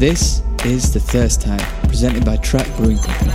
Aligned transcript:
This 0.00 0.40
is 0.64 0.94
The 0.94 0.98
Thirst 0.98 1.42
Time, 1.42 1.60
presented 1.82 2.24
by 2.24 2.38
Track 2.38 2.66
Brewing 2.78 2.96
Company. 2.96 3.34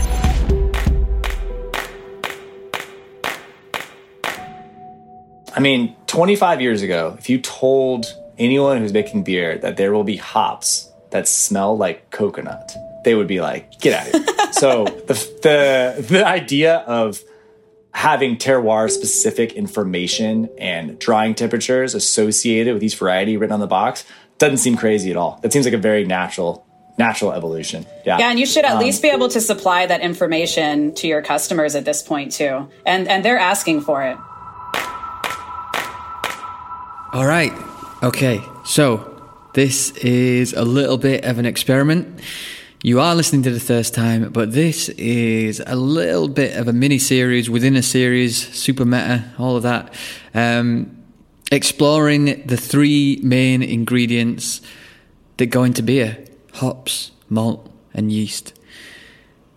I 5.54 5.59
mean, 5.59 5.96
25 6.07 6.62
years 6.62 6.82
ago, 6.82 7.16
if 7.20 7.30
you 7.30 7.39
told 7.39 8.07
anyone 8.39 8.80
who's 8.80 8.93
making 8.93 9.25
beer 9.25 9.59
that 9.59 9.78
there 9.78 9.93
will 9.93 10.04
be 10.04 10.16
hops 10.16 10.91
that 11.12 11.28
smell 11.28 11.78
like 11.78 12.09
coconut, 12.09 12.75
they 13.04 13.13
would 13.13 13.27
be 13.27 13.41
like, 13.41 13.79
"Get 13.79 13.93
out 13.93 14.07
of 14.07 14.25
here!" 14.25 14.52
so 14.54 14.86
the 15.05 15.13
the 15.43 16.04
the 16.09 16.25
idea 16.25 16.77
of 16.77 17.21
having 17.91 18.38
terroir 18.38 18.89
specific 18.89 19.54
information 19.54 20.50
and 20.57 20.97
drying 20.97 21.36
temperatures 21.36 21.93
associated 21.93 22.73
with 22.73 22.84
each 22.84 22.98
variety 22.98 23.38
written 23.38 23.54
on 23.54 23.59
the 23.59 23.68
box 23.68 24.04
doesn't 24.38 24.57
seem 24.57 24.75
crazy 24.75 25.12
at 25.12 25.17
all. 25.17 25.39
That 25.41 25.53
seems 25.53 25.66
like 25.66 25.73
a 25.73 25.80
very 25.80 26.05
natural 26.05 26.66
natural 26.98 27.34
evolution. 27.34 27.85
Yeah. 28.05 28.20
Yeah, 28.20 28.30
and 28.30 28.39
you 28.39 28.45
should 28.45 28.63
at 28.63 28.73
um, 28.73 28.80
least 28.80 29.02
be 29.02 29.09
able 29.09 29.27
to 29.30 29.41
supply 29.41 29.85
that 29.85 30.02
information 30.02 30.93
to 30.95 31.07
your 31.07 31.21
customers 31.21 31.76
at 31.76 31.85
this 31.85 32.02
point 32.02 32.31
too. 32.31 32.70
And 32.85 33.07
and 33.07 33.23
they're 33.23 33.38
asking 33.38 33.81
for 33.81 34.03
it. 34.03 34.17
All 37.13 37.26
right. 37.26 37.53
Okay. 38.03 38.41
So 38.66 39.21
this 39.53 39.91
is 39.91 40.54
a 40.54 40.63
little 40.65 40.98
bit 40.98 41.23
of 41.23 41.40
an 41.40 41.45
experiment. 41.45 42.20
You 42.84 42.99
are 42.99 43.15
listening 43.15 43.41
to 43.43 43.52
the 43.52 43.59
first 43.59 43.95
time, 43.95 44.31
but 44.31 44.52
this 44.52 44.90
is 44.90 45.59
a 45.65 45.76
little 45.76 46.27
bit 46.27 46.55
of 46.55 46.67
a 46.67 46.73
mini 46.73 46.99
series 46.99 47.49
within 47.49 47.76
a 47.76 47.81
series, 47.81 48.54
super 48.54 48.85
meta, 48.85 49.23
all 49.40 49.55
of 49.55 49.63
that. 49.63 49.93
Um, 50.34 50.95
exploring 51.52 52.45
the 52.45 52.58
three 52.58 53.20
main 53.23 53.62
ingredients 53.62 54.62
that 55.38 55.48
go 55.48 55.63
into 55.63 55.84
beer 55.84 56.18
hops, 56.54 57.12
malt, 57.29 57.70
and 57.93 58.12
yeast. 58.12 58.57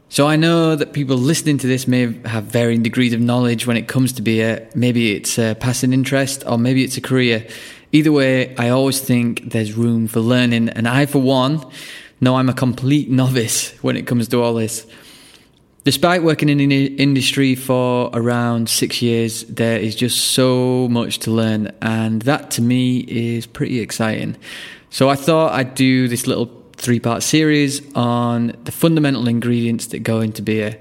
So 0.08 0.26
I 0.26 0.36
know 0.36 0.74
that 0.74 0.92
people 0.92 1.16
listening 1.16 1.58
to 1.58 1.66
this 1.66 1.86
may 1.86 2.12
have 2.22 2.44
varying 2.44 2.82
degrees 2.82 3.12
of 3.12 3.20
knowledge 3.20 3.66
when 3.66 3.76
it 3.76 3.88
comes 3.88 4.12
to 4.14 4.22
beer. 4.22 4.68
Maybe 4.74 5.12
it's 5.14 5.38
a 5.38 5.54
passing 5.54 5.92
interest 5.92 6.42
or 6.46 6.58
maybe 6.58 6.82
it's 6.82 6.96
a 6.96 7.00
career. 7.00 7.46
Either 7.92 8.10
way, 8.10 8.56
I 8.56 8.70
always 8.70 9.00
think 9.00 9.50
there's 9.50 9.74
room 9.74 10.08
for 10.08 10.20
learning. 10.20 10.70
And 10.70 10.88
I, 10.88 11.06
for 11.06 11.20
one, 11.20 11.64
know 12.20 12.36
I'm 12.36 12.48
a 12.48 12.54
complete 12.54 13.10
novice 13.10 13.72
when 13.82 13.96
it 13.96 14.06
comes 14.06 14.28
to 14.28 14.42
all 14.42 14.54
this. 14.54 14.86
Despite 15.88 16.22
working 16.22 16.50
in 16.50 16.58
the 16.58 16.84
industry 16.96 17.54
for 17.54 18.10
around 18.12 18.68
six 18.68 19.00
years, 19.00 19.44
there 19.44 19.78
is 19.78 19.96
just 19.96 20.32
so 20.32 20.86
much 20.88 21.20
to 21.20 21.30
learn. 21.30 21.72
And 21.80 22.20
that 22.28 22.50
to 22.50 22.60
me 22.60 22.98
is 22.98 23.46
pretty 23.46 23.80
exciting. 23.80 24.36
So 24.90 25.08
I 25.08 25.16
thought 25.16 25.54
I'd 25.54 25.74
do 25.74 26.06
this 26.06 26.26
little 26.26 26.50
three 26.74 27.00
part 27.00 27.22
series 27.22 27.80
on 27.94 28.54
the 28.64 28.70
fundamental 28.70 29.28
ingredients 29.28 29.86
that 29.86 30.00
go 30.00 30.20
into 30.20 30.42
beer 30.42 30.78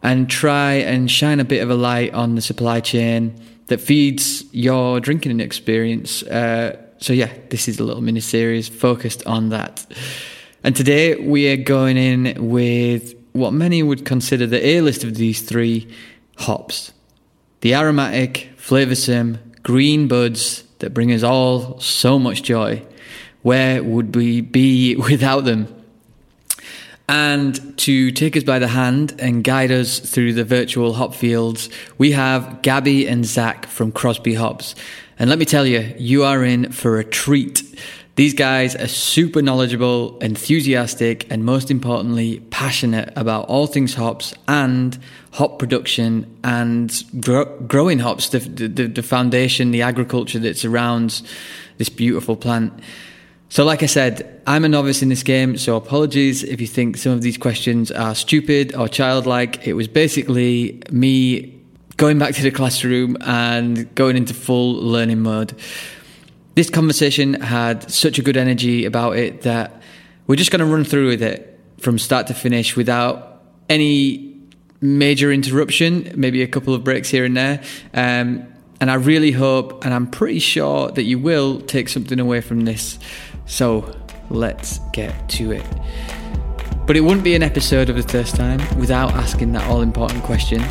and 0.00 0.30
try 0.30 0.74
and 0.74 1.10
shine 1.10 1.40
a 1.40 1.44
bit 1.44 1.60
of 1.60 1.68
a 1.68 1.74
light 1.74 2.14
on 2.14 2.36
the 2.36 2.40
supply 2.40 2.78
chain 2.78 3.34
that 3.66 3.80
feeds 3.80 4.44
your 4.54 5.00
drinking 5.00 5.40
experience. 5.40 6.22
Uh, 6.22 6.80
so, 6.98 7.12
yeah, 7.12 7.32
this 7.48 7.66
is 7.66 7.80
a 7.80 7.82
little 7.82 8.00
mini 8.00 8.20
series 8.20 8.68
focused 8.68 9.26
on 9.26 9.48
that. 9.48 9.84
And 10.62 10.76
today 10.76 11.16
we 11.16 11.50
are 11.50 11.56
going 11.56 11.96
in 11.96 12.48
with 12.48 13.19
what 13.32 13.52
many 13.52 13.82
would 13.82 14.04
consider 14.04 14.46
the 14.46 14.64
A 14.64 14.80
list 14.80 15.04
of 15.04 15.14
these 15.14 15.42
three 15.42 15.88
hops 16.38 16.92
the 17.60 17.74
aromatic, 17.74 18.50
flavoursome, 18.56 19.38
green 19.62 20.08
buds 20.08 20.62
that 20.78 20.94
bring 20.94 21.12
us 21.12 21.22
all 21.22 21.78
so 21.78 22.18
much 22.18 22.42
joy. 22.42 22.82
Where 23.42 23.82
would 23.82 24.16
we 24.16 24.40
be 24.40 24.96
without 25.10 25.44
them? 25.44 25.74
And 27.08 27.76
to 27.78 28.12
take 28.12 28.36
us 28.36 28.44
by 28.44 28.60
the 28.60 28.68
hand 28.68 29.16
and 29.18 29.42
guide 29.42 29.72
us 29.72 29.98
through 29.98 30.34
the 30.34 30.44
virtual 30.44 30.94
hop 30.94 31.12
fields, 31.12 31.68
we 31.98 32.12
have 32.12 32.62
Gabby 32.62 33.08
and 33.08 33.26
Zach 33.26 33.66
from 33.66 33.90
Crosby 33.90 34.34
Hops. 34.34 34.76
And 35.18 35.28
let 35.28 35.40
me 35.40 35.44
tell 35.44 35.66
you, 35.66 35.92
you 35.98 36.22
are 36.22 36.44
in 36.44 36.70
for 36.70 36.98
a 36.98 37.04
treat. 37.04 37.64
These 38.16 38.34
guys 38.34 38.74
are 38.74 38.88
super 38.88 39.40
knowledgeable, 39.40 40.18
enthusiastic, 40.18 41.30
and 41.30 41.44
most 41.44 41.70
importantly, 41.70 42.40
passionate 42.50 43.12
about 43.16 43.46
all 43.48 43.66
things 43.66 43.94
hops 43.94 44.34
and 44.48 44.98
hop 45.32 45.58
production 45.58 46.26
and 46.42 46.92
growing 47.68 48.00
hops, 48.00 48.28
the, 48.30 48.40
the, 48.40 48.88
the 48.88 49.02
foundation, 49.02 49.70
the 49.70 49.82
agriculture 49.82 50.38
that 50.40 50.58
surrounds 50.58 51.22
this 51.78 51.88
beautiful 51.88 52.36
plant. 52.36 52.72
So, 53.48 53.64
like 53.64 53.82
I 53.82 53.86
said, 53.86 54.42
I'm 54.46 54.64
a 54.64 54.68
novice 54.68 55.02
in 55.02 55.08
this 55.08 55.22
game, 55.22 55.56
so 55.56 55.76
apologies 55.76 56.44
if 56.44 56.60
you 56.60 56.66
think 56.66 56.96
some 56.96 57.12
of 57.12 57.22
these 57.22 57.38
questions 57.38 57.90
are 57.90 58.14
stupid 58.14 58.74
or 58.74 58.86
childlike. 58.86 59.66
It 59.66 59.72
was 59.72 59.88
basically 59.88 60.82
me 60.90 61.60
going 61.96 62.18
back 62.18 62.34
to 62.34 62.42
the 62.42 62.50
classroom 62.50 63.16
and 63.22 63.92
going 63.94 64.16
into 64.16 64.34
full 64.34 64.74
learning 64.74 65.20
mode. 65.20 65.54
This 66.54 66.68
conversation 66.68 67.34
had 67.34 67.90
such 67.90 68.18
a 68.18 68.22
good 68.22 68.36
energy 68.36 68.84
about 68.84 69.16
it 69.16 69.42
that 69.42 69.80
we're 70.26 70.36
just 70.36 70.50
going 70.50 70.60
to 70.60 70.66
run 70.66 70.84
through 70.84 71.08
with 71.08 71.22
it 71.22 71.58
from 71.78 71.98
start 71.98 72.26
to 72.26 72.34
finish 72.34 72.76
without 72.76 73.42
any 73.68 74.36
major 74.80 75.32
interruption, 75.32 76.12
maybe 76.16 76.42
a 76.42 76.46
couple 76.46 76.74
of 76.74 76.84
breaks 76.84 77.08
here 77.08 77.24
and 77.24 77.36
there. 77.36 77.62
Um, 77.94 78.46
and 78.80 78.90
I 78.90 78.94
really 78.94 79.30
hope, 79.30 79.84
and 79.84 79.92
I'm 79.92 80.06
pretty 80.06 80.38
sure 80.38 80.90
that 80.90 81.02
you 81.02 81.18
will 81.18 81.60
take 81.60 81.88
something 81.88 82.18
away 82.18 82.40
from 82.40 82.60
this. 82.60 82.98
So 83.46 83.94
let's 84.30 84.78
get 84.92 85.28
to 85.30 85.52
it. 85.52 85.66
But 86.86 86.96
it 86.96 87.02
wouldn't 87.02 87.24
be 87.24 87.34
an 87.34 87.42
episode 87.42 87.90
of 87.90 87.96
the 87.96 88.02
first 88.02 88.34
time 88.34 88.58
without 88.78 89.12
asking 89.12 89.52
that 89.52 89.68
all 89.70 89.82
important 89.82 90.24
question. 90.24 90.62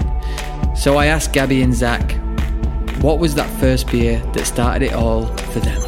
So 0.76 0.98
I 0.98 1.06
asked 1.06 1.34
Gabby 1.34 1.62
and 1.62 1.74
Zach, 1.74 2.02
what 3.02 3.20
was 3.20 3.36
that 3.36 3.50
first 3.60 3.90
beer 3.90 4.20
that 4.34 4.46
started 4.46 4.88
it 4.88 4.94
all 4.94 5.26
for 5.26 5.60
them? 5.60 5.82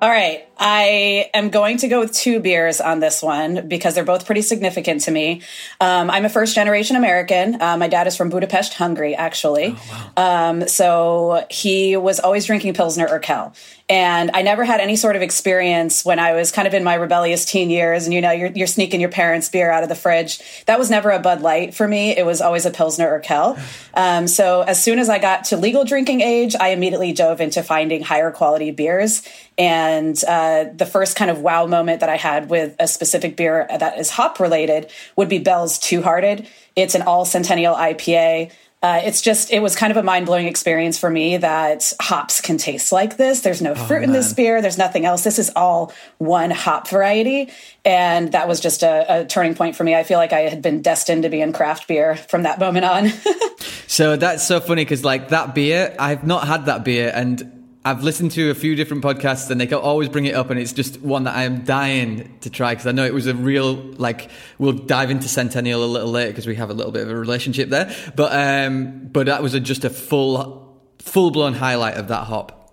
All 0.00 0.10
right. 0.10 0.46
I 0.58 1.30
am 1.34 1.48
going 1.48 1.78
to 1.78 1.88
go 1.88 2.00
with 2.00 2.12
two 2.12 2.38
beers 2.38 2.80
on 2.80 3.00
this 3.00 3.22
one 3.22 3.66
because 3.68 3.94
they're 3.94 4.04
both 4.04 4.24
pretty 4.26 4.42
significant 4.42 5.00
to 5.02 5.10
me. 5.10 5.42
Um, 5.80 6.10
I'm 6.10 6.24
a 6.24 6.28
first 6.28 6.54
generation 6.54 6.96
American. 6.96 7.60
Uh, 7.60 7.76
my 7.76 7.88
dad 7.88 8.06
is 8.06 8.16
from 8.16 8.28
Budapest, 8.28 8.74
Hungary, 8.74 9.14
actually. 9.14 9.74
Oh, 9.76 10.12
wow. 10.16 10.50
um, 10.50 10.68
so 10.68 11.46
he 11.50 11.96
was 11.96 12.20
always 12.20 12.44
drinking 12.44 12.74
Pilsner 12.74 13.08
Urquell. 13.08 13.56
And 13.88 14.30
I 14.32 14.40
never 14.40 14.64
had 14.64 14.80
any 14.80 14.96
sort 14.96 15.14
of 15.14 15.20
experience 15.20 16.06
when 16.06 16.18
I 16.18 16.32
was 16.32 16.50
kind 16.50 16.66
of 16.66 16.72
in 16.72 16.84
my 16.84 16.94
rebellious 16.94 17.44
teen 17.44 17.68
years 17.68 18.04
and, 18.04 18.14
you 18.14 18.22
know, 18.22 18.30
you're, 18.30 18.50
you're 18.50 18.66
sneaking 18.66 18.98
your 18.98 19.10
parents' 19.10 19.50
beer 19.50 19.70
out 19.70 19.82
of 19.82 19.90
the 19.90 19.94
fridge. 19.94 20.40
That 20.64 20.78
was 20.78 20.88
never 20.88 21.10
a 21.10 21.18
Bud 21.18 21.42
Light 21.42 21.74
for 21.74 21.86
me. 21.86 22.16
It 22.16 22.24
was 22.24 22.40
always 22.40 22.64
a 22.64 22.70
Pilsner 22.70 23.20
Urquell. 23.20 23.58
Um, 23.96 24.26
so 24.26 24.62
as 24.62 24.82
soon 24.82 24.98
as 24.98 25.08
I 25.08 25.20
got 25.20 25.44
to 25.44 25.56
legal 25.56 25.84
drinking 25.84 26.20
age, 26.20 26.56
I 26.58 26.70
immediately 26.70 27.12
dove 27.12 27.40
into 27.40 27.62
finding 27.62 28.02
higher 28.02 28.32
quality 28.32 28.72
beers. 28.72 29.22
And 29.56 30.20
uh, 30.26 30.64
the 30.74 30.84
first 30.84 31.16
kind 31.16 31.30
of 31.30 31.38
wow 31.38 31.66
moment 31.66 32.00
that 32.00 32.08
I 32.08 32.16
had 32.16 32.50
with 32.50 32.74
a 32.80 32.88
specific 32.88 33.36
beer 33.36 33.68
that 33.70 33.96
is 33.96 34.10
hop 34.10 34.40
related 34.40 34.90
would 35.14 35.28
be 35.28 35.38
Bell's 35.38 35.78
Two 35.78 36.02
Hearted. 36.02 36.48
It's 36.74 36.96
an 36.96 37.02
all 37.02 37.24
centennial 37.24 37.76
IPA 37.76 38.50
uh, 38.84 39.00
it's 39.02 39.22
just 39.22 39.50
it 39.50 39.60
was 39.60 39.74
kind 39.74 39.90
of 39.90 39.96
a 39.96 40.02
mind-blowing 40.02 40.46
experience 40.46 40.98
for 40.98 41.08
me 41.08 41.38
that 41.38 41.90
hops 42.00 42.42
can 42.42 42.58
taste 42.58 42.92
like 42.92 43.16
this. 43.16 43.40
There's 43.40 43.62
no 43.62 43.72
oh, 43.72 43.74
fruit 43.74 44.00
oh, 44.00 44.04
in 44.04 44.12
this 44.12 44.34
beer. 44.34 44.60
There's 44.60 44.76
nothing 44.76 45.06
else. 45.06 45.24
This 45.24 45.38
is 45.38 45.50
all 45.56 45.90
one 46.18 46.50
hop 46.50 46.88
variety. 46.88 47.48
And 47.86 48.32
that 48.32 48.46
was 48.46 48.60
just 48.60 48.82
a, 48.82 49.22
a, 49.22 49.24
turning 49.24 49.54
point 49.54 49.74
for 49.74 49.84
me. 49.84 49.94
I 49.94 50.02
feel 50.02 50.18
like 50.18 50.34
i 50.34 50.40
had 50.40 50.60
been 50.60 50.82
destined 50.82 51.22
to 51.22 51.30
be 51.30 51.40
in 51.40 51.54
craft 51.54 51.88
beer 51.88 52.16
from 52.16 52.42
that 52.42 52.58
moment 52.58 52.84
on. 52.84 53.10
So 53.86 54.16
that's 54.16 54.44
so 54.46 54.60
funny 54.60 54.84
because 54.84 55.04
like 55.04 55.28
that 55.28 55.54
beer 55.54 55.94
i've 55.98 56.24
not 56.24 56.46
had 56.48 56.66
that 56.66 56.84
beer 56.84 57.12
and 57.14 57.63
I've 57.86 58.02
listened 58.02 58.30
to 58.32 58.50
a 58.50 58.54
few 58.54 58.76
different 58.76 59.04
podcasts 59.04 59.50
and 59.50 59.60
they 59.60 59.66
can 59.66 59.76
always 59.76 60.08
bring 60.08 60.24
it 60.24 60.34
up, 60.34 60.48
and 60.48 60.58
it's 60.58 60.72
just 60.72 61.02
one 61.02 61.24
that 61.24 61.36
I 61.36 61.42
am 61.42 61.64
dying 61.64 62.38
to 62.40 62.48
try 62.48 62.72
because 62.72 62.86
I 62.86 62.92
know 62.92 63.04
it 63.04 63.12
was 63.12 63.26
a 63.26 63.34
real 63.34 63.74
like. 63.74 64.30
We'll 64.58 64.72
dive 64.72 65.10
into 65.10 65.28
Centennial 65.28 65.84
a 65.84 65.86
little 65.86 66.10
later 66.10 66.30
because 66.30 66.46
we 66.46 66.54
have 66.54 66.70
a 66.70 66.74
little 66.74 66.92
bit 66.92 67.02
of 67.02 67.10
a 67.10 67.16
relationship 67.16 67.68
there, 67.68 67.94
but 68.16 68.32
um, 68.32 69.08
but 69.08 69.26
that 69.26 69.42
was 69.42 69.52
a, 69.52 69.60
just 69.60 69.84
a 69.84 69.90
full 69.90 70.80
full 70.98 71.30
blown 71.30 71.52
highlight 71.52 71.96
of 71.96 72.08
that 72.08 72.24
hop. 72.24 72.63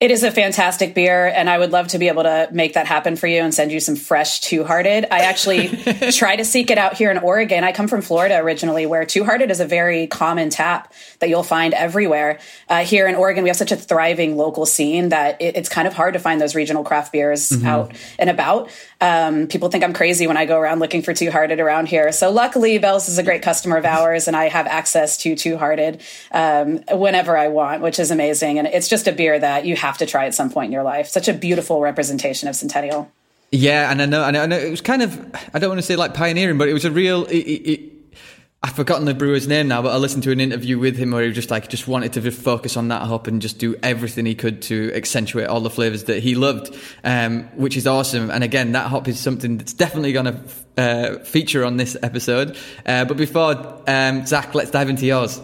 It 0.00 0.10
is 0.10 0.22
a 0.22 0.30
fantastic 0.30 0.94
beer, 0.94 1.26
and 1.26 1.50
I 1.50 1.58
would 1.58 1.72
love 1.72 1.88
to 1.88 1.98
be 1.98 2.08
able 2.08 2.22
to 2.22 2.48
make 2.50 2.72
that 2.72 2.86
happen 2.86 3.16
for 3.16 3.26
you 3.26 3.42
and 3.42 3.52
send 3.52 3.70
you 3.70 3.80
some 3.80 3.96
fresh 3.96 4.40
Two 4.40 4.64
Hearted. 4.64 5.04
I 5.10 5.26
actually 5.26 5.68
try 6.12 6.36
to 6.36 6.44
seek 6.46 6.70
it 6.70 6.78
out 6.78 6.94
here 6.94 7.10
in 7.10 7.18
Oregon. 7.18 7.64
I 7.64 7.72
come 7.72 7.86
from 7.86 8.00
Florida 8.00 8.38
originally, 8.38 8.86
where 8.86 9.04
Two 9.04 9.24
Hearted 9.24 9.50
is 9.50 9.60
a 9.60 9.66
very 9.66 10.06
common 10.06 10.48
tap 10.48 10.90
that 11.18 11.28
you'll 11.28 11.42
find 11.42 11.74
everywhere. 11.74 12.38
Uh, 12.66 12.82
here 12.82 13.08
in 13.08 13.14
Oregon, 13.14 13.42
we 13.42 13.50
have 13.50 13.58
such 13.58 13.72
a 13.72 13.76
thriving 13.76 14.38
local 14.38 14.64
scene 14.64 15.10
that 15.10 15.38
it, 15.38 15.58
it's 15.58 15.68
kind 15.68 15.86
of 15.86 15.92
hard 15.92 16.14
to 16.14 16.18
find 16.18 16.40
those 16.40 16.54
regional 16.54 16.82
craft 16.82 17.12
beers 17.12 17.50
mm-hmm. 17.50 17.66
out 17.66 17.92
and 18.18 18.30
about. 18.30 18.70
Um, 19.02 19.48
people 19.48 19.68
think 19.68 19.84
I'm 19.84 19.92
crazy 19.92 20.26
when 20.26 20.38
I 20.38 20.46
go 20.46 20.58
around 20.58 20.78
looking 20.78 21.02
for 21.02 21.12
Two 21.12 21.30
Hearted 21.30 21.60
around 21.60 21.88
here. 21.88 22.10
So 22.10 22.30
luckily, 22.30 22.78
Bell's 22.78 23.10
is 23.10 23.18
a 23.18 23.22
great 23.22 23.42
customer 23.42 23.76
of 23.76 23.84
ours, 23.84 24.28
and 24.28 24.36
I 24.36 24.48
have 24.48 24.66
access 24.66 25.18
to 25.18 25.36
Two 25.36 25.58
Hearted 25.58 26.00
um, 26.32 26.80
whenever 26.90 27.36
I 27.36 27.48
want, 27.48 27.82
which 27.82 27.98
is 27.98 28.10
amazing. 28.10 28.58
And 28.58 28.66
it's 28.66 28.88
just 28.88 29.06
a 29.06 29.12
beer 29.12 29.38
that 29.38 29.66
you 29.66 29.76
have 29.76 29.89
have 29.90 29.98
to 29.98 30.06
try 30.06 30.26
at 30.26 30.34
some 30.34 30.50
point 30.50 30.66
in 30.66 30.72
your 30.72 30.84
life. 30.84 31.08
Such 31.08 31.28
a 31.28 31.34
beautiful 31.34 31.80
representation 31.80 32.48
of 32.48 32.54
Centennial. 32.54 33.10
Yeah, 33.50 33.90
and 33.90 34.00
I 34.00 34.06
know, 34.06 34.24
and 34.24 34.36
I 34.36 34.46
know 34.46 34.56
it 34.56 34.70
was 34.70 34.80
kind 34.80 35.02
of 35.02 35.34
I 35.52 35.58
don't 35.58 35.70
want 35.70 35.80
to 35.80 35.86
say 35.86 35.96
like 35.96 36.14
pioneering, 36.14 36.56
but 36.58 36.68
it 36.68 36.72
was 36.72 36.84
a 36.84 36.90
real. 36.90 37.24
It, 37.26 37.38
it, 37.38 37.90
I've 38.62 38.76
forgotten 38.76 39.06
the 39.06 39.14
brewer's 39.14 39.48
name 39.48 39.68
now, 39.68 39.80
but 39.80 39.90
I 39.90 39.96
listened 39.96 40.22
to 40.24 40.32
an 40.32 40.38
interview 40.38 40.78
with 40.78 40.96
him 40.96 41.12
where 41.12 41.24
he 41.24 41.32
just 41.32 41.50
like 41.50 41.68
just 41.68 41.88
wanted 41.88 42.12
to 42.12 42.20
just 42.20 42.40
focus 42.40 42.76
on 42.76 42.88
that 42.88 43.02
hop 43.02 43.26
and 43.26 43.40
just 43.40 43.58
do 43.58 43.74
everything 43.82 44.26
he 44.26 44.34
could 44.34 44.60
to 44.62 44.92
accentuate 44.94 45.46
all 45.48 45.60
the 45.60 45.70
flavors 45.70 46.04
that 46.04 46.22
he 46.22 46.34
loved, 46.34 46.76
um, 47.02 47.44
which 47.56 47.76
is 47.76 47.86
awesome. 47.86 48.30
And 48.30 48.44
again, 48.44 48.72
that 48.72 48.88
hop 48.88 49.08
is 49.08 49.18
something 49.18 49.56
that's 49.56 49.72
definitely 49.72 50.12
going 50.12 50.26
to 50.26 50.40
uh, 50.76 51.18
feature 51.24 51.64
on 51.64 51.78
this 51.78 51.96
episode. 52.02 52.56
Uh, 52.84 53.06
but 53.06 53.16
before 53.16 53.82
um, 53.88 54.26
Zach, 54.26 54.54
let's 54.54 54.70
dive 54.70 54.90
into 54.90 55.06
yours. 55.06 55.40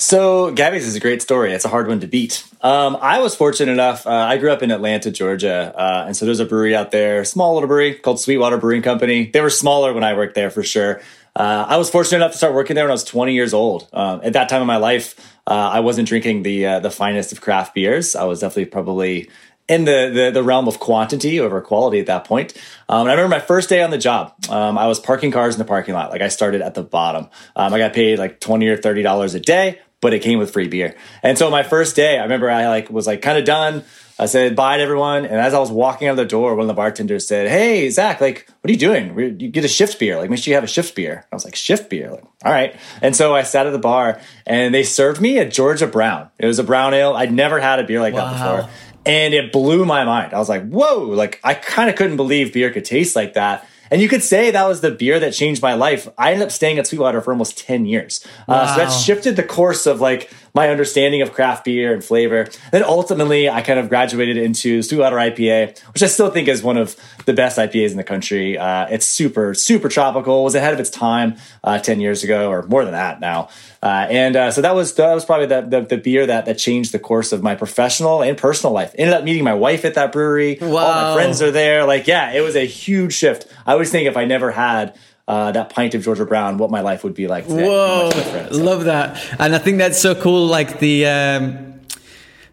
So 0.00 0.52
Gabby's 0.52 0.86
is 0.86 0.94
a 0.94 1.00
great 1.00 1.22
story. 1.22 1.52
It's 1.52 1.64
a 1.64 1.68
hard 1.68 1.88
one 1.88 1.98
to 2.00 2.06
beat. 2.06 2.44
Um, 2.60 2.96
I 3.00 3.18
was 3.18 3.34
fortunate 3.34 3.72
enough. 3.72 4.06
Uh, 4.06 4.12
I 4.12 4.38
grew 4.38 4.52
up 4.52 4.62
in 4.62 4.70
Atlanta, 4.70 5.10
Georgia, 5.10 5.74
uh, 5.76 6.04
and 6.06 6.16
so 6.16 6.24
there's 6.24 6.38
a 6.38 6.44
brewery 6.44 6.76
out 6.76 6.92
there, 6.92 7.24
small 7.24 7.54
little 7.54 7.66
brewery 7.66 7.94
called 7.94 8.20
Sweetwater 8.20 8.58
Brewing 8.58 8.82
Company. 8.82 9.26
They 9.26 9.40
were 9.40 9.50
smaller 9.50 9.92
when 9.92 10.04
I 10.04 10.14
worked 10.14 10.36
there 10.36 10.50
for 10.50 10.62
sure. 10.62 11.00
Uh, 11.34 11.66
I 11.68 11.78
was 11.78 11.90
fortunate 11.90 12.18
enough 12.18 12.30
to 12.30 12.38
start 12.38 12.54
working 12.54 12.76
there 12.76 12.84
when 12.84 12.92
I 12.92 12.94
was 12.94 13.02
20 13.02 13.34
years 13.34 13.52
old. 13.52 13.88
Um, 13.92 14.20
at 14.22 14.34
that 14.34 14.48
time 14.48 14.60
in 14.60 14.68
my 14.68 14.76
life, 14.76 15.16
uh, 15.48 15.70
I 15.72 15.80
wasn't 15.80 16.06
drinking 16.06 16.44
the 16.44 16.64
uh, 16.64 16.80
the 16.80 16.92
finest 16.92 17.32
of 17.32 17.40
craft 17.40 17.74
beers. 17.74 18.14
I 18.14 18.22
was 18.22 18.38
definitely 18.38 18.66
probably 18.66 19.28
in 19.66 19.84
the, 19.84 20.10
the, 20.14 20.30
the 20.32 20.42
realm 20.42 20.66
of 20.68 20.78
quantity 20.78 21.40
over 21.40 21.60
quality 21.60 21.98
at 21.98 22.06
that 22.06 22.24
point. 22.24 22.54
Um, 22.88 23.02
and 23.02 23.10
I 23.10 23.14
remember 23.14 23.36
my 23.36 23.40
first 23.40 23.68
day 23.68 23.82
on 23.82 23.90
the 23.90 23.98
job. 23.98 24.32
Um, 24.48 24.78
I 24.78 24.86
was 24.86 24.98
parking 24.98 25.30
cars 25.30 25.56
in 25.56 25.58
the 25.58 25.66
parking 25.66 25.92
lot. 25.92 26.10
Like 26.10 26.22
I 26.22 26.28
started 26.28 26.62
at 26.62 26.74
the 26.74 26.82
bottom. 26.82 27.28
Um, 27.54 27.74
I 27.74 27.78
got 27.78 27.92
paid 27.92 28.18
like 28.18 28.38
twenty 28.38 28.68
or 28.68 28.76
thirty 28.76 29.02
dollars 29.02 29.34
a 29.34 29.40
day 29.40 29.80
but 30.00 30.14
it 30.14 30.20
came 30.20 30.38
with 30.38 30.52
free 30.52 30.68
beer. 30.68 30.94
And 31.22 31.36
so 31.36 31.50
my 31.50 31.62
first 31.62 31.96
day, 31.96 32.18
I 32.18 32.22
remember 32.22 32.50
I 32.50 32.68
like 32.68 32.90
was 32.90 33.06
like 33.06 33.22
kind 33.22 33.38
of 33.38 33.44
done. 33.44 33.84
I 34.20 34.26
said 34.26 34.56
bye 34.56 34.78
to 34.78 34.82
everyone, 34.82 35.24
and 35.26 35.36
as 35.36 35.54
I 35.54 35.60
was 35.60 35.70
walking 35.70 36.08
out 36.08 36.16
the 36.16 36.24
door, 36.24 36.56
one 36.56 36.62
of 36.62 36.66
the 36.66 36.74
bartenders 36.74 37.28
said, 37.28 37.48
"Hey, 37.48 37.88
Zach, 37.88 38.20
like, 38.20 38.48
what 38.60 38.68
are 38.68 38.72
you 38.72 38.78
doing? 38.78 39.38
You 39.40 39.48
get 39.48 39.64
a 39.64 39.68
shift 39.68 40.00
beer. 40.00 40.16
Like, 40.16 40.28
make 40.28 40.40
sure 40.40 40.50
you 40.50 40.56
have 40.56 40.64
a 40.64 40.68
shift 40.68 40.96
beer." 40.96 41.24
I 41.30 41.36
was 41.36 41.44
like, 41.44 41.54
"Shift 41.54 41.88
beer? 41.88 42.10
Like, 42.10 42.24
all 42.44 42.52
right." 42.52 42.74
And 43.00 43.14
so 43.14 43.32
I 43.36 43.44
sat 43.44 43.66
at 43.66 43.70
the 43.70 43.78
bar, 43.78 44.20
and 44.44 44.74
they 44.74 44.82
served 44.82 45.20
me 45.20 45.38
a 45.38 45.48
Georgia 45.48 45.86
Brown. 45.86 46.30
It 46.36 46.46
was 46.46 46.58
a 46.58 46.64
brown 46.64 46.94
ale. 46.94 47.14
I'd 47.14 47.32
never 47.32 47.60
had 47.60 47.78
a 47.78 47.84
beer 47.84 48.00
like 48.00 48.14
wow. 48.14 48.24
that 48.24 48.32
before, 48.32 48.70
and 49.06 49.34
it 49.34 49.52
blew 49.52 49.84
my 49.84 50.04
mind. 50.04 50.34
I 50.34 50.38
was 50.38 50.48
like, 50.48 50.68
"Whoa!" 50.68 51.04
Like, 51.04 51.38
I 51.44 51.54
kind 51.54 51.88
of 51.88 51.94
couldn't 51.94 52.16
believe 52.16 52.52
beer 52.52 52.72
could 52.72 52.84
taste 52.84 53.14
like 53.14 53.34
that. 53.34 53.68
And 53.90 54.00
you 54.00 54.08
could 54.08 54.22
say 54.22 54.50
that 54.50 54.66
was 54.66 54.80
the 54.80 54.90
beer 54.90 55.20
that 55.20 55.32
changed 55.32 55.62
my 55.62 55.74
life. 55.74 56.08
I 56.16 56.32
ended 56.32 56.46
up 56.46 56.52
staying 56.52 56.78
at 56.78 56.86
Sweetwater 56.86 57.20
for 57.20 57.32
almost 57.32 57.58
10 57.58 57.86
years. 57.86 58.24
Wow. 58.46 58.56
Uh, 58.56 58.66
so 58.66 58.80
that 58.80 58.88
shifted 58.90 59.36
the 59.36 59.42
course 59.42 59.86
of 59.86 60.00
like 60.00 60.30
my 60.54 60.70
understanding 60.70 61.22
of 61.22 61.32
craft 61.32 61.64
beer 61.64 61.92
and 61.92 62.02
flavor. 62.02 62.48
Then 62.72 62.82
ultimately, 62.82 63.48
I 63.48 63.62
kind 63.62 63.78
of 63.78 63.88
graduated 63.88 64.36
into 64.36 64.82
Sweetwater 64.82 65.16
IPA, 65.16 65.78
which 65.92 66.02
I 66.02 66.06
still 66.06 66.30
think 66.30 66.48
is 66.48 66.62
one 66.62 66.76
of 66.76 66.96
the 67.26 67.32
best 67.32 67.58
IPAs 67.58 67.92
in 67.92 67.96
the 67.96 68.04
country. 68.04 68.58
Uh, 68.58 68.86
it's 68.90 69.06
super, 69.06 69.54
super 69.54 69.88
tropical. 69.88 70.40
It 70.40 70.44
was 70.44 70.54
ahead 70.54 70.74
of 70.74 70.80
its 70.80 70.90
time 70.90 71.36
uh, 71.62 71.78
10 71.78 72.00
years 72.00 72.24
ago, 72.24 72.50
or 72.50 72.62
more 72.62 72.84
than 72.84 72.92
that 72.92 73.20
now. 73.20 73.50
Uh, 73.80 74.06
and 74.10 74.34
uh, 74.34 74.50
so 74.50 74.60
that 74.60 74.74
was 74.74 74.94
that 74.94 75.14
was 75.14 75.24
probably 75.24 75.46
the, 75.46 75.60
the, 75.60 75.80
the, 75.82 75.96
beer 75.96 76.26
that 76.26 76.46
that 76.46 76.58
changed 76.58 76.90
the 76.90 76.98
course 76.98 77.30
of 77.30 77.44
my 77.44 77.54
professional 77.54 78.22
and 78.22 78.36
personal 78.36 78.72
life. 78.72 78.92
Ended 78.98 79.14
up 79.14 79.22
meeting 79.22 79.44
my 79.44 79.54
wife 79.54 79.84
at 79.84 79.94
that 79.94 80.10
brewery. 80.10 80.58
Wow. 80.60 80.78
All 80.78 81.14
my 81.14 81.14
friends 81.14 81.40
are 81.42 81.52
there. 81.52 81.84
Like, 81.86 82.08
yeah, 82.08 82.32
it 82.32 82.40
was 82.40 82.56
a 82.56 82.66
huge 82.66 83.12
shift. 83.12 83.46
I 83.68 83.72
always 83.72 83.90
think 83.90 84.08
if 84.08 84.16
I 84.16 84.24
never 84.24 84.50
had 84.50 84.98
uh, 85.28 85.52
that 85.52 85.68
pint 85.68 85.94
of 85.94 86.02
Georgia 86.02 86.24
Brown, 86.24 86.56
what 86.56 86.70
my 86.70 86.80
life 86.80 87.04
would 87.04 87.12
be 87.12 87.28
like. 87.28 87.46
Today. 87.46 87.66
Whoa, 87.66 88.10
love 88.50 88.84
that, 88.84 89.22
and 89.38 89.54
I 89.54 89.58
think 89.58 89.76
that's 89.76 90.00
so 90.00 90.14
cool. 90.14 90.46
Like 90.46 90.78
the 90.78 91.04
um, 91.04 91.80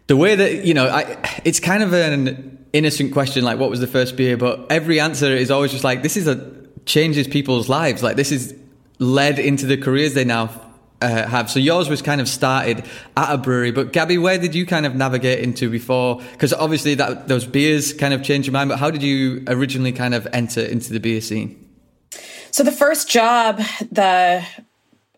the 0.08 0.16
way 0.16 0.34
that 0.34 0.66
you 0.66 0.74
know, 0.74 0.86
I, 0.86 1.40
it's 1.42 1.58
kind 1.58 1.82
of 1.82 1.94
an 1.94 2.66
innocent 2.74 3.14
question, 3.14 3.44
like 3.44 3.58
what 3.58 3.70
was 3.70 3.80
the 3.80 3.86
first 3.86 4.14
beer, 4.16 4.36
but 4.36 4.70
every 4.70 5.00
answer 5.00 5.28
is 5.34 5.50
always 5.50 5.72
just 5.72 5.84
like 5.84 6.02
this 6.02 6.18
is 6.18 6.26
a 6.26 6.54
changes 6.84 7.26
people's 7.26 7.70
lives. 7.70 8.02
Like 8.02 8.16
this 8.16 8.30
is 8.30 8.54
led 8.98 9.38
into 9.38 9.64
the 9.64 9.78
careers 9.78 10.12
they 10.12 10.24
now 10.24 10.50
uh, 11.00 11.26
have. 11.26 11.50
So 11.50 11.58
yours 11.58 11.88
was 11.88 12.02
kind 12.02 12.20
of 12.20 12.28
started 12.28 12.84
at 13.16 13.34
a 13.34 13.38
brewery, 13.38 13.70
but 13.70 13.92
Gabby, 13.92 14.18
where 14.18 14.38
did 14.38 14.54
you 14.54 14.66
kind 14.66 14.86
of 14.86 14.94
navigate 14.94 15.40
into 15.40 15.70
before? 15.70 16.20
Because 16.32 16.52
obviously 16.52 16.94
that 16.94 17.28
those 17.28 17.46
beers 17.46 17.92
kind 17.92 18.14
of 18.14 18.22
changed 18.22 18.46
your 18.46 18.52
mind. 18.52 18.70
But 18.70 18.78
how 18.78 18.90
did 18.90 19.02
you 19.02 19.44
originally 19.46 19.92
kind 19.92 20.14
of 20.14 20.26
enter 20.32 20.62
into 20.62 20.92
the 20.92 21.00
beer 21.00 21.20
scene? 21.20 21.62
So 22.50 22.62
the 22.62 22.72
first 22.72 23.10
job, 23.10 23.58
the 23.92 24.42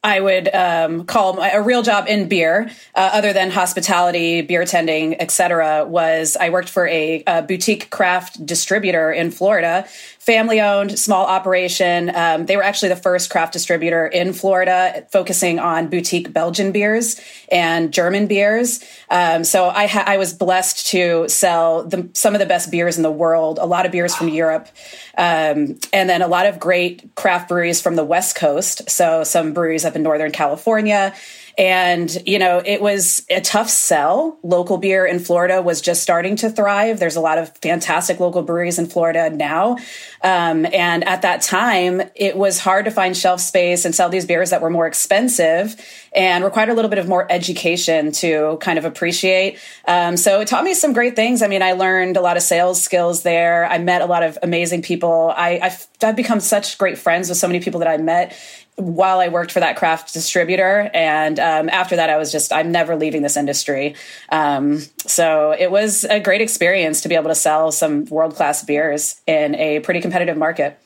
I 0.03 0.21
would 0.21 0.55
um, 0.55 1.05
call 1.05 1.41
a 1.41 1.61
real 1.61 1.83
job 1.83 2.07
in 2.09 2.29
beer, 2.29 2.71
uh, 2.95 3.11
other 3.13 3.33
than 3.33 3.51
hospitality, 3.51 4.43
beer 4.43 4.65
tending, 4.65 5.21
etc., 5.21 5.85
was 5.87 6.37
I 6.39 6.51
worked 6.51 6.69
for 6.69 6.87
a, 6.87 7.23
a, 7.27 7.43
boutique 7.43 7.91
craft 7.91 8.45
distributor 8.47 9.11
in 9.11 9.31
Florida 9.31 9.89
family 10.29 10.61
owned, 10.61 10.99
small 10.99 11.25
operation. 11.25 12.15
Um, 12.15 12.45
they 12.45 12.55
were 12.55 12.63
actually 12.63 12.91
the 12.91 12.97
first 12.97 13.31
craft 13.31 13.55
distributor 13.55 14.07
in 14.07 14.35
Florida, 14.35 15.07
focusing 15.11 15.59
on 15.59 15.89
boutique 15.89 16.35
Belgian 16.35 16.71
beers 16.71 17.19
and 17.51 17.95
German 17.95 18.27
beers. 18.27 18.85
Um, 19.09 19.43
so 19.43 19.71
I, 19.71 19.87
ha- 19.87 20.05
I 20.07 20.19
was 20.19 20.35
blessed 20.35 20.89
to 20.89 21.27
sell 21.31 21.85
the, 21.85 22.11
some 22.13 22.35
of 22.35 22.41
the 22.41 22.47
best 22.47 22.71
beers 22.71 22.99
in 22.99 23.03
the 23.03 23.11
world, 23.11 23.59
a 23.59 23.65
lot 23.65 23.87
of 23.87 23.93
beers 23.93 24.15
from 24.15 24.29
Europe, 24.29 24.69
um, 25.17 25.79
and 25.95 26.11
then 26.11 26.21
a 26.21 26.29
lot 26.29 26.45
of 26.45 26.61
great 26.61 27.15
craft 27.15 27.49
breweries 27.49 27.81
from 27.81 27.97
the 27.97 28.05
West 28.05 28.37
Coast. 28.37 28.91
So 28.91 29.25
some 29.25 29.55
breweries 29.55 29.87
up 29.87 29.97
in 29.97 30.03
Northern 30.03 30.31
California. 30.31 31.15
And, 31.59 32.17
you 32.25 32.39
know, 32.39 32.63
it 32.65 32.81
was 32.81 33.27
a 33.29 33.41
tough 33.41 33.69
sell. 33.69 34.39
Local 34.45 34.79
beer 34.79 35.05
in 35.05 35.19
Florida 35.19 35.61
was 35.61 35.81
just 35.81 36.05
starting 36.05 36.37
to 36.37 36.51
thrive. 36.51 37.01
There's 37.01 37.17
a 37.17 37.21
lot 37.21 37.37
of 37.37 37.55
fantastic 37.57 38.21
local 38.21 38.43
breweries 38.43 38.79
in 38.79 38.87
Florida 38.87 39.29
now. 39.29 39.77
Um, 40.23 40.67
and 40.67 41.03
at 41.03 41.23
that 41.23 41.43
time, 41.43 42.01
it 42.15 42.37
was 42.37 42.61
hard 42.61 42.85
to 42.85 42.93
find 42.93 43.17
shelf 43.17 43.41
space 43.41 43.85
and 43.85 43.93
sell 43.93 44.09
these 44.09 44.25
beers 44.25 44.51
that 44.51 44.63
were 44.63 44.71
more 44.71 44.87
expensive 44.87 45.75
and 46.13 46.45
required 46.45 46.69
a 46.69 46.75
little 46.75 46.89
bit 46.89 47.01
of 47.01 47.09
more 47.09 47.27
education 47.31 48.13
to 48.13 48.59
kind 48.61 48.79
of 48.79 48.85
appreciate. 48.85 49.59
Um, 49.89 50.17
so 50.17 50.41
it 50.41 50.47
taught 50.47 50.63
me 50.63 50.75
some 50.75 50.93
great 50.93 51.17
things. 51.17 51.43
I 51.43 51.49
mean, 51.49 51.63
I 51.63 51.73
learned 51.73 52.17
a 52.17 52.21
lot 52.21 52.37
of 52.37 52.45
sales 52.45 52.81
skills 52.81 53.25
there. 53.25 53.67
I 53.67 53.79
met 53.79 54.01
a 54.01 54.07
lot 54.07 54.23
of 54.23 54.39
amazing 54.45 54.83
people. 54.83 55.35
I, 55.37 55.59
I've, 55.61 55.87
I've 56.05 56.17
become 56.17 56.39
such 56.39 56.79
great 56.79 56.99
friends 56.99 57.29
with 57.29 57.39
so 57.39 57.49
many 57.49 57.59
people 57.59 57.81
that 57.81 57.89
I 57.89 57.97
met 57.97 58.37
while 58.79 59.19
I 59.19 59.29
worked 59.29 59.51
for 59.51 59.61
that 59.61 59.77
craft 59.77 60.13
distributor. 60.15 60.89
And 60.95 61.39
um, 61.41 61.69
after 61.69 61.97
that, 61.97 62.11
I 62.11 62.17
was 62.17 62.31
just, 62.31 62.53
I'm 62.53 62.71
never 62.71 62.95
leaving 62.95 63.23
this 63.23 63.37
industry. 63.37 63.97
Um, 64.29 64.81
so 65.05 65.55
it 65.59 65.71
was 65.71 66.05
a 66.05 66.21
great 66.21 66.41
experience 66.41 67.01
to 67.01 67.09
be 67.09 67.17
able 67.17 67.29
to 67.29 67.35
sell 67.35 67.73
some 67.73 68.05
world 68.07 68.37
class 68.37 68.65
beers 68.65 69.21
in 69.27 69.57
a 69.57 69.81
pretty 69.81 70.01
competitive 70.01 70.37
market. 70.37 70.79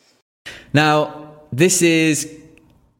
Now, 0.72 1.32
this 1.52 1.82
is 1.82 2.34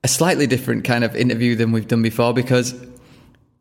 a 0.05 0.09
slightly 0.09 0.47
different 0.47 0.85
kind 0.85 1.05
of 1.05 1.17
interview 1.17 1.57
than 1.57 1.73
we've 1.73 1.89
done 1.89 2.03
before 2.03 2.35
because 2.35 2.75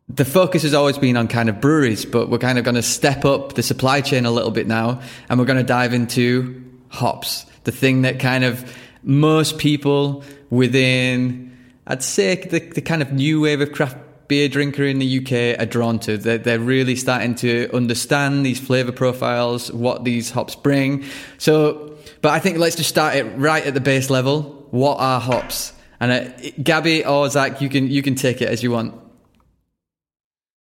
the 0.08 0.24
focus 0.26 0.62
has 0.62 0.74
always 0.74 0.98
been 0.98 1.16
on 1.16 1.28
kind 1.28 1.48
of 1.48 1.60
breweries, 1.60 2.04
but 2.04 2.28
we're 2.28 2.38
kind 2.38 2.58
of 2.58 2.64
going 2.64 2.74
to 2.74 2.82
step 2.82 3.24
up 3.24 3.54
the 3.54 3.62
supply 3.62 4.02
chain 4.02 4.26
a 4.26 4.30
little 4.30 4.50
bit 4.50 4.66
now 4.66 5.00
and 5.30 5.38
we're 5.38 5.46
going 5.46 5.58
to 5.58 5.64
dive 5.64 5.94
into 5.94 6.62
hops, 6.88 7.46
the 7.64 7.72
thing 7.72 8.02
that 8.02 8.20
kind 8.20 8.44
of 8.44 8.76
most 9.02 9.58
people 9.58 10.24
within, 10.50 11.56
I'd 11.86 12.02
say, 12.02 12.36
the, 12.36 12.60
the 12.60 12.80
kind 12.80 13.02
of 13.02 13.12
new 13.12 13.40
wave 13.40 13.60
of 13.60 13.72
craft 13.72 13.96
beer 14.28 14.48
drinker 14.48 14.84
in 14.84 14.98
the 14.98 15.18
UK 15.18 15.60
are 15.60 15.66
drawn 15.66 15.98
to. 15.98 16.16
They're, 16.16 16.38
they're 16.38 16.58
really 16.58 16.96
starting 16.96 17.34
to 17.36 17.68
understand 17.74 18.46
these 18.46 18.60
flavor 18.60 18.92
profiles, 18.92 19.70
what 19.72 20.04
these 20.04 20.30
hops 20.30 20.54
bring. 20.54 21.04
So, 21.38 21.96
but 22.22 22.32
I 22.32 22.38
think 22.38 22.58
let's 22.58 22.76
just 22.76 22.88
start 22.88 23.16
it 23.16 23.24
right 23.36 23.64
at 23.66 23.74
the 23.74 23.80
base 23.80 24.10
level. 24.10 24.66
What 24.70 24.98
are 25.00 25.20
hops? 25.20 25.72
And 26.00 26.12
uh, 26.12 26.50
Gabby 26.62 27.04
or 27.04 27.28
Zach, 27.28 27.60
you 27.60 27.68
can 27.68 27.88
you 27.88 28.02
can 28.02 28.14
take 28.14 28.40
it 28.40 28.48
as 28.48 28.62
you 28.62 28.70
want. 28.70 28.94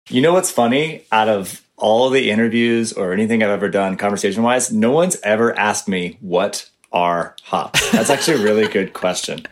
You 0.09 0.23
know 0.23 0.33
what's 0.33 0.50
funny? 0.50 1.04
Out 1.12 1.28
of 1.28 1.62
all 1.76 2.11
the 2.11 2.30
interviews 2.30 2.92
or 2.92 3.12
anything 3.12 3.42
I've 3.42 3.50
ever 3.50 3.68
done, 3.68 3.97
conversation 3.97 4.42
wise, 4.42 4.73
no 4.73 4.90
one's 4.90 5.21
ever 5.23 5.57
asked 5.59 5.87
me 5.87 6.16
what 6.21 6.71
are 6.92 7.37
hops? 7.42 7.90
That's 7.92 8.11
actually 8.11 8.40
a 8.40 8.45
really 8.45 8.68
good 8.68 8.92
question. 8.92 9.47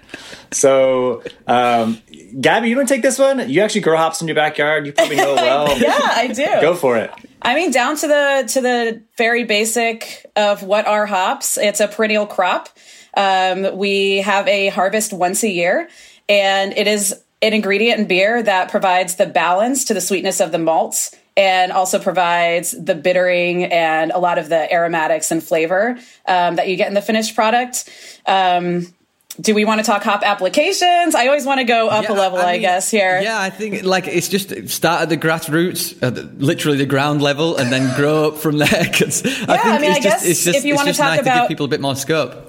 So, 0.53 1.23
um, 1.47 2.01
Gabby, 2.41 2.69
you 2.71 2.77
want 2.77 2.89
to 2.89 2.95
take 2.95 3.03
this 3.03 3.19
one? 3.19 3.49
You 3.51 3.61
actually 3.63 3.83
grow 3.83 3.97
hops 3.97 4.21
in 4.21 4.29
your 4.29 4.35
backyard. 4.35 4.87
You 4.87 4.93
probably 4.93 5.17
know 5.17 5.35
well. 5.37 5.79
yeah, 5.79 5.99
I 5.99 6.29
do. 6.29 6.47
Go 6.61 6.75
for 6.75 6.97
it. 6.97 7.11
I 7.43 7.55
mean, 7.55 7.71
down 7.71 7.97
to 7.97 8.09
the 8.09 8.45
to 8.55 8.61
the 8.61 9.03
very 9.17 9.45
basic 9.45 10.27
of 10.35 10.63
what 10.63 10.87
are 10.87 11.07
hops. 11.07 11.59
It's 11.59 11.81
a 11.81 11.89
perennial 11.89 12.27
crop. 12.27 12.69
Um, 13.17 13.77
we 13.77 14.19
have 14.19 14.47
a 14.49 14.69
harvest 14.69 15.13
once 15.13 15.43
a 15.43 15.49
year, 15.49 15.89
and 16.29 16.73
it 16.77 16.87
is 16.87 17.15
an 17.43 17.53
ingredient 17.53 18.01
in 18.01 18.07
beer 18.07 18.43
that 18.43 18.71
provides 18.71 19.17
the 19.17 19.27
balance 19.27 19.85
to 19.87 19.95
the 19.95 20.01
sweetness 20.01 20.41
of 20.41 20.53
the 20.53 20.59
malts 20.59 21.15
and 21.37 21.73
also 21.73 21.99
provides 21.99 22.71
the 22.73 22.95
bittering 22.95 23.65
and 23.65 24.11
a 24.11 24.19
lot 24.19 24.39
of 24.39 24.49
the 24.49 24.73
aromatics 24.73 25.31
and 25.31 25.43
flavor 25.43 25.99
um, 26.27 26.57
that 26.57 26.69
you 26.69 26.77
get 26.77 26.89
in 26.89 26.95
the 26.95 27.03
finished 27.03 27.35
product. 27.35 27.89
Um, 28.27 28.87
do 29.39 29.55
we 29.55 29.67
want 29.67 29.81
to 29.81 29.85
talk 29.87 30.03
hop 30.03 30.23
applications? 30.25 31.15
I 31.15 31.27
always 31.27 31.45
want 31.45 31.59
to 31.59 31.65
go 31.65 31.89
up 31.89 32.05
Yeah, 32.05 32.13
a 32.13 32.15
level, 32.15 32.39
I, 32.39 32.53
mean, 32.53 32.63
guess, 32.63 32.91
here. 32.91 33.21
Yeah, 33.21 33.39
I 33.39 33.51
think 33.51 33.85
like 33.85 34.07
it's 34.07 34.29
just 34.29 34.69
start 34.71 35.03
at 35.03 35.09
the 35.11 35.19
grassroots, 35.19 35.99
the, 36.01 36.23
literally 36.39 36.79
the 36.79 36.87
ground 36.87 37.21
level, 37.21 37.57
and 37.59 37.71
then 37.71 37.95
grow 37.97 38.29
up 38.29 38.39
from 38.39 38.57
there. 38.65 38.85
Because 38.85 39.23
I 39.25 39.29
think 39.59 39.67
I 39.67 39.79
mean, 39.79 39.91
it's 39.91 39.99
I 39.99 40.01
just, 40.01 40.03
guess 40.03 40.27
it's 40.27 40.45
just, 40.45 40.59
if 40.59 40.65
you 40.65 40.75
wanna 40.75 40.95
talk 40.95 41.07
nice 41.07 41.17
to 41.19 41.23
about- 41.23 41.41
give 41.43 41.49
people 41.49 41.67
a 41.67 41.69
bit 41.69 41.83
more 41.83 41.95
scope. 41.97 42.45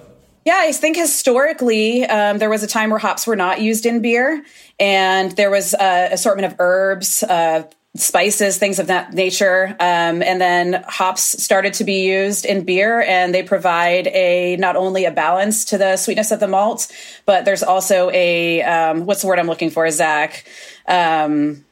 Yeah, 0.46 0.60
I 0.60 0.72
think 0.72 0.96
historically 0.96 2.06
um, 2.06 2.38
there 2.38 2.50
was 2.50 2.64
a 2.64 2.68
time 2.68 2.90
where 2.90 3.00
hops 3.00 3.28
were 3.28 3.36
not 3.36 3.60
used 3.60 3.86
in 3.86 4.02
beer, 4.02 4.46
and 4.80 5.34
there 5.34 5.52
was 5.52 5.74
uh, 5.74 6.08
assortment 6.10 6.54
of 6.54 6.56
herbs, 6.60 7.22
uh, 7.24 7.64
spices, 7.98 8.58
things 8.58 8.80
of 8.80 8.88
that 8.88 9.14
nature, 9.14 9.76
um, 9.80 10.22
and 10.22 10.40
then 10.40 10.84
hops 10.88 11.42
started 11.44 11.74
to 11.76 11.84
be 11.84 12.06
used 12.08 12.46
in 12.46 12.64
beer, 12.64 13.02
and 13.02 13.34
they 13.34 13.44
provide 13.44 14.08
a 14.08 14.56
not 14.58 14.76
only 14.76 15.06
a 15.06 15.12
balance 15.12 15.66
to 15.66 15.78
the 15.78 15.98
sweetness 15.98 16.32
of 16.32 16.40
the 16.40 16.48
malt, 16.48 16.92
but 17.26 17.46
there's 17.46 17.64
also 17.64 18.10
a 18.12 18.62
um, 18.64 19.06
what's 19.06 19.22
the 19.22 19.28
word 19.28 19.40
I'm 19.40 19.48
looking 19.48 19.70
for, 19.70 19.90
Zach? 19.92 20.46
Um, 20.88 21.64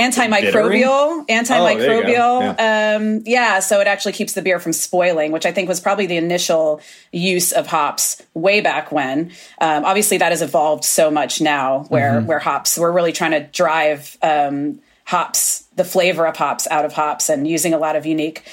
antimicrobial 0.00 1.26
antimicrobial 1.28 2.56
Yeah. 2.58 2.96
um 2.96 3.22
yeah 3.26 3.60
so 3.60 3.80
it 3.80 3.86
actually 3.86 4.12
keeps 4.12 4.32
the 4.32 4.40
beer 4.40 4.58
from 4.58 4.72
spoiling 4.72 5.30
which 5.30 5.44
i 5.44 5.52
think 5.52 5.68
was 5.68 5.78
probably 5.78 6.06
the 6.06 6.16
initial 6.16 6.80
use 7.12 7.52
of 7.52 7.66
hops 7.66 8.22
way 8.32 8.60
back 8.60 8.90
when. 8.92 9.30
Um, 9.60 9.84
obviously 9.84 10.16
that 10.18 10.32
has 10.32 10.40
evolved 10.42 10.84
so 10.84 11.10
much 11.10 11.40
now 11.40 11.84
where 11.88 12.20
where 12.22 12.38
hops 12.38 12.78
we're 12.78 12.92
really 12.92 13.12
trying 13.12 13.32
to 13.32 13.40
drive 13.40 14.16
um, 14.22 14.80
hops 15.10 15.64
the 15.74 15.84
flavor 15.84 16.24
of 16.24 16.36
hops 16.36 16.68
out 16.70 16.84
of 16.84 16.92
hops 16.92 17.28
and 17.28 17.48
using 17.48 17.74
a 17.74 17.78
lot 17.78 17.96
of 17.96 18.06
unique 18.06 18.44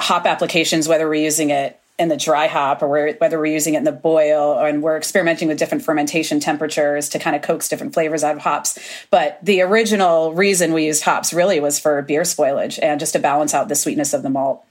hop 0.00 0.26
applications 0.26 0.86
whether 0.86 1.08
we're 1.08 1.14
using 1.14 1.50
it 1.50 1.80
in 1.98 2.08
the 2.08 2.16
dry 2.16 2.46
hop 2.46 2.82
or 2.82 2.88
we're, 2.88 3.14
whether 3.14 3.36
we're 3.36 3.46
using 3.46 3.74
it 3.74 3.78
in 3.78 3.84
the 3.84 3.92
boil 3.92 4.58
and 4.58 4.80
we're 4.80 4.96
experimenting 4.96 5.48
with 5.48 5.58
different 5.58 5.84
fermentation 5.84 6.38
temperatures 6.38 7.08
to 7.08 7.18
kind 7.18 7.34
of 7.34 7.42
coax 7.42 7.68
different 7.68 7.94
flavors 7.94 8.22
out 8.22 8.36
of 8.36 8.42
hops. 8.42 8.78
But 9.10 9.38
the 9.42 9.62
original 9.62 10.34
reason 10.34 10.72
we 10.72 10.86
used 10.86 11.02
hops 11.02 11.32
really 11.32 11.58
was 11.58 11.80
for 11.80 12.00
beer 12.02 12.22
spoilage 12.22 12.78
and 12.80 13.00
just 13.00 13.12
to 13.14 13.18
balance 13.18 13.52
out 13.52 13.68
the 13.68 13.76
sweetness 13.76 14.12
of 14.12 14.22
the 14.22 14.30
malt 14.30 14.64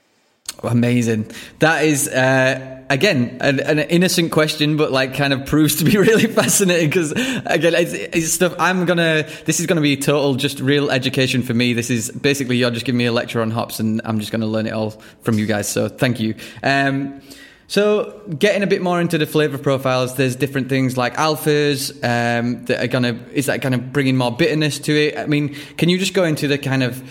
Amazing. 0.61 1.31
That 1.59 1.83
is 1.85 2.07
uh, 2.07 2.83
again 2.89 3.37
an, 3.41 3.59
an 3.59 3.79
innocent 3.79 4.31
question, 4.31 4.77
but 4.77 4.91
like 4.91 5.15
kind 5.15 5.33
of 5.33 5.45
proves 5.45 5.77
to 5.77 5.85
be 5.85 5.97
really 5.97 6.27
fascinating 6.27 6.89
because 6.89 7.11
again, 7.11 7.73
it's, 7.75 7.93
it's 7.93 8.31
stuff 8.31 8.55
I'm 8.59 8.85
gonna. 8.85 9.27
This 9.45 9.59
is 9.59 9.65
gonna 9.65 9.81
be 9.81 9.97
total 9.97 10.35
just 10.35 10.59
real 10.59 10.91
education 10.91 11.43
for 11.43 11.53
me. 11.53 11.73
This 11.73 11.89
is 11.89 12.11
basically 12.11 12.57
you're 12.57 12.71
just 12.71 12.85
giving 12.85 12.97
me 12.97 13.05
a 13.05 13.11
lecture 13.11 13.41
on 13.41 13.51
hops, 13.51 13.79
and 13.79 14.01
I'm 14.05 14.19
just 14.19 14.31
gonna 14.31 14.47
learn 14.47 14.67
it 14.67 14.73
all 14.73 14.91
from 15.21 15.37
you 15.37 15.45
guys. 15.45 15.67
So 15.67 15.89
thank 15.89 16.19
you. 16.19 16.35
Um, 16.61 17.21
so 17.67 18.21
getting 18.37 18.61
a 18.61 18.67
bit 18.67 18.81
more 18.81 19.01
into 19.01 19.17
the 19.17 19.25
flavor 19.25 19.57
profiles, 19.57 20.15
there's 20.15 20.35
different 20.35 20.69
things 20.69 20.95
like 20.95 21.15
alphas 21.15 21.91
um, 22.03 22.63
that 22.65 22.83
are 22.83 22.87
gonna. 22.87 23.19
Is 23.33 23.47
that 23.47 23.61
kind 23.61 23.75
of 23.75 23.91
bringing 23.91 24.15
more 24.15 24.31
bitterness 24.31 24.79
to 24.79 24.93
it? 24.93 25.17
I 25.17 25.25
mean, 25.25 25.55
can 25.77 25.89
you 25.89 25.97
just 25.97 26.13
go 26.13 26.23
into 26.23 26.47
the 26.47 26.57
kind 26.57 26.83
of 26.83 27.03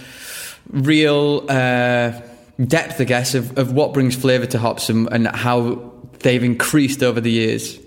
real 0.70 1.44
uh, 1.48 2.12
depth, 2.58 3.00
I 3.00 3.04
guess, 3.04 3.34
of, 3.34 3.58
of 3.58 3.72
what 3.72 3.94
brings 3.94 4.16
flavour 4.16 4.46
to 4.46 4.58
hops 4.58 4.88
and, 4.88 5.08
and 5.12 5.26
how 5.28 5.92
they've 6.20 6.42
increased 6.42 7.02
over 7.02 7.20
the 7.20 7.30
years. 7.30 7.78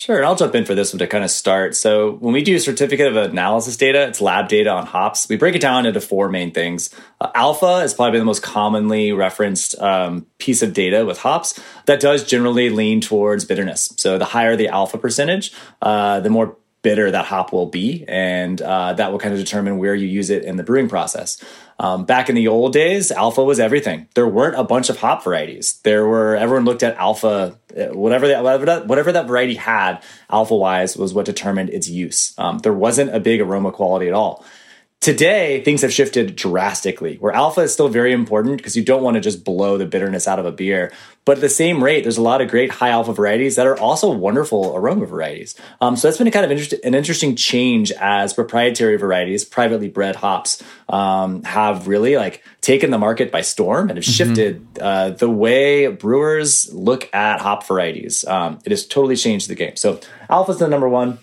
Sure, 0.00 0.16
and 0.16 0.24
I'll 0.24 0.36
jump 0.36 0.54
in 0.54 0.64
for 0.64 0.76
this 0.76 0.92
one 0.92 1.00
to 1.00 1.08
kind 1.08 1.24
of 1.24 1.30
start. 1.30 1.74
So, 1.74 2.12
when 2.12 2.32
we 2.32 2.42
do 2.42 2.56
certificate 2.60 3.08
of 3.08 3.16
analysis 3.16 3.76
data, 3.76 4.06
it's 4.06 4.20
lab 4.20 4.46
data 4.46 4.70
on 4.70 4.86
hops. 4.86 5.28
We 5.28 5.36
break 5.36 5.56
it 5.56 5.60
down 5.60 5.86
into 5.86 6.00
four 6.00 6.28
main 6.28 6.52
things. 6.52 6.90
Uh, 7.20 7.32
alpha 7.34 7.82
is 7.82 7.94
probably 7.94 8.20
the 8.20 8.24
most 8.24 8.40
commonly 8.40 9.10
referenced 9.10 9.76
um, 9.80 10.24
piece 10.38 10.62
of 10.62 10.72
data 10.72 11.04
with 11.04 11.18
hops 11.18 11.58
that 11.86 11.98
does 11.98 12.22
generally 12.22 12.70
lean 12.70 13.00
towards 13.00 13.44
bitterness. 13.44 13.92
So, 13.96 14.18
the 14.18 14.24
higher 14.24 14.54
the 14.54 14.68
alpha 14.68 14.98
percentage, 14.98 15.52
uh, 15.82 16.20
the 16.20 16.30
more 16.30 16.56
bitter 16.82 17.10
that 17.10 17.26
hop 17.26 17.52
will 17.52 17.66
be, 17.66 18.04
and 18.06 18.60
uh, 18.62 18.92
that 18.94 19.10
will 19.10 19.18
kind 19.18 19.34
of 19.34 19.40
determine 19.40 19.78
where 19.78 19.94
you 19.94 20.06
use 20.06 20.30
it 20.30 20.44
in 20.44 20.56
the 20.56 20.62
brewing 20.62 20.88
process. 20.88 21.42
Um, 21.80 22.04
back 22.04 22.28
in 22.28 22.34
the 22.34 22.48
old 22.48 22.72
days, 22.72 23.12
alpha 23.12 23.42
was 23.42 23.60
everything. 23.60 24.08
There 24.14 24.26
weren't 24.26 24.58
a 24.58 24.64
bunch 24.64 24.90
of 24.90 24.98
hop 24.98 25.22
varieties. 25.22 25.80
There 25.84 26.06
were 26.06 26.36
everyone 26.36 26.64
looked 26.64 26.82
at 26.82 26.96
alpha, 26.96 27.56
uh, 27.76 27.86
whatever 27.94 28.28
that 28.28 28.42
whatever 28.42 28.66
that, 28.66 28.86
whatever 28.86 29.12
that 29.12 29.26
variety 29.26 29.54
had, 29.54 30.02
alpha 30.30 30.56
wise 30.56 30.96
was 30.96 31.14
what 31.14 31.26
determined 31.26 31.70
its 31.70 31.88
use. 31.88 32.34
Um, 32.38 32.58
there 32.58 32.72
wasn't 32.72 33.14
a 33.14 33.20
big 33.20 33.40
aroma 33.40 33.70
quality 33.70 34.08
at 34.08 34.14
all. 34.14 34.44
Today, 35.00 35.62
things 35.62 35.82
have 35.82 35.92
shifted 35.92 36.34
drastically, 36.34 37.18
where 37.18 37.32
alpha 37.32 37.60
is 37.60 37.72
still 37.72 37.88
very 37.88 38.12
important 38.12 38.56
because 38.56 38.76
you 38.76 38.82
don't 38.82 39.02
want 39.02 39.14
to 39.14 39.20
just 39.20 39.44
blow 39.44 39.78
the 39.78 39.86
bitterness 39.86 40.26
out 40.26 40.40
of 40.40 40.44
a 40.44 40.50
beer. 40.50 40.92
But 41.24 41.36
at 41.36 41.40
the 41.40 41.48
same 41.48 41.84
rate, 41.84 42.02
there's 42.02 42.16
a 42.16 42.22
lot 42.22 42.40
of 42.40 42.48
great 42.48 42.72
high 42.72 42.88
alpha 42.88 43.12
varieties 43.12 43.54
that 43.56 43.66
are 43.68 43.78
also 43.78 44.10
wonderful 44.10 44.74
aroma 44.74 45.06
varieties. 45.06 45.54
Um, 45.80 45.94
so 45.94 46.08
that's 46.08 46.18
been 46.18 46.26
a 46.26 46.32
kind 46.32 46.44
of 46.44 46.50
interest, 46.50 46.72
an 46.84 46.96
interesting 46.96 47.36
change 47.36 47.92
as 47.92 48.34
proprietary 48.34 48.96
varieties, 48.96 49.44
privately 49.44 49.88
bred 49.88 50.16
hops, 50.16 50.64
um, 50.88 51.44
have 51.44 51.86
really 51.86 52.16
like 52.16 52.42
taken 52.60 52.90
the 52.90 52.98
market 52.98 53.30
by 53.30 53.42
storm 53.42 53.90
and 53.90 53.98
have 53.98 54.04
shifted 54.04 54.66
uh, 54.80 55.10
the 55.10 55.30
way 55.30 55.86
brewers 55.86 56.74
look 56.74 57.08
at 57.14 57.40
hop 57.40 57.64
varieties. 57.68 58.24
Um, 58.24 58.58
it 58.64 58.72
has 58.72 58.84
totally 58.84 59.14
changed 59.14 59.48
the 59.48 59.54
game. 59.54 59.76
So 59.76 60.00
alpha 60.28 60.52
is 60.52 60.58
the 60.58 60.66
number 60.66 60.88
one. 60.88 61.18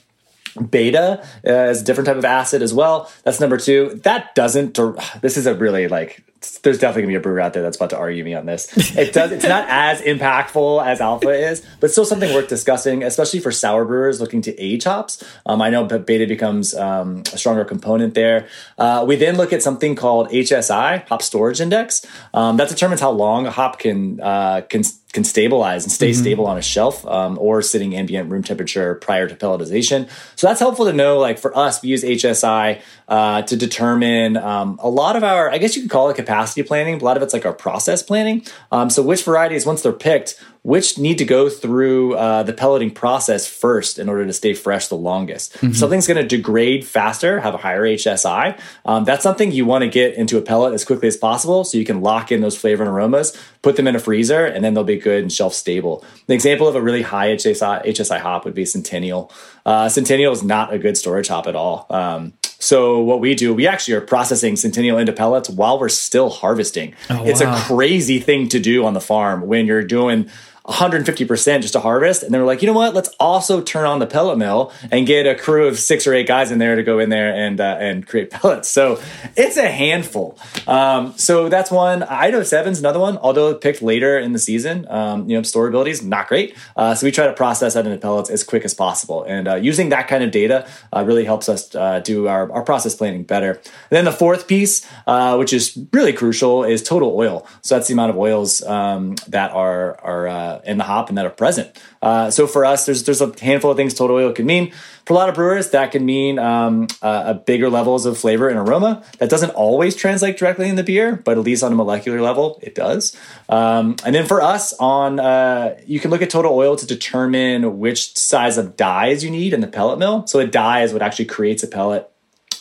Beta 0.55 1.25
uh, 1.45 1.51
is 1.51 1.81
a 1.81 1.85
different 1.85 2.07
type 2.07 2.17
of 2.17 2.25
acid 2.25 2.61
as 2.61 2.73
well. 2.73 3.11
That's 3.23 3.39
number 3.39 3.57
two. 3.57 3.99
That 4.03 4.35
doesn't. 4.35 4.79
This 5.21 5.37
is 5.37 5.47
a 5.47 5.55
really 5.55 5.87
like. 5.87 6.23
There's 6.61 6.77
definitely 6.77 7.03
gonna 7.03 7.11
be 7.13 7.15
a 7.15 7.19
brewer 7.21 7.39
out 7.39 7.53
there 7.53 7.63
that's 7.63 7.77
about 7.77 7.89
to 7.91 7.97
argue 7.97 8.23
me 8.23 8.35
on 8.35 8.45
this. 8.45 8.95
It 8.95 9.13
does. 9.13 9.31
It's 9.31 9.45
not 9.45 9.65
as 9.69 10.01
impactful 10.01 10.85
as 10.85 11.01
alpha 11.01 11.29
is, 11.29 11.65
but 11.79 11.89
still 11.89 12.05
something 12.05 12.31
worth 12.33 12.47
discussing, 12.47 13.01
especially 13.01 13.39
for 13.39 13.51
sour 13.51 13.83
brewers 13.85 14.21
looking 14.21 14.41
to 14.43 14.55
age 14.59 14.83
hops. 14.83 15.23
Um, 15.45 15.61
I 15.61 15.69
know 15.69 15.85
beta 15.85 16.27
becomes 16.27 16.75
um, 16.75 17.23
a 17.33 17.37
stronger 17.37 17.65
component 17.65 18.13
there. 18.13 18.47
Uh, 18.77 19.05
we 19.07 19.15
then 19.15 19.37
look 19.37 19.53
at 19.53 19.63
something 19.63 19.95
called 19.95 20.29
HSI, 20.29 21.07
Hop 21.07 21.21
Storage 21.21 21.61
Index. 21.61 22.05
Um, 22.33 22.57
that 22.57 22.69
determines 22.69 23.01
how 23.01 23.11
long 23.11 23.47
a 23.47 23.51
hop 23.51 23.79
can 23.79 24.19
uh, 24.21 24.61
can 24.69 24.83
can 25.15 25.23
stabilize 25.23 25.83
and 25.83 25.91
stay 25.91 26.11
Mm-hmm. 26.11 26.21
stable 26.21 26.45
on 26.45 26.57
a 26.57 26.61
shelf 26.61 27.03
um, 27.07 27.39
or 27.41 27.61
sitting 27.63 27.95
ambient 27.95 28.29
room 28.29 28.43
temperature 28.43 28.93
prior 28.95 29.27
to 29.27 29.35
pelletization. 29.35 30.07
So 30.35 30.45
that's 30.45 30.59
helpful 30.59 30.85
to 30.85 30.93
know. 30.93 31.17
Like 31.17 31.39
for 31.39 31.57
us, 31.57 31.81
we 31.81 31.89
use 31.89 32.03
HSI 32.03 32.81
uh, 33.07 33.41
to 33.43 33.55
determine 33.55 34.37
um, 34.37 34.79
a 34.81 34.89
lot 34.89 35.15
of 35.15 35.23
our, 35.23 35.51
I 35.51 35.57
guess 35.57 35.75
you 35.75 35.83
could 35.83 35.91
call 35.91 36.09
it 36.09 36.15
capacity 36.15 36.63
planning. 36.63 37.01
A 37.01 37.03
lot 37.03 37.17
of 37.17 37.23
it's 37.23 37.33
like 37.33 37.45
our 37.45 37.53
process 37.53 38.01
planning. 38.01 38.43
Um, 38.71 38.89
so 38.89 39.01
which 39.01 39.23
varieties, 39.23 39.65
once 39.65 39.81
they're 39.81 39.93
picked, 39.93 40.39
which 40.65 40.97
need 40.97 41.19
to 41.19 41.25
go 41.25 41.47
through 41.47 42.15
uh, 42.15 42.41
the 42.41 42.51
pelleting 42.51 42.89
process 42.89 43.45
first 43.45 43.99
in 43.99 44.09
order 44.09 44.25
to 44.25 44.33
stay 44.33 44.51
fresh 44.55 44.87
the 44.87 44.95
longest. 44.95 45.55
If 45.61 45.77
something's 45.77 46.07
going 46.07 46.17
to 46.17 46.27
degrade 46.27 46.83
faster, 46.83 47.39
have 47.39 47.53
a 47.53 47.57
higher 47.57 47.83
HSI. 47.83 48.59
Um, 48.83 49.03
that's 49.03 49.21
something 49.21 49.51
you 49.51 49.63
want 49.67 49.83
to 49.83 49.87
get 49.87 50.15
into 50.15 50.39
a 50.39 50.41
pellet 50.41 50.73
as 50.73 50.83
quickly 50.83 51.07
as 51.07 51.17
possible 51.17 51.65
so 51.65 51.77
you 51.77 51.85
can 51.85 52.01
lock 52.01 52.31
in 52.31 52.41
those 52.41 52.57
flavor 52.57 52.81
and 52.81 52.91
aromas, 52.91 53.39
put 53.61 53.75
them 53.75 53.87
in 53.87 53.95
a 53.95 53.99
freezer, 53.99 54.43
and 54.43 54.65
then 54.65 54.73
they'll 54.73 54.83
be 54.83 54.97
good 54.97 55.21
and 55.21 55.31
shelf 55.31 55.53
stable. 55.53 56.03
An 56.27 56.33
example 56.33 56.67
of 56.67 56.73
a 56.73 56.81
really 56.81 57.03
high 57.03 57.35
HSI, 57.35 57.85
HSI 57.85 58.19
hop 58.19 58.43
would 58.43 58.55
be 58.55 58.65
Centennial. 58.65 59.31
Uh, 59.65 59.89
Centennial 59.89 60.31
is 60.31 60.43
not 60.43 60.73
a 60.73 60.77
good 60.77 60.97
storage 60.97 61.27
hop 61.27 61.47
at 61.47 61.55
all. 61.55 61.87
Um, 61.89 62.33
so 62.59 62.99
what 62.99 63.19
we 63.19 63.35
do, 63.35 63.53
we 63.53 63.67
actually 63.67 63.95
are 63.95 64.01
processing 64.01 64.55
Centennial 64.55 64.97
into 64.97 65.11
pellets 65.11 65.49
while 65.49 65.79
we're 65.79 65.89
still 65.89 66.29
harvesting. 66.29 66.95
it's 67.09 67.41
a 67.41 67.53
crazy 67.67 68.19
thing 68.19 68.47
to 68.49 68.59
do 68.59 68.85
on 68.85 68.93
the 68.93 69.01
farm 69.01 69.45
when 69.47 69.65
you're 69.65 69.83
doing 69.83 70.29
150% 70.67 71.61
just 71.61 71.73
to 71.73 71.79
harvest. 71.79 72.23
And 72.23 72.33
they 72.33 72.39
were 72.39 72.45
like, 72.45 72.61
you 72.61 72.67
know 72.67 72.73
what? 72.73 72.93
Let's 72.93 73.09
also 73.19 73.61
turn 73.61 73.85
on 73.85 73.99
the 73.99 74.07
pellet 74.07 74.37
mill 74.37 74.71
and 74.91 75.05
get 75.05 75.27
a 75.27 75.35
crew 75.35 75.67
of 75.67 75.77
six 75.77 76.07
or 76.07 76.13
eight 76.13 76.27
guys 76.27 76.51
in 76.51 76.57
there 76.57 76.75
to 76.75 76.83
go 76.83 76.97
in 76.99 77.09
there 77.09 77.33
and 77.33 77.61
uh, 77.61 77.77
and 77.79 78.05
create 78.05 78.29
pellets. 78.31 78.67
So 78.67 78.99
it's 79.35 79.57
a 79.57 79.69
handful. 79.69 80.37
Um, 80.67 81.13
so 81.17 81.49
that's 81.49 81.69
one. 81.69 82.03
Idaho 82.03 82.43
Seven's 82.43 82.79
another 82.79 82.99
one, 82.99 83.17
although 83.17 83.53
picked 83.53 83.81
later 83.81 84.17
in 84.17 84.33
the 84.33 84.39
season. 84.39 84.87
Um, 84.89 85.29
you 85.29 85.35
know, 85.35 85.41
storability 85.41 85.89
is 85.89 86.03
not 86.03 86.27
great. 86.27 86.55
Uh, 86.75 86.95
so 86.95 87.05
we 87.05 87.11
try 87.11 87.27
to 87.27 87.33
process 87.33 87.75
that 87.75 87.85
into 87.85 87.99
pellets 87.99 88.29
as 88.29 88.43
quick 88.43 88.65
as 88.65 88.73
possible. 88.73 89.23
And 89.23 89.47
uh, 89.47 89.55
using 89.55 89.89
that 89.89 90.07
kind 90.07 90.23
of 90.23 90.31
data 90.31 90.67
uh, 90.95 91.03
really 91.05 91.25
helps 91.25 91.47
us 91.47 91.73
uh, 91.75 91.99
do 91.99 92.27
our, 92.27 92.51
our 92.51 92.63
process 92.63 92.95
planning 92.95 93.23
better. 93.23 93.51
And 93.51 93.63
then 93.91 94.05
the 94.05 94.11
fourth 94.11 94.47
piece, 94.47 94.85
uh, 95.05 95.35
which 95.35 95.53
is 95.53 95.77
really 95.93 96.13
crucial, 96.13 96.63
is 96.63 96.81
total 96.81 97.15
oil. 97.15 97.47
So 97.61 97.75
that's 97.75 97.87
the 97.87 97.93
amount 97.93 98.11
of 98.11 98.17
oils 98.17 98.63
um, 98.63 99.15
that 99.27 99.51
are 99.51 99.99
are 100.01 100.54
uh, 100.55 100.61
in 100.65 100.77
the 100.77 100.83
hop 100.83 101.09
and 101.09 101.17
that 101.17 101.25
are 101.25 101.29
present. 101.29 101.77
Uh, 102.01 102.31
so 102.31 102.47
for 102.47 102.65
us, 102.65 102.85
there's 102.85 103.03
there's 103.03 103.21
a 103.21 103.33
handful 103.41 103.71
of 103.71 103.77
things 103.77 103.93
total 103.93 104.15
oil 104.15 104.31
can 104.31 104.45
mean. 104.45 104.71
For 105.05 105.13
a 105.13 105.17
lot 105.17 105.29
of 105.29 105.35
brewers, 105.35 105.69
that 105.69 105.91
can 105.91 106.03
mean 106.05 106.39
um, 106.39 106.87
uh, 107.01 107.23
a 107.27 107.33
bigger 107.35 107.69
levels 107.69 108.05
of 108.05 108.17
flavor 108.17 108.49
and 108.49 108.57
aroma. 108.57 109.03
That 109.19 109.29
doesn't 109.29 109.51
always 109.51 109.95
translate 109.95 110.37
directly 110.37 110.67
in 110.67 110.75
the 110.75 110.83
beer, 110.83 111.15
but 111.15 111.37
at 111.37 111.43
least 111.43 111.63
on 111.63 111.71
a 111.71 111.75
molecular 111.75 112.21
level, 112.21 112.59
it 112.63 112.73
does. 112.73 113.15
Um, 113.47 113.95
and 114.03 114.15
then 114.15 114.25
for 114.25 114.41
us, 114.41 114.73
on 114.79 115.19
uh, 115.19 115.79
you 115.85 115.99
can 115.99 116.09
look 116.11 116.21
at 116.21 116.29
total 116.29 116.53
oil 116.53 116.75
to 116.75 116.85
determine 116.87 117.77
which 117.79 118.17
size 118.17 118.57
of 118.57 118.75
dies 118.75 119.23
you 119.23 119.29
need 119.29 119.53
in 119.53 119.61
the 119.61 119.67
pellet 119.67 119.99
mill. 119.99 120.25
So 120.27 120.39
a 120.39 120.47
die 120.47 120.81
is 120.81 120.93
what 120.93 121.01
actually 121.01 121.25
creates 121.25 121.63
a 121.63 121.67
pellet, 121.67 122.09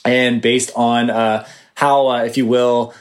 and 0.04 0.42
based 0.42 0.70
on 0.76 1.10
uh, 1.10 1.46
how, 1.74 2.08
uh, 2.08 2.24
if 2.24 2.36
you 2.36 2.46
will, 2.46 2.94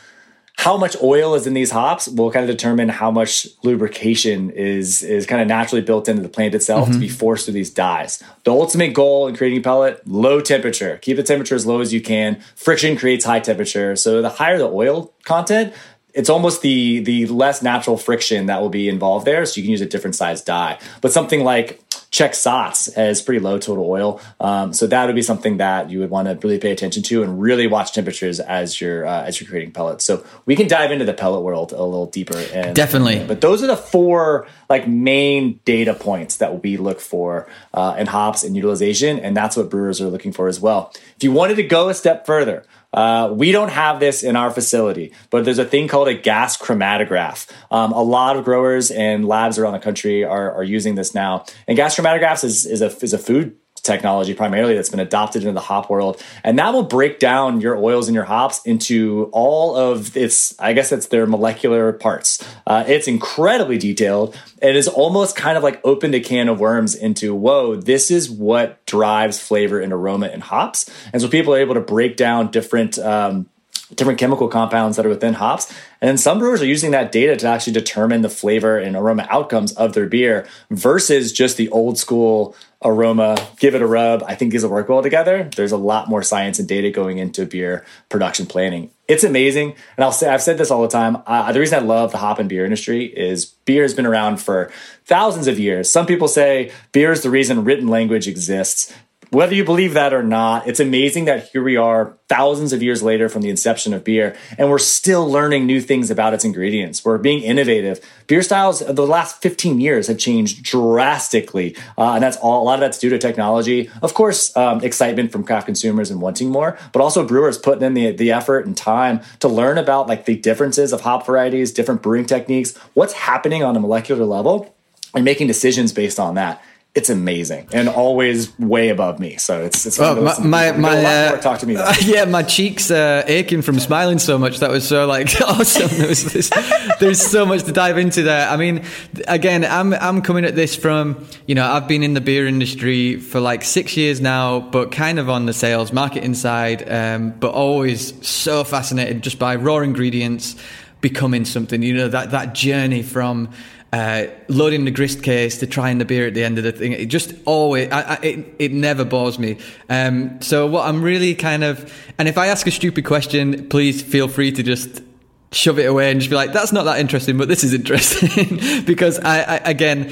how 0.58 0.78
much 0.78 0.96
oil 1.02 1.34
is 1.34 1.48
in 1.48 1.54
these 1.54 1.72
hops 1.72 2.08
will 2.08 2.32
kind 2.32 2.48
of 2.48 2.56
determine 2.56 2.88
how 2.88 3.10
much 3.12 3.48
lubrication 3.64 4.52
is 4.52 5.02
is 5.02 5.26
kind 5.26 5.42
of 5.42 5.48
naturally 5.48 5.82
built 5.82 6.08
into 6.08 6.22
the 6.22 6.30
plant 6.30 6.54
itself 6.54 6.84
mm-hmm. 6.86 6.94
to 6.94 7.00
be 7.00 7.08
mm-hmm. 7.08 7.16
forced 7.16 7.46
through 7.46 7.56
these 7.56 7.72
dies. 7.72 8.24
The 8.44 8.52
ultimate 8.52 8.94
goal 8.94 9.28
in 9.28 9.36
creating 9.36 9.64
pellet, 9.64 10.08
low 10.08 10.42
temperature. 10.42 10.98
Keep 11.02 11.18
the 11.18 11.24
temperature 11.24 11.56
as 11.56 11.66
low 11.66 11.82
as 11.82 11.94
you 11.94 12.02
can. 12.02 12.40
Friction 12.56 12.96
creates 12.96 13.26
high 13.26 13.40
temperature. 13.40 13.96
So 13.96 14.22
the 14.22 14.30
higher 14.30 14.58
the 14.58 14.70
oil 14.70 15.12
content, 15.24 15.74
it's 16.14 16.30
almost 16.30 16.62
the 16.62 17.00
the 17.00 17.26
less 17.28 17.64
natural 17.64 17.98
friction 17.98 18.46
that 18.46 18.62
will 18.62 18.70
be 18.70 18.88
involved 18.88 19.26
there. 19.26 19.46
So 19.46 19.60
you 19.60 19.64
can 19.64 19.72
use 19.72 19.82
a 19.82 19.88
different 19.88 20.16
size 20.16 20.42
die. 20.42 20.80
But 21.02 21.12
something 21.12 21.44
like 21.44 21.82
Czech 22.14 22.34
Saaz 22.34 22.94
has 22.94 23.24
pretty 23.24 23.40
low 23.40 23.58
total 23.58 23.90
oil. 23.90 24.22
Um, 24.40 24.72
so 24.72 24.86
that 24.86 25.08
would 25.08 25.16
be 25.16 25.24
something 25.24 25.58
that 25.58 25.90
you 25.90 25.98
would 26.00 26.12
want 26.12 26.28
to 26.28 26.36
really 26.48 26.60
pay 26.60 26.72
attention 26.72 27.02
to 27.04 27.24
and 27.24 27.42
really 27.42 27.66
watch 27.66 27.92
temperatures 27.92 28.40
as 28.40 28.80
you're 28.80 29.04
uh, 29.04 29.24
as 29.24 29.42
you're 29.42 29.50
creating 29.50 29.72
pellets. 29.72 30.06
So 30.06 30.24
we 30.46 30.56
can 30.56 30.68
dive 30.68 30.92
into 30.92 31.06
the 31.06 31.14
pellet 31.16 31.42
world 31.42 31.72
a 31.72 31.84
little 31.84 32.06
deeper. 32.06 32.38
And, 32.38 32.76
Definitely. 32.76 33.26
But 33.28 33.42
those 33.42 33.64
are 33.64 33.68
the 33.68 33.76
four 33.76 34.46
like 34.70 34.88
main 34.88 35.60
data 35.66 35.96
points 35.96 36.38
that 36.38 36.62
we 36.62 36.78
look 36.78 37.00
for 37.00 37.50
uh, 37.74 37.96
in 37.98 38.06
hops 38.06 38.44
and 38.44 38.56
utilization, 38.56 39.18
and 39.18 39.36
that's 39.36 39.58
what 39.58 39.72
brewers 39.72 40.00
are 40.00 40.08
looking 40.08 40.34
for 40.34 40.48
as 40.48 40.60
well. 40.60 40.94
If 41.16 41.24
you 41.24 41.32
wanted 41.32 41.56
to 41.56 41.64
go 41.64 41.90
a 41.90 41.96
step 41.96 42.28
further, 42.28 42.64
uh, 42.94 43.32
we 43.34 43.52
don't 43.52 43.72
have 43.72 44.00
this 44.00 44.24
in 44.24 44.36
our 44.36 44.52
facility, 44.52 45.12
but 45.30 45.46
there's 45.46 45.60
a 45.60 45.66
thing 45.66 45.88
called 45.88 46.08
a 46.08 46.14
gas 46.14 46.58
chromatograph. 46.58 47.50
Um, 47.72 47.92
a 47.92 48.04
lot 48.04 48.38
of 48.38 48.46
growers 48.46 48.92
and 48.92 49.28
labs 49.28 49.58
around 49.58 49.74
the 49.74 49.80
country 49.80 50.24
are, 50.24 50.54
are 50.54 50.64
using 50.64 50.96
this 50.96 51.16
now. 51.16 51.46
And 51.68 51.76
gas 51.76 51.96
chromatographs 51.96 52.44
is, 52.44 52.66
is, 52.66 52.82
a, 52.82 52.96
is 53.04 53.14
a 53.14 53.18
food 53.18 53.58
technology 53.84 54.34
primarily 54.34 54.76
that's 54.76 54.90
been 54.90 55.00
adopted 55.00 55.44
into 55.44 55.54
the 55.54 55.60
hop 55.60 55.90
world. 55.90 56.22
And 56.44 56.58
that 56.58 56.74
will 56.74 56.84
break 56.84 57.20
down 57.20 57.62
your 57.62 57.78
oils 57.78 58.08
and 58.08 58.16
your 58.16 58.24
hops 58.24 58.62
into 58.66 59.30
all 59.34 59.76
of 59.76 60.16
its 60.16 60.58
i 60.60 60.74
guess 60.74 60.92
it's 60.92 61.08
their 61.08 61.28
molecular 61.28 61.94
parts. 61.94 62.44
Uh, 62.66 62.84
it's 62.88 63.08
incredibly 63.08 63.78
detailed. 63.78 64.36
It 64.62 64.76
is 64.76 64.88
almost 64.88 65.36
kind 65.36 65.58
of 65.58 65.64
like 65.64 65.82
opened 65.84 66.16
a 66.16 66.22
can 66.22 66.48
of 66.48 66.60
worms 66.60 66.96
into 66.96 67.36
whoa 67.36 67.76
this 67.76 68.10
is 68.10 68.30
what 68.30 68.84
drives 68.86 69.40
flavor 69.40 69.80
and 69.80 69.92
aroma 69.92 70.28
in 70.28 70.40
hops. 70.40 70.90
And 71.12 71.22
so 71.22 71.28
people 71.28 71.54
are 71.54 71.60
able 71.60 71.76
to 71.76 71.82
break 71.82 72.16
down 72.16 72.52
different 72.52 72.98
um, 72.98 73.50
different 73.96 74.20
chemical 74.20 74.48
compounds 74.48 74.98
that 74.98 75.06
are 75.06 75.10
within 75.10 75.34
hops. 75.34 75.72
And 76.02 76.08
then 76.10 76.18
some 76.18 76.40
brewers 76.40 76.62
are 76.62 76.66
using 76.66 76.92
that 76.92 77.12
data 77.12 77.36
to 77.38 77.48
actually 77.48 77.74
determine 77.74 78.22
the 78.22 78.30
flavor 78.30 78.78
and 78.78 78.96
aroma 78.96 79.28
outcomes 79.30 79.72
of 79.74 79.94
their 79.94 80.08
beer 80.08 80.48
versus 80.70 81.32
just 81.32 81.58
the 81.58 81.70
old 81.70 81.98
school 81.98 82.56
aroma, 82.84 83.38
give 83.58 83.76
it 83.76 83.82
a 83.82 83.88
rub. 83.88 84.24
I 84.28 84.36
think 84.36 84.52
these 84.52 84.64
will 84.64 84.72
work 84.72 84.90
well 84.90 85.02
together. 85.02 85.50
There's 85.56 85.72
a 85.72 85.78
lot 85.78 86.10
more 86.10 86.24
science 86.24 86.60
and 86.60 86.68
data 86.68 86.92
going 86.92 87.18
into 87.18 87.46
beer 87.46 87.86
production 88.10 88.46
planning. 88.46 88.92
It's 89.08 89.24
amazing. 89.24 89.76
And 89.98 90.04
I'll 90.04 90.12
say, 90.12 90.30
I've 90.30 90.42
said 90.42 90.58
this 90.58 90.72
all 90.72 90.82
the 90.82 90.88
time. 90.88 91.18
Uh, 91.28 91.52
the 91.52 91.60
reason 91.60 91.82
I 91.82 91.86
love 91.86 92.12
the 92.12 92.18
hop 92.18 92.40
and 92.40 92.48
beer 92.48 92.64
industry 92.64 93.06
is 93.06 93.46
beer 93.66 93.84
has 93.84 93.94
been 93.94 94.06
around 94.06 94.38
for 94.38 94.72
thousands 95.06 95.48
of 95.48 95.60
years. 95.60 95.90
Some 95.90 96.06
people 96.06 96.28
say 96.28 96.72
beer 96.92 97.12
is 97.12 97.22
the 97.24 97.30
reason 97.30 97.64
written 97.64 97.88
language 97.88 98.28
exists 98.28 98.94
whether 99.34 99.56
you 99.56 99.64
believe 99.64 99.96
that 99.96 100.14
or 100.14 100.22
not, 100.22 100.68
it's 100.68 100.80
amazing 100.80 101.26
that 101.26 101.50
here 101.50 101.64
we 101.64 101.76
are 101.76 102.16
thousands 102.30 102.72
of 102.72 102.84
years 102.84 103.02
later 103.02 103.28
from 103.28 103.42
the 103.42 103.50
inception 103.50 103.94
of 103.94 104.04
beer, 104.04 104.36
and 104.58 104.70
we're 104.70 104.78
still 104.78 105.28
learning 105.28 105.66
new 105.66 105.82
things 105.82 106.12
about 106.12 106.34
its 106.34 106.46
ingredients. 106.46 107.04
We're 107.04 107.18
being 107.18 107.42
innovative. 107.42 108.00
Beer 108.28 108.44
styles 108.44 108.82
of 108.82 108.96
the 108.96 109.08
last 109.08 109.42
15 109.42 109.82
years 109.82 110.08
have 110.08 110.20
changed 110.20 110.64
drastically, 110.64 111.76
uh, 111.98 112.14
and 112.14 112.24
that's 112.24 112.38
all. 112.38 112.62
A 112.62 112.66
lot 112.66 112.76
of 112.76 112.82
that's 112.82 113.00
due 113.00 113.10
to 113.10 113.18
technology, 113.18 113.90
of 114.04 114.14
course, 114.14 114.56
um, 114.56 114.84
excitement 114.84 115.32
from 115.32 115.44
craft 115.44 115.66
consumers 115.66 116.12
and 116.12 116.22
wanting 116.22 116.50
more, 116.50 116.78
but 116.92 117.02
also 117.02 117.26
brewers 117.26 117.58
putting 117.58 117.84
in 117.84 117.96
the 117.96 118.12
the 118.12 118.32
effort 118.32 118.68
and 118.68 118.78
time 118.78 119.22
to 119.40 119.48
learn 119.48 119.80
about 119.80 120.08
like 120.08 120.26
the 120.26 120.36
differences 120.36 120.94
of 120.94 121.02
hop 121.02 121.26
varieties, 121.26 121.72
different 121.72 122.04
brewing 122.04 122.26
techniques, 122.26 122.78
what's 122.94 123.14
happening 123.14 123.64
on 123.64 123.76
a 123.76 123.80
molecular 123.80 124.26
level, 124.26 124.76
and 125.16 125.26
making 125.26 125.48
decisions 125.48 125.92
based 125.92 126.20
on 126.20 126.36
that 126.36 126.62
it's 126.96 127.10
amazing 127.10 127.68
and 127.74 127.90
always 127.90 128.58
way 128.60 128.90
above 128.90 129.20
me. 129.20 129.38
So 129.38 129.64
it's 129.64 129.84
it's 129.88 130.00
oh, 130.00 130.22
my 130.22 130.40
my, 130.40 130.72
my 130.74 131.04
uh, 131.04 131.38
talk 131.38 131.60
to 131.60 131.66
me. 131.66 131.76
Uh, 131.76 131.92
yeah, 132.02 132.26
my 132.26 132.44
cheeks 132.44 132.92
uh, 132.92 133.24
aching 133.26 133.64
from 133.64 133.80
smiling 133.80 134.20
so 134.20 134.38
much. 134.38 134.60
That 134.60 134.70
was 134.70 134.88
so 134.88 135.08
like 135.08 135.30
awesome. 135.42 135.90
There 135.98 136.08
was 136.08 136.32
this, 136.32 136.52
there's 137.00 137.20
so 137.20 137.48
much 137.48 137.64
to 137.64 137.72
dive 137.72 137.98
into 137.98 138.22
there. 138.22 138.48
I 138.48 138.58
mean, 138.58 138.84
again, 139.28 139.66
I'm 139.66 139.94
I'm 139.94 140.22
coming 140.22 140.46
at 140.46 140.56
this 140.56 140.76
from 140.76 141.26
you 141.48 141.56
know 141.56 141.66
I've 141.66 141.88
been 141.88 142.04
in 142.04 142.14
the 142.14 142.22
beer 142.22 142.46
industry 142.46 143.18
for 143.20 143.40
like 143.40 143.64
six 143.64 143.98
years 143.98 144.22
now, 144.22 144.60
but 144.60 144.92
kind 144.92 145.18
of 145.18 145.32
on 145.32 145.48
the 145.48 145.54
sales 145.54 145.92
marketing 145.92 146.36
side, 146.36 146.88
um, 146.88 147.32
but 147.32 147.56
always 147.56 148.28
so 148.28 148.64
fascinated 148.64 149.24
just 149.24 149.40
by 149.40 149.56
raw 149.56 149.80
ingredients 149.80 150.56
becoming 151.02 151.44
something. 151.44 151.82
You 151.82 151.96
know 151.96 152.08
that 152.10 152.30
that 152.32 152.54
journey 152.54 153.02
from 153.02 153.50
uh, 153.94 154.26
loading 154.48 154.86
the 154.86 154.92
grist 154.92 155.22
case 155.22 155.60
to 155.60 155.68
trying 155.68 156.00
the 156.00 156.06
beer 156.06 156.26
at 156.26 156.34
the 156.34 156.44
end 156.44 156.58
of 156.58 156.64
the 156.64 156.72
thing. 156.72 156.94
It 156.94 157.06
just 157.06 157.32
always, 157.46 157.92
I, 157.92 158.02
I, 158.02 158.20
it, 158.24 158.56
it 158.58 158.74
never 158.74 159.06
bores 159.06 159.38
me. 159.38 159.60
Um, 159.88 160.42
so 160.42 160.66
what 160.66 160.88
I'm 160.88 161.04
really 161.04 161.36
kind 161.36 161.64
of, 161.64 161.94
and 162.18 162.28
if 162.28 162.40
I 162.40 162.48
ask 162.48 162.66
a 162.66 162.72
stupid 162.72 163.06
question, 163.06 163.70
please 163.70 164.02
feel 164.02 164.28
free 164.28 164.52
to 164.54 164.64
just 164.64 165.04
shove 165.52 165.78
it 165.78 165.86
away 165.86 166.10
and 166.10 166.20
just 166.20 166.32
be 166.32 166.36
like, 166.36 166.54
that's 166.54 166.72
not 166.72 166.86
that 166.86 167.00
interesting, 167.00 167.38
but 167.38 167.48
this 167.48 167.64
is 167.64 167.72
interesting 167.72 168.84
because 168.86 169.20
I, 169.20 169.42
I 169.42 169.56
again, 169.58 170.12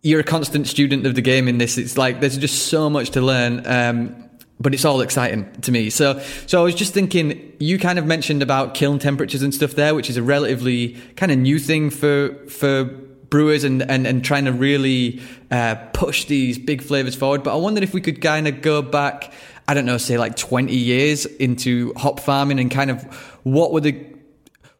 you're 0.00 0.20
a 0.20 0.24
constant 0.24 0.66
student 0.66 1.04
of 1.04 1.14
the 1.14 1.20
game 1.20 1.46
in 1.46 1.58
this. 1.58 1.76
It's 1.76 1.98
like 1.98 2.20
there's 2.20 2.38
just 2.38 2.68
so 2.68 2.88
much 2.88 3.10
to 3.10 3.20
learn. 3.20 3.66
Um, 3.66 4.30
but 4.60 4.72
it's 4.72 4.84
all 4.84 5.00
exciting 5.00 5.50
to 5.62 5.72
me. 5.72 5.90
So, 5.90 6.20
so 6.46 6.60
I 6.60 6.64
was 6.64 6.74
just 6.74 6.94
thinking, 6.94 7.52
you 7.58 7.78
kind 7.78 7.98
of 7.98 8.06
mentioned 8.06 8.42
about 8.42 8.74
kiln 8.74 8.98
temperatures 8.98 9.42
and 9.42 9.52
stuff 9.52 9.72
there, 9.72 9.94
which 9.94 10.08
is 10.08 10.16
a 10.16 10.22
relatively 10.22 10.96
kind 11.16 11.32
of 11.32 11.38
new 11.38 11.58
thing 11.58 11.90
for 11.90 12.34
for 12.48 12.84
brewers 12.84 13.64
and 13.64 13.82
and, 13.90 14.06
and 14.06 14.24
trying 14.24 14.44
to 14.44 14.52
really 14.52 15.20
uh, 15.50 15.74
push 15.92 16.26
these 16.26 16.58
big 16.58 16.82
flavors 16.82 17.14
forward. 17.14 17.42
But 17.42 17.54
I 17.54 17.56
wondered 17.56 17.82
if 17.82 17.92
we 17.92 18.00
could 18.00 18.20
kind 18.20 18.46
of 18.46 18.62
go 18.62 18.80
back, 18.80 19.32
I 19.66 19.74
don't 19.74 19.86
know, 19.86 19.98
say 19.98 20.18
like 20.18 20.36
twenty 20.36 20.76
years 20.76 21.26
into 21.26 21.92
hop 21.94 22.20
farming 22.20 22.60
and 22.60 22.70
kind 22.70 22.90
of 22.90 23.02
what 23.42 23.72
were 23.72 23.80
the 23.80 24.14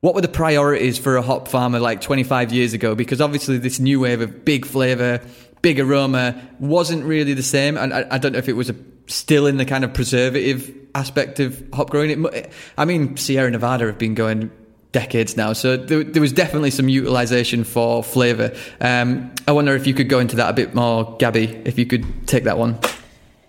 what 0.04 0.14
were 0.14 0.20
the 0.20 0.28
priorities 0.28 0.98
for 0.98 1.16
a 1.16 1.22
hop 1.22 1.48
farmer 1.48 1.80
like 1.80 2.02
25 2.02 2.52
years 2.52 2.74
ago? 2.74 2.94
Because 2.94 3.22
obviously 3.22 3.56
this 3.56 3.80
new 3.80 4.00
wave 4.00 4.20
of 4.20 4.44
big 4.44 4.66
flavor, 4.66 5.22
big 5.62 5.80
aroma 5.80 6.38
wasn't 6.60 7.04
really 7.04 7.32
the 7.32 7.42
same. 7.42 7.78
And 7.78 7.94
I, 7.94 8.06
I 8.10 8.18
don't 8.18 8.32
know 8.32 8.38
if 8.38 8.50
it 8.50 8.52
was 8.52 8.68
a 8.68 8.74
still 9.06 9.46
in 9.46 9.56
the 9.56 9.64
kind 9.64 9.84
of 9.84 9.92
preservative 9.92 10.74
aspect 10.94 11.40
of 11.40 11.62
hop 11.72 11.90
growing. 11.90 12.24
It, 12.26 12.50
I 12.78 12.84
mean, 12.84 13.16
Sierra 13.16 13.50
Nevada 13.50 13.86
have 13.86 13.98
been 13.98 14.14
going 14.14 14.50
decades 14.92 15.36
now, 15.36 15.52
so 15.52 15.76
there, 15.76 16.04
there 16.04 16.22
was 16.22 16.32
definitely 16.32 16.70
some 16.70 16.88
utilization 16.88 17.64
for 17.64 18.02
flavor. 18.02 18.54
Um, 18.80 19.32
I 19.48 19.52
wonder 19.52 19.74
if 19.74 19.86
you 19.86 19.94
could 19.94 20.08
go 20.08 20.20
into 20.20 20.36
that 20.36 20.50
a 20.50 20.52
bit 20.52 20.74
more, 20.74 21.16
Gabby, 21.18 21.46
if 21.64 21.78
you 21.78 21.86
could 21.86 22.04
take 22.28 22.44
that 22.44 22.58
one. 22.58 22.78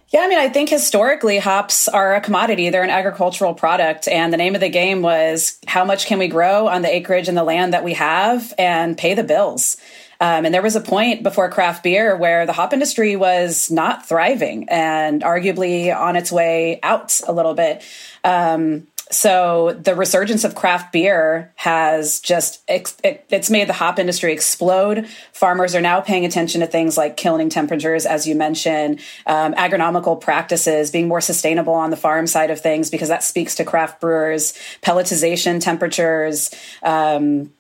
Yeah, 0.10 0.22
I 0.22 0.28
mean, 0.28 0.40
I 0.40 0.48
think 0.48 0.70
historically 0.70 1.40
hops 1.40 1.90
are 1.90 2.16
a 2.16 2.22
commodity. 2.22 2.70
They're 2.70 2.84
an 2.84 2.90
agricultural 2.90 3.54
product. 3.54 4.08
And 4.08 4.32
the 4.32 4.38
name 4.38 4.56
of 4.56 4.62
the 4.62 4.70
game 4.70 5.02
was 5.02 5.60
how 5.68 5.84
much 5.84 6.06
can 6.06 6.20
we 6.20 6.30
grow 6.30 6.68
on 6.68 6.84
the 6.84 6.96
acreage 6.96 7.28
and 7.28 7.38
the 7.38 7.44
land 7.44 7.74
that 7.74 7.84
we 7.84 7.94
have 7.94 8.54
and 8.58 8.98
pay 8.98 9.14
the 9.14 9.24
bills? 9.24 9.76
Um, 10.20 10.46
and 10.46 10.54
there 10.54 10.62
was 10.62 10.76
a 10.76 10.82
point 10.82 11.24
before 11.24 11.50
craft 11.50 11.84
beer 11.84 12.16
where 12.16 12.46
the 12.46 12.54
hop 12.54 12.74
industry 12.74 13.16
was 13.16 13.70
not 13.70 14.08
thriving 14.08 14.68
and 14.70 15.22
arguably 15.22 15.96
on 15.96 16.16
its 16.16 16.32
way 16.32 16.80
out 16.84 17.20
a 17.28 17.34
little 17.34 17.54
bit. 17.54 17.84
Um, 18.24 18.88
so 19.12 19.78
the 19.80 19.94
resurgence 19.94 20.44
of 20.44 20.56
craft 20.56 20.92
beer 20.92 21.54
has 21.56 22.20
just 22.20 22.64
it's 22.68 23.50
made 23.52 23.70
the 23.70 23.74
hop 23.74 24.00
industry 24.00 24.34
explode 24.34 25.08
farmers 25.32 25.76
are 25.76 25.82
now 25.82 26.02
paying 26.02 26.26
attention 26.26 26.62
to 26.62 26.68
things 26.68 26.98
like 26.98 27.16
kilning 27.16 27.50
temperatures 27.50 28.08
as 28.08 28.28
you 28.28 28.34
mentioned 28.34 29.00
um, 29.28 29.54
agronomical 29.54 30.20
practices 30.20 30.90
being 30.90 31.08
more 31.08 31.22
sustainable 31.22 31.74
on 31.74 31.92
the 31.92 31.98
farm 31.98 32.26
side 32.26 32.50
of 32.50 32.60
things 32.60 32.90
because 32.90 33.10
that 33.10 33.24
speaks 33.24 33.56
to 33.56 33.64
craft 33.64 34.02
brewers 34.02 34.58
pelletization 34.82 35.62
temperatures 35.62 36.50
um, 36.82 37.52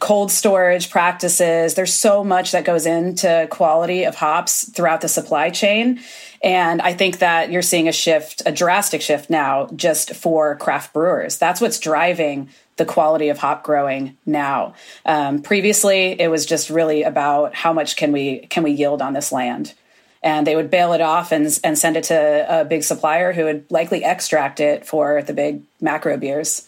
cold 0.00 0.30
storage 0.30 0.90
practices. 0.90 1.74
There's 1.74 1.94
so 1.94 2.22
much 2.24 2.52
that 2.52 2.64
goes 2.64 2.86
into 2.86 3.46
quality 3.50 4.04
of 4.04 4.14
hops 4.14 4.70
throughout 4.70 5.00
the 5.00 5.08
supply 5.08 5.50
chain. 5.50 6.00
And 6.42 6.80
I 6.80 6.92
think 6.92 7.18
that 7.18 7.50
you're 7.50 7.62
seeing 7.62 7.88
a 7.88 7.92
shift, 7.92 8.42
a 8.46 8.52
drastic 8.52 9.02
shift 9.02 9.28
now 9.28 9.68
just 9.74 10.14
for 10.14 10.56
craft 10.56 10.92
brewers. 10.92 11.38
That's 11.38 11.60
what's 11.60 11.80
driving 11.80 12.48
the 12.76 12.84
quality 12.84 13.28
of 13.28 13.38
hop 13.38 13.64
growing 13.64 14.16
now. 14.24 14.74
Um, 15.04 15.42
previously, 15.42 16.18
it 16.20 16.30
was 16.30 16.46
just 16.46 16.70
really 16.70 17.02
about 17.02 17.54
how 17.54 17.72
much 17.72 17.96
can 17.96 18.12
we 18.12 18.46
can 18.50 18.62
we 18.62 18.70
yield 18.70 19.02
on 19.02 19.12
this 19.14 19.32
land, 19.32 19.74
and 20.22 20.46
they 20.46 20.54
would 20.54 20.70
bale 20.70 20.92
it 20.92 21.00
off 21.00 21.32
and 21.32 21.58
and 21.64 21.76
send 21.76 21.96
it 21.96 22.04
to 22.04 22.60
a 22.60 22.64
big 22.64 22.84
supplier 22.84 23.32
who 23.32 23.44
would 23.44 23.70
likely 23.70 24.04
extract 24.04 24.60
it 24.60 24.86
for 24.86 25.22
the 25.22 25.32
big 25.32 25.62
macro 25.80 26.16
beers. 26.16 26.67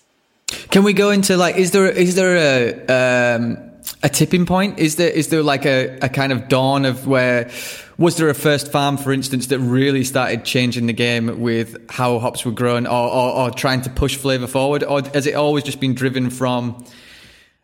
Can 0.70 0.84
we 0.84 0.92
go 0.92 1.10
into 1.10 1.36
like 1.36 1.56
is 1.56 1.70
there 1.70 1.86
is 1.86 2.14
there 2.14 2.36
a 2.36 3.36
um, 3.36 3.70
a 4.02 4.08
tipping 4.08 4.46
point? 4.46 4.78
Is 4.78 4.96
there 4.96 5.10
is 5.10 5.28
there 5.28 5.42
like 5.42 5.66
a, 5.66 5.98
a 6.02 6.08
kind 6.08 6.32
of 6.32 6.48
dawn 6.48 6.84
of 6.84 7.06
where 7.06 7.50
was 7.98 8.16
there 8.16 8.30
a 8.30 8.34
first 8.34 8.72
farm, 8.72 8.96
for 8.96 9.12
instance, 9.12 9.48
that 9.48 9.58
really 9.58 10.04
started 10.04 10.44
changing 10.44 10.86
the 10.86 10.92
game 10.94 11.40
with 11.40 11.90
how 11.90 12.18
hops 12.18 12.46
were 12.46 12.52
grown, 12.52 12.86
or, 12.86 13.10
or, 13.10 13.32
or 13.32 13.50
trying 13.50 13.82
to 13.82 13.90
push 13.90 14.16
flavor 14.16 14.46
forward, 14.46 14.82
or 14.82 15.02
has 15.12 15.26
it 15.26 15.34
always 15.34 15.64
just 15.64 15.80
been 15.80 15.94
driven 15.94 16.30
from? 16.30 16.82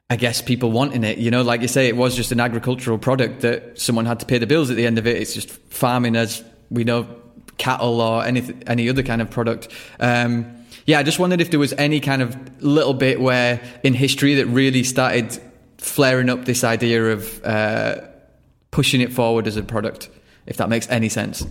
I 0.09 0.15
guess 0.17 0.41
people 0.41 0.71
wanting 0.71 1.03
it, 1.03 1.19
you 1.19 1.33
know, 1.33 1.43
like 1.43 1.63
you 1.63 1.69
say, 1.69 1.89
it 1.89 1.97
was 1.97 2.15
just 2.15 2.31
an 2.31 2.39
agricultural 2.39 2.97
product 2.97 3.41
that 3.41 3.81
someone 3.81 4.07
had 4.07 4.21
to 4.21 4.27
pay 4.27 4.39
the 4.39 4.47
bills 4.47 4.71
at 4.71 4.77
the 4.77 4.87
end 4.87 4.99
of 4.99 5.07
it. 5.07 5.17
It's 5.21 5.35
just 5.35 5.51
farming 5.51 6.15
as 6.15 6.45
we 6.71 6.85
know 6.85 7.09
cattle 7.59 8.01
or 8.01 8.25
any 8.25 8.55
any 8.67 8.89
other 8.89 9.03
kind 9.03 9.21
of 9.21 9.31
product. 9.31 9.69
Um, 9.99 10.56
yeah, 10.85 10.99
I 10.99 11.03
just 11.03 11.19
wondered 11.19 11.41
if 11.41 11.51
there 11.51 11.61
was 11.61 11.73
any 11.75 12.01
kind 12.01 12.23
of 12.23 12.63
little 12.63 12.95
bit 12.95 13.21
where 13.21 13.61
in 13.83 13.95
history 13.95 14.35
that 14.35 14.47
really 14.47 14.83
started 14.85 15.41
flaring 15.79 16.29
up 16.29 16.45
this 16.45 16.65
idea 16.65 17.13
of 17.13 17.45
uh, 17.45 18.01
pushing 18.71 19.01
it 19.01 19.13
forward 19.13 19.47
as 19.47 19.57
a 19.57 19.63
product, 19.63 20.11
if 20.47 20.57
that 20.59 20.69
makes 20.69 20.89
any 20.91 21.09
sense. 21.09 21.47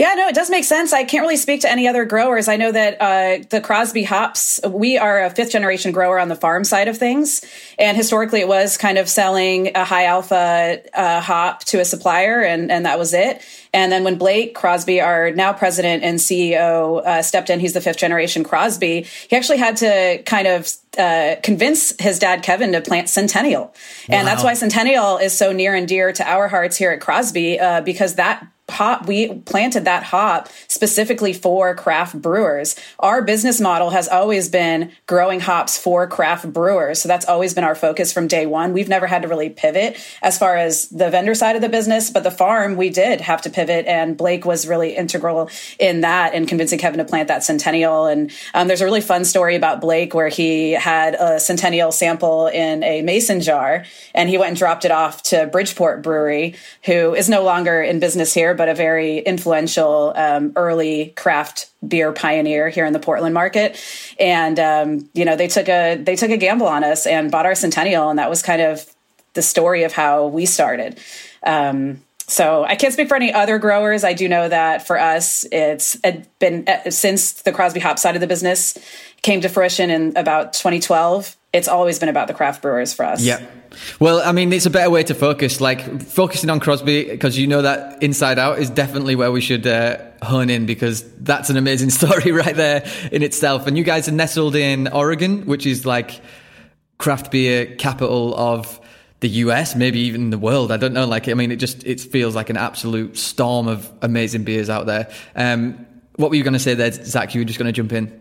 Yeah, 0.00 0.14
no, 0.14 0.28
it 0.28 0.34
does 0.34 0.48
make 0.48 0.64
sense. 0.64 0.94
I 0.94 1.04
can't 1.04 1.20
really 1.20 1.36
speak 1.36 1.60
to 1.60 1.70
any 1.70 1.86
other 1.86 2.06
growers. 2.06 2.48
I 2.48 2.56
know 2.56 2.72
that 2.72 2.96
uh, 3.02 3.44
the 3.50 3.60
Crosby 3.60 4.02
hops, 4.02 4.58
we 4.66 4.96
are 4.96 5.24
a 5.24 5.28
fifth 5.28 5.52
generation 5.52 5.92
grower 5.92 6.18
on 6.18 6.28
the 6.28 6.36
farm 6.36 6.64
side 6.64 6.88
of 6.88 6.96
things. 6.96 7.44
And 7.78 7.98
historically, 7.98 8.40
it 8.40 8.48
was 8.48 8.78
kind 8.78 8.96
of 8.96 9.10
selling 9.10 9.76
a 9.76 9.84
high 9.84 10.06
alpha 10.06 10.80
uh, 10.94 11.20
hop 11.20 11.64
to 11.64 11.80
a 11.80 11.84
supplier, 11.84 12.40
and, 12.40 12.72
and 12.72 12.86
that 12.86 12.98
was 12.98 13.12
it. 13.12 13.42
And 13.74 13.92
then 13.92 14.02
when 14.02 14.16
Blake 14.16 14.54
Crosby, 14.54 15.02
our 15.02 15.32
now 15.32 15.52
president 15.52 16.02
and 16.02 16.18
CEO, 16.18 17.04
uh, 17.04 17.20
stepped 17.20 17.50
in, 17.50 17.60
he's 17.60 17.74
the 17.74 17.82
fifth 17.82 17.98
generation 17.98 18.42
Crosby, 18.42 19.02
he 19.28 19.36
actually 19.36 19.58
had 19.58 19.76
to 19.76 20.22
kind 20.24 20.48
of 20.48 20.72
uh, 20.96 21.36
convince 21.42 21.92
his 22.00 22.18
dad 22.18 22.42
Kevin 22.42 22.72
to 22.72 22.80
plant 22.80 23.10
Centennial, 23.10 23.74
and 24.08 24.24
wow. 24.26 24.32
that's 24.32 24.42
why 24.42 24.54
Centennial 24.54 25.18
is 25.18 25.36
so 25.36 25.52
near 25.52 25.74
and 25.74 25.86
dear 25.86 26.10
to 26.10 26.26
our 26.26 26.48
hearts 26.48 26.78
here 26.78 26.90
at 26.90 27.02
Crosby 27.02 27.60
uh, 27.60 27.82
because 27.82 28.14
that 28.14 28.46
hop 28.70 29.06
we 29.06 29.34
planted 29.40 29.84
that 29.84 30.02
hop 30.02 30.48
specifically 30.68 31.32
for 31.32 31.74
craft 31.74 32.20
brewers. 32.20 32.76
Our 32.98 33.22
business 33.22 33.60
model 33.60 33.90
has 33.90 34.08
always 34.08 34.48
been 34.48 34.92
growing 35.06 35.40
hops 35.40 35.76
for 35.78 36.06
craft 36.06 36.52
brewers. 36.52 37.00
So 37.00 37.08
that's 37.08 37.26
always 37.26 37.54
been 37.54 37.64
our 37.64 37.74
focus 37.74 38.12
from 38.12 38.28
day 38.28 38.46
one. 38.46 38.72
We've 38.72 38.88
never 38.88 39.06
had 39.06 39.22
to 39.22 39.28
really 39.28 39.50
pivot 39.50 39.98
as 40.22 40.38
far 40.38 40.56
as 40.56 40.88
the 40.88 41.10
vendor 41.10 41.34
side 41.34 41.56
of 41.56 41.62
the 41.62 41.68
business 41.68 42.10
but 42.10 42.22
the 42.22 42.30
farm 42.30 42.76
we 42.76 42.90
did 42.90 43.20
have 43.20 43.42
to 43.42 43.50
pivot 43.50 43.86
and 43.86 44.16
blake 44.16 44.44
was 44.44 44.66
really 44.66 44.96
integral 44.96 45.50
in 45.78 46.02
that 46.02 46.34
and 46.34 46.48
convincing 46.48 46.78
kevin 46.78 46.98
to 46.98 47.04
plant 47.04 47.28
that 47.28 47.42
centennial. 47.42 48.06
And 48.06 48.30
um, 48.54 48.68
there's 48.68 48.80
a 48.80 48.84
really 48.84 49.00
fun 49.00 49.24
story 49.24 49.56
about 49.56 49.80
blake 49.80 50.14
where 50.14 50.28
he 50.28 50.72
had 50.72 51.14
a 51.14 51.40
centennial 51.40 51.92
sample 51.92 52.46
in 52.46 52.82
a 52.82 53.02
mason 53.02 53.40
jar 53.40 53.84
and 54.14 54.28
he 54.28 54.38
went 54.38 54.50
and 54.50 54.58
dropped 54.58 54.84
it 54.84 54.90
off 54.90 55.22
to 55.24 55.46
bridgeport 55.46 56.02
brewery 56.02 56.54
who 56.84 57.14
is 57.14 57.28
no 57.28 57.42
longer 57.42 57.82
in 57.82 58.00
business 58.00 58.32
here 58.32 58.54
but 58.60 58.68
a 58.68 58.74
very 58.74 59.20
influential 59.20 60.12
um, 60.16 60.52
early 60.54 61.14
craft 61.16 61.70
beer 61.88 62.12
pioneer 62.12 62.68
here 62.68 62.84
in 62.84 62.92
the 62.92 62.98
Portland 62.98 63.32
market. 63.32 63.82
And 64.20 64.60
um, 64.60 65.08
you 65.14 65.24
know, 65.24 65.34
they 65.34 65.48
took 65.48 65.66
a 65.70 65.96
they 65.96 66.14
took 66.14 66.30
a 66.30 66.36
gamble 66.36 66.66
on 66.66 66.84
us 66.84 67.06
and 67.06 67.30
bought 67.30 67.46
our 67.46 67.54
centennial, 67.54 68.10
and 68.10 68.18
that 68.18 68.28
was 68.28 68.42
kind 68.42 68.60
of 68.60 68.84
the 69.32 69.40
story 69.40 69.84
of 69.84 69.94
how 69.94 70.26
we 70.26 70.44
started. 70.44 71.00
Um, 71.42 72.02
so 72.26 72.64
I 72.64 72.76
can't 72.76 72.92
speak 72.92 73.08
for 73.08 73.14
any 73.14 73.32
other 73.32 73.58
growers. 73.58 74.04
I 74.04 74.12
do 74.12 74.28
know 74.28 74.46
that 74.46 74.86
for 74.86 75.00
us, 75.00 75.46
it's 75.50 75.96
been 76.38 76.68
uh, 76.68 76.90
since 76.90 77.40
the 77.40 77.52
Crosby 77.52 77.80
Hop 77.80 77.98
side 77.98 78.14
of 78.14 78.20
the 78.20 78.26
business 78.26 78.76
came 79.22 79.40
to 79.40 79.48
fruition 79.48 79.88
in 79.88 80.14
about 80.18 80.52
2012. 80.52 81.34
It's 81.52 81.68
always 81.68 81.98
been 81.98 82.08
about 82.08 82.28
the 82.28 82.34
craft 82.34 82.62
brewers 82.62 82.92
for 82.92 83.04
us. 83.04 83.22
Yeah. 83.22 83.44
Well, 83.98 84.20
I 84.24 84.32
mean, 84.32 84.52
it's 84.52 84.66
a 84.66 84.70
better 84.70 84.90
way 84.90 85.02
to 85.04 85.14
focus. 85.14 85.60
Like 85.60 86.02
focusing 86.02 86.48
on 86.48 86.60
Crosby 86.60 87.04
because 87.04 87.36
you 87.36 87.46
know 87.46 87.62
that 87.62 88.02
Inside 88.02 88.38
Out 88.38 88.58
is 88.58 88.70
definitely 88.70 89.16
where 89.16 89.32
we 89.32 89.40
should 89.40 89.66
uh, 89.66 89.98
hone 90.22 90.48
in 90.48 90.66
because 90.66 91.02
that's 91.18 91.50
an 91.50 91.56
amazing 91.56 91.90
story 92.00 92.30
right 92.30 92.54
there 92.54 92.88
in 93.10 93.22
itself. 93.22 93.66
And 93.66 93.76
you 93.76 93.84
guys 93.84 94.08
are 94.08 94.12
nestled 94.12 94.54
in 94.54 94.88
Oregon, 94.88 95.46
which 95.46 95.66
is 95.66 95.84
like 95.84 96.20
craft 96.98 97.30
beer 97.30 97.66
capital 97.76 98.34
of 98.36 98.80
the 99.20 99.28
US, 99.28 99.74
maybe 99.74 100.00
even 100.00 100.30
the 100.30 100.38
world. 100.38 100.70
I 100.70 100.76
don't 100.76 100.92
know. 100.92 101.06
Like, 101.06 101.28
I 101.28 101.34
mean, 101.34 101.50
it 101.50 101.56
just 101.56 101.84
it 101.84 102.00
feels 102.00 102.34
like 102.34 102.50
an 102.50 102.56
absolute 102.56 103.16
storm 103.16 103.68
of 103.68 103.90
amazing 104.02 104.44
beers 104.44 104.70
out 104.70 104.86
there. 104.86 105.10
Um, 105.34 105.86
what 106.16 106.30
were 106.30 106.36
you 106.36 106.42
going 106.42 106.54
to 106.54 106.58
say 106.58 106.74
there, 106.74 106.92
Zach? 106.92 107.34
You 107.34 107.40
were 107.40 107.44
just 107.44 107.58
going 107.58 107.72
to 107.72 107.72
jump 107.72 107.92
in. 107.92 108.19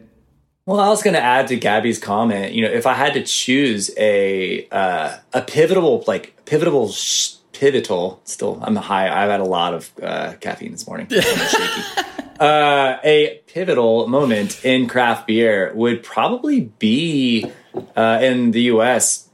Well, 0.65 0.79
I 0.79 0.89
was 0.89 1.01
going 1.01 1.15
to 1.15 1.21
add 1.21 1.47
to 1.47 1.55
Gabby's 1.55 1.97
comment. 1.97 2.53
You 2.53 2.63
know, 2.63 2.71
if 2.71 2.85
I 2.85 2.93
had 2.93 3.13
to 3.13 3.23
choose 3.23 3.89
a 3.97 4.67
uh, 4.71 5.17
a 5.33 5.41
pivotal, 5.41 6.03
like 6.05 6.45
pivotal, 6.45 6.89
sh- 6.91 7.35
pivotal. 7.59 8.21
Still, 8.23 8.59
I'm 8.61 8.75
high. 8.77 9.07
I've 9.07 9.29
had 9.29 9.41
a 9.41 9.45
lot 9.45 9.73
of 9.73 9.91
uh, 10.01 10.33
caffeine 10.39 10.71
this 10.71 10.87
morning. 10.87 11.07
uh, 12.39 12.97
a 13.03 13.41
pivotal 13.47 14.07
moment 14.07 14.63
in 14.63 14.87
craft 14.87 15.27
beer 15.27 15.73
would 15.75 16.01
probably 16.01 16.61
be 16.79 17.51
uh, 17.97 18.19
in 18.21 18.51
the 18.51 18.61
U.S. 18.63 19.27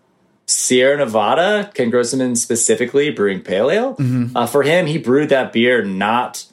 Sierra 0.47 0.97
Nevada, 0.97 1.71
Ken 1.73 1.89
Grossman 1.89 2.35
specifically 2.35 3.11
brewing 3.11 3.41
pale 3.41 3.69
ale. 3.69 3.95
Mm-hmm. 3.95 4.35
Uh, 4.35 4.47
for 4.47 4.63
him, 4.63 4.87
he 4.87 4.97
brewed 4.97 5.29
that 5.29 5.53
beer 5.53 5.83
not 5.83 6.45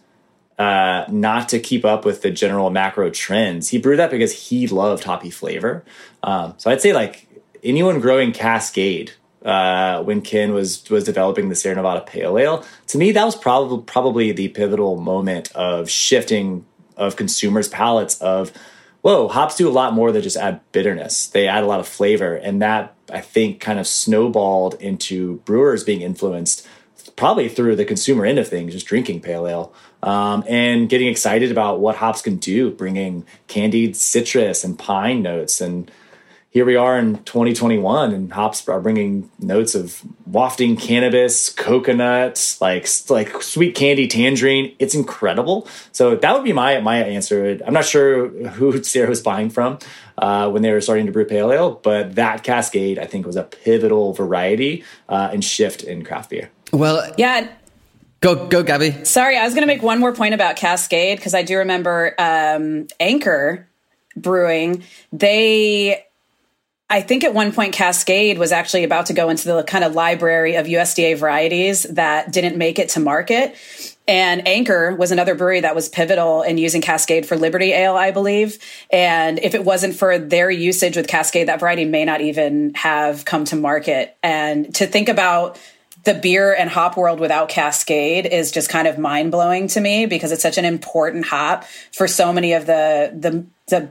uh, 0.58 1.04
not 1.08 1.48
to 1.50 1.58
keep 1.58 1.84
up 1.84 2.04
with 2.04 2.22
the 2.22 2.30
general 2.30 2.70
macro 2.70 3.10
trends. 3.10 3.68
He 3.68 3.78
brewed 3.78 3.98
that 3.98 4.10
because 4.10 4.48
he 4.48 4.66
loved 4.68 5.04
hoppy 5.04 5.30
flavor. 5.30 5.84
Um, 6.22 6.54
so 6.58 6.70
I'd 6.70 6.80
say 6.80 6.92
like 6.92 7.26
anyone 7.62 8.00
growing 8.00 8.32
Cascade 8.32 9.12
uh, 9.44 10.02
when 10.02 10.20
Ken 10.20 10.52
was 10.52 10.88
was 10.90 11.04
developing 11.04 11.48
the 11.48 11.54
Sierra 11.54 11.76
Nevada 11.76 12.02
Pale 12.02 12.38
Ale, 12.38 12.64
to 12.88 12.98
me 12.98 13.12
that 13.12 13.24
was 13.24 13.34
probably 13.36 13.82
probably 13.84 14.32
the 14.32 14.48
pivotal 14.48 14.96
moment 15.00 15.50
of 15.52 15.90
shifting 15.90 16.64
of 16.96 17.16
consumers' 17.16 17.68
palates 17.68 18.20
of 18.20 18.52
whoa, 19.00 19.26
hops 19.26 19.56
do 19.56 19.68
a 19.68 19.70
lot 19.70 19.92
more 19.92 20.12
than 20.12 20.22
just 20.22 20.36
add 20.36 20.60
bitterness. 20.70 21.26
They 21.26 21.48
add 21.48 21.64
a 21.64 21.66
lot 21.66 21.80
of 21.80 21.88
flavor, 21.88 22.36
and 22.36 22.62
that 22.62 22.94
I 23.12 23.20
think 23.20 23.60
kind 23.60 23.78
of 23.78 23.86
snowballed 23.86 24.74
into 24.74 25.38
brewers 25.38 25.84
being 25.84 26.02
influenced 26.02 26.66
probably 27.16 27.48
through 27.48 27.76
the 27.76 27.84
consumer 27.84 28.24
end 28.24 28.38
of 28.38 28.48
things, 28.48 28.72
just 28.72 28.86
drinking 28.86 29.20
pale 29.20 29.46
ale 29.46 29.72
um, 30.02 30.44
and 30.48 30.88
getting 30.88 31.08
excited 31.08 31.50
about 31.50 31.80
what 31.80 31.96
hops 31.96 32.22
can 32.22 32.36
do, 32.36 32.70
bringing 32.70 33.24
candied 33.46 33.96
citrus 33.96 34.64
and 34.64 34.78
pine 34.78 35.22
notes. 35.22 35.60
And 35.60 35.90
here 36.50 36.66
we 36.66 36.76
are 36.76 36.98
in 36.98 37.22
2021, 37.24 38.12
and 38.12 38.30
hops 38.30 38.68
are 38.68 38.80
bringing 38.80 39.30
notes 39.38 39.74
of 39.74 40.02
wafting 40.26 40.76
cannabis, 40.76 41.50
coconut, 41.50 42.58
like 42.60 42.86
like 43.08 43.42
sweet 43.42 43.74
candy, 43.74 44.06
tangerine. 44.06 44.76
It's 44.78 44.94
incredible. 44.94 45.66
So 45.92 46.14
that 46.14 46.34
would 46.34 46.44
be 46.44 46.52
my 46.52 46.78
my 46.80 46.98
answer. 46.98 47.58
I'm 47.66 47.72
not 47.72 47.86
sure 47.86 48.28
who 48.28 48.82
Sierra 48.82 49.08
was 49.08 49.22
buying 49.22 49.48
from 49.48 49.78
uh, 50.18 50.50
when 50.50 50.60
they 50.60 50.72
were 50.72 50.82
starting 50.82 51.06
to 51.06 51.12
brew 51.12 51.24
pale 51.24 51.50
ale, 51.50 51.80
but 51.82 52.16
that 52.16 52.42
Cascade 52.42 52.98
I 52.98 53.06
think 53.06 53.24
was 53.24 53.36
a 53.36 53.44
pivotal 53.44 54.12
variety 54.12 54.84
uh, 55.08 55.30
and 55.32 55.42
shift 55.42 55.82
in 55.82 56.04
craft 56.04 56.28
beer. 56.28 56.50
Well, 56.72 57.12
yeah. 57.18 57.48
Go, 58.20 58.46
go, 58.46 58.62
Gabby. 58.62 59.04
Sorry, 59.04 59.36
I 59.36 59.44
was 59.44 59.52
going 59.52 59.62
to 59.62 59.66
make 59.66 59.82
one 59.82 59.98
more 59.98 60.14
point 60.14 60.32
about 60.32 60.56
Cascade 60.56 61.18
because 61.18 61.34
I 61.34 61.42
do 61.42 61.58
remember 61.58 62.14
um, 62.18 62.86
Anchor 63.00 63.68
Brewing. 64.16 64.84
They, 65.12 66.04
I 66.88 67.00
think 67.00 67.24
at 67.24 67.34
one 67.34 67.52
point, 67.52 67.74
Cascade 67.74 68.38
was 68.38 68.52
actually 68.52 68.84
about 68.84 69.06
to 69.06 69.12
go 69.12 69.28
into 69.28 69.48
the 69.48 69.64
kind 69.64 69.82
of 69.82 69.94
library 69.94 70.54
of 70.54 70.66
USDA 70.66 71.16
varieties 71.16 71.82
that 71.82 72.32
didn't 72.32 72.56
make 72.56 72.78
it 72.78 72.90
to 72.90 73.00
market. 73.00 73.56
And 74.06 74.46
Anchor 74.46 74.94
was 74.94 75.10
another 75.10 75.34
brewery 75.34 75.60
that 75.60 75.74
was 75.74 75.88
pivotal 75.88 76.42
in 76.42 76.58
using 76.58 76.80
Cascade 76.80 77.26
for 77.26 77.36
Liberty 77.36 77.72
Ale, 77.72 77.96
I 77.96 78.12
believe. 78.12 78.58
And 78.90 79.38
if 79.40 79.54
it 79.54 79.64
wasn't 79.64 79.94
for 79.94 80.18
their 80.18 80.50
usage 80.50 80.96
with 80.96 81.08
Cascade, 81.08 81.48
that 81.48 81.60
variety 81.60 81.84
may 81.84 82.04
not 82.04 82.20
even 82.20 82.74
have 82.74 83.24
come 83.24 83.44
to 83.46 83.56
market. 83.56 84.16
And 84.22 84.72
to 84.76 84.86
think 84.86 85.08
about 85.08 85.58
the 86.04 86.14
beer 86.14 86.54
and 86.54 86.68
hop 86.68 86.96
world 86.96 87.20
without 87.20 87.48
Cascade 87.48 88.26
is 88.26 88.50
just 88.50 88.68
kind 88.68 88.88
of 88.88 88.98
mind 88.98 89.30
blowing 89.30 89.68
to 89.68 89.80
me 89.80 90.06
because 90.06 90.32
it's 90.32 90.42
such 90.42 90.58
an 90.58 90.64
important 90.64 91.26
hop 91.26 91.64
for 91.92 92.08
so 92.08 92.32
many 92.32 92.52
of 92.52 92.66
the 92.66 93.12
the 93.14 93.46
the 93.68 93.90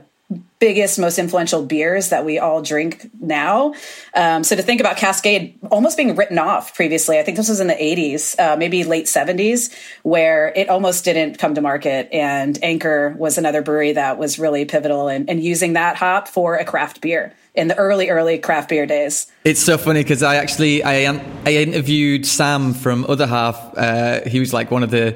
biggest, 0.58 0.98
most 0.98 1.18
influential 1.18 1.64
beers 1.64 2.10
that 2.10 2.24
we 2.24 2.38
all 2.38 2.62
drink 2.62 3.10
now. 3.20 3.74
Um, 4.14 4.44
so 4.44 4.56
to 4.56 4.62
think 4.62 4.80
about 4.80 4.96
Cascade 4.96 5.58
almost 5.70 5.96
being 5.96 6.14
written 6.14 6.38
off 6.38 6.74
previously, 6.74 7.18
I 7.18 7.22
think 7.22 7.36
this 7.36 7.48
was 7.48 7.60
in 7.60 7.66
the 7.66 7.74
80s, 7.74 8.38
uh, 8.38 8.56
maybe 8.56 8.84
late 8.84 9.06
70s, 9.06 9.74
where 10.02 10.52
it 10.54 10.68
almost 10.68 11.04
didn't 11.04 11.38
come 11.38 11.54
to 11.54 11.60
market. 11.60 12.08
And 12.12 12.58
Anchor 12.62 13.14
was 13.18 13.38
another 13.38 13.62
brewery 13.62 13.92
that 13.92 14.18
was 14.18 14.38
really 14.38 14.64
pivotal 14.64 15.08
in, 15.08 15.28
in 15.28 15.40
using 15.40 15.74
that 15.74 15.96
hop 15.96 16.28
for 16.28 16.56
a 16.56 16.64
craft 16.64 17.00
beer 17.00 17.34
in 17.54 17.68
the 17.68 17.76
early, 17.76 18.08
early 18.08 18.38
craft 18.38 18.70
beer 18.70 18.86
days. 18.86 19.26
It's 19.44 19.60
so 19.60 19.76
funny 19.76 20.02
because 20.02 20.22
I 20.22 20.36
actually 20.36 20.82
I 20.82 21.10
I 21.44 21.54
interviewed 21.54 22.26
Sam 22.26 22.74
from 22.74 23.04
Other 23.08 23.26
Half. 23.26 23.76
Uh, 23.76 24.28
he 24.28 24.40
was 24.40 24.52
like 24.52 24.70
one 24.70 24.82
of 24.82 24.90
the 24.90 25.12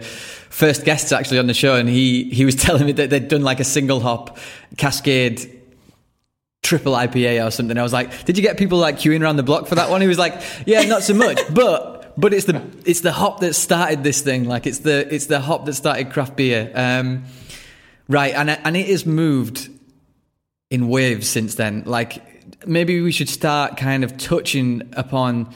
first 0.51 0.85
guests 0.85 1.13
actually 1.13 1.39
on 1.39 1.47
the 1.47 1.55
show, 1.55 1.77
and 1.77 1.89
he 1.89 2.25
he 2.25 2.45
was 2.45 2.55
telling 2.67 2.87
me 2.87 2.93
that 2.93 3.11
they'd 3.11 3.29
done 3.29 3.43
like 3.43 3.61
a 3.61 3.65
single 3.65 4.01
hop 4.01 4.39
Cascade 4.77 5.53
triple 6.63 6.95
IPA 6.95 7.47
or 7.47 7.51
something. 7.51 7.79
I 7.79 7.83
was 7.83 7.93
like, 7.93 8.25
did 8.25 8.37
you 8.37 8.43
get 8.43 8.59
people 8.59 8.79
like 8.79 8.97
queuing 8.97 9.23
around 9.23 9.37
the 9.37 9.45
block 9.45 9.69
for 9.69 9.77
that 9.77 9.89
one? 9.89 10.01
He 10.01 10.09
was 10.09 10.19
like, 10.19 10.43
yeah, 10.67 10.83
not 10.83 11.03
so 11.03 11.15
much, 11.15 11.41
but 11.53 12.15
but 12.19 12.35
it's 12.35 12.45
the 12.45 12.63
it's 12.85 13.01
the 13.01 13.13
hop 13.13 13.41
that 13.41 13.55
started 13.55 14.03
this 14.03 14.21
thing. 14.21 14.45
Like 14.45 14.67
it's 14.67 14.81
the 14.81 15.13
it's 15.15 15.27
the 15.27 15.41
hop 15.41 15.65
that 15.67 15.75
started 15.75 16.11
craft 16.11 16.37
beer. 16.37 16.71
Um, 16.75 17.25
right, 18.09 18.35
and 18.35 18.51
and 18.51 18.77
it 18.77 18.89
has 18.89 19.07
moved 19.07 19.71
in 20.71 20.89
waves 20.89 21.29
since 21.29 21.55
then. 21.55 21.85
Like 21.87 22.26
maybe 22.67 23.01
we 23.01 23.13
should 23.13 23.29
start 23.29 23.77
kind 23.77 24.05
of 24.05 24.17
touching 24.17 24.83
upon 24.97 25.53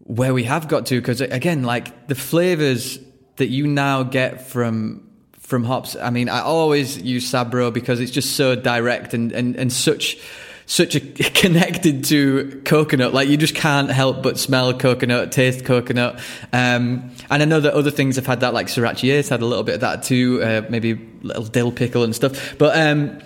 where 0.00 0.34
we 0.34 0.44
have 0.44 0.68
got 0.68 0.86
to 0.86 1.00
because 1.00 1.20
again, 1.20 1.62
like 1.62 2.08
the 2.08 2.14
flavors 2.14 2.98
that 3.36 3.48
you 3.48 3.66
now 3.66 4.02
get 4.02 4.46
from 4.46 5.06
from 5.38 5.64
hops. 5.64 5.96
I 5.96 6.10
mean, 6.10 6.28
I 6.28 6.40
always 6.40 6.98
use 6.98 7.30
Sabro 7.30 7.72
because 7.72 7.98
it's 8.00 8.12
just 8.12 8.36
so 8.36 8.54
direct 8.54 9.14
and 9.14 9.32
and, 9.32 9.56
and 9.56 9.72
such 9.72 10.18
such 10.66 10.94
a 10.94 11.00
connected 11.34 12.04
to 12.04 12.62
coconut. 12.64 13.12
Like 13.12 13.28
you 13.28 13.36
just 13.36 13.54
can't 13.54 13.90
help 13.90 14.22
but 14.22 14.38
smell 14.38 14.72
coconut, 14.72 15.32
taste 15.32 15.64
coconut. 15.64 16.20
Um, 16.52 17.10
and 17.30 17.42
I 17.42 17.44
know 17.44 17.60
that 17.60 17.74
other 17.74 17.90
things 17.90 18.16
have 18.16 18.26
had 18.26 18.40
that, 18.40 18.54
like 18.54 18.68
Sorachi 18.68 19.12
Ace 19.12 19.28
had 19.28 19.42
a 19.42 19.46
little 19.46 19.64
bit 19.64 19.76
of 19.76 19.80
that 19.80 20.04
too, 20.04 20.40
uh, 20.42 20.62
maybe 20.70 20.94
little 21.22 21.44
dill 21.44 21.72
pickle 21.72 22.04
and 22.04 22.14
stuff. 22.14 22.56
But 22.56 22.78
um, 22.78 23.18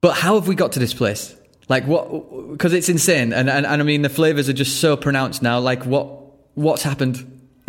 but 0.00 0.14
how 0.14 0.34
have 0.34 0.48
we 0.48 0.56
got 0.56 0.72
to 0.72 0.80
this 0.80 0.94
place? 0.94 1.36
Like 1.68 1.86
what? 1.86 2.52
Because 2.52 2.72
it's 2.72 2.88
insane, 2.88 3.32
and, 3.32 3.48
and 3.48 3.64
and 3.66 3.80
I 3.80 3.84
mean 3.84 4.02
the 4.02 4.08
flavors 4.08 4.48
are 4.48 4.52
just 4.52 4.80
so 4.80 4.96
pronounced 4.96 5.42
now. 5.42 5.58
Like 5.58 5.84
what 5.84 6.08
what's 6.54 6.82
happened? 6.82 7.28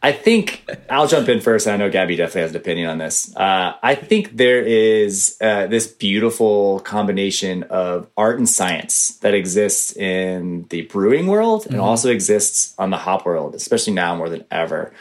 I 0.00 0.12
think 0.12 0.64
I'll 0.88 1.08
jump 1.08 1.28
in 1.28 1.40
first. 1.40 1.66
I 1.66 1.76
know 1.76 1.90
Gabby 1.90 2.14
definitely 2.14 2.42
has 2.42 2.50
an 2.52 2.56
opinion 2.58 2.88
on 2.88 2.98
this. 2.98 3.34
Uh, 3.36 3.74
I 3.82 3.96
think 3.96 4.36
there 4.36 4.62
is 4.62 5.36
uh, 5.40 5.66
this 5.66 5.88
beautiful 5.88 6.80
combination 6.80 7.64
of 7.64 8.06
art 8.16 8.38
and 8.38 8.48
science 8.48 9.16
that 9.18 9.34
exists 9.34 9.96
in 9.96 10.66
the 10.70 10.82
brewing 10.82 11.26
world 11.26 11.66
and 11.66 11.74
mm-hmm. 11.74 11.84
also 11.84 12.10
exists 12.10 12.74
on 12.78 12.90
the 12.90 12.96
hop 12.96 13.26
world, 13.26 13.56
especially 13.56 13.92
now 13.92 14.14
more 14.14 14.28
than 14.28 14.44
ever. 14.52 14.92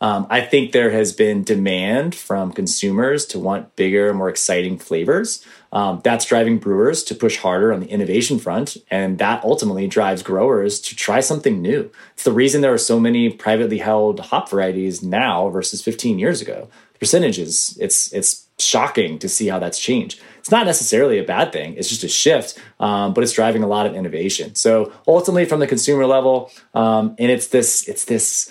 Um, 0.00 0.26
I 0.28 0.40
think 0.42 0.72
there 0.72 0.90
has 0.90 1.12
been 1.12 1.42
demand 1.42 2.14
from 2.14 2.52
consumers 2.52 3.24
to 3.26 3.38
want 3.38 3.76
bigger, 3.76 4.12
more 4.12 4.28
exciting 4.28 4.78
flavors. 4.78 5.44
Um, 5.72 6.00
that's 6.04 6.24
driving 6.24 6.58
brewers 6.58 7.02
to 7.04 7.14
push 7.14 7.38
harder 7.38 7.72
on 7.72 7.80
the 7.80 7.88
innovation 7.88 8.38
front, 8.38 8.76
and 8.90 9.18
that 9.18 9.42
ultimately 9.44 9.86
drives 9.86 10.22
growers 10.22 10.80
to 10.80 10.96
try 10.96 11.20
something 11.20 11.60
new. 11.60 11.90
It's 12.14 12.24
the 12.24 12.32
reason 12.32 12.60
there 12.60 12.72
are 12.72 12.78
so 12.78 13.00
many 13.00 13.30
privately 13.30 13.78
held 13.78 14.20
hop 14.20 14.48
varieties 14.48 15.02
now 15.02 15.48
versus 15.48 15.82
15 15.82 16.18
years 16.18 16.40
ago. 16.40 16.68
The 16.92 16.98
percentages, 16.98 17.76
it's 17.80 18.12
it's 18.12 18.46
shocking 18.58 19.18
to 19.18 19.28
see 19.28 19.48
how 19.48 19.58
that's 19.58 19.78
changed. 19.78 20.20
It's 20.38 20.50
not 20.50 20.64
necessarily 20.64 21.18
a 21.18 21.24
bad 21.24 21.52
thing; 21.52 21.74
it's 21.76 21.88
just 21.88 22.04
a 22.04 22.08
shift, 22.08 22.58
um, 22.80 23.12
but 23.12 23.22
it's 23.22 23.32
driving 23.32 23.62
a 23.62 23.66
lot 23.66 23.86
of 23.86 23.94
innovation. 23.94 24.54
So 24.54 24.92
ultimately, 25.06 25.44
from 25.44 25.60
the 25.60 25.66
consumer 25.66 26.06
level, 26.06 26.50
um, 26.74 27.16
and 27.18 27.30
it's 27.30 27.48
this 27.48 27.86
it's 27.88 28.04
this 28.04 28.50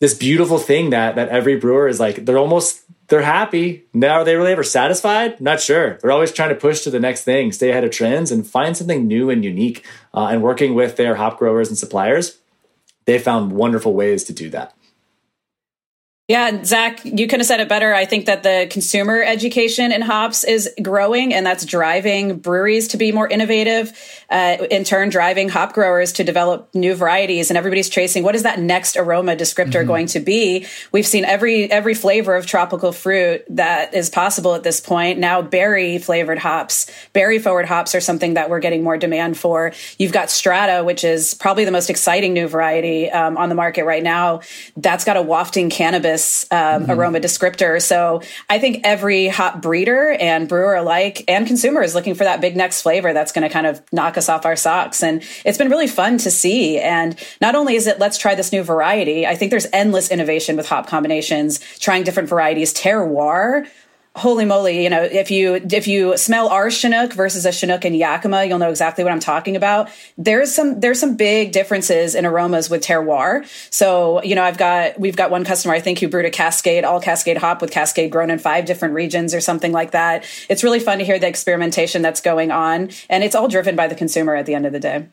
this 0.00 0.14
beautiful 0.14 0.58
thing 0.58 0.90
that 0.90 1.14
that 1.14 1.28
every 1.28 1.56
brewer 1.56 1.86
is 1.86 2.00
like 2.00 2.24
they're 2.24 2.38
almost 2.38 2.82
they're 3.08 3.22
happy. 3.22 3.84
Now 3.92 4.20
are 4.20 4.24
they 4.24 4.36
really 4.36 4.52
ever 4.52 4.62
satisfied? 4.62 5.40
Not 5.40 5.60
sure. 5.60 5.98
They're 5.98 6.12
always 6.12 6.32
trying 6.32 6.50
to 6.50 6.54
push 6.54 6.80
to 6.82 6.90
the 6.90 7.00
next 7.00 7.22
thing 7.22 7.52
stay 7.52 7.70
ahead 7.70 7.84
of 7.84 7.90
trends 7.90 8.32
and 8.32 8.46
find 8.46 8.76
something 8.76 9.06
new 9.06 9.30
and 9.30 9.44
unique 9.44 9.86
uh, 10.14 10.26
and 10.26 10.42
working 10.42 10.74
with 10.74 10.96
their 10.96 11.14
hop 11.14 11.38
growers 11.38 11.68
and 11.68 11.78
suppliers. 11.78 12.38
They 13.04 13.18
found 13.18 13.52
wonderful 13.52 13.94
ways 13.94 14.24
to 14.24 14.32
do 14.32 14.50
that 14.50 14.74
yeah, 16.30 16.62
Zach, 16.62 17.04
you 17.04 17.26
could 17.26 17.40
have 17.40 17.46
said 17.48 17.58
it 17.58 17.68
better. 17.68 17.92
I 17.92 18.04
think 18.04 18.26
that 18.26 18.44
the 18.44 18.68
consumer 18.70 19.20
education 19.20 19.90
in 19.90 20.00
hops 20.00 20.44
is 20.44 20.72
growing, 20.80 21.34
and 21.34 21.44
that's 21.44 21.64
driving 21.64 22.38
breweries 22.38 22.86
to 22.88 22.96
be 22.96 23.10
more 23.10 23.26
innovative. 23.26 23.92
Uh, 24.30 24.58
in 24.70 24.84
turn, 24.84 25.08
driving 25.08 25.48
hop 25.48 25.72
growers 25.72 26.12
to 26.12 26.22
develop 26.22 26.72
new 26.72 26.94
varieties. 26.94 27.50
And 27.50 27.58
everybody's 27.58 27.88
chasing 27.88 28.22
what 28.22 28.36
is 28.36 28.44
that 28.44 28.60
next 28.60 28.96
aroma 28.96 29.34
descriptor 29.34 29.80
mm-hmm. 29.80 29.88
going 29.88 30.06
to 30.06 30.20
be? 30.20 30.66
We've 30.92 31.06
seen 31.06 31.24
every 31.24 31.68
every 31.68 31.94
flavor 31.94 32.36
of 32.36 32.46
tropical 32.46 32.92
fruit 32.92 33.44
that 33.48 33.92
is 33.92 34.08
possible 34.08 34.54
at 34.54 34.62
this 34.62 34.80
point. 34.80 35.18
Now, 35.18 35.42
berry 35.42 35.98
flavored 35.98 36.38
hops, 36.38 36.88
berry 37.12 37.40
forward 37.40 37.66
hops 37.66 37.92
are 37.96 38.00
something 38.00 38.34
that 38.34 38.50
we're 38.50 38.60
getting 38.60 38.84
more 38.84 38.96
demand 38.96 39.36
for. 39.36 39.72
You've 39.98 40.12
got 40.12 40.30
Strata, 40.30 40.84
which 40.84 41.02
is 41.02 41.34
probably 41.34 41.64
the 41.64 41.72
most 41.72 41.90
exciting 41.90 42.34
new 42.34 42.46
variety 42.46 43.10
um, 43.10 43.36
on 43.36 43.48
the 43.48 43.56
market 43.56 43.84
right 43.84 44.04
now. 44.04 44.42
That's 44.76 45.02
got 45.02 45.16
a 45.16 45.22
wafting 45.22 45.70
cannabis 45.70 46.19
um, 46.50 46.82
mm-hmm. 46.82 46.90
aroma 46.90 47.20
descriptor. 47.20 47.80
So 47.80 48.22
I 48.48 48.58
think 48.58 48.80
every 48.84 49.28
hop 49.28 49.62
breeder 49.62 50.12
and 50.20 50.48
brewer 50.48 50.74
alike 50.74 51.24
and 51.28 51.46
consumer 51.46 51.82
is 51.82 51.94
looking 51.94 52.14
for 52.14 52.24
that 52.24 52.40
big 52.40 52.56
next 52.56 52.82
flavor 52.82 53.12
that's 53.12 53.32
going 53.32 53.46
to 53.46 53.52
kind 53.52 53.66
of 53.66 53.82
knock 53.92 54.16
us 54.16 54.28
off 54.28 54.44
our 54.44 54.56
socks. 54.56 55.02
And 55.02 55.22
it's 55.44 55.58
been 55.58 55.70
really 55.70 55.86
fun 55.86 56.18
to 56.18 56.30
see. 56.30 56.78
And 56.78 57.18
not 57.40 57.54
only 57.54 57.74
is 57.74 57.86
it 57.86 57.98
let's 57.98 58.18
try 58.18 58.34
this 58.34 58.52
new 58.52 58.62
variety, 58.62 59.26
I 59.26 59.34
think 59.34 59.50
there's 59.50 59.66
endless 59.72 60.10
innovation 60.10 60.56
with 60.56 60.68
hop 60.68 60.86
combinations, 60.86 61.60
trying 61.78 62.04
different 62.04 62.28
varieties. 62.28 62.74
Terroir 62.74 63.66
holy 64.16 64.44
moly 64.44 64.82
you 64.82 64.90
know 64.90 65.02
if 65.02 65.30
you 65.30 65.54
if 65.54 65.86
you 65.86 66.16
smell 66.16 66.48
our 66.48 66.68
chinook 66.68 67.12
versus 67.12 67.46
a 67.46 67.52
chinook 67.52 67.84
in 67.84 67.94
yakima 67.94 68.44
you'll 68.44 68.58
know 68.58 68.68
exactly 68.68 69.04
what 69.04 69.12
i'm 69.12 69.20
talking 69.20 69.54
about 69.54 69.88
there's 70.18 70.52
some 70.52 70.80
there's 70.80 70.98
some 70.98 71.14
big 71.14 71.52
differences 71.52 72.16
in 72.16 72.26
aromas 72.26 72.68
with 72.68 72.82
terroir 72.82 73.46
so 73.72 74.20
you 74.24 74.34
know 74.34 74.42
i've 74.42 74.58
got 74.58 74.98
we've 74.98 75.14
got 75.14 75.30
one 75.30 75.44
customer 75.44 75.74
i 75.74 75.78
think 75.78 76.00
who 76.00 76.08
brewed 76.08 76.24
a 76.24 76.30
cascade 76.30 76.84
all 76.84 77.00
cascade 77.00 77.36
hop 77.36 77.62
with 77.62 77.70
cascade 77.70 78.10
grown 78.10 78.30
in 78.30 78.38
five 78.38 78.64
different 78.64 78.94
regions 78.94 79.32
or 79.32 79.40
something 79.40 79.70
like 79.70 79.92
that 79.92 80.24
it's 80.48 80.64
really 80.64 80.80
fun 80.80 80.98
to 80.98 81.04
hear 81.04 81.18
the 81.20 81.28
experimentation 81.28 82.02
that's 82.02 82.20
going 82.20 82.50
on 82.50 82.90
and 83.08 83.22
it's 83.22 83.36
all 83.36 83.46
driven 83.46 83.76
by 83.76 83.86
the 83.86 83.94
consumer 83.94 84.34
at 84.34 84.44
the 84.44 84.54
end 84.54 84.66
of 84.66 84.72
the 84.72 84.80
day 84.80 85.06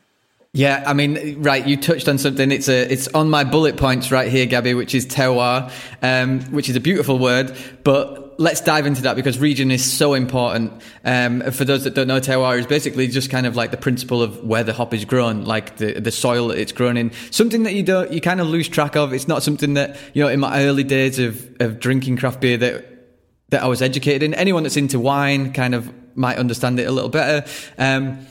yeah, 0.54 0.82
I 0.86 0.94
mean, 0.94 1.42
right. 1.42 1.64
You 1.64 1.76
touched 1.76 2.08
on 2.08 2.16
something. 2.16 2.50
It's 2.50 2.70
a, 2.70 2.90
it's 2.90 3.06
on 3.08 3.28
my 3.28 3.44
bullet 3.44 3.76
points 3.76 4.10
right 4.10 4.32
here, 4.32 4.46
Gabby, 4.46 4.72
which 4.72 4.94
is 4.94 5.06
terroir, 5.06 5.70
um, 6.00 6.40
which 6.50 6.70
is 6.70 6.74
a 6.74 6.80
beautiful 6.80 7.18
word. 7.18 7.54
But 7.84 8.27
let's 8.38 8.60
dive 8.60 8.86
into 8.86 9.02
that 9.02 9.16
because 9.16 9.38
region 9.38 9.70
is 9.70 9.84
so 9.84 10.14
important. 10.14 10.72
Um, 11.04 11.42
for 11.50 11.64
those 11.64 11.84
that 11.84 11.94
don't 11.94 12.08
know, 12.08 12.20
terroir 12.20 12.58
is 12.58 12.66
basically 12.66 13.08
just 13.08 13.30
kind 13.30 13.46
of 13.46 13.56
like 13.56 13.72
the 13.72 13.76
principle 13.76 14.22
of 14.22 14.42
where 14.44 14.64
the 14.64 14.72
hop 14.72 14.94
is 14.94 15.04
grown, 15.04 15.44
like 15.44 15.76
the 15.76 16.00
the 16.00 16.12
soil 16.12 16.48
that 16.48 16.58
it's 16.58 16.72
grown 16.72 16.96
in. 16.96 17.12
Something 17.30 17.64
that 17.64 17.74
you 17.74 17.82
don't, 17.82 18.10
you 18.12 18.20
kind 18.20 18.40
of 18.40 18.46
lose 18.46 18.68
track 18.68 18.96
of. 18.96 19.12
It's 19.12 19.28
not 19.28 19.42
something 19.42 19.74
that 19.74 19.98
you 20.14 20.22
know. 20.22 20.28
In 20.28 20.40
my 20.40 20.64
early 20.64 20.84
days 20.84 21.18
of 21.18 21.54
of 21.60 21.80
drinking 21.80 22.16
craft 22.16 22.40
beer, 22.40 22.56
that 22.56 22.86
that 23.50 23.62
I 23.62 23.66
was 23.66 23.82
educated 23.82 24.22
in. 24.22 24.34
Anyone 24.34 24.62
that's 24.62 24.76
into 24.76 24.98
wine 25.00 25.52
kind 25.52 25.74
of 25.74 25.92
might 26.16 26.38
understand 26.38 26.80
it 26.80 26.84
a 26.84 26.92
little 26.92 27.10
better. 27.10 27.48
Um, 27.76 28.26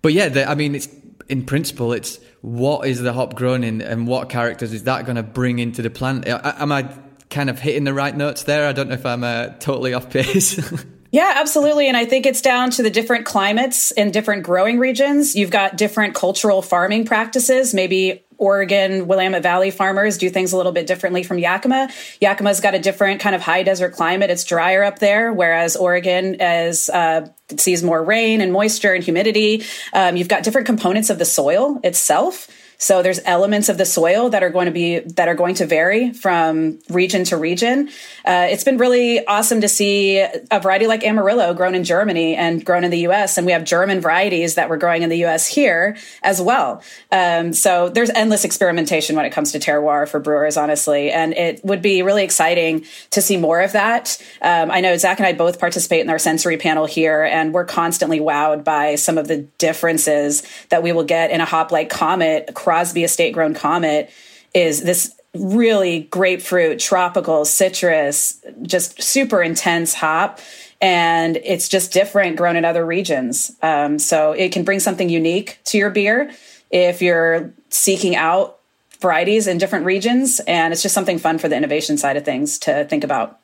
but 0.00 0.12
yeah, 0.12 0.28
the, 0.28 0.48
I 0.48 0.54
mean, 0.54 0.74
it's 0.74 0.88
in 1.28 1.44
principle, 1.44 1.92
it's 1.92 2.18
what 2.40 2.86
is 2.86 3.00
the 3.00 3.12
hop 3.12 3.34
grown 3.34 3.64
in 3.64 3.80
and 3.80 4.06
what 4.06 4.28
characters 4.28 4.72
is 4.72 4.84
that 4.84 5.04
going 5.04 5.16
to 5.16 5.22
bring 5.22 5.58
into 5.58 5.82
the 5.82 5.90
plant? 5.90 6.26
Am 6.26 6.72
I 6.72 6.82
kind 7.32 7.50
of 7.50 7.58
hitting 7.58 7.84
the 7.84 7.94
right 7.94 8.16
notes 8.16 8.44
there? 8.44 8.66
I 8.68 8.72
don't 8.72 8.88
know 8.88 8.94
if 8.94 9.06
I'm 9.06 9.24
uh, 9.24 9.48
totally 9.58 9.94
off 9.94 10.10
pace. 10.10 10.60
Yeah, 11.12 11.34
absolutely. 11.36 11.88
And 11.88 11.96
I 11.96 12.06
think 12.06 12.24
it's 12.24 12.40
down 12.40 12.70
to 12.70 12.82
the 12.82 12.88
different 12.88 13.26
climates 13.26 13.90
in 13.90 14.12
different 14.12 14.44
growing 14.44 14.78
regions. 14.78 15.36
You've 15.36 15.50
got 15.50 15.76
different 15.76 16.14
cultural 16.14 16.62
farming 16.62 17.04
practices. 17.04 17.74
Maybe 17.74 18.24
Oregon, 18.38 19.06
Willamette 19.06 19.42
Valley 19.42 19.70
farmers 19.70 20.16
do 20.16 20.30
things 20.30 20.54
a 20.54 20.56
little 20.56 20.72
bit 20.72 20.86
differently 20.86 21.22
from 21.22 21.38
Yakima. 21.38 21.90
Yakima's 22.22 22.60
got 22.60 22.74
a 22.74 22.78
different 22.78 23.20
kind 23.20 23.36
of 23.36 23.42
high 23.42 23.62
desert 23.62 23.90
climate. 23.92 24.30
It's 24.30 24.44
drier 24.44 24.82
up 24.82 25.00
there, 25.00 25.34
whereas 25.34 25.76
Oregon 25.76 26.40
is, 26.40 26.88
uh, 26.88 27.28
sees 27.58 27.82
more 27.82 28.02
rain 28.02 28.40
and 28.40 28.50
moisture 28.50 28.94
and 28.94 29.04
humidity. 29.04 29.64
Um, 29.92 30.16
you've 30.16 30.28
got 30.28 30.44
different 30.44 30.66
components 30.66 31.10
of 31.10 31.18
the 31.18 31.26
soil 31.26 31.78
itself. 31.84 32.48
So 32.82 33.00
there's 33.00 33.20
elements 33.24 33.68
of 33.68 33.78
the 33.78 33.86
soil 33.86 34.30
that 34.30 34.42
are 34.42 34.50
going 34.50 34.66
to 34.66 34.72
be 34.72 34.98
that 34.98 35.28
are 35.28 35.36
going 35.36 35.54
to 35.54 35.66
vary 35.66 36.12
from 36.12 36.80
region 36.88 37.22
to 37.26 37.36
region. 37.36 37.88
Uh, 38.24 38.48
it's 38.50 38.64
been 38.64 38.76
really 38.76 39.24
awesome 39.24 39.60
to 39.60 39.68
see 39.68 40.18
a 40.18 40.58
variety 40.60 40.88
like 40.88 41.04
Amarillo 41.04 41.54
grown 41.54 41.76
in 41.76 41.84
Germany 41.84 42.34
and 42.34 42.64
grown 42.64 42.82
in 42.82 42.90
the 42.90 42.98
U.S. 43.00 43.38
And 43.38 43.46
we 43.46 43.52
have 43.52 43.62
German 43.62 44.00
varieties 44.00 44.56
that 44.56 44.68
we're 44.68 44.78
growing 44.78 45.02
in 45.02 45.10
the 45.10 45.18
U.S. 45.18 45.46
here 45.46 45.96
as 46.24 46.42
well. 46.42 46.82
Um, 47.12 47.52
so 47.52 47.88
there's 47.88 48.10
endless 48.10 48.44
experimentation 48.44 49.14
when 49.14 49.26
it 49.26 49.30
comes 49.30 49.52
to 49.52 49.60
terroir 49.60 50.08
for 50.08 50.18
brewers, 50.18 50.56
honestly, 50.56 51.12
and 51.12 51.34
it 51.34 51.64
would 51.64 51.82
be 51.82 52.02
really 52.02 52.24
exciting 52.24 52.84
to 53.10 53.22
see 53.22 53.36
more 53.36 53.60
of 53.60 53.70
that. 53.72 54.20
Um, 54.40 54.72
I 54.72 54.80
know 54.80 54.96
Zach 54.96 55.20
and 55.20 55.26
I 55.28 55.34
both 55.34 55.60
participate 55.60 56.00
in 56.00 56.10
our 56.10 56.18
sensory 56.18 56.56
panel 56.56 56.86
here, 56.86 57.22
and 57.22 57.54
we're 57.54 57.64
constantly 57.64 58.18
wowed 58.18 58.64
by 58.64 58.96
some 58.96 59.18
of 59.18 59.28
the 59.28 59.42
differences 59.58 60.42
that 60.70 60.82
we 60.82 60.90
will 60.90 61.04
get 61.04 61.30
in 61.30 61.40
a 61.40 61.44
hop 61.44 61.70
like 61.70 61.88
Comet 61.88 62.52
Crosby 62.72 63.04
estate 63.04 63.34
grown 63.34 63.52
comet 63.52 64.10
is 64.54 64.82
this 64.82 65.14
really 65.34 66.04
grapefruit, 66.04 66.78
tropical, 66.78 67.44
citrus, 67.44 68.42
just 68.62 69.02
super 69.02 69.42
intense 69.42 69.92
hop. 69.92 70.40
And 70.80 71.36
it's 71.36 71.68
just 71.68 71.92
different 71.92 72.36
grown 72.36 72.56
in 72.56 72.64
other 72.64 72.86
regions. 72.86 73.52
Um, 73.60 73.98
so 73.98 74.32
it 74.32 74.52
can 74.52 74.64
bring 74.64 74.80
something 74.80 75.10
unique 75.10 75.58
to 75.64 75.76
your 75.76 75.90
beer 75.90 76.32
if 76.70 77.02
you're 77.02 77.52
seeking 77.68 78.16
out 78.16 78.58
varieties 79.00 79.46
in 79.46 79.58
different 79.58 79.84
regions. 79.84 80.40
And 80.46 80.72
it's 80.72 80.80
just 80.80 80.94
something 80.94 81.18
fun 81.18 81.36
for 81.36 81.48
the 81.48 81.56
innovation 81.58 81.98
side 81.98 82.16
of 82.16 82.24
things 82.24 82.58
to 82.60 82.86
think 82.86 83.04
about. 83.04 83.38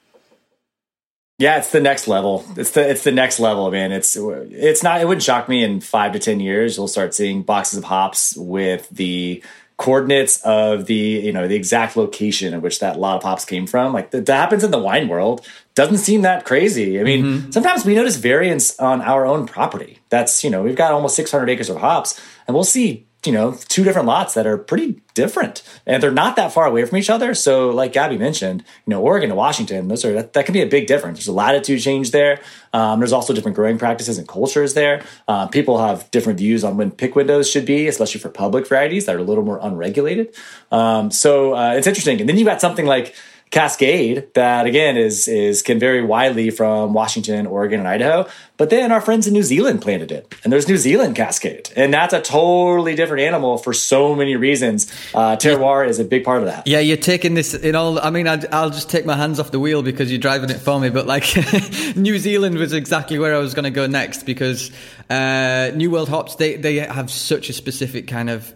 Yeah, 1.38 1.59
it's 1.59 1.70
the 1.70 1.81
next 1.81 2.09
level. 2.09 2.44
It's 2.57 2.72
the 2.72 2.88
it's 2.90 3.05
the 3.05 3.12
next 3.12 3.38
level, 3.38 3.70
man. 3.70 3.92
It's 3.92 4.16
it's 4.16 4.83
not. 4.83 5.01
It 5.01 5.07
wouldn't 5.07 5.22
shock 5.22 5.48
me 5.48 5.62
in 5.62 5.81
five 5.81 6.12
to 6.12 6.18
ten 6.18 6.40
years. 6.40 6.77
You'll 6.77 6.88
start 6.88 7.14
seeing 7.14 7.42
boxes 7.42 7.79
of 7.79 7.85
hops 7.85 8.37
with 8.37 8.88
the 8.90 9.42
coordinates 9.77 10.42
of 10.42 10.87
the 10.87 10.94
you 10.94 11.33
know 11.33 11.46
the 11.46 11.55
exact 11.55 11.96
location 11.96 12.53
in 12.53 12.61
which 12.61 12.81
that 12.81 12.98
lot 12.98 13.16
of 13.16 13.22
hops 13.22 13.44
came 13.44 13.68
from. 13.68 13.92
Like 13.92 14.11
that, 14.11 14.29
happens 14.29 14.64
in 14.64 14.72
the 14.72 14.79
wine 14.79 15.07
world. 15.07 15.46
Doesn't 15.77 15.98
seem 15.98 16.22
that 16.22 16.44
crazy. 16.44 16.98
I 16.98 17.05
mean, 17.05 17.24
mm-hmm. 17.24 17.51
sometimes 17.53 17.85
we 17.85 17.94
notice 17.94 18.16
variance 18.16 18.77
on 18.81 19.01
our 19.01 19.24
own 19.24 19.46
property. 19.46 20.01
That's 20.09 20.42
you 20.42 20.51
know 20.51 20.62
we've 20.64 20.74
got 20.74 20.90
almost 20.90 21.14
600 21.14 21.48
acres 21.48 21.70
of 21.70 21.77
hops, 21.77 22.20
and 22.48 22.55
we'll 22.55 22.64
see 22.64 23.08
you 23.29 23.35
know 23.35 23.53
two 23.69 23.85
different 23.85 24.09
lots 24.09 24.33
that 24.33 24.47
are 24.47 24.57
pretty 24.57 25.03
different. 25.12 25.62
And 25.85 26.03
they're 26.03 26.11
not 26.11 26.37
that 26.37 26.51
far 26.51 26.64
away 26.64 26.85
from 26.87 26.97
each 26.97 27.11
other. 27.11 27.35
So 27.35 27.69
like 27.69 27.93
gabby 27.93 28.17
mentioned 28.17 28.64
you 28.87 28.91
know 28.91 29.03
oregon 29.03 29.29
to 29.29 29.35
washington 29.35 29.88
those 29.88 30.03
are 30.07 30.14
that, 30.14 30.33
that 30.33 30.47
can 30.47 30.55
be 30.55 30.62
a 30.62 30.67
big 30.67 30.87
difference. 30.87 31.19
There's 31.19 31.29
a 31.29 31.33
latitude 31.33 31.83
change 31.83 32.11
there. 32.11 32.41
Um, 32.73 33.01
there's 33.01 33.12
also 33.12 33.35
different 33.35 33.55
growing 33.55 33.79
practices 33.79 34.17
and 34.17 34.27
cultures 34.27 34.73
there. 34.73 35.05
Uh, 35.29 35.47
people 35.47 35.79
have 35.79 36.11
different 36.11 36.38
views 36.38 36.64
on 36.64 36.79
when 36.79 36.91
pick 36.91 37.14
windows 37.14 37.51
should 37.51 37.67
be 37.67 37.87
especially 37.87 38.21
for 38.21 38.31
public 38.31 38.67
varieties 38.67 39.05
that 39.05 39.14
are 39.14 39.19
a 39.19 39.23
little 39.23 39.45
more 39.45 39.59
unregulated. 39.61 40.35
Um, 40.73 41.11
so 41.11 41.55
uh, 41.55 41.75
it's 41.75 41.87
interesting. 41.87 42.21
And 42.21 42.29
then 42.29 42.38
you 42.38 42.47
got 42.47 42.62
something 42.62 42.87
like 42.87 43.14
Cascade 43.51 44.35
that 44.35 44.67
again 44.67 44.97
is 44.97 45.27
is 45.27 45.63
can 45.63 45.79
vary 45.79 46.03
widely 46.03 46.51
from 46.51 46.93
Washington, 46.93 47.47
Oregon, 47.47 47.81
and 47.81 47.89
Idaho. 47.89 48.29
But 48.59 48.71
then 48.71 48.91
our 48.91 49.01
friends 49.01 49.27
in 49.27 49.33
New 49.33 49.43
Zealand 49.43 49.81
planted 49.81 50.11
it, 50.11 50.35
and 50.43 50.53
there's 50.53 50.69
New 50.69 50.77
Zealand 50.77 51.15
Cascade, 51.15 51.71
and 51.77 51.95
that's 51.95 52.13
a 52.13 52.21
totally 52.21 52.95
different 52.95 53.23
animal 53.23 53.57
for 53.57 53.73
so 53.73 54.15
many 54.15 54.37
reasons. 54.37 54.91
Uh, 55.15 55.37
terroir 55.37 55.89
is 55.89 55.99
a 55.99 56.05
big 56.05 56.25
part 56.25 56.41
of 56.41 56.47
that. 56.47 56.67
Yeah, 56.67 56.81
you're 56.81 56.97
taking 56.97 57.35
this 57.35 57.55
in 57.55 57.75
all. 57.75 57.99
I 58.01 58.11
mean, 58.11 58.27
i 58.27 58.37
will 58.37 58.71
just 58.71 58.91
take 58.91 59.07
my 59.07 59.17
hands 59.17 59.39
off 59.41 59.51
the 59.51 59.61
wheel 59.61 59.83
because 59.83 60.11
you're 60.11 60.21
driving 60.21 60.51
it 60.51 60.59
for 60.59 60.79
me. 60.81 60.91
But 60.91 61.07
like, 61.07 61.25
New 61.97 62.19
Zealand 62.19 62.59
was 62.59 62.73
exactly 62.73 63.19
where 63.19 63.35
I 63.35 63.39
was 63.39 63.55
going 63.55 63.65
to 63.65 63.71
go 63.71 63.87
next 63.87 64.25
because 64.25 64.71
uh, 65.09 65.71
New 65.75 65.91
World 65.91 66.09
hops 66.09 66.35
they 66.35 66.57
they 66.57 66.77
have 66.77 67.11
such 67.11 67.49
a 67.49 67.53
specific 67.53 68.09
kind 68.09 68.29
of 68.29 68.53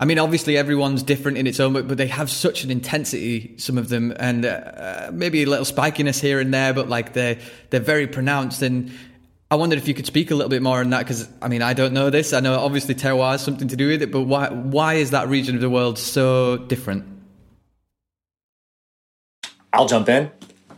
I 0.00 0.06
mean, 0.06 0.18
obviously 0.18 0.56
everyone's 0.56 1.02
different 1.02 1.38
in 1.38 1.46
its 1.46 1.60
own 1.60 1.72
way, 1.72 1.82
but 1.82 1.96
they 1.96 2.08
have 2.08 2.28
such 2.28 2.64
an 2.64 2.70
intensity, 2.70 3.54
some 3.58 3.78
of 3.78 3.88
them, 3.88 4.12
and 4.18 4.44
uh, 4.44 5.10
maybe 5.12 5.44
a 5.44 5.46
little 5.46 5.64
spikiness 5.64 6.20
here 6.20 6.40
and 6.40 6.52
there, 6.52 6.74
but 6.74 6.88
like 6.88 7.12
they're 7.12 7.38
they're 7.70 7.80
very 7.80 8.08
pronounced. 8.08 8.60
And 8.62 8.92
I 9.52 9.54
wondered 9.54 9.78
if 9.78 9.86
you 9.86 9.94
could 9.94 10.06
speak 10.06 10.32
a 10.32 10.34
little 10.34 10.50
bit 10.50 10.62
more 10.62 10.80
on 10.80 10.90
that 10.90 11.00
because 11.00 11.28
I 11.40 11.46
mean, 11.46 11.62
I 11.62 11.74
don't 11.74 11.92
know 11.92 12.10
this. 12.10 12.32
I 12.32 12.40
know 12.40 12.58
obviously 12.58 12.96
terroir 12.96 13.32
has 13.32 13.44
something 13.44 13.68
to 13.68 13.76
do 13.76 13.88
with 13.88 14.02
it, 14.02 14.10
but 14.10 14.22
why 14.22 14.48
why 14.48 14.94
is 14.94 15.12
that 15.12 15.28
region 15.28 15.54
of 15.54 15.60
the 15.60 15.70
world 15.70 15.96
so 15.98 16.56
different? 16.56 17.04
I'll 19.72 19.86
jump 19.86 20.08
in. 20.08 20.30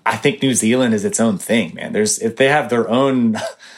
I 0.05 0.17
think 0.17 0.43
New 0.43 0.55
Zealand 0.55 0.95
is 0.95 1.05
its 1.05 1.21
own 1.21 1.39
thing, 1.39 1.75
man. 1.75 1.93
There's 1.93 2.19
if 2.19 2.37
they 2.37 2.49
have 2.49 2.69
their 2.69 2.89
own 2.89 3.39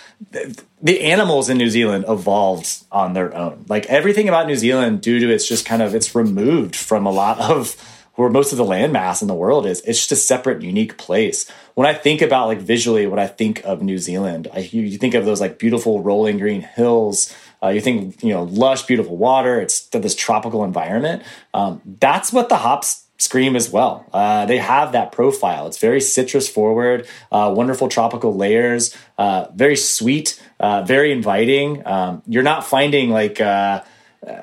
the 0.82 1.00
animals 1.00 1.48
in 1.48 1.58
New 1.58 1.70
Zealand 1.70 2.04
evolved 2.08 2.84
on 2.90 3.12
their 3.12 3.34
own. 3.34 3.64
Like 3.68 3.86
everything 3.86 4.28
about 4.28 4.46
New 4.46 4.56
Zealand, 4.56 5.00
due 5.00 5.18
to 5.20 5.30
it's 5.32 5.48
just 5.48 5.66
kind 5.66 5.82
of 5.82 5.94
it's 5.94 6.14
removed 6.14 6.76
from 6.76 7.06
a 7.06 7.10
lot 7.10 7.40
of 7.40 7.76
where 8.14 8.28
most 8.28 8.50
of 8.50 8.58
the 8.58 8.64
landmass 8.64 9.22
in 9.22 9.28
the 9.28 9.34
world 9.34 9.64
is. 9.64 9.80
It's 9.82 10.00
just 10.00 10.12
a 10.12 10.16
separate, 10.16 10.62
unique 10.62 10.98
place. 10.98 11.48
When 11.74 11.86
I 11.86 11.94
think 11.94 12.20
about 12.20 12.48
like 12.48 12.58
visually, 12.58 13.06
what 13.06 13.20
I 13.20 13.28
think 13.28 13.64
of 13.64 13.80
New 13.80 13.98
Zealand, 13.98 14.48
I, 14.52 14.58
you, 14.58 14.82
you 14.82 14.98
think 14.98 15.14
of 15.14 15.24
those 15.24 15.40
like 15.40 15.58
beautiful 15.58 16.02
rolling 16.02 16.38
green 16.38 16.62
hills. 16.62 17.34
Uh, 17.62 17.68
you 17.68 17.80
think 17.80 18.22
you 18.22 18.30
know 18.30 18.42
lush, 18.42 18.82
beautiful 18.82 19.16
water. 19.16 19.60
It's 19.60 19.82
this 19.88 20.16
tropical 20.16 20.64
environment. 20.64 21.22
Um, 21.54 21.80
that's 22.00 22.32
what 22.32 22.48
the 22.48 22.56
hops 22.56 23.04
Scream 23.20 23.56
as 23.56 23.68
well. 23.70 24.06
Uh, 24.12 24.46
they 24.46 24.58
have 24.58 24.92
that 24.92 25.10
profile. 25.10 25.66
It's 25.66 25.78
very 25.78 26.00
citrus 26.00 26.48
forward, 26.48 27.08
uh, 27.32 27.52
wonderful 27.54 27.88
tropical 27.88 28.36
layers, 28.36 28.96
uh, 29.18 29.46
very 29.52 29.76
sweet, 29.76 30.40
uh, 30.60 30.82
very 30.82 31.10
inviting. 31.10 31.84
Um, 31.84 32.22
you're 32.28 32.44
not 32.44 32.64
finding 32.64 33.10
like 33.10 33.40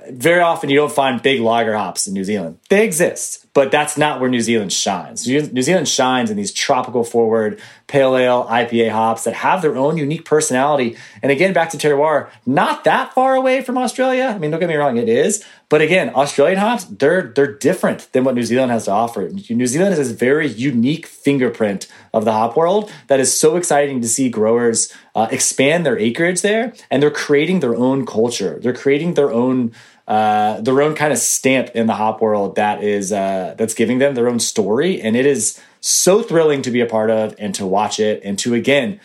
very 0.10 0.42
often 0.42 0.70
you 0.70 0.78
don't 0.78 0.92
find 0.92 1.22
big 1.22 1.42
lager 1.42 1.76
hops 1.76 2.08
in 2.08 2.14
New 2.14 2.24
Zealand. 2.24 2.60
They 2.70 2.86
exist, 2.86 3.46
but 3.54 3.72
that's 3.72 3.98
not 3.98 4.20
where 4.20 4.30
New 4.30 4.42
Zealand 4.42 4.72
shines. 4.72 5.28
New 5.28 5.62
Zealand 5.62 5.88
shines 5.88 6.32
in 6.32 6.38
these 6.38 6.54
tropical 6.54 7.04
forward 7.04 7.60
pale 7.88 8.16
ale 8.16 8.46
IPA 8.46 8.92
hops 8.92 9.26
that 9.26 9.34
have 9.34 9.62
their 9.62 9.76
own 9.76 9.98
unique 9.98 10.26
personality. 10.26 10.96
And 11.22 11.32
again, 11.32 11.54
back 11.54 11.70
to 11.72 11.78
terroir, 11.78 12.30
not 12.46 12.86
that 12.86 13.14
far 13.14 13.36
away 13.36 13.62
from 13.62 13.78
Australia. 13.78 14.32
I 14.34 14.38
mean, 14.38 14.50
don't 14.50 14.60
get 14.60 14.70
me 14.70 14.76
wrong, 14.76 14.98
it 14.98 15.10
is. 15.10 15.44
But 15.68 15.82
again, 15.82 16.10
Australian 16.16 16.60
hops, 16.60 16.86
they're 16.86 17.34
they're 17.36 17.54
different 17.54 18.12
than 18.14 18.24
what 18.24 18.36
New 18.36 18.44
Zealand 18.44 18.72
has 18.72 18.86
to 18.86 18.92
offer. 18.92 19.30
New 19.50 19.68
Zealand 19.68 19.94
has 19.96 20.08
this 20.08 20.18
very 20.18 20.48
unique 20.48 21.06
fingerprint 21.06 21.88
of 22.14 22.24
the 22.24 22.32
hop 22.32 22.56
world 22.56 22.92
that 23.08 23.20
is 23.20 23.38
so 23.38 23.58
exciting 23.58 24.02
to 24.02 24.08
see 24.08 24.30
growers 24.30 24.94
uh, 25.16 25.28
expand 25.32 25.86
their 25.86 25.98
acreage 25.98 26.42
there, 26.42 26.74
and 26.92 27.02
they're 27.02 27.10
creating 27.10 27.62
their 27.62 27.76
own 27.76 28.06
culture. 28.06 28.60
They're 28.62 28.74
creating 28.74 29.14
their 29.14 29.32
own 29.32 29.72
uh, 30.08 30.62
their 30.62 30.82
own 30.84 30.94
kind 30.94 31.12
of 31.12 31.18
stamp 31.18 31.70
in 31.74 31.88
the 31.88 31.96
hop 31.96 32.22
world 32.22 32.56
that 32.58 32.84
is 32.84 33.12
uh, 33.12 33.56
that's 33.58 33.74
giving 33.74 33.98
them 33.98 34.14
their 34.14 34.28
own 34.28 34.40
story, 34.40 35.02
and 35.02 35.16
it 35.16 35.26
is 35.26 35.60
so 35.80 36.22
thrilling 36.22 36.62
to 36.64 36.72
be 36.72 36.82
a 36.82 36.86
part 36.86 37.10
of 37.10 37.36
and 37.40 37.56
to 37.56 37.66
watch 37.66 38.00
it 38.00 38.22
and 38.24 38.38
to 38.40 38.54
again 38.54 39.00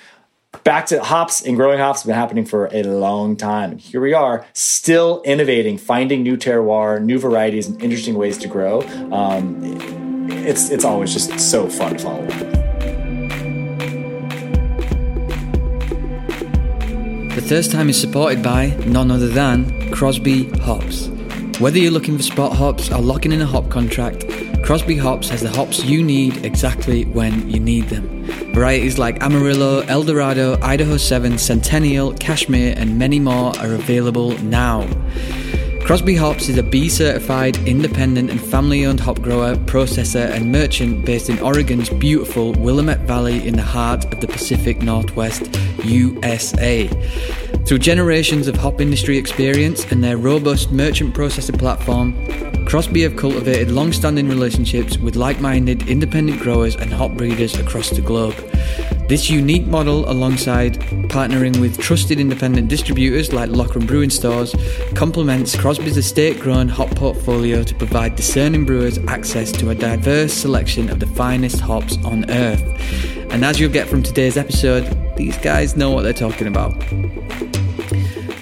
back 0.65 0.87
to 0.87 1.03
hops 1.03 1.43
and 1.43 1.57
growing 1.57 1.79
hops 1.79 2.01
have 2.01 2.07
been 2.07 2.17
happening 2.17 2.45
for 2.45 2.69
a 2.73 2.83
long 2.83 3.37
time. 3.37 3.73
And 3.73 3.81
here 3.81 4.01
we 4.01 4.13
are, 4.13 4.47
still 4.53 5.23
innovating, 5.25 5.79
finding 5.79 6.23
new 6.23 6.37
terroir, 6.37 7.03
new 7.03 7.19
varieties, 7.19 7.69
and 7.69 7.81
interesting 7.83 8.15
ways 8.15 8.37
to 8.39 8.49
grow. 8.49 8.83
Um, 9.13 9.61
it's 10.31 10.71
it's 10.71 10.85
always 10.85 11.13
just 11.13 11.39
so 11.39 11.69
fun 11.69 11.97
to 11.97 12.60
The 17.41 17.57
Thirst 17.57 17.73
Time 17.73 17.89
is 17.89 17.99
supported 17.99 18.43
by 18.43 18.67
none 18.87 19.11
other 19.11 19.27
than 19.27 19.91
Crosby 19.91 20.51
Hops. 20.59 21.09
Whether 21.59 21.79
you're 21.79 21.91
looking 21.91 22.19
for 22.19 22.23
spot 22.23 22.55
hops 22.55 22.93
or 22.93 23.01
locking 23.01 23.33
in 23.33 23.41
a 23.41 23.47
hop 23.47 23.71
contract, 23.71 24.27
Crosby 24.63 24.99
Hops 24.99 25.31
has 25.31 25.41
the 25.41 25.49
hops 25.49 25.83
you 25.83 26.03
need 26.03 26.45
exactly 26.45 27.07
when 27.07 27.49
you 27.49 27.59
need 27.59 27.85
them. 27.85 28.27
Varieties 28.53 28.99
like 28.99 29.23
Amarillo, 29.23 29.81
Eldorado, 29.89 30.61
Idaho 30.61 30.99
7, 30.99 31.39
Centennial, 31.39 32.13
Cashmere, 32.13 32.75
and 32.77 32.99
many 32.99 33.19
more 33.19 33.59
are 33.59 33.73
available 33.73 34.37
now. 34.43 34.87
Crosby 35.91 36.15
Hops 36.15 36.49
is 36.49 36.57
a 36.57 36.63
B 36.63 36.89
certified, 36.89 37.57
independent, 37.67 38.31
and 38.31 38.41
family 38.41 38.87
owned 38.87 39.01
hop 39.01 39.21
grower, 39.21 39.57
processor, 39.57 40.31
and 40.31 40.53
merchant 40.53 41.05
based 41.05 41.29
in 41.29 41.41
Oregon's 41.41 41.91
beautiful 41.91 42.53
Willamette 42.53 43.01
Valley 43.01 43.45
in 43.45 43.57
the 43.57 43.63
heart 43.63 44.05
of 44.05 44.21
the 44.21 44.29
Pacific 44.29 44.83
Northwest, 44.83 45.53
USA. 45.83 46.89
Through 47.71 47.79
generations 47.79 48.49
of 48.49 48.57
hop 48.57 48.81
industry 48.81 49.17
experience 49.17 49.85
and 49.93 50.03
their 50.03 50.17
robust 50.17 50.73
merchant 50.73 51.15
processor 51.15 51.57
platform, 51.57 52.17
Crosby 52.67 53.03
have 53.03 53.15
cultivated 53.15 53.71
long 53.71 53.93
standing 53.93 54.29
relationships 54.29 54.99
with 54.99 55.15
like 55.15 55.41
minded 55.41 55.89
independent 55.89 56.41
growers 56.41 56.75
and 56.75 56.93
hop 56.93 57.13
breeders 57.13 57.57
across 57.61 57.91
the 57.91 58.01
globe. 58.01 58.35
This 59.09 59.31
unique 59.31 59.69
model, 59.69 60.11
alongside 60.11 60.81
partnering 61.11 61.61
with 61.61 61.79
trusted 61.79 62.19
independent 62.19 62.67
distributors 62.67 63.33
like 63.33 63.51
Loughran 63.51 63.87
Brewing 63.87 64.11
Stores, 64.11 64.53
complements 64.97 65.55
Crosby's 65.55 65.97
estate 65.97 66.41
grown 66.41 66.69
hop 66.69 66.91
portfolio 66.97 67.63
to 67.63 67.75
provide 67.77 68.17
discerning 68.17 68.65
brewers 68.65 68.99
access 69.07 69.53
to 69.53 69.71
a 69.71 69.77
diverse 69.77 70.33
selection 70.33 70.91
of 70.91 70.99
the 70.99 71.07
finest 71.07 71.61
hops 71.61 71.97
on 72.05 72.29
earth. 72.33 72.63
And 73.31 73.45
as 73.45 73.61
you'll 73.61 73.71
get 73.71 73.87
from 73.87 74.03
today's 74.03 74.37
episode, 74.37 75.17
these 75.17 75.37
guys 75.37 75.77
know 75.77 75.93
what 75.93 76.03
they're 76.03 76.13
talking 76.13 76.49
about. 76.49 76.75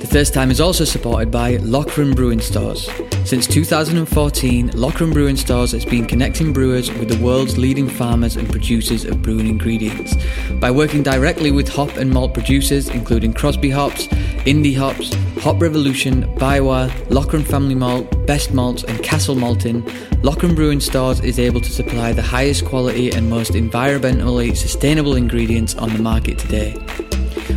The 0.09 0.15
Thirst 0.21 0.33
Time 0.33 0.51
is 0.51 0.59
also 0.59 0.87
supported 0.87 1.31
by 1.31 1.57
Loughran 1.57 2.15
Brewing 2.15 2.41
Stores. 2.41 2.89
Since 3.27 3.47
2014, 3.47 4.69
Loughran 4.69 5.13
Brewing 5.13 5.37
Stores 5.37 5.73
has 5.73 5.85
been 5.85 6.07
connecting 6.07 6.51
brewers 6.51 6.91
with 6.95 7.11
the 7.11 7.23
world's 7.23 7.59
leading 7.59 7.91
farmers 7.91 8.37
and 8.37 8.49
producers 8.49 9.05
of 9.05 9.21
brewing 9.21 9.49
ingredients. 9.49 10.15
By 10.61 10.71
working 10.71 11.03
directly 11.03 11.51
with 11.51 11.69
hop 11.69 11.95
and 11.99 12.11
malt 12.11 12.33
producers, 12.33 12.89
including 12.89 13.35
Crosby 13.35 13.69
Hops, 13.69 14.07
Indie 14.47 14.75
Hops, 14.75 15.13
Hop 15.43 15.61
Revolution, 15.61 16.25
Biwa, 16.37 16.91
Loughran 17.11 17.45
Family 17.45 17.75
Malt, 17.75 18.11
Best 18.29 18.53
Malts, 18.53 18.85
and 18.85 19.03
Castle 19.03 19.35
Malting, 19.35 19.83
Loughran 20.23 20.55
Brewing 20.55 20.81
Stores 20.81 21.21
is 21.21 21.39
able 21.39 21.63
to 21.63 21.71
supply 21.73 22.13
the 22.13 22.21
highest 22.21 22.67
quality 22.67 23.11
and 23.11 23.31
most 23.31 23.53
environmentally 23.53 24.55
sustainable 24.55 25.17
ingredients 25.17 25.75
on 25.75 25.95
the 25.95 25.99
market 25.99 26.39
today. 26.39 26.73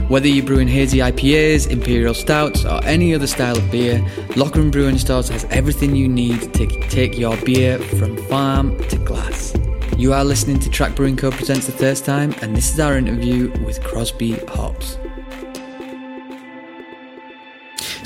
Whether 0.08 0.30
you're 0.30 0.46
brewing 0.46 0.70
hazy 0.70 1.00
IPAs, 1.00 1.70
imperial 1.70 2.14
stouts, 2.14 2.64
or 2.64 2.82
any 2.86 3.14
other 3.14 3.28
style 3.28 3.58
of 3.58 3.70
beer, 3.70 4.02
Loughran 4.38 4.72
Brewing 4.72 4.98
Stores 4.98 5.28
has 5.28 5.44
everything 5.50 5.94
you 5.94 6.08
need 6.08 6.54
to 6.54 6.66
take 6.88 7.18
your 7.18 7.36
beer 7.44 7.78
from 7.78 8.16
farm 8.28 8.82
to 8.88 8.96
glass. 8.96 9.54
You 9.98 10.14
are 10.14 10.24
listening 10.24 10.60
to 10.60 10.70
Track 10.70 10.96
Brewing 10.96 11.18
Co. 11.18 11.32
presents 11.32 11.66
the 11.66 11.74
Thirst 11.74 12.06
Time, 12.06 12.34
and 12.42 12.56
this 12.56 12.74
is 12.74 12.80
our 12.80 12.98
interview 12.98 13.52
with 13.66 13.84
Crosby 13.84 14.36
Hops. 14.48 14.98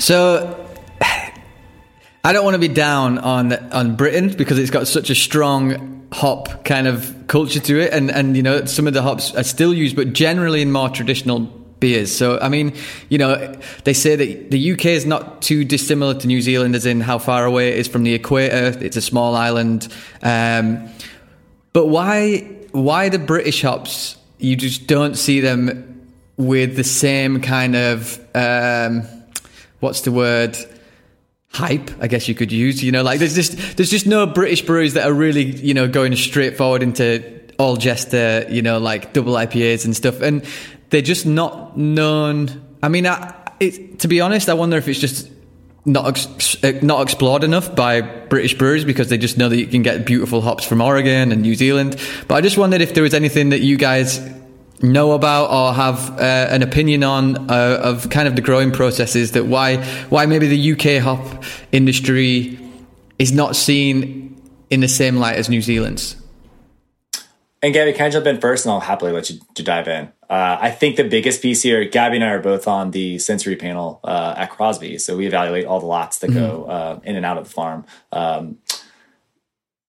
So, 0.00 0.65
I 2.26 2.32
don't 2.32 2.44
want 2.44 2.54
to 2.54 2.58
be 2.58 2.66
down 2.66 3.18
on 3.18 3.52
on 3.72 3.94
Britain 3.94 4.30
because 4.30 4.58
it's 4.58 4.72
got 4.72 4.88
such 4.88 5.10
a 5.10 5.14
strong 5.14 6.08
hop 6.12 6.64
kind 6.64 6.88
of 6.88 7.14
culture 7.28 7.60
to 7.60 7.78
it, 7.78 7.92
and 7.92 8.10
and 8.10 8.36
you 8.36 8.42
know 8.42 8.64
some 8.64 8.88
of 8.88 8.94
the 8.94 9.02
hops 9.02 9.32
are 9.36 9.44
still 9.44 9.72
used, 9.72 9.94
but 9.94 10.12
generally 10.12 10.60
in 10.60 10.72
more 10.72 10.88
traditional 10.88 11.38
beers. 11.78 12.10
So 12.10 12.40
I 12.40 12.48
mean, 12.48 12.74
you 13.10 13.18
know, 13.18 13.54
they 13.84 13.92
say 13.92 14.16
that 14.16 14.50
the 14.50 14.72
UK 14.72 14.86
is 14.86 15.06
not 15.06 15.40
too 15.40 15.64
dissimilar 15.64 16.14
to 16.14 16.26
New 16.26 16.42
Zealand, 16.42 16.74
as 16.74 16.84
in 16.84 17.00
how 17.00 17.18
far 17.18 17.44
away 17.44 17.68
it 17.68 17.78
is 17.78 17.86
from 17.86 18.02
the 18.02 18.14
equator. 18.14 18.76
It's 18.84 18.96
a 18.96 19.00
small 19.02 19.36
island, 19.36 19.86
um, 20.20 20.88
but 21.72 21.86
why 21.86 22.38
why 22.72 23.08
the 23.08 23.20
British 23.20 23.62
hops? 23.62 24.16
You 24.38 24.56
just 24.56 24.88
don't 24.88 25.14
see 25.14 25.38
them 25.38 26.10
with 26.36 26.74
the 26.74 26.82
same 26.82 27.40
kind 27.40 27.76
of 27.76 28.18
um, 28.34 29.02
what's 29.78 30.00
the 30.00 30.10
word 30.10 30.56
hype 31.56 31.90
i 32.02 32.06
guess 32.06 32.28
you 32.28 32.34
could 32.34 32.52
use 32.52 32.84
you 32.84 32.92
know 32.92 33.02
like 33.02 33.18
there's 33.18 33.34
just 33.34 33.76
there's 33.76 33.90
just 33.90 34.06
no 34.06 34.26
british 34.26 34.62
breweries 34.62 34.94
that 34.94 35.08
are 35.08 35.12
really 35.12 35.44
you 35.44 35.72
know 35.72 35.88
going 35.88 36.14
straight 36.14 36.56
forward 36.56 36.82
into 36.82 37.40
all 37.58 37.76
jester 37.76 38.44
you 38.50 38.60
know 38.60 38.78
like 38.78 39.12
double 39.14 39.32
ipas 39.34 39.84
and 39.86 39.96
stuff 39.96 40.20
and 40.20 40.44
they're 40.90 41.00
just 41.00 41.24
not 41.24 41.76
known 41.76 42.62
i 42.82 42.88
mean 42.88 43.06
I, 43.06 43.34
it, 43.58 44.00
to 44.00 44.08
be 44.08 44.20
honest 44.20 44.50
i 44.50 44.54
wonder 44.54 44.76
if 44.76 44.86
it's 44.86 45.00
just 45.00 45.30
not 45.86 46.08
ex- 46.08 46.82
not 46.82 47.00
explored 47.02 47.44
enough 47.44 47.74
by 47.76 48.00
British 48.00 48.58
brewers 48.58 48.84
because 48.84 49.08
they 49.08 49.16
just 49.16 49.38
know 49.38 49.48
that 49.48 49.56
you 49.56 49.68
can 49.68 49.82
get 49.82 50.04
beautiful 50.04 50.40
hops 50.40 50.64
from 50.64 50.80
Oregon 50.80 51.30
and 51.30 51.42
New 51.42 51.54
Zealand. 51.54 51.96
But 52.26 52.34
I 52.34 52.40
just 52.40 52.58
wondered 52.58 52.80
if 52.80 52.92
there 52.92 53.04
was 53.04 53.14
anything 53.14 53.50
that 53.50 53.60
you 53.60 53.76
guys 53.76 54.18
know 54.82 55.12
about 55.12 55.50
or 55.50 55.72
have 55.74 56.18
uh, 56.18 56.22
an 56.50 56.62
opinion 56.62 57.02
on 57.02 57.50
uh, 57.50 57.80
of 57.82 58.10
kind 58.10 58.28
of 58.28 58.36
the 58.36 58.42
growing 58.42 58.70
processes 58.70 59.32
that 59.32 59.46
why 59.46 59.82
why 60.08 60.26
maybe 60.26 60.48
the 60.48 60.72
UK 60.72 61.02
hop 61.02 61.44
industry 61.72 62.58
is 63.18 63.32
not 63.32 63.56
seen 63.56 64.40
in 64.70 64.80
the 64.80 64.88
same 64.88 65.16
light 65.16 65.36
as 65.36 65.48
New 65.48 65.62
Zealand's. 65.62 66.16
And 67.62 67.72
Gabby, 67.72 67.94
can 67.94 68.06
I 68.06 68.10
jump 68.10 68.26
in 68.26 68.40
first, 68.40 68.64
and 68.64 68.72
I'll 68.72 68.80
happily 68.80 69.12
let 69.12 69.30
you 69.30 69.40
to 69.54 69.62
dive 69.62 69.88
in. 69.88 70.12
Uh, 70.28 70.58
I 70.60 70.70
think 70.70 70.96
the 70.96 71.04
biggest 71.04 71.40
piece 71.40 71.62
here, 71.62 71.84
Gabby 71.84 72.16
and 72.16 72.24
I 72.24 72.28
are 72.28 72.40
both 72.40 72.68
on 72.68 72.90
the 72.90 73.18
sensory 73.18 73.56
panel 73.56 74.00
uh, 74.04 74.34
at 74.36 74.50
Crosby, 74.50 74.98
so 74.98 75.16
we 75.16 75.26
evaluate 75.26 75.64
all 75.64 75.80
the 75.80 75.86
lots 75.86 76.18
that 76.18 76.30
mm-hmm. 76.30 76.38
go 76.38 76.64
uh, 76.64 77.00
in 77.04 77.16
and 77.16 77.24
out 77.24 77.38
of 77.38 77.44
the 77.44 77.50
farm. 77.50 77.86
Um, 78.12 78.58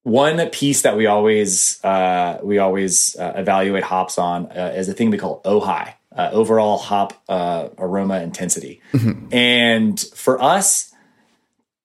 one 0.08 0.48
piece 0.48 0.82
that 0.82 0.96
we 0.96 1.06
always 1.06 1.82
uh, 1.84 2.38
we 2.42 2.58
always 2.58 3.14
uh, 3.16 3.34
evaluate 3.36 3.84
hops 3.84 4.18
on 4.18 4.46
uh, 4.46 4.72
is 4.74 4.88
a 4.88 4.94
thing 4.94 5.10
we 5.10 5.18
call 5.18 5.42
OHI, 5.44 5.94
uh, 6.16 6.30
overall 6.32 6.78
hop 6.78 7.12
uh, 7.28 7.68
aroma 7.78 8.20
intensity. 8.20 8.80
Mm-hmm. 8.92 9.32
And 9.32 10.00
for 10.00 10.42
us, 10.42 10.92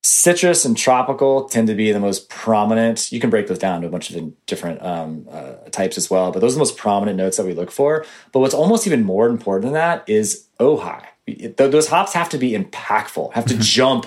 citrus 0.02 0.64
and 0.64 0.76
tropical 0.76 1.48
tend 1.48 1.68
to 1.68 1.74
be 1.74 1.92
the 1.92 2.00
most 2.00 2.30
prominent. 2.30 3.12
You 3.12 3.20
can 3.20 3.30
break 3.30 3.46
those 3.46 3.58
down 3.58 3.82
to 3.82 3.86
a 3.86 3.90
bunch 3.90 4.10
of 4.10 4.46
different 4.46 4.82
um, 4.82 5.28
uh, 5.30 5.54
types 5.70 5.98
as 5.98 6.08
well, 6.08 6.32
but 6.32 6.40
those 6.40 6.52
are 6.52 6.56
the 6.56 6.60
most 6.60 6.78
prominent 6.78 7.18
notes 7.18 7.36
that 7.36 7.46
we 7.46 7.52
look 7.52 7.70
for. 7.70 8.06
But 8.32 8.40
what's 8.40 8.54
almost 8.54 8.86
even 8.86 9.04
more 9.04 9.28
important 9.28 9.64
than 9.64 9.74
that 9.74 10.08
is 10.08 10.46
OHI. 10.58 11.04
those 11.56 11.88
hops 11.88 12.14
have 12.14 12.30
to 12.30 12.38
be 12.38 12.52
impactful, 12.52 13.34
have 13.34 13.44
to 13.46 13.54
mm-hmm. 13.54 13.62
jump 13.78 14.06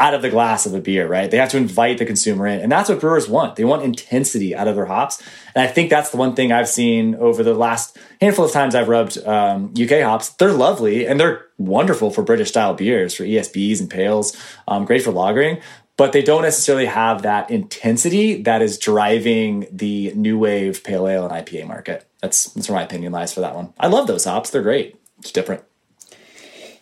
out 0.00 0.14
of 0.14 0.22
the 0.22 0.30
glass 0.30 0.64
of 0.64 0.74
a 0.74 0.80
beer, 0.80 1.08
right? 1.08 1.30
They 1.30 1.38
have 1.38 1.50
to 1.50 1.56
invite 1.56 1.98
the 1.98 2.06
consumer 2.06 2.46
in. 2.46 2.60
And 2.60 2.70
that's 2.70 2.88
what 2.88 3.00
brewers 3.00 3.28
want. 3.28 3.56
They 3.56 3.64
want 3.64 3.82
intensity 3.82 4.54
out 4.54 4.68
of 4.68 4.76
their 4.76 4.86
hops. 4.86 5.20
And 5.54 5.62
I 5.62 5.66
think 5.66 5.90
that's 5.90 6.10
the 6.10 6.16
one 6.16 6.36
thing 6.36 6.52
I've 6.52 6.68
seen 6.68 7.16
over 7.16 7.42
the 7.42 7.54
last 7.54 7.98
handful 8.20 8.44
of 8.44 8.52
times 8.52 8.76
I've 8.76 8.88
rubbed 8.88 9.18
um, 9.26 9.74
UK 9.80 10.02
hops. 10.02 10.30
They're 10.30 10.52
lovely 10.52 11.06
and 11.06 11.18
they're 11.18 11.46
wonderful 11.58 12.12
for 12.12 12.22
British 12.22 12.50
style 12.50 12.74
beers, 12.74 13.14
for 13.14 13.24
ESBs 13.24 13.80
and 13.80 13.90
pales, 13.90 14.36
um, 14.68 14.84
great 14.84 15.02
for 15.02 15.12
lagering. 15.12 15.60
But 15.96 16.12
they 16.12 16.22
don't 16.22 16.42
necessarily 16.42 16.86
have 16.86 17.22
that 17.22 17.50
intensity 17.50 18.42
that 18.42 18.62
is 18.62 18.78
driving 18.78 19.66
the 19.72 20.12
new 20.14 20.38
wave 20.38 20.84
pale 20.84 21.08
ale 21.08 21.26
and 21.26 21.44
IPA 21.44 21.66
market. 21.66 22.06
That's, 22.22 22.44
that's 22.52 22.68
where 22.68 22.76
my 22.76 22.84
opinion 22.84 23.10
lies 23.10 23.34
for 23.34 23.40
that 23.40 23.56
one. 23.56 23.74
I 23.80 23.88
love 23.88 24.06
those 24.06 24.24
hops. 24.24 24.50
They're 24.50 24.62
great. 24.62 24.96
It's 25.18 25.32
different. 25.32 25.64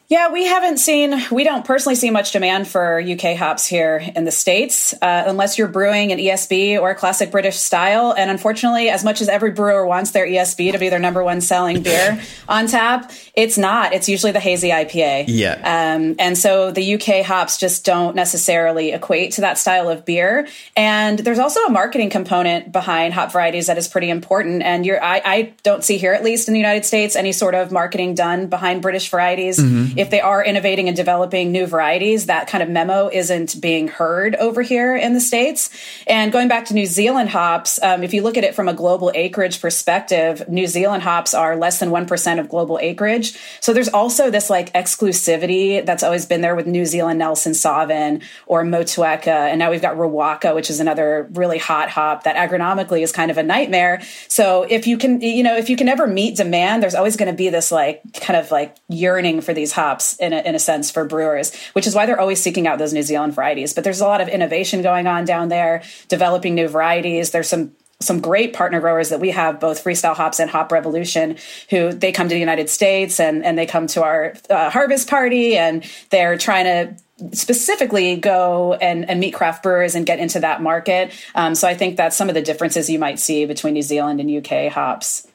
Yeah, 0.08 0.30
we 0.30 0.44
haven't 0.44 0.78
seen, 0.78 1.20
we 1.32 1.42
don't 1.42 1.64
personally 1.64 1.96
see 1.96 2.10
much 2.10 2.30
demand 2.30 2.68
for 2.68 3.00
UK 3.00 3.36
hops 3.36 3.66
here 3.66 4.00
in 4.14 4.24
the 4.24 4.30
States, 4.30 4.94
uh, 5.02 5.24
unless 5.26 5.58
you're 5.58 5.66
brewing 5.66 6.12
an 6.12 6.18
ESB 6.20 6.80
or 6.80 6.90
a 6.90 6.94
classic 6.94 7.32
British 7.32 7.56
style. 7.56 8.14
And 8.16 8.30
unfortunately, 8.30 8.88
as 8.88 9.02
much 9.02 9.20
as 9.20 9.28
every 9.28 9.50
brewer 9.50 9.84
wants 9.84 10.12
their 10.12 10.24
ESB 10.24 10.70
to 10.70 10.78
be 10.78 10.90
their 10.90 11.00
number 11.00 11.24
one 11.24 11.40
selling 11.40 11.82
beer 11.82 12.22
on 12.48 12.68
tap, 12.68 13.10
it's 13.34 13.58
not. 13.58 13.92
It's 13.92 14.08
usually 14.08 14.30
the 14.30 14.38
hazy 14.38 14.68
IPA. 14.68 15.24
Yeah. 15.26 15.54
Um, 15.64 16.14
and 16.20 16.38
so 16.38 16.70
the 16.70 16.94
UK 16.94 17.24
hops 17.26 17.58
just 17.58 17.84
don't 17.84 18.14
necessarily 18.14 18.92
equate 18.92 19.32
to 19.32 19.40
that 19.40 19.58
style 19.58 19.88
of 19.88 20.04
beer. 20.04 20.46
And 20.76 21.18
there's 21.18 21.40
also 21.40 21.58
a 21.64 21.70
marketing 21.70 22.10
component 22.10 22.70
behind 22.70 23.12
hop 23.12 23.32
varieties 23.32 23.66
that 23.66 23.76
is 23.76 23.88
pretty 23.88 24.10
important. 24.10 24.62
And 24.62 24.86
you're, 24.86 25.02
I, 25.02 25.20
I 25.24 25.54
don't 25.64 25.82
see 25.82 25.98
here, 25.98 26.12
at 26.12 26.22
least 26.22 26.46
in 26.46 26.54
the 26.54 26.60
United 26.60 26.84
States, 26.84 27.16
any 27.16 27.32
sort 27.32 27.56
of 27.56 27.72
marketing 27.72 28.14
done 28.14 28.46
behind 28.46 28.82
British 28.82 29.10
varieties. 29.10 29.58
Mm-hmm 29.58 29.95
if 29.96 30.10
they 30.10 30.20
are 30.20 30.44
innovating 30.44 30.88
and 30.88 30.96
developing 30.96 31.50
new 31.50 31.66
varieties, 31.66 32.26
that 32.26 32.46
kind 32.46 32.62
of 32.62 32.68
memo 32.68 33.08
isn't 33.12 33.60
being 33.60 33.88
heard 33.88 34.34
over 34.36 34.62
here 34.62 34.94
in 34.94 35.14
the 35.14 35.20
States. 35.20 35.70
And 36.06 36.30
going 36.30 36.48
back 36.48 36.66
to 36.66 36.74
New 36.74 36.86
Zealand 36.86 37.30
hops, 37.30 37.82
um, 37.82 38.02
if 38.02 38.12
you 38.12 38.22
look 38.22 38.36
at 38.36 38.44
it 38.44 38.54
from 38.54 38.68
a 38.68 38.74
global 38.74 39.10
acreage 39.14 39.60
perspective, 39.60 40.46
New 40.48 40.66
Zealand 40.66 41.02
hops 41.02 41.32
are 41.32 41.56
less 41.56 41.80
than 41.80 41.88
1% 41.90 42.38
of 42.38 42.48
global 42.48 42.78
acreage. 42.80 43.38
So 43.60 43.72
there's 43.72 43.88
also 43.88 44.30
this 44.30 44.50
like 44.50 44.72
exclusivity 44.74 45.84
that's 45.84 46.02
always 46.02 46.26
been 46.26 46.42
there 46.42 46.54
with 46.54 46.66
New 46.66 46.84
Zealand 46.84 47.18
Nelson 47.18 47.52
Sauvin 47.52 48.22
or 48.46 48.64
Motueka. 48.64 49.26
And 49.26 49.58
now 49.58 49.70
we've 49.70 49.82
got 49.82 49.96
Riwaka, 49.96 50.54
which 50.54 50.68
is 50.68 50.78
another 50.78 51.28
really 51.32 51.58
hot 51.58 51.88
hop 51.88 52.24
that 52.24 52.36
agronomically 52.36 53.02
is 53.02 53.12
kind 53.12 53.30
of 53.30 53.38
a 53.38 53.42
nightmare. 53.42 54.02
So 54.28 54.64
if 54.68 54.86
you 54.86 54.98
can, 54.98 55.22
you 55.22 55.42
know, 55.42 55.56
if 55.56 55.70
you 55.70 55.76
can 55.76 55.88
ever 55.88 56.06
meet 56.06 56.36
demand, 56.36 56.82
there's 56.82 56.94
always 56.94 57.16
going 57.16 57.30
to 57.30 57.36
be 57.36 57.48
this 57.48 57.72
like 57.72 58.02
kind 58.20 58.38
of 58.38 58.50
like 58.50 58.76
yearning 58.88 59.40
for 59.40 59.54
these 59.54 59.72
hops 59.72 59.85
in 60.18 60.32
a, 60.32 60.40
in 60.40 60.54
a 60.54 60.58
sense 60.58 60.90
for 60.90 61.04
brewers, 61.04 61.54
which 61.72 61.86
is 61.86 61.94
why 61.94 62.06
they're 62.06 62.20
always 62.20 62.42
seeking 62.42 62.66
out 62.66 62.78
those 62.78 62.92
New 62.92 63.02
Zealand 63.02 63.34
varieties. 63.34 63.74
But 63.74 63.84
there's 63.84 64.00
a 64.00 64.06
lot 64.06 64.20
of 64.20 64.28
innovation 64.28 64.82
going 64.82 65.06
on 65.06 65.24
down 65.24 65.48
there, 65.48 65.82
developing 66.08 66.54
new 66.54 66.68
varieties. 66.68 67.30
There's 67.30 67.48
some 67.48 67.72
some 67.98 68.20
great 68.20 68.52
partner 68.52 68.78
growers 68.78 69.08
that 69.08 69.20
we 69.20 69.30
have, 69.30 69.58
both 69.58 69.82
Freestyle 69.82 70.14
Hops 70.14 70.38
and 70.38 70.50
Hop 70.50 70.70
Revolution, 70.70 71.38
who 71.70 71.92
they 71.92 72.12
come 72.12 72.28
to 72.28 72.34
the 72.34 72.40
United 72.40 72.68
States 72.68 73.18
and, 73.18 73.42
and 73.42 73.56
they 73.56 73.64
come 73.64 73.86
to 73.86 74.02
our 74.02 74.34
uh, 74.50 74.68
harvest 74.68 75.08
party 75.08 75.56
and 75.56 75.82
they're 76.10 76.36
trying 76.36 76.64
to 76.64 77.34
specifically 77.34 78.16
go 78.16 78.74
and, 78.74 79.08
and 79.08 79.18
meet 79.18 79.32
craft 79.32 79.62
brewers 79.62 79.94
and 79.94 80.04
get 80.04 80.18
into 80.18 80.40
that 80.40 80.60
market. 80.60 81.10
Um, 81.34 81.54
so 81.54 81.66
I 81.66 81.74
think 81.74 81.96
that's 81.96 82.14
some 82.14 82.28
of 82.28 82.34
the 82.34 82.42
differences 82.42 82.90
you 82.90 82.98
might 82.98 83.18
see 83.18 83.46
between 83.46 83.72
New 83.72 83.82
Zealand 83.82 84.20
and 84.20 84.30
UK 84.30 84.70
hops. 84.70 85.26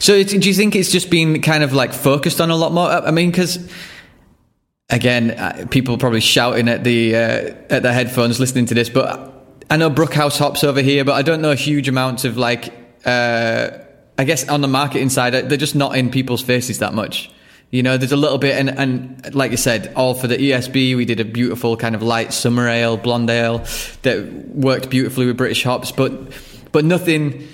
So 0.00 0.20
do 0.24 0.38
you 0.48 0.54
think 0.54 0.74
it's 0.74 0.90
just 0.90 1.10
been 1.10 1.40
kind 1.40 1.62
of 1.62 1.72
like 1.72 1.92
focused 1.92 2.40
on 2.40 2.50
a 2.50 2.56
lot 2.56 2.72
more? 2.72 2.90
I 2.90 3.12
mean, 3.12 3.30
because 3.30 3.70
again, 4.90 5.32
uh, 5.32 5.66
people 5.70 5.98
probably 5.98 6.20
shouting 6.20 6.68
at 6.68 6.84
the 6.84 7.14
uh, 7.14 7.54
at 7.70 7.82
the 7.82 7.92
headphones 7.92 8.40
listening 8.40 8.66
to 8.66 8.74
this, 8.74 8.88
but 8.88 9.34
I 9.70 9.76
know 9.76 9.90
Brookhouse 9.90 10.38
hops 10.38 10.64
over 10.64 10.80
here, 10.80 11.04
but 11.04 11.12
I 11.12 11.22
don't 11.22 11.42
know 11.42 11.50
a 11.50 11.56
huge 11.56 11.88
amounts 11.88 12.24
of 12.24 12.36
like. 12.36 12.72
Uh, 13.04 13.70
I 14.20 14.24
guess 14.24 14.48
on 14.48 14.62
the 14.62 14.68
marketing 14.68 15.10
side, 15.10 15.32
uh, 15.34 15.42
they're 15.42 15.56
just 15.56 15.76
not 15.76 15.96
in 15.96 16.10
people's 16.10 16.42
faces 16.42 16.80
that 16.80 16.92
much. 16.92 17.30
You 17.70 17.82
know, 17.82 17.96
there's 17.98 18.12
a 18.12 18.16
little 18.16 18.38
bit, 18.38 18.56
and, 18.56 18.70
and 18.70 19.34
like 19.34 19.50
you 19.50 19.56
said, 19.56 19.92
all 19.94 20.14
for 20.14 20.26
the 20.26 20.36
ESB, 20.36 20.96
we 20.96 21.04
did 21.04 21.20
a 21.20 21.24
beautiful 21.24 21.76
kind 21.76 21.94
of 21.94 22.02
light 22.02 22.32
summer 22.32 22.66
ale, 22.66 22.96
blonde 22.96 23.30
ale 23.30 23.58
that 24.02 24.26
worked 24.48 24.90
beautifully 24.90 25.26
with 25.26 25.36
British 25.36 25.62
hops, 25.62 25.92
but 25.92 26.32
but 26.72 26.84
nothing. 26.84 27.46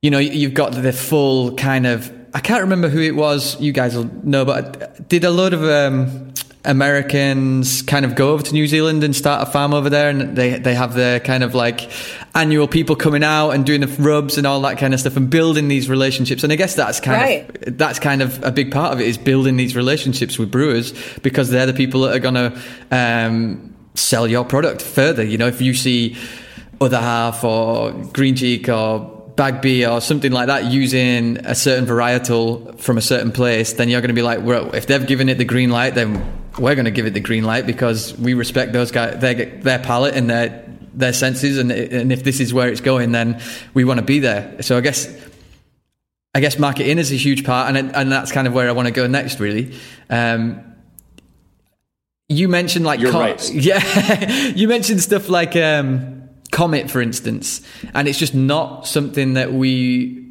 You 0.00 0.10
know, 0.10 0.18
you've 0.18 0.54
got 0.54 0.72
the 0.72 0.92
full 0.92 1.54
kind 1.56 1.86
of. 1.86 2.10
I 2.34 2.40
can't 2.40 2.62
remember 2.62 2.88
who 2.88 3.00
it 3.00 3.14
was. 3.14 3.60
You 3.60 3.72
guys 3.72 3.94
will 3.94 4.10
know, 4.22 4.44
but 4.44 4.82
I 4.82 5.02
did 5.02 5.24
a 5.24 5.30
load 5.30 5.52
of 5.52 5.62
um, 5.64 6.32
Americans 6.64 7.82
kind 7.82 8.04
of 8.04 8.14
go 8.14 8.32
over 8.32 8.42
to 8.42 8.52
New 8.52 8.68
Zealand 8.68 9.02
and 9.02 9.16
start 9.16 9.46
a 9.46 9.50
farm 9.50 9.74
over 9.74 9.90
there, 9.90 10.08
and 10.10 10.36
they 10.36 10.58
they 10.58 10.74
have 10.74 10.94
their 10.94 11.18
kind 11.18 11.42
of 11.42 11.54
like 11.54 11.90
annual 12.34 12.68
people 12.68 12.94
coming 12.94 13.24
out 13.24 13.50
and 13.50 13.66
doing 13.66 13.80
the 13.80 13.88
rubs 14.00 14.38
and 14.38 14.46
all 14.46 14.60
that 14.60 14.78
kind 14.78 14.94
of 14.94 15.00
stuff, 15.00 15.16
and 15.16 15.28
building 15.28 15.66
these 15.68 15.88
relationships. 15.88 16.44
And 16.44 16.52
I 16.52 16.56
guess 16.56 16.74
that's 16.74 17.00
kind 17.00 17.20
right. 17.20 17.66
of 17.66 17.78
that's 17.78 17.98
kind 17.98 18.22
of 18.22 18.42
a 18.44 18.52
big 18.52 18.70
part 18.70 18.92
of 18.92 19.00
it 19.00 19.08
is 19.08 19.18
building 19.18 19.56
these 19.56 19.74
relationships 19.74 20.38
with 20.38 20.50
brewers 20.50 20.92
because 21.18 21.50
they're 21.50 21.66
the 21.66 21.72
people 21.72 22.02
that 22.02 22.14
are 22.14 22.20
going 22.20 22.34
to 22.34 22.62
um, 22.92 23.74
sell 23.94 24.28
your 24.28 24.44
product 24.44 24.82
further. 24.82 25.24
You 25.24 25.38
know, 25.38 25.48
if 25.48 25.60
you 25.60 25.74
see 25.74 26.16
other 26.80 27.00
half 27.00 27.42
or 27.42 27.90
green 27.90 28.36
cheek 28.36 28.68
or 28.68 29.00
Bagby 29.34 29.86
or 29.86 30.00
something 30.00 30.30
like 30.30 30.46
that 30.46 30.66
using 30.66 31.38
a 31.38 31.54
certain 31.54 31.86
varietal 31.86 32.78
from 32.78 32.98
a 32.98 33.02
certain 33.02 33.32
place, 33.32 33.72
then 33.72 33.88
you're 33.88 34.00
going 34.00 34.08
to 34.08 34.14
be 34.14 34.22
like, 34.22 34.42
well, 34.42 34.74
if 34.74 34.86
they've 34.86 35.06
given 35.06 35.28
it 35.28 35.38
the 35.38 35.44
green 35.44 35.70
light, 35.70 35.94
then 35.94 36.41
we're 36.58 36.74
going 36.74 36.84
to 36.84 36.90
give 36.90 37.06
it 37.06 37.14
the 37.14 37.20
green 37.20 37.44
light 37.44 37.66
because 37.66 38.16
we 38.18 38.34
respect 38.34 38.72
those 38.72 38.90
guys, 38.90 39.20
their 39.20 39.34
their 39.34 39.78
palate 39.78 40.14
and 40.14 40.28
their 40.28 40.64
their 40.94 41.12
senses, 41.12 41.58
and 41.58 41.72
and 41.72 42.12
if 42.12 42.24
this 42.24 42.40
is 42.40 42.52
where 42.52 42.68
it's 42.68 42.80
going, 42.80 43.12
then 43.12 43.40
we 43.74 43.84
want 43.84 43.98
to 43.98 44.06
be 44.06 44.20
there. 44.20 44.62
So 44.62 44.76
I 44.76 44.80
guess. 44.80 45.08
I 46.34 46.40
guess 46.40 46.58
marketing 46.58 46.96
is 46.96 47.12
a 47.12 47.16
huge 47.16 47.44
part, 47.44 47.68
and 47.76 47.94
and 47.94 48.10
that's 48.10 48.32
kind 48.32 48.46
of 48.46 48.54
where 48.54 48.66
I 48.66 48.72
want 48.72 48.88
to 48.88 48.92
go 48.92 49.06
next. 49.06 49.38
Really, 49.38 49.76
um, 50.08 50.64
you 52.30 52.48
mentioned 52.48 52.86
like 52.86 53.00
you're 53.00 53.12
co- 53.12 53.20
right. 53.20 53.50
Yeah, 53.54 54.48
you 54.54 54.66
mentioned 54.66 55.02
stuff 55.02 55.28
like 55.28 55.54
um, 55.56 56.30
Comet, 56.50 56.90
for 56.90 57.02
instance, 57.02 57.60
and 57.92 58.08
it's 58.08 58.18
just 58.18 58.34
not 58.34 58.86
something 58.86 59.34
that 59.34 59.52
we. 59.52 60.21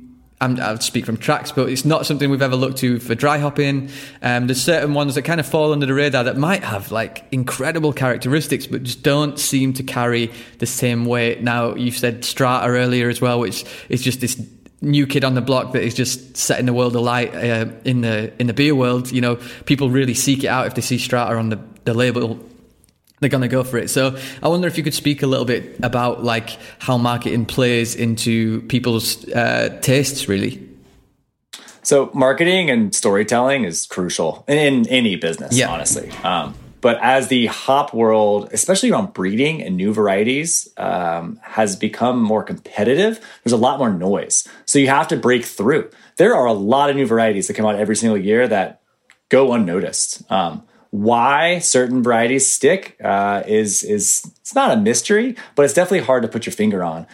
I'm, 0.41 0.59
I'll 0.59 0.79
speak 0.79 1.05
from 1.05 1.17
tracks, 1.17 1.51
but 1.51 1.69
it's 1.69 1.85
not 1.85 2.05
something 2.05 2.29
we've 2.29 2.41
ever 2.41 2.55
looked 2.55 2.79
to 2.79 2.99
for 2.99 3.15
dry 3.15 3.37
hopping. 3.37 3.89
Um, 4.21 4.47
there's 4.47 4.61
certain 4.61 4.93
ones 4.93 5.15
that 5.15 5.21
kind 5.21 5.39
of 5.39 5.45
fall 5.45 5.71
under 5.71 5.85
the 5.85 5.93
radar 5.93 6.23
that 6.23 6.35
might 6.35 6.63
have 6.63 6.91
like 6.91 7.23
incredible 7.31 7.93
characteristics, 7.93 8.65
but 8.67 8.83
just 8.83 9.03
don't 9.03 9.39
seem 9.39 9.73
to 9.73 9.83
carry 9.83 10.31
the 10.57 10.65
same 10.65 11.05
weight. 11.05 11.41
Now, 11.41 11.75
you've 11.75 11.97
said 11.97 12.25
Strata 12.25 12.67
earlier 12.67 13.07
as 13.07 13.21
well, 13.21 13.39
which 13.39 13.63
is 13.87 14.01
just 14.01 14.19
this 14.19 14.41
new 14.81 15.05
kid 15.05 15.23
on 15.23 15.35
the 15.35 15.41
block 15.41 15.73
that 15.73 15.83
is 15.83 15.93
just 15.93 16.35
setting 16.35 16.65
the 16.65 16.73
world 16.73 16.95
alight 16.95 17.35
uh, 17.35 17.67
in 17.85 18.01
the 18.01 18.33
in 18.39 18.47
the 18.47 18.53
beer 18.53 18.73
world. 18.73 19.11
You 19.11 19.21
know, 19.21 19.35
people 19.65 19.91
really 19.91 20.15
seek 20.15 20.43
it 20.43 20.47
out 20.47 20.65
if 20.65 20.73
they 20.73 20.81
see 20.81 20.97
Strata 20.97 21.35
on 21.35 21.49
the, 21.49 21.59
the 21.85 21.93
label. 21.93 22.39
They're 23.21 23.29
gonna 23.29 23.47
go 23.47 23.63
for 23.63 23.77
it. 23.77 23.89
So 23.89 24.17
I 24.43 24.47
wonder 24.49 24.67
if 24.67 24.77
you 24.77 24.83
could 24.83 24.95
speak 24.95 25.21
a 25.23 25.27
little 25.27 25.45
bit 25.45 25.77
about 25.83 26.23
like 26.23 26.57
how 26.79 26.97
marketing 26.97 27.45
plays 27.45 27.95
into 27.95 28.61
people's 28.63 29.27
uh, 29.29 29.77
tastes, 29.81 30.27
really. 30.27 30.67
So 31.83 32.09
marketing 32.13 32.69
and 32.69 32.93
storytelling 32.93 33.63
is 33.63 33.85
crucial 33.85 34.43
in, 34.47 34.57
in 34.57 34.87
any 34.89 35.15
business, 35.15 35.55
Yeah. 35.55 35.69
honestly. 35.69 36.11
Um, 36.23 36.55
but 36.81 36.97
as 37.01 37.27
the 37.27 37.45
hop 37.45 37.93
world, 37.93 38.49
especially 38.53 38.89
around 38.89 39.13
breeding 39.13 39.61
and 39.61 39.77
new 39.77 39.93
varieties, 39.93 40.67
um, 40.77 41.39
has 41.43 41.75
become 41.75 42.19
more 42.21 42.41
competitive, 42.43 43.19
there's 43.43 43.53
a 43.53 43.57
lot 43.57 43.77
more 43.77 43.91
noise. 43.91 44.47
So 44.65 44.79
you 44.79 44.87
have 44.87 45.07
to 45.09 45.15
break 45.17 45.45
through. 45.45 45.91
There 46.17 46.35
are 46.35 46.47
a 46.47 46.53
lot 46.53 46.89
of 46.89 46.95
new 46.95 47.05
varieties 47.05 47.47
that 47.47 47.53
come 47.53 47.67
out 47.67 47.75
every 47.75 47.95
single 47.95 48.17
year 48.17 48.47
that 48.47 48.81
go 49.29 49.53
unnoticed. 49.53 50.23
Um, 50.31 50.63
why 50.91 51.59
certain 51.59 52.03
varieties 52.03 52.51
stick 52.51 52.97
uh, 53.03 53.43
is 53.47 53.83
is 53.83 54.29
it's 54.41 54.53
not 54.53 54.71
a 54.71 54.77
mystery, 54.77 55.35
but 55.55 55.63
it's 55.63 55.73
definitely 55.73 56.05
hard 56.05 56.21
to 56.21 56.27
put 56.27 56.45
your 56.45 56.53
finger 56.53 56.83
on. 56.83 57.07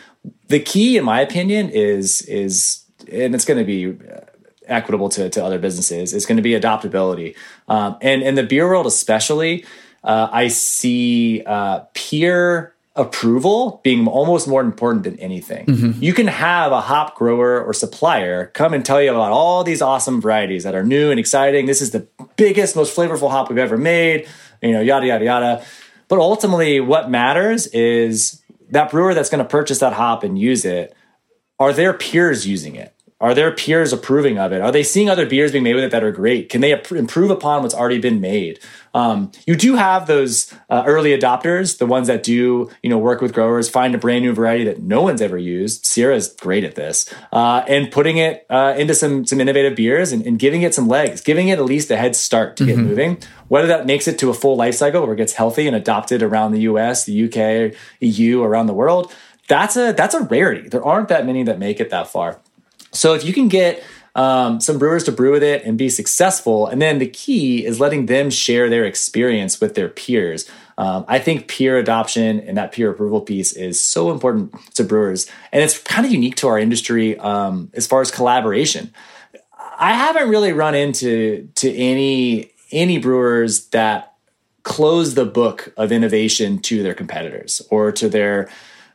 The 0.48 0.60
key, 0.60 0.98
in 0.98 1.06
my 1.06 1.22
opinion, 1.22 1.70
is 1.70 2.22
is 2.24 2.84
and 3.12 3.34
it's 3.34 3.46
going 3.46 3.60
to 3.60 3.64
be 3.64 3.88
uh, 3.88 4.22
equitable 4.66 5.10
to, 5.10 5.30
to 5.30 5.46
other 5.46 5.60
businesses. 5.60 6.14
It's 6.14 6.26
going 6.26 6.38
to 6.38 6.44
be 6.44 6.56
adaptability, 6.56 7.36
um, 7.68 7.98
and 8.02 8.24
in 8.24 8.36
the 8.36 8.44
beer 8.44 8.68
world 8.68 8.88
especially, 8.88 9.64
uh, 10.04 10.28
I 10.32 10.48
see 10.48 11.44
uh, 11.46 11.82
peer 11.94 12.74
approval 12.98 13.80
being 13.84 14.08
almost 14.08 14.48
more 14.48 14.62
important 14.62 15.04
than 15.04 15.20
anything. 15.20 15.66
Mm-hmm. 15.68 16.04
You 16.04 16.14
can 16.14 16.28
have 16.28 16.72
a 16.72 16.82
hop 16.82 17.16
grower 17.16 17.64
or 17.64 17.74
supplier 17.74 18.48
come 18.48 18.74
and 18.74 18.84
tell 18.84 19.02
you 19.02 19.12
about 19.12 19.32
all 19.32 19.64
these 19.64 19.82
awesome 19.82 20.20
varieties 20.20 20.64
that 20.64 20.76
are 20.76 20.84
new 20.84 21.12
and 21.12 21.20
exciting. 21.20 21.68
This 21.68 21.82
is 21.82 21.92
the 21.92 22.08
biggest, 22.36 22.76
most 22.76 22.96
flavorful 22.96 23.30
hop 23.30 23.50
we've 23.50 23.58
ever 23.60 23.78
made, 23.78 24.28
you 24.62 24.74
know, 24.74 24.82
yada, 24.82 25.08
yada, 25.08 25.24
yada. 25.24 25.66
But 26.08 26.20
ultimately, 26.20 26.80
what 26.80 27.10
matters 27.10 27.68
is 27.68 28.42
that 28.70 28.92
brewer 28.92 29.14
that's 29.14 29.30
going 29.30 29.44
to 29.44 29.50
purchase 29.50 29.80
that 29.80 29.94
hop 29.94 30.24
and 30.24 30.38
use 30.38 30.66
it 30.66 30.96
are 31.60 31.74
their 31.74 31.94
peers 31.94 32.46
using 32.46 32.76
it? 32.76 32.94
Are 33.20 33.34
their 33.34 33.52
peers 33.52 33.94
approving 33.94 34.38
of 34.38 34.52
it? 34.54 34.62
Are 34.62 34.72
they 34.72 34.84
seeing 34.84 35.10
other 35.10 35.26
beers 35.26 35.52
being 35.52 35.64
made 35.64 35.74
with 35.74 35.86
it 35.86 35.92
that 35.92 36.04
are 36.04 36.12
great? 36.12 36.50
Can 36.50 36.62
they 36.62 36.72
improve 36.72 37.32
upon 37.32 37.64
what's 37.64 37.74
already 37.74 37.98
been 37.98 38.22
made? 38.22 38.60
Um, 38.98 39.32
you 39.46 39.56
do 39.56 39.76
have 39.76 40.08
those 40.08 40.52
uh, 40.72 40.84
early 40.88 41.16
adopters, 41.16 41.78
the 41.78 41.86
ones 41.86 42.08
that 42.08 42.24
do, 42.24 42.68
you 42.82 42.90
know, 42.90 42.98
work 42.98 43.22
with 43.22 43.32
growers, 43.32 43.70
find 43.70 43.94
a 43.94 43.98
brand 44.00 44.24
new 44.24 44.34
variety 44.34 44.64
that 44.64 44.82
no 44.82 45.04
one's 45.04 45.22
ever 45.22 45.38
used. 45.38 45.86
Sierra 45.86 46.16
is 46.16 46.30
great 46.30 46.64
at 46.64 46.74
this, 46.74 47.14
uh, 47.32 47.64
and 47.68 47.92
putting 47.92 48.18
it 48.18 48.48
uh, 48.50 48.74
into 48.76 48.96
some 48.96 49.24
some 49.24 49.40
innovative 49.40 49.76
beers 49.76 50.12
and, 50.12 50.26
and 50.26 50.40
giving 50.40 50.64
it 50.64 50.74
some 50.74 50.88
legs, 50.88 51.22
giving 51.22 51.50
it 51.50 51.60
at 51.60 51.66
least 51.66 51.92
a 51.92 51.98
head 51.98 52.16
start 52.16 52.58
to 52.58 52.66
get 52.66 52.78
moving. 52.78 53.20
Whether 53.50 53.68
that 53.68 53.86
makes 53.86 54.08
it 54.08 54.18
to 54.20 54.32
a 54.32 54.34
full 54.34 54.58
life 54.58 54.74
cycle 54.74 55.04
where 55.04 55.14
it 55.14 55.18
gets 55.18 55.34
healthy 55.34 55.68
and 55.68 55.76
adopted 55.76 56.24
around 56.24 56.54
the 56.54 56.62
U.S., 56.62 57.06
the 57.06 57.14
U.K., 57.14 57.76
EU, 58.00 58.44
around 58.44 58.66
the 58.66 58.74
world, 58.74 59.14
that's 59.48 59.78
a 59.78 59.94
that's 59.94 60.16
a 60.16 60.22
rarity. 60.24 60.70
There 60.70 60.84
aren't 60.84 61.10
that 61.10 61.24
many 61.26 61.44
that 61.44 61.60
make 61.60 61.80
it 61.80 61.92
that 61.92 62.08
far. 62.08 62.40
So 62.92 63.14
if 63.14 63.24
you 63.24 63.34
can 63.34 63.48
get 63.48 63.84
um, 64.18 64.60
some 64.60 64.80
brewers 64.80 65.04
to 65.04 65.12
brew 65.12 65.32
with 65.32 65.44
it 65.44 65.64
and 65.64 65.78
be 65.78 65.90
successful, 65.90 66.66
and 66.66 66.82
then 66.82 66.98
the 66.98 67.08
key 67.08 67.64
is 67.64 67.80
letting 67.80 68.08
them 68.08 68.32
share 68.32 68.68
their 68.68 68.84
experience 68.84 69.62
with 69.62 69.76
their 69.76 69.88
peers. 69.88 70.50
Um, 70.80 71.06
I 71.08 71.20
think 71.20 71.48
peer 71.48 71.78
adoption 71.78 72.40
and 72.40 72.58
that 72.58 72.72
peer 72.72 72.90
approval 72.90 73.22
piece 73.22 73.54
is 73.54 73.80
so 73.80 74.12
important 74.12 74.54
to 74.74 74.84
brewers, 74.84 75.28
and 75.52 75.64
it's 75.64 75.78
kind 75.78 76.06
of 76.06 76.12
unique 76.12 76.36
to 76.38 76.48
our 76.48 76.58
industry 76.58 77.18
um, 77.20 77.70
as 77.76 77.86
far 77.86 78.02
as 78.02 78.10
collaboration. 78.10 78.92
I 79.80 79.94
haven't 79.94 80.30
really 80.30 80.52
run 80.52 80.74
into 80.74 81.48
to 81.56 81.72
any 81.74 82.52
any 82.72 82.98
brewers 82.98 83.68
that 83.68 84.16
close 84.64 85.14
the 85.14 85.26
book 85.26 85.74
of 85.78 85.92
innovation 85.92 86.60
to 86.60 86.84
their 86.84 86.96
competitors 86.96 87.62
or 87.70 87.92
to 87.94 88.10
their 88.10 88.50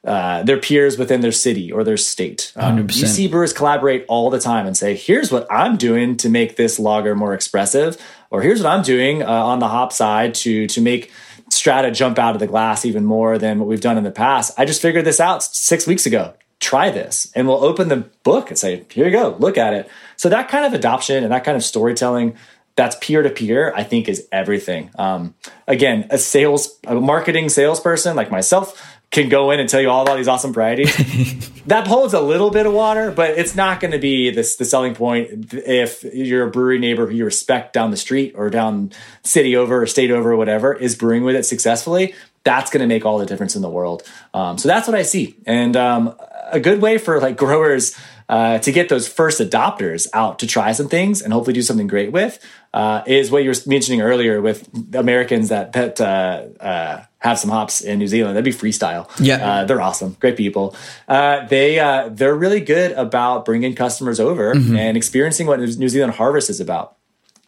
uh, 0.05 0.43
their 0.43 0.59
peers 0.59 0.99
within 0.99 1.21
their 1.21 1.33
city 1.33 1.71
or 1.71 1.85
their 1.85 1.97
state. 1.97 2.53
Um, 2.57 2.79
you 2.79 2.85
100%. 2.85 3.07
see 3.07 3.29
brewers 3.29 3.53
collaborate 3.53 4.05
all 4.09 4.31
the 4.31 4.41
time 4.41 4.67
and 4.67 4.77
say, 4.77 4.97
"Here's 4.97 5.31
what 5.31 5.47
I'm 5.51 5.77
doing 5.77 6.17
to 6.19 6.29
make 6.29 6.57
this 6.57 6.79
lager 6.79 7.15
more 7.15 7.35
expressive," 7.35 7.97
or 8.31 8.43
"Here's 8.43 8.63
what 8.63 8.71
I'm 8.71 8.83
doing 8.83 9.23
uh, 9.23 9.29
on 9.29 9.61
the 9.61 9.69
hop 9.69 9.93
side 9.93 10.35
to 10.37 10.67
to 10.67 10.81
make." 10.81 11.11
Strata 11.51 11.91
jump 11.91 12.19
out 12.19 12.35
of 12.35 12.41
the 12.41 12.47
glass 12.47 12.87
even 12.87 13.05
more 13.05 13.37
than 13.37 13.59
what 13.59 13.69
we've 13.69 13.83
done 13.83 13.99
in 13.99 14.05
the 14.05 14.11
past. 14.11 14.55
I 14.57 14.65
just 14.65 14.81
figured 14.81 15.05
this 15.05 15.21
out 15.21 15.43
six 15.43 15.87
weeks 15.87 16.07
ago. 16.07 16.33
Try 16.61 16.89
this, 16.89 17.31
and 17.35 17.47
we'll 17.47 17.63
open 17.63 17.89
the 17.89 18.09
book 18.25 18.49
and 18.49 18.59
say, 18.59 18.87
"Here 18.91 19.05
you 19.05 19.13
go, 19.13 19.37
look 19.39 19.59
at 19.59 19.75
it." 19.75 19.91
So 20.17 20.31
that 20.31 20.49
kind 20.49 20.65
of 20.65 20.73
adoption 20.73 21.23
and 21.23 21.31
that 21.31 21.45
kind 21.45 21.57
of 21.57 21.63
storytelling 21.63 22.37
that's 22.75 22.97
peer 23.01 23.23
to 23.23 23.31
peer 23.31 23.73
i 23.77 23.83
think 23.83 24.09
is 24.09 24.27
everything 24.33 24.91
um, 24.99 25.35
again 25.69 26.07
a 26.11 26.19
sales 26.19 26.79
a 26.87 26.95
marketing 26.95 27.49
salesperson 27.49 28.17
like 28.17 28.31
myself 28.31 28.92
can 29.13 29.29
go 29.29 29.53
in 29.53 29.61
and 29.61 29.69
tell 29.69 29.81
you 29.81 29.91
all 29.91 30.03
about 30.03 30.17
these 30.17 30.29
awesome 30.29 30.53
varieties. 30.53 31.49
That 31.67 31.87
holds 31.87 32.13
a 32.13 32.21
little 32.21 32.51
bit 32.51 32.67
of 32.67 32.73
water 32.73 33.13
but 33.13 33.39
it's 33.39 33.55
not 33.55 33.79
going 33.79 33.93
to 33.93 33.99
be 33.99 34.31
this 34.31 34.57
the 34.57 34.65
selling 34.65 34.97
point 34.97 35.55
if 35.55 36.03
you're 36.03 36.49
brewery 36.51 36.81
neighbor 36.81 37.07
who 37.07 37.15
you 37.15 37.25
respect 37.25 37.73
down 37.73 37.93
the 37.93 37.97
street 37.97 38.35
or 38.35 38.51
down 38.51 38.91
city 39.23 39.55
over 39.55 39.81
or 39.81 39.87
state 39.87 40.11
over 40.11 40.33
or 40.33 40.37
whatever 40.37 40.75
is 40.75 40.97
brewing 40.97 41.23
with 41.23 41.37
it 41.37 41.45
successfully 41.45 42.15
that's 42.45 42.71
going 42.71 42.81
to 42.81 42.87
make 42.87 43.05
all 43.05 43.19
the 43.19 43.27
difference 43.27 43.57
in 43.57 43.63
the 43.63 43.71
world. 43.71 44.03
Um, 44.35 44.59
so 44.59 44.69
that's 44.69 44.89
what 44.89 44.97
i 44.97 45.03
see. 45.03 45.37
And 45.47 45.77
um, 45.77 46.17
a 46.51 46.61
good 46.61 46.83
way 46.83 46.99
for 46.99 47.21
like 47.21 47.37
growers 47.45 47.97
uh, 48.29 48.59
to 48.59 48.73
get 48.73 48.89
those 48.89 49.09
first 49.09 49.41
adopters 49.41 50.09
out 50.13 50.39
to 50.39 50.47
try 50.47 50.73
some 50.73 50.89
things 50.89 51.23
and 51.23 51.33
hopefully 51.33 51.53
do 51.53 51.63
something 51.63 51.87
great 51.87 52.13
with 52.13 52.39
uh, 52.73 53.03
is 53.07 53.31
what 53.31 53.43
you 53.43 53.51
were 53.51 53.57
mentioning 53.67 54.01
earlier 54.01 54.41
with 54.41 54.69
Americans 54.95 55.51
that 55.51 55.73
that 55.73 56.01
uh, 56.01 56.47
uh, 56.61 57.05
have 57.23 57.39
some 57.39 57.51
hops 57.51 57.81
in 57.81 57.99
New 58.01 58.09
Zealand. 58.09 58.37
That'd 58.37 58.45
be 58.45 58.53
freestyle. 58.53 59.09
Yeah. 59.21 59.37
uh, 59.37 59.65
they're 59.65 59.81
awesome, 59.81 60.17
great 60.21 60.37
people. 60.37 60.75
Uh, 61.07 61.47
they 61.47 61.79
uh, 61.79 62.09
they're 62.11 62.35
really 62.35 62.61
good 62.61 62.93
about 62.93 63.45
bringing 63.45 63.75
customers 63.75 64.19
over 64.19 64.51
and 64.53 64.97
experiencing 64.97 65.47
what 65.47 65.61
New 65.61 65.89
Zealand 65.89 66.15
harvest 66.15 66.51
is 66.51 66.61
about. 66.61 66.97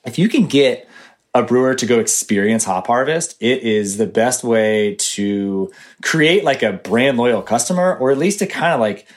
If 0.04 0.18
you 0.18 0.28
can 0.28 0.46
get 0.46 0.88
a 1.34 1.42
brewer 1.42 1.74
to 1.74 1.86
go 1.86 1.98
experience 1.98 2.64
hop 2.64 2.86
harvest, 2.86 3.36
it 3.40 3.62
is 3.64 3.96
the 3.96 4.06
best 4.06 4.44
way 4.44 4.94
to 4.94 5.72
create 6.02 6.44
like 6.44 6.62
a 6.62 6.72
brand 6.74 7.16
loyal 7.18 7.42
customer, 7.42 7.96
or 7.96 8.12
at 8.12 8.18
least 8.18 8.38
to 8.38 8.46
kind 8.46 8.72
of 8.74 8.78
like 8.80 9.08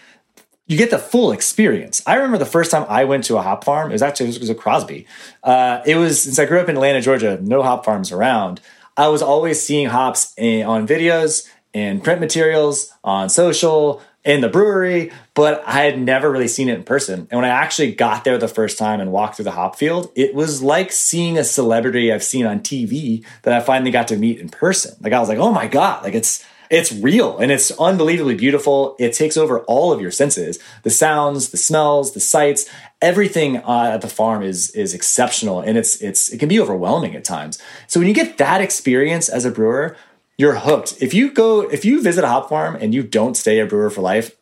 you 0.65 0.77
get 0.77 0.89
the 0.89 0.97
full 0.97 1.31
experience. 1.31 2.01
I 2.07 2.15
remember 2.15 2.39
the 2.39 2.45
first 2.45 2.71
time 2.71 2.85
I 2.89 3.05
went 3.05 3.25
to 3.25 3.37
a 3.37 3.41
hop 3.41 3.63
farm. 3.63 3.89
It 3.91 3.93
was 3.93 4.01
actually 4.01 4.29
it 4.31 4.39
was 4.39 4.49
a 4.49 4.55
Crosby. 4.55 5.05
Uh, 5.43 5.81
it 5.85 5.95
was 5.95 6.21
since 6.23 6.39
I 6.39 6.45
grew 6.45 6.59
up 6.59 6.67
in 6.67 6.75
Atlanta, 6.75 7.01
Georgia. 7.01 7.37
No 7.41 7.61
hop 7.61 7.85
farms 7.85 8.11
around. 8.11 8.59
I 8.97 9.07
was 9.09 9.21
always 9.21 9.61
seeing 9.61 9.87
hops 9.87 10.33
in, 10.37 10.65
on 10.65 10.87
videos 10.87 11.47
and 11.73 12.03
print 12.03 12.19
materials 12.19 12.91
on 13.03 13.29
social 13.29 14.01
in 14.25 14.41
the 14.41 14.49
brewery, 14.49 15.11
but 15.35 15.63
I 15.65 15.83
had 15.83 15.99
never 15.99 16.29
really 16.29 16.49
seen 16.49 16.67
it 16.67 16.75
in 16.75 16.83
person. 16.83 17.27
And 17.31 17.39
when 17.39 17.45
I 17.45 17.49
actually 17.49 17.93
got 17.93 18.25
there 18.25 18.37
the 18.37 18.47
first 18.47 18.77
time 18.77 18.99
and 18.99 19.11
walked 19.11 19.35
through 19.35 19.45
the 19.45 19.51
hop 19.51 19.77
field, 19.77 20.11
it 20.15 20.35
was 20.35 20.61
like 20.61 20.91
seeing 20.91 21.37
a 21.37 21.45
celebrity 21.45 22.11
I've 22.11 22.23
seen 22.23 22.45
on 22.45 22.59
TV 22.59 23.23
that 23.43 23.53
I 23.53 23.61
finally 23.61 23.91
got 23.91 24.09
to 24.09 24.17
meet 24.17 24.39
in 24.39 24.49
person. 24.49 24.97
Like 24.99 25.13
I 25.13 25.19
was 25.19 25.29
like, 25.29 25.37
oh 25.37 25.53
my 25.53 25.67
god, 25.67 26.03
like 26.03 26.13
it's 26.13 26.43
it's 26.69 26.91
real 26.91 27.37
and 27.37 27.51
it's 27.51 27.71
unbelievably 27.71 28.35
beautiful. 28.35 28.95
It 28.99 29.13
takes 29.13 29.37
over 29.37 29.61
all 29.61 29.91
of 29.91 30.01
your 30.01 30.11
senses. 30.11 30.59
The 30.83 30.89
sounds, 30.89 31.49
the 31.49 31.57
smells, 31.57 32.13
the 32.13 32.19
sights, 32.19 32.69
everything 33.01 33.57
uh, 33.57 33.91
at 33.93 34.01
the 34.01 34.09
farm 34.09 34.43
is 34.43 34.71
is 34.71 34.93
exceptional 34.93 35.61
and 35.61 35.77
it's 35.77 36.01
it's 36.01 36.29
it 36.29 36.39
can 36.39 36.49
be 36.49 36.59
overwhelming 36.59 37.15
at 37.15 37.23
times. 37.23 37.59
So 37.87 37.99
when 37.99 38.07
you 38.07 38.13
get 38.13 38.37
that 38.37 38.61
experience 38.61 39.29
as 39.29 39.45
a 39.45 39.51
brewer, 39.51 39.95
you're 40.37 40.55
hooked. 40.55 41.01
If 41.01 41.13
you 41.13 41.31
go 41.31 41.61
if 41.61 41.85
you 41.85 42.01
visit 42.01 42.23
a 42.23 42.27
hop 42.27 42.49
farm 42.49 42.75
and 42.75 42.93
you 42.93 43.03
don't 43.03 43.35
stay 43.35 43.59
a 43.59 43.65
brewer 43.65 43.89
for 43.89 44.01
life, 44.01 44.35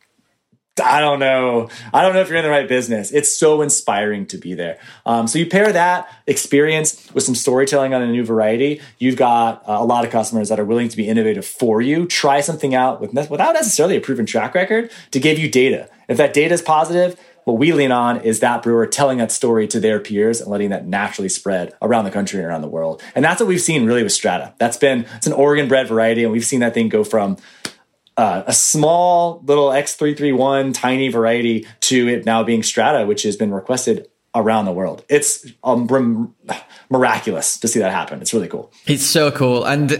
I 0.83 0.99
don't 0.99 1.19
know. 1.19 1.69
I 1.93 2.01
don't 2.01 2.13
know 2.13 2.19
if 2.19 2.27
you're 2.27 2.37
in 2.37 2.43
the 2.43 2.49
right 2.49 2.67
business. 2.67 3.11
It's 3.11 3.33
so 3.33 3.61
inspiring 3.61 4.25
to 4.27 4.37
be 4.37 4.53
there. 4.53 4.77
Um, 5.05 5.25
so 5.25 5.39
you 5.39 5.45
pair 5.45 5.71
that 5.71 6.13
experience 6.27 7.09
with 7.13 7.23
some 7.23 7.35
storytelling 7.35 7.93
on 7.93 8.01
a 8.01 8.07
new 8.07 8.25
variety. 8.25 8.81
You've 8.99 9.15
got 9.15 9.63
uh, 9.69 9.77
a 9.79 9.85
lot 9.85 10.03
of 10.03 10.11
customers 10.11 10.49
that 10.49 10.59
are 10.59 10.65
willing 10.65 10.89
to 10.89 10.97
be 10.97 11.07
innovative 11.07 11.45
for 11.45 11.81
you. 11.81 12.07
Try 12.07 12.41
something 12.41 12.75
out 12.75 12.99
with 12.99 13.13
without 13.29 13.53
necessarily 13.53 13.95
a 13.95 14.01
proven 14.01 14.25
track 14.25 14.53
record 14.53 14.91
to 15.11 15.19
give 15.19 15.39
you 15.39 15.49
data. 15.49 15.89
If 16.09 16.17
that 16.17 16.33
data 16.33 16.53
is 16.53 16.61
positive, 16.61 17.17
what 17.45 17.57
we 17.57 17.71
lean 17.71 17.91
on 17.91 18.21
is 18.21 18.41
that 18.41 18.63
brewer 18.63 18.87
telling 18.87 19.19
that 19.19 19.31
story 19.31 19.67
to 19.67 19.79
their 19.79 19.99
peers 19.99 20.41
and 20.41 20.51
letting 20.51 20.71
that 20.71 20.87
naturally 20.87 21.29
spread 21.29 21.73
around 21.81 22.03
the 22.03 22.11
country 22.11 22.39
and 22.39 22.47
around 22.47 22.61
the 22.61 22.67
world. 22.67 23.01
And 23.13 23.23
that's 23.23 23.39
what 23.39 23.47
we've 23.47 23.61
seen 23.61 23.85
really 23.85 24.03
with 24.03 24.11
Strata. 24.11 24.53
That's 24.57 24.77
been 24.77 25.05
it's 25.15 25.27
an 25.27 25.33
Oregon 25.33 25.67
bred 25.67 25.87
variety, 25.87 26.23
and 26.23 26.33
we've 26.33 26.45
seen 26.45 26.59
that 26.61 26.73
thing 26.73 26.89
go 26.89 27.03
from 27.03 27.37
uh, 28.17 28.43
a 28.47 28.53
small 28.53 29.41
little 29.45 29.69
X331 29.69 30.73
tiny 30.73 31.09
variety 31.09 31.67
to 31.81 32.07
it 32.07 32.25
now 32.25 32.43
being 32.43 32.63
Strata, 32.63 33.05
which 33.05 33.23
has 33.23 33.35
been 33.35 33.53
requested 33.53 34.07
around 34.35 34.65
the 34.65 34.71
world. 34.71 35.03
It's 35.09 35.47
um, 35.63 36.35
miraculous 36.89 37.57
to 37.59 37.67
see 37.67 37.79
that 37.79 37.91
happen. 37.91 38.21
It's 38.21 38.33
really 38.33 38.47
cool. 38.47 38.71
It's 38.85 39.05
so 39.05 39.31
cool, 39.31 39.65
and 39.65 39.91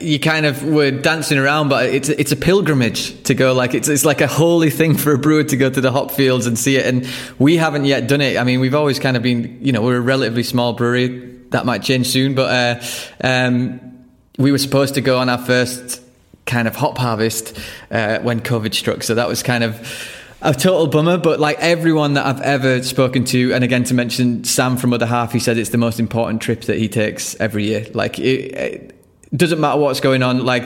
you 0.00 0.18
kind 0.18 0.44
of 0.44 0.62
were 0.64 0.90
dancing 0.90 1.38
around, 1.38 1.68
but 1.68 1.86
it's 1.86 2.08
it's 2.08 2.32
a 2.32 2.36
pilgrimage 2.36 3.22
to 3.24 3.34
go. 3.34 3.54
Like 3.54 3.74
it's 3.74 3.88
it's 3.88 4.04
like 4.04 4.20
a 4.20 4.26
holy 4.26 4.70
thing 4.70 4.96
for 4.96 5.14
a 5.14 5.18
brewer 5.18 5.44
to 5.44 5.56
go 5.56 5.70
to 5.70 5.80
the 5.80 5.92
hop 5.92 6.10
fields 6.10 6.46
and 6.46 6.58
see 6.58 6.76
it. 6.76 6.86
And 6.86 7.08
we 7.38 7.56
haven't 7.56 7.84
yet 7.84 8.08
done 8.08 8.20
it. 8.20 8.36
I 8.36 8.44
mean, 8.44 8.60
we've 8.60 8.74
always 8.74 8.98
kind 8.98 9.16
of 9.16 9.22
been, 9.22 9.58
you 9.64 9.72
know, 9.72 9.82
we're 9.82 9.96
a 9.96 10.00
relatively 10.00 10.42
small 10.42 10.72
brewery. 10.72 11.34
That 11.50 11.64
might 11.64 11.82
change 11.82 12.08
soon, 12.08 12.34
but 12.34 12.82
uh, 12.82 12.84
um, 13.22 14.04
we 14.36 14.50
were 14.50 14.58
supposed 14.58 14.94
to 14.94 15.00
go 15.00 15.18
on 15.18 15.28
our 15.28 15.38
first 15.38 16.02
kind 16.46 16.66
of 16.66 16.76
hop 16.76 16.96
harvest 16.98 17.58
uh, 17.90 18.20
when 18.20 18.40
COVID 18.40 18.72
struck. 18.74 19.02
So 19.02 19.14
that 19.14 19.28
was 19.28 19.42
kind 19.42 19.64
of 19.64 20.14
a 20.42 20.54
total 20.54 20.86
bummer, 20.86 21.18
but 21.18 21.40
like 21.40 21.58
everyone 21.60 22.14
that 22.14 22.26
I've 22.26 22.40
ever 22.40 22.82
spoken 22.82 23.24
to, 23.26 23.52
and 23.52 23.64
again 23.64 23.84
to 23.84 23.94
mention 23.94 24.44
Sam 24.44 24.76
from 24.76 24.92
Other 24.92 25.06
Half, 25.06 25.32
he 25.32 25.38
said 25.38 25.58
it's 25.58 25.70
the 25.70 25.78
most 25.78 25.98
important 25.98 26.42
trip 26.42 26.62
that 26.62 26.78
he 26.78 26.88
takes 26.88 27.34
every 27.40 27.64
year. 27.64 27.86
Like 27.94 28.18
it, 28.18 28.54
it 28.54 29.36
doesn't 29.36 29.60
matter 29.60 29.80
what's 29.80 30.00
going 30.00 30.22
on. 30.22 30.44
Like 30.44 30.64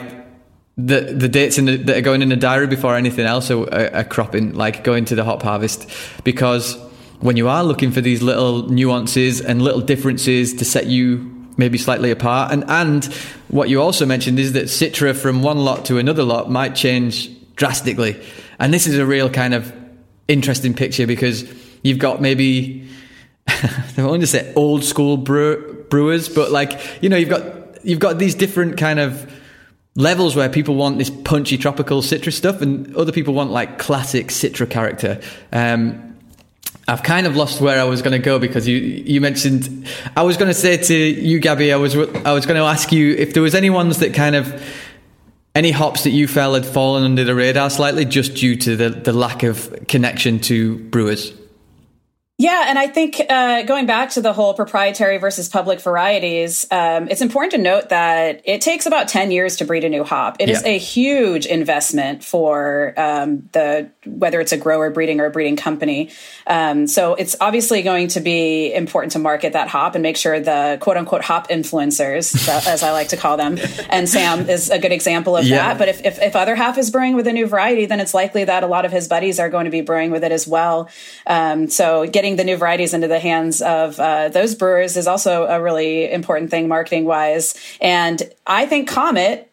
the 0.77 1.01
the 1.01 1.29
dates 1.29 1.57
in 1.57 1.67
the, 1.67 1.77
that 1.77 1.99
are 1.99 2.03
going 2.03 2.23
in 2.23 2.29
the 2.29 2.37
diary 2.37 2.67
before 2.67 2.97
anything 2.97 3.27
else 3.27 3.51
are, 3.51 3.63
are, 3.73 3.95
are 3.97 4.05
cropping. 4.05 4.55
Like 4.55 4.83
going 4.85 5.05
to 5.07 5.15
the 5.15 5.25
hop 5.25 5.43
harvest 5.43 5.89
because 6.25 6.77
when 7.21 7.37
you 7.37 7.49
are 7.49 7.63
looking 7.63 7.93
for 7.93 8.01
these 8.01 8.23
little 8.23 8.69
nuances 8.69 9.41
and 9.41 9.63
little 9.63 9.81
differences 9.81 10.55
to 10.55 10.65
set 10.65 10.87
you 10.87 11.30
maybe 11.61 11.79
slightly 11.79 12.11
apart, 12.11 12.51
and 12.53 12.65
and 12.67 13.05
what 13.47 13.69
you 13.69 13.81
also 13.81 14.05
mentioned 14.05 14.41
is 14.41 14.55
that 14.55 14.65
Citra 14.65 15.15
from 15.15 15.43
one 15.43 15.59
lot 15.59 15.85
to 15.85 15.99
another 15.99 16.25
lot 16.25 16.51
might 16.51 16.75
change 16.75 17.31
drastically. 17.55 18.21
And 18.59 18.75
this 18.75 18.89
is 18.89 18.99
a 18.99 19.07
real 19.07 19.31
kind 19.31 19.55
of 19.55 19.73
interesting 20.27 20.75
picture 20.75 21.07
because 21.07 21.45
you've 21.83 21.99
got 21.99 22.21
maybe 22.21 22.89
I 23.47 24.05
want 24.05 24.23
to 24.23 24.27
say 24.27 24.53
old 24.55 24.85
school 24.85 25.17
brew, 25.17 25.85
brewers, 25.89 26.29
but 26.29 26.51
like 26.51 26.81
you 27.01 27.09
know 27.09 27.17
you've 27.17 27.29
got 27.29 27.85
you've 27.85 28.01
got 28.01 28.19
these 28.19 28.35
different 28.35 28.77
kind 28.77 28.99
of 28.99 29.31
levels 29.97 30.37
where 30.37 30.49
people 30.49 30.75
want 30.75 30.99
this 30.99 31.11
punchy 31.11 31.59
tropical 31.59 32.03
citrus 32.03 32.37
stuff, 32.37 32.61
and 32.63 32.95
other 32.97 33.13
people 33.13 33.35
want 33.35 33.51
like 33.51 33.79
classic 33.79 34.29
citra 34.29 34.69
character. 34.69 35.21
Um, 35.53 36.10
I've 36.91 37.05
kind 37.05 37.25
of 37.29 37.37
lost 37.37 37.61
where 37.61 37.81
I 37.81 37.85
was 37.85 38.03
going 38.03 38.21
to 38.21 38.25
go 38.25 38.41
because 38.41 38.67
you 38.67 38.77
you 38.79 39.21
mentioned 39.21 39.87
I 40.17 40.25
was 40.25 40.37
going 40.37 40.49
to 40.49 40.55
say 40.55 40.77
to 40.77 40.95
you, 40.95 41.39
Gabby, 41.39 41.73
I 41.73 41.77
was 41.77 41.95
I 41.97 42.33
was 42.33 42.47
going 42.47 42.59
to 42.59 42.67
ask 42.67 42.91
you 42.91 43.15
if 43.15 43.33
there 43.33 43.45
was 43.45 43.55
any 43.55 43.71
ones 43.71 43.99
that 43.99 44.13
kind 44.13 44.35
of 44.35 44.61
any 45.55 45.71
hops 45.71 46.03
that 46.03 46.11
you 46.11 46.27
felt 46.27 46.55
had 46.55 46.67
fallen 46.67 47.05
under 47.05 47.23
the 47.23 47.35
radar 47.35 47.71
slightly 47.71 48.05
just 48.05 48.35
due 48.35 48.57
to 48.57 48.75
the, 48.75 48.91
the 48.91 49.13
lack 49.13 49.45
of 49.45 49.87
connection 49.87 50.41
to 50.41 50.79
brewers? 50.91 51.33
Yeah, 52.41 52.65
and 52.69 52.79
I 52.79 52.87
think 52.87 53.21
uh, 53.29 53.65
going 53.65 53.85
back 53.85 54.13
to 54.13 54.23
the 54.23 54.33
whole 54.33 54.55
proprietary 54.55 55.19
versus 55.19 55.47
public 55.47 55.79
varieties, 55.83 56.67
um, 56.71 57.07
it's 57.09 57.21
important 57.21 57.51
to 57.53 57.59
note 57.59 57.91
that 57.91 58.41
it 58.47 58.63
takes 58.63 58.87
about 58.87 59.09
10 59.09 59.31
years 59.31 59.57
to 59.57 59.67
breed 59.67 59.85
a 59.85 59.91
new 59.91 60.05
hop. 60.05 60.37
It 60.41 60.49
yeah. 60.49 60.57
is 60.57 60.65
a 60.65 60.79
huge 60.79 61.45
investment 61.45 62.25
for 62.25 62.95
um, 62.97 63.47
the 63.53 63.91
whether 64.07 64.41
it's 64.41 64.53
a 64.53 64.57
grower 64.57 64.89
breeding 64.89 65.21
or 65.21 65.27
a 65.27 65.31
breeding 65.31 65.57
company. 65.57 66.09
Um, 66.47 66.87
so 66.87 67.15
it's 67.15 67.37
obviously 67.43 67.83
going 67.83 68.09
to 68.09 68.21
be 68.21 68.73
important 68.73 69.13
to 69.13 69.19
market 69.19 69.53
that 69.53 69.69
hop 69.69 69.95
and 69.95 70.03
make 70.03 70.17
sure 70.17 70.41
the 70.41 70.79
quote 70.81 70.97
unquote 70.97 71.23
hop 71.23 71.49
influencers, 71.49 72.49
as 72.67 72.83
I 72.83 72.93
like 72.93 73.09
to 73.09 73.19
call 73.19 73.37
them, 73.37 73.59
and 73.91 74.09
Sam 74.09 74.49
is 74.49 74.71
a 74.71 74.79
good 74.79 74.93
example 74.93 75.37
of 75.37 75.45
yeah. 75.45 75.59
that. 75.59 75.79
But 75.79 75.89
if, 75.89 76.07
if, 76.07 76.19
if, 76.23 76.35
other 76.35 76.55
half 76.55 76.79
is 76.79 76.91
brewing 76.91 77.17
with 77.17 77.27
a 77.27 77.35
new 77.35 77.47
variety, 77.47 77.85
then 77.85 78.01
it's 78.01 78.15
likely 78.15 78.45
that 78.45 78.63
a 78.63 78.67
lot 78.67 78.87
of 78.87 78.93
his 78.93 79.09
buddies 79.09 79.39
are 79.39 79.51
going 79.51 79.67
to 79.67 79.71
be 79.71 79.83
brewing 79.83 80.11
with 80.11 80.25
it 80.25 80.33
as 80.33 80.49
well. 80.49 80.89
Um, 81.27 81.69
so 81.69 82.07
getting 82.07 82.30
getting 82.31 82.47
the 82.47 82.51
new 82.53 82.57
varieties 82.57 82.95
into 82.95 83.09
the 83.09 83.19
hands 83.19 83.61
of 83.61 83.99
uh, 83.99 84.29
those 84.29 84.55
brewers 84.55 84.97
is 84.97 85.07
also 85.07 85.47
a 85.47 85.61
really 85.61 86.11
important 86.11 86.51
thing 86.51 86.69
marketing 86.69 87.05
wise. 87.05 87.55
And 87.81 88.23
I 88.47 88.67
think 88.67 88.89
Comet 88.89 89.50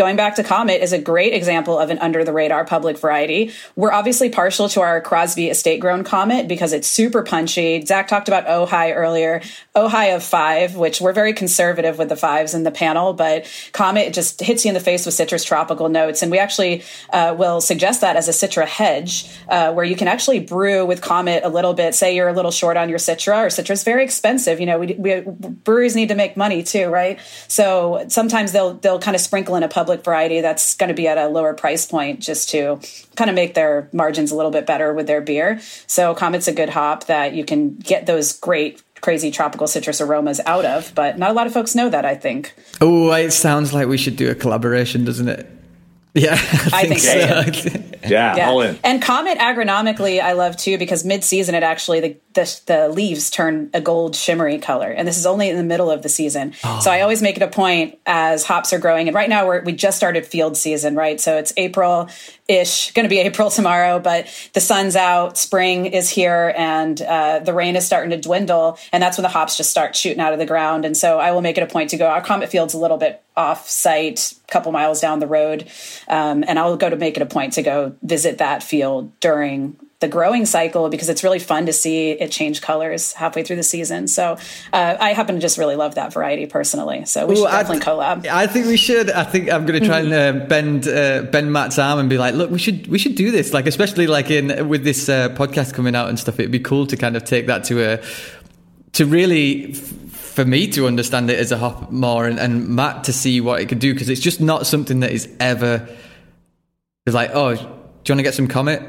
going 0.00 0.16
back 0.16 0.36
to 0.36 0.42
Comet 0.42 0.82
is 0.82 0.94
a 0.94 0.98
great 0.98 1.34
example 1.34 1.78
of 1.78 1.90
an 1.90 1.98
under 1.98 2.24
the 2.24 2.32
radar 2.32 2.64
public 2.64 2.96
variety. 2.96 3.52
We're 3.76 3.92
obviously 3.92 4.30
partial 4.30 4.66
to 4.70 4.80
our 4.80 5.02
Crosby 5.02 5.50
estate 5.50 5.78
grown 5.78 6.04
Comet 6.04 6.48
because 6.48 6.72
it's 6.72 6.88
super 6.88 7.22
punchy. 7.22 7.84
Zach 7.84 8.08
talked 8.08 8.26
about 8.26 8.46
OHI 8.46 8.96
earlier. 8.96 9.42
OHI 9.76 10.16
of 10.16 10.22
five, 10.22 10.74
which 10.74 11.02
we're 11.02 11.12
very 11.12 11.34
conservative 11.34 11.98
with 11.98 12.08
the 12.08 12.16
fives 12.16 12.54
in 12.54 12.62
the 12.62 12.70
panel, 12.70 13.12
but 13.12 13.44
Comet 13.74 14.14
just 14.14 14.40
hits 14.40 14.64
you 14.64 14.70
in 14.70 14.74
the 14.74 14.80
face 14.80 15.04
with 15.04 15.14
citrus 15.14 15.44
tropical 15.44 15.90
notes. 15.90 16.22
And 16.22 16.30
we 16.30 16.38
actually 16.38 16.82
uh, 17.12 17.34
will 17.38 17.60
suggest 17.60 18.00
that 18.00 18.16
as 18.16 18.26
a 18.26 18.32
Citra 18.32 18.66
hedge, 18.66 19.30
uh, 19.50 19.70
where 19.74 19.84
you 19.84 19.96
can 19.96 20.08
actually 20.08 20.40
brew 20.40 20.86
with 20.86 21.02
Comet 21.02 21.44
a 21.44 21.50
little 21.50 21.74
bit. 21.74 21.94
Say 21.94 22.16
you're 22.16 22.28
a 22.28 22.32
little 22.32 22.52
short 22.52 22.78
on 22.78 22.88
your 22.88 22.98
Citra, 22.98 23.44
or 23.44 23.48
Citra's 23.48 23.84
very 23.84 24.02
expensive. 24.02 24.60
You 24.60 24.66
know, 24.66 24.78
we, 24.78 24.94
we 24.94 25.20
breweries 25.20 25.94
need 25.94 26.08
to 26.08 26.14
make 26.14 26.38
money 26.38 26.62
too, 26.62 26.88
right? 26.88 27.20
So 27.48 28.06
sometimes 28.08 28.52
they'll 28.52 28.72
they'll 28.72 28.98
kind 28.98 29.14
of 29.14 29.20
sprinkle 29.20 29.56
in 29.56 29.62
a 29.62 29.68
public 29.68 29.89
public 29.90 30.04
variety 30.04 30.40
that's 30.40 30.76
going 30.76 30.88
to 30.88 30.94
be 30.94 31.08
at 31.08 31.18
a 31.18 31.26
lower 31.26 31.52
price 31.52 31.84
point 31.84 32.20
just 32.20 32.48
to 32.50 32.78
kind 33.16 33.28
of 33.28 33.34
make 33.34 33.54
their 33.54 33.88
margins 33.92 34.30
a 34.30 34.36
little 34.36 34.52
bit 34.52 34.64
better 34.66 34.94
with 34.94 35.08
their 35.08 35.20
beer. 35.20 35.60
So 35.88 36.14
Comet's 36.14 36.46
a 36.46 36.52
good 36.52 36.68
hop 36.68 37.06
that 37.06 37.34
you 37.34 37.44
can 37.44 37.74
get 37.74 38.06
those 38.06 38.38
great 38.38 38.82
crazy 39.00 39.30
tropical 39.32 39.66
citrus 39.66 40.00
aromas 40.00 40.40
out 40.46 40.64
of, 40.64 40.94
but 40.94 41.18
not 41.18 41.30
a 41.30 41.32
lot 41.32 41.46
of 41.48 41.52
folks 41.52 41.74
know 41.74 41.88
that, 41.88 42.04
I 42.04 42.14
think. 42.14 42.54
Oh, 42.80 43.10
it 43.12 43.32
sounds 43.32 43.72
like 43.72 43.88
we 43.88 43.96
should 43.96 44.14
do 44.14 44.30
a 44.30 44.34
collaboration, 44.34 45.04
doesn't 45.04 45.28
it? 45.28 45.50
Yeah, 46.12 46.32
I 46.32 46.36
think, 46.36 47.04
I 47.04 47.44
think 47.44 47.54
so. 47.54 47.70
so. 47.70 48.08
yeah, 48.08 48.34
yeah, 48.34 48.48
all 48.48 48.60
in. 48.62 48.76
And 48.82 49.00
Comet 49.00 49.38
agronomically, 49.38 50.20
I 50.20 50.32
love 50.32 50.56
too 50.56 50.76
because 50.76 51.04
mid-season 51.04 51.54
it 51.54 51.62
actually 51.62 52.00
the, 52.00 52.16
the, 52.34 52.60
the 52.66 52.88
leaves 52.88 53.30
turn 53.30 53.70
a 53.74 53.80
gold 53.80 54.14
shimmery 54.14 54.58
color, 54.58 54.88
and 54.88 55.06
this 55.06 55.18
is 55.18 55.26
only 55.26 55.48
in 55.48 55.56
the 55.56 55.64
middle 55.64 55.90
of 55.90 56.02
the 56.02 56.08
season. 56.08 56.54
Oh. 56.62 56.80
So 56.80 56.90
I 56.90 57.00
always 57.00 57.22
make 57.22 57.36
it 57.36 57.42
a 57.42 57.48
point 57.48 57.98
as 58.06 58.44
hops 58.44 58.72
are 58.72 58.78
growing, 58.78 59.08
and 59.08 59.14
right 59.14 59.28
now 59.28 59.46
we're 59.46 59.62
we 59.62 59.72
just 59.72 59.96
started 59.96 60.24
field 60.24 60.56
season, 60.56 60.94
right? 60.94 61.20
So 61.20 61.38
it's 61.38 61.52
April 61.56 62.08
ish, 62.46 62.92
going 62.92 63.04
to 63.04 63.08
be 63.10 63.18
April 63.30 63.50
tomorrow, 63.50 63.98
but 63.98 64.26
the 64.52 64.60
sun's 64.60 64.96
out, 64.96 65.38
spring 65.38 65.86
is 65.86 66.08
here, 66.08 66.54
and 66.56 67.00
uh, 67.02 67.40
the 67.40 67.52
rain 67.52 67.74
is 67.74 67.84
starting 67.84 68.10
to 68.10 68.16
dwindle, 68.16 68.78
and 68.92 69.02
that's 69.02 69.16
when 69.16 69.22
the 69.22 69.28
hops 69.28 69.56
just 69.56 69.70
start 69.70 69.96
shooting 69.96 70.20
out 70.20 70.32
of 70.32 70.38
the 70.38 70.46
ground. 70.46 70.84
And 70.84 70.96
so 70.96 71.18
I 71.18 71.32
will 71.32 71.42
make 71.42 71.58
it 71.58 71.62
a 71.62 71.66
point 71.66 71.90
to 71.90 71.96
go. 71.96 72.06
Our 72.06 72.22
Comet 72.22 72.48
field's 72.48 72.74
a 72.74 72.78
little 72.78 72.96
bit 72.96 73.22
off 73.36 73.68
site, 73.68 74.34
a 74.48 74.52
couple 74.52 74.70
miles 74.70 75.00
down 75.00 75.18
the 75.18 75.26
road, 75.26 75.66
um, 76.06 76.44
and 76.46 76.58
I'll 76.58 76.76
go 76.76 76.90
to 76.90 76.96
make 76.96 77.16
it 77.16 77.22
a 77.22 77.26
point 77.26 77.54
to 77.54 77.62
go 77.62 77.96
visit 78.02 78.38
that 78.38 78.62
field 78.62 79.18
during 79.20 79.76
the 80.00 80.08
growing 80.08 80.46
cycle 80.46 80.88
because 80.88 81.10
it's 81.10 81.22
really 81.22 81.38
fun 81.38 81.66
to 81.66 81.72
see 81.74 82.12
it 82.12 82.30
change 82.32 82.62
colors 82.62 83.12
halfway 83.12 83.42
through 83.42 83.56
the 83.56 83.62
season. 83.62 84.08
So 84.08 84.38
uh, 84.72 84.96
I 84.98 85.12
happen 85.12 85.34
to 85.34 85.40
just 85.40 85.58
really 85.58 85.76
love 85.76 85.94
that 85.96 86.12
variety 86.12 86.46
personally. 86.46 87.04
So 87.04 87.26
we 87.26 87.34
Ooh, 87.34 87.42
should 87.42 87.50
definitely 87.50 87.80
collab. 87.80 88.26
I 88.26 88.46
think 88.46 88.66
we 88.66 88.78
should. 88.78 89.10
I 89.10 89.24
think 89.24 89.52
I'm 89.52 89.66
going 89.66 89.80
to 89.80 89.86
try 89.86 90.00
and 90.00 90.12
uh, 90.12 90.46
bend 90.46 90.88
uh, 90.88 91.22
bend 91.22 91.52
Matt's 91.52 91.78
arm 91.78 91.98
and 91.98 92.08
be 92.08 92.16
like, 92.16 92.34
look, 92.34 92.50
we 92.50 92.58
should 92.58 92.86
we 92.86 92.98
should 92.98 93.14
do 93.14 93.30
this. 93.30 93.52
Like 93.52 93.66
especially 93.66 94.06
like 94.06 94.30
in 94.30 94.68
with 94.68 94.84
this 94.84 95.08
uh, 95.08 95.28
podcast 95.30 95.74
coming 95.74 95.94
out 95.94 96.08
and 96.08 96.18
stuff. 96.18 96.40
It'd 96.40 96.50
be 96.50 96.60
cool 96.60 96.86
to 96.86 96.96
kind 96.96 97.14
of 97.14 97.24
take 97.24 97.46
that 97.46 97.64
to 97.64 97.82
a 97.82 98.02
to 98.92 99.04
really 99.04 99.74
for 99.74 100.44
me 100.44 100.66
to 100.68 100.86
understand 100.86 101.28
it 101.30 101.38
as 101.38 101.52
a 101.52 101.58
hop 101.58 101.90
more 101.90 102.26
and, 102.26 102.38
and 102.38 102.68
Matt 102.68 103.04
to 103.04 103.12
see 103.12 103.40
what 103.40 103.60
it 103.60 103.68
could 103.68 103.80
do 103.80 103.92
because 103.92 104.08
it's 104.08 104.20
just 104.20 104.40
not 104.40 104.66
something 104.66 105.00
that 105.00 105.10
is 105.10 105.28
ever 105.40 105.88
is 107.04 107.14
like 107.14 107.30
oh 107.34 107.54
do 107.54 107.62
you 107.62 107.66
want 107.66 108.18
to 108.18 108.22
get 108.22 108.34
some 108.34 108.46
comet 108.46 108.80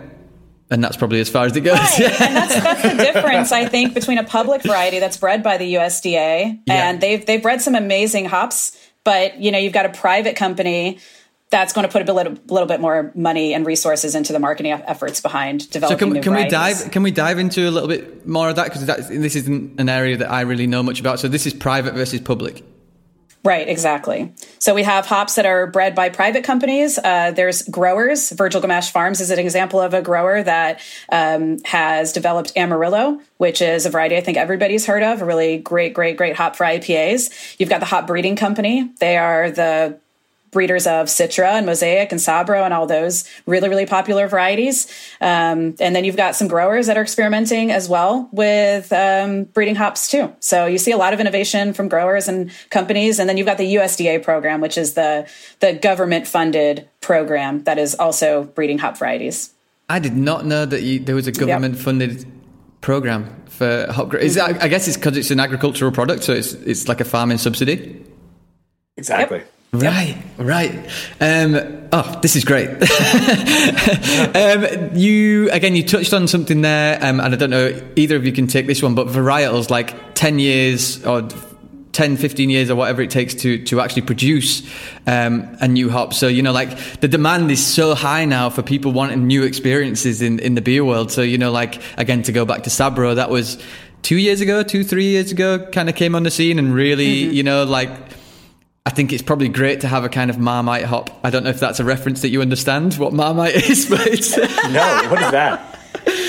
and 0.72 0.84
that's 0.84 0.97
probably 0.97 1.19
as 1.19 1.30
far 1.30 1.45
as 1.45 1.55
it 1.55 1.61
goes. 1.61 1.78
Right. 1.78 2.22
and 2.22 2.36
that's 2.36 2.63
that's 2.63 2.82
the 2.82 3.03
difference 3.03 3.51
I 3.51 3.65
think 3.65 3.93
between 4.01 4.17
a 4.17 4.24
public 4.24 4.63
variety 4.63 4.99
that's 4.99 5.17
bred 5.17 5.43
by 5.43 5.57
the 5.57 5.76
USDA 5.76 6.61
yeah. 6.65 6.89
and 6.89 7.01
they've 7.01 7.24
they've 7.24 7.41
bred 7.41 7.61
some 7.61 7.76
amazing 7.76 8.26
hops, 8.26 8.76
but 9.03 9.39
you 9.39 9.51
know 9.51 9.59
you've 9.59 9.74
got 9.74 9.86
a 9.86 9.89
private 9.89 10.36
company 10.36 10.99
that's 11.51 11.74
going 11.74 11.86
to 11.86 11.91
put 11.91 12.07
a 12.07 12.13
little, 12.13 12.38
little 12.47 12.65
bit 12.65 12.80
more 12.80 13.11
money 13.13 13.53
and 13.53 13.65
resources 13.65 14.15
into 14.15 14.32
the 14.32 14.39
marketing 14.39 14.72
efforts 14.72 15.19
behind 15.19 15.69
developing. 15.69 15.99
So 15.99 16.13
can, 16.13 16.24
can 16.24 16.34
we 16.34 16.47
dive? 16.47 16.91
Can 16.91 17.03
we 17.03 17.11
dive 17.11 17.39
into 17.39 17.67
a 17.67 17.72
little 17.72 17.89
bit 17.89 18.26
more 18.26 18.49
of 18.49 18.55
that 18.55 18.72
because 18.72 18.86
this 19.09 19.36
isn't 19.36 19.80
an 19.80 19.89
area 19.89 20.17
that 20.17 20.32
I 20.32 20.41
really 20.41 20.65
know 20.65 20.82
much 20.82 21.01
about. 21.01 21.19
So 21.19 21.28
this 21.28 21.45
is 21.45 21.53
private 21.53 21.93
versus 21.93 22.22
public. 22.22 22.63
Right, 23.44 23.68
exactly. 23.68 24.34
So 24.60 24.76
we 24.76 24.84
have 24.84 25.08
hops 25.08 25.34
that 25.36 25.48
are 25.48 25.66
bred 25.66 25.96
by 25.96 26.10
private 26.10 26.44
companies. 26.44 27.00
Uh, 27.00 27.32
there's 27.32 27.64
growers. 27.64 28.30
Virgil 28.32 28.62
Gamache 28.62 28.92
Farms 28.92 29.20
is 29.20 29.32
an 29.32 29.39
example 29.39 29.80
of 29.80 29.96
a 29.96 30.02
grower 30.02 30.44
that 30.44 30.80
um, 31.12 31.58
has 31.64 32.14
developed 32.14 32.52
Amarillo, 32.56 33.20
which 33.38 33.64
is 33.64 33.88
a 33.88 33.89
variety 33.89 34.16
I 34.16 34.22
think 34.22 34.38
everybody's 34.38 34.86
heard 34.86 35.02
of. 35.02 35.24
A 35.24 35.26
really 35.26 35.58
great, 35.58 35.96
great, 35.96 36.18
great 36.18 36.36
hop 36.36 36.56
for 36.56 36.66
IPAs. 36.66 37.56
You've 37.58 37.70
got 37.70 37.80
the 37.80 37.88
Hop 37.88 38.06
Breeding 38.06 38.36
Company. 38.36 38.92
They 39.00 39.18
are 39.18 39.50
the 39.50 39.98
breeders 40.52 40.86
of 40.86 41.08
Citra 41.08 41.54
and 41.54 41.66
Mosaic 41.66 42.12
and 42.12 42.20
Sabro 42.20 42.64
and 42.64 42.74
all 42.74 42.86
those 42.86 43.28
really, 43.45 43.70
really 43.70 43.86
popular 43.86 44.28
varieties. 44.28 44.88
Um, 45.22 45.76
and 45.80 45.95
then 45.95 46.04
you've 46.04 46.18
got 46.18 46.36
some 46.36 46.47
growers 46.47 46.88
that 46.88 46.97
are 46.97 47.02
experimenting 47.02 47.72
as 47.72 47.88
well 47.89 48.30
with 48.32 48.91
um, 48.91 49.45
breeding 49.45 49.76
hops 49.76 50.12
too. 50.12 50.34
So 50.39 50.66
you 50.66 50.78
see 50.78 50.91
a 50.91 50.97
lot 50.97 51.14
of 51.14 51.20
innovation 51.20 51.74
from 51.74 51.88
growers 51.88 52.28
and 52.28 52.52
companies. 52.70 53.18
And 53.18 53.30
then 53.30 53.38
you've 53.38 53.47
got 53.47 53.58
the 53.58 53.76
USDA 53.76 54.24
program, 54.24 54.62
which 54.62 54.78
is 54.78 54.93
the, 54.93 55.28
the 55.62 55.74
government 55.74 56.28
funded 56.28 56.88
program 56.99 57.64
that 57.64 57.78
is 57.78 57.95
also 57.95 58.43
breeding 58.43 58.78
hop 58.78 58.97
varieties. 58.97 59.54
I 59.89 59.99
did 59.99 60.16
not 60.16 60.45
know 60.45 60.66
that 60.66 60.84
you, 60.84 60.99
there 60.99 61.16
was 61.16 61.28
a 61.28 61.32
government 61.32 61.78
funded 61.78 62.26
program 62.82 63.43
for 63.47 63.88
hop. 63.91 64.14
Is 64.16 64.36
that, 64.36 64.62
I 64.62 64.68
guess 64.68 64.88
it's 64.88 64.97
because 64.97 65.18
it's 65.18 65.32
an 65.32 65.39
agricultural 65.39 65.91
product, 65.91 66.24
so 66.24 66.34
it's 66.34 66.54
it's 66.54 66.88
like 66.88 67.02
a 67.02 67.06
farming 67.06 67.38
subsidy. 67.38 68.04
Exactly. 68.97 69.39
Yep. 69.39 69.52
Right, 69.74 70.17
right. 70.38 70.74
Um, 71.22 71.88
oh, 71.93 72.19
this 72.22 72.36
is 72.36 72.43
great. 72.43 72.67
um, 74.36 74.97
you 74.97 75.49
again, 75.49 75.78
you 75.78 75.84
touched 75.84 76.13
on 76.13 76.28
something 76.28 76.59
there, 76.59 76.97
um, 77.01 77.22
and 77.22 77.34
I 77.34 77.38
don't 77.38 77.51
know 77.51 77.82
either 77.95 78.17
of 78.17 78.26
you 78.26 78.34
can 78.34 78.47
take 78.47 78.67
this 78.67 78.84
one, 78.84 78.95
but 78.95 79.07
varietals 79.07 79.69
like 79.69 80.13
ten 80.13 80.39
years 80.39 81.05
or 81.05 81.26
10 81.93 82.15
15 82.15 82.49
years 82.49 82.69
or 82.69 82.76
whatever 82.76 83.01
it 83.01 83.09
takes 83.09 83.34
to 83.34 83.63
to 83.65 83.82
actually 83.82 84.03
produce 84.03 84.61
um, 85.07 85.57
a 85.59 85.67
new 85.67 85.89
hop 85.89 86.13
so 86.13 86.30
you 86.30 86.41
know 86.41 86.53
like 86.53 87.01
the 87.01 87.07
demand 87.09 87.51
is 87.51 87.61
so 87.61 87.93
high 87.93 88.24
now 88.24 88.49
for 88.49 88.61
people 88.61 88.93
wanting 88.93 89.28
new 89.28 89.43
experiences 89.43 90.22
in 90.22 90.39
in 90.39 90.55
the 90.55 90.61
beer 90.61 90.86
world 90.86 91.11
so 91.11 91.22
you 91.22 91.38
know 91.38 91.51
like 91.51 91.82
again 91.97 92.24
to 92.24 92.32
go 92.32 92.45
back 92.45 92.63
to 92.63 92.69
sabro 92.69 93.15
that 93.15 93.30
was 93.30 93.61
two 94.03 94.15
years 94.15 94.39
ago 94.39 94.63
two 94.63 94.86
three 94.86 95.07
years 95.07 95.34
ago 95.34 95.67
kind 95.74 95.89
of 95.89 95.95
came 95.95 96.15
on 96.15 96.24
the 96.24 96.32
scene 96.32 96.57
and 96.59 96.74
really 96.74 97.24
mm-hmm. 97.24 97.34
you 97.34 97.43
know 97.43 97.65
like 97.65 97.89
I 98.86 98.89
think 98.89 99.13
it's 99.13 99.21
probably 99.21 99.47
great 99.47 99.82
to 99.82 99.88
have 99.88 100.03
a 100.03 100.09
kind 100.09 100.32
of 100.32 100.39
Marmite 100.39 100.86
hop. 100.86 101.11
I 101.23 101.29
don't 101.29 101.43
know 101.43 101.51
if 101.51 101.59
that's 101.59 101.79
a 101.79 101.84
reference 101.84 102.23
that 102.23 102.29
you 102.29 102.41
understand 102.41 102.95
what 102.95 103.13
Marmite 103.13 103.55
is, 103.69 103.88
but 103.88 103.99
no. 104.71 105.07
What 105.09 105.21
is 105.21 105.32
that? 105.32 105.70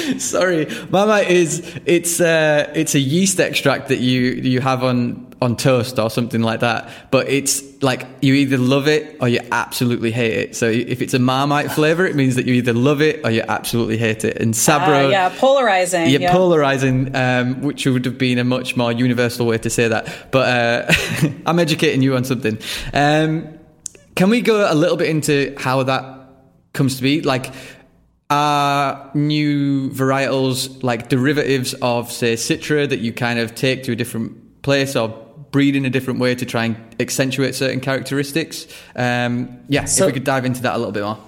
Sorry, 0.18 0.66
Marmite 0.90 1.30
is 1.30 1.80
it's 1.86 2.20
uh, 2.20 2.70
it's 2.74 2.94
a 2.94 3.00
yeast 3.00 3.40
extract 3.40 3.88
that 3.88 3.98
you 3.98 4.20
you 4.20 4.60
have 4.60 4.82
on 4.82 5.32
on 5.42 5.56
toast 5.56 5.98
or 5.98 6.08
something 6.08 6.40
like 6.40 6.60
that. 6.60 6.88
But 7.10 7.28
it's 7.28 7.82
like 7.82 8.06
you 8.20 8.34
either 8.34 8.56
love 8.56 8.86
it 8.86 9.16
or 9.20 9.28
you 9.28 9.40
absolutely 9.50 10.12
hate 10.12 10.32
it. 10.32 10.56
So 10.56 10.68
if 10.68 11.02
it's 11.02 11.14
a 11.14 11.18
Marmite 11.18 11.72
flavor, 11.72 12.06
it 12.06 12.14
means 12.14 12.36
that 12.36 12.46
you 12.46 12.54
either 12.54 12.72
love 12.72 13.02
it 13.02 13.24
or 13.24 13.30
you 13.30 13.42
absolutely 13.46 13.98
hate 13.98 14.24
it. 14.24 14.40
And 14.40 14.54
Sabro, 14.54 15.06
uh, 15.06 15.08
yeah, 15.08 15.34
polarizing. 15.36 16.08
Yeah, 16.08 16.20
yeah. 16.20 16.32
polarizing, 16.32 17.14
um, 17.16 17.62
which 17.62 17.84
would 17.86 18.04
have 18.04 18.18
been 18.18 18.38
a 18.38 18.44
much 18.44 18.76
more 18.76 18.92
universal 18.92 19.46
way 19.46 19.58
to 19.58 19.68
say 19.68 19.88
that. 19.88 20.30
But 20.30 20.48
uh, 20.48 21.28
I'm 21.46 21.58
educating 21.58 22.02
you 22.02 22.14
on 22.14 22.24
something. 22.24 22.58
Um, 22.94 23.58
can 24.14 24.30
we 24.30 24.42
go 24.42 24.70
a 24.70 24.74
little 24.74 24.96
bit 24.96 25.08
into 25.08 25.54
how 25.58 25.82
that 25.82 26.28
comes 26.72 26.96
to 26.96 27.02
be? 27.02 27.22
Like 27.22 27.52
are 28.32 29.10
new 29.12 29.90
varietals 29.90 30.82
like 30.82 31.10
derivatives 31.10 31.74
of, 31.82 32.10
say, 32.10 32.32
Citra 32.34 32.88
that 32.88 33.00
you 33.00 33.12
kind 33.12 33.38
of 33.38 33.54
take 33.54 33.82
to 33.84 33.92
a 33.92 33.94
different 33.94 34.62
place 34.62 34.96
or 34.96 35.08
breed 35.50 35.76
in 35.76 35.84
a 35.84 35.90
different 35.90 36.18
way 36.18 36.34
to 36.34 36.46
try 36.46 36.64
and 36.64 36.76
accentuate 36.98 37.54
certain 37.54 37.80
characteristics? 37.80 38.66
Um, 38.96 39.60
yeah, 39.68 39.84
so, 39.84 40.04
if 40.04 40.06
we 40.06 40.12
could 40.14 40.24
dive 40.24 40.46
into 40.46 40.62
that 40.62 40.74
a 40.74 40.78
little 40.78 40.92
bit 40.92 41.04
more. 41.04 41.18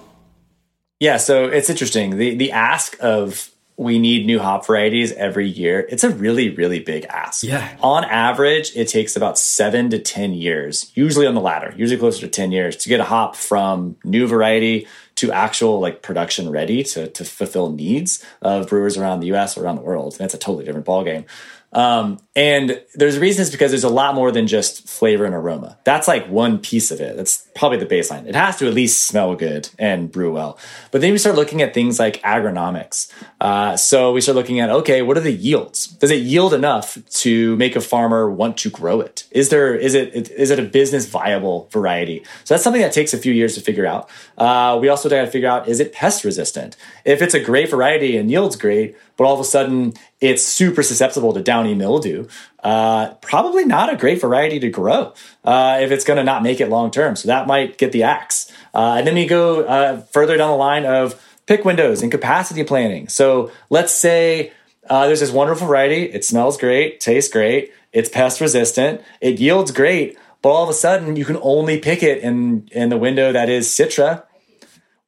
Yeah, 0.99 1.17
so 1.17 1.45
it's 1.45 1.69
interesting. 1.69 2.17
The 2.17 2.35
the 2.35 2.51
ask 2.51 2.97
of 3.01 3.51
we 3.77 3.99
need 3.99 4.25
new 4.25 4.39
hop 4.39 4.65
varieties 4.65 5.11
every 5.11 5.47
year. 5.47 5.85
It's 5.89 6.03
a 6.03 6.09
really, 6.09 6.49
really 6.49 6.79
big 6.79 7.05
ask. 7.05 7.43
Yeah. 7.43 7.75
On 7.81 8.05
average, 8.05 8.71
it 8.75 8.87
takes 8.87 9.17
about 9.17 9.37
seven 9.37 9.89
to 9.89 9.99
10 9.99 10.33
years, 10.33 10.91
usually 10.95 11.27
on 11.27 11.35
the 11.35 11.41
latter, 11.41 11.73
usually 11.75 11.99
closer 11.99 12.21
to 12.21 12.29
10 12.29 12.53
years 12.53 12.77
to 12.77 12.89
get 12.89 13.01
a 13.01 13.03
hop 13.03 13.35
from 13.35 13.97
new 14.05 14.27
variety 14.27 14.87
to 15.15 15.31
actual 15.31 15.79
like 15.79 16.01
production 16.01 16.49
ready 16.49 16.83
to, 16.83 17.07
to 17.07 17.23
fulfill 17.23 17.71
needs 17.71 18.23
of 18.41 18.69
brewers 18.69 18.97
around 18.97 19.19
the 19.19 19.33
US 19.33 19.57
or 19.57 19.63
around 19.63 19.77
the 19.77 19.81
world. 19.81 20.13
And 20.13 20.19
that's 20.19 20.33
a 20.33 20.37
totally 20.37 20.65
different 20.65 20.85
ballgame. 20.85 21.25
Um, 21.71 22.19
and 22.35 22.81
there's 22.93 23.17
reasons 23.17 23.49
because 23.49 23.71
there's 23.71 23.85
a 23.85 23.89
lot 23.89 24.13
more 24.13 24.29
than 24.29 24.45
just 24.45 24.89
flavor 24.89 25.23
and 25.23 25.33
aroma. 25.33 25.77
That's 25.85 26.05
like 26.05 26.27
one 26.27 26.59
piece 26.59 26.91
of 26.91 26.99
it. 26.99 27.15
That's 27.15 27.47
probably 27.55 27.77
the 27.77 27.85
baseline. 27.85 28.25
It 28.27 28.35
has 28.35 28.57
to 28.57 28.67
at 28.67 28.73
least 28.73 29.05
smell 29.05 29.35
good 29.35 29.69
and 29.79 30.11
brew 30.11 30.33
well. 30.33 30.57
But 30.91 30.99
then 30.99 31.13
we 31.13 31.17
start 31.17 31.37
looking 31.37 31.61
at 31.61 31.73
things 31.73 31.97
like 31.97 32.21
agronomics. 32.23 33.09
Uh, 33.39 33.77
so 33.77 34.11
we 34.11 34.19
start 34.19 34.35
looking 34.35 34.59
at 34.59 34.69
okay, 34.69 35.01
what 35.01 35.17
are 35.17 35.21
the 35.21 35.31
yields? 35.31 35.87
Does 35.87 36.11
it 36.11 36.21
yield 36.23 36.53
enough 36.53 36.97
to 37.21 37.55
make 37.55 37.77
a 37.77 37.81
farmer 37.81 38.29
want 38.29 38.57
to 38.57 38.69
grow 38.69 38.99
it? 38.99 39.23
Is 39.31 39.47
there 39.47 39.73
is 39.73 39.93
it 39.93 40.29
is 40.31 40.51
it 40.51 40.59
a 40.59 40.63
business 40.63 41.05
viable 41.05 41.69
variety? 41.71 42.25
So 42.43 42.53
that's 42.53 42.63
something 42.63 42.81
that 42.81 42.91
takes 42.91 43.13
a 43.13 43.17
few 43.17 43.31
years 43.31 43.55
to 43.55 43.61
figure 43.61 43.85
out. 43.85 44.09
Uh, 44.37 44.77
we 44.81 44.89
also 44.89 45.09
got 45.09 45.21
to 45.21 45.31
figure 45.31 45.47
out 45.49 45.69
is 45.69 45.79
it 45.79 45.93
pest 45.93 46.25
resistant? 46.25 46.75
If 47.05 47.21
it's 47.21 47.33
a 47.33 47.39
great 47.39 47.69
variety 47.69 48.17
and 48.17 48.29
yields 48.29 48.57
great, 48.57 48.97
but 49.15 49.23
all 49.23 49.33
of 49.33 49.39
a 49.39 49.45
sudden 49.45 49.93
it's 50.21 50.43
super 50.43 50.83
susceptible 50.83 51.33
to 51.33 51.41
downy 51.41 51.75
mildew, 51.75 52.24
uh, 52.63 53.13
probably 53.15 53.65
not 53.65 53.93
a 53.93 53.95
great 53.95 54.21
variety 54.21 54.59
to 54.59 54.69
grow 54.69 55.13
uh, 55.43 55.79
if 55.81 55.91
it's 55.91 56.03
going 56.03 56.17
to 56.17 56.23
not 56.23 56.43
make 56.43 56.59
it 56.59 56.69
long 56.69 56.91
term. 56.91 57.15
So 57.15 57.27
that 57.27 57.47
might 57.47 57.77
get 57.77 57.91
the 57.91 58.03
axe. 58.03 58.51
Uh, 58.73 58.95
and 58.97 59.07
then 59.07 59.15
we 59.15 59.25
go 59.25 59.63
uh, 59.63 60.01
further 60.01 60.37
down 60.37 60.49
the 60.49 60.57
line 60.57 60.85
of 60.85 61.21
pick 61.45 61.63
windows 61.63 62.01
and 62.01 62.11
capacity 62.11 62.63
planning. 62.63 63.07
So 63.07 63.51
let's 63.69 63.93
say 63.93 64.51
uh, 64.89 65.07
there's 65.07 65.19
this 65.19 65.31
wonderful 65.31 65.67
variety. 65.67 66.03
It 66.03 66.25
smells 66.25 66.57
great, 66.57 66.99
tastes 66.99 67.31
great, 67.31 67.71
it's 67.93 68.09
pest 68.09 68.41
resistant, 68.41 69.01
it 69.21 69.39
yields 69.39 69.71
great, 69.71 70.17
but 70.41 70.49
all 70.49 70.63
of 70.63 70.69
a 70.69 70.73
sudden 70.73 71.15
you 71.15 71.25
can 71.25 71.37
only 71.41 71.79
pick 71.79 72.03
it 72.03 72.21
in 72.21 72.67
in 72.71 72.89
the 72.89 72.97
window 72.97 73.31
that 73.31 73.49
is 73.49 73.67
Citra 73.67 74.23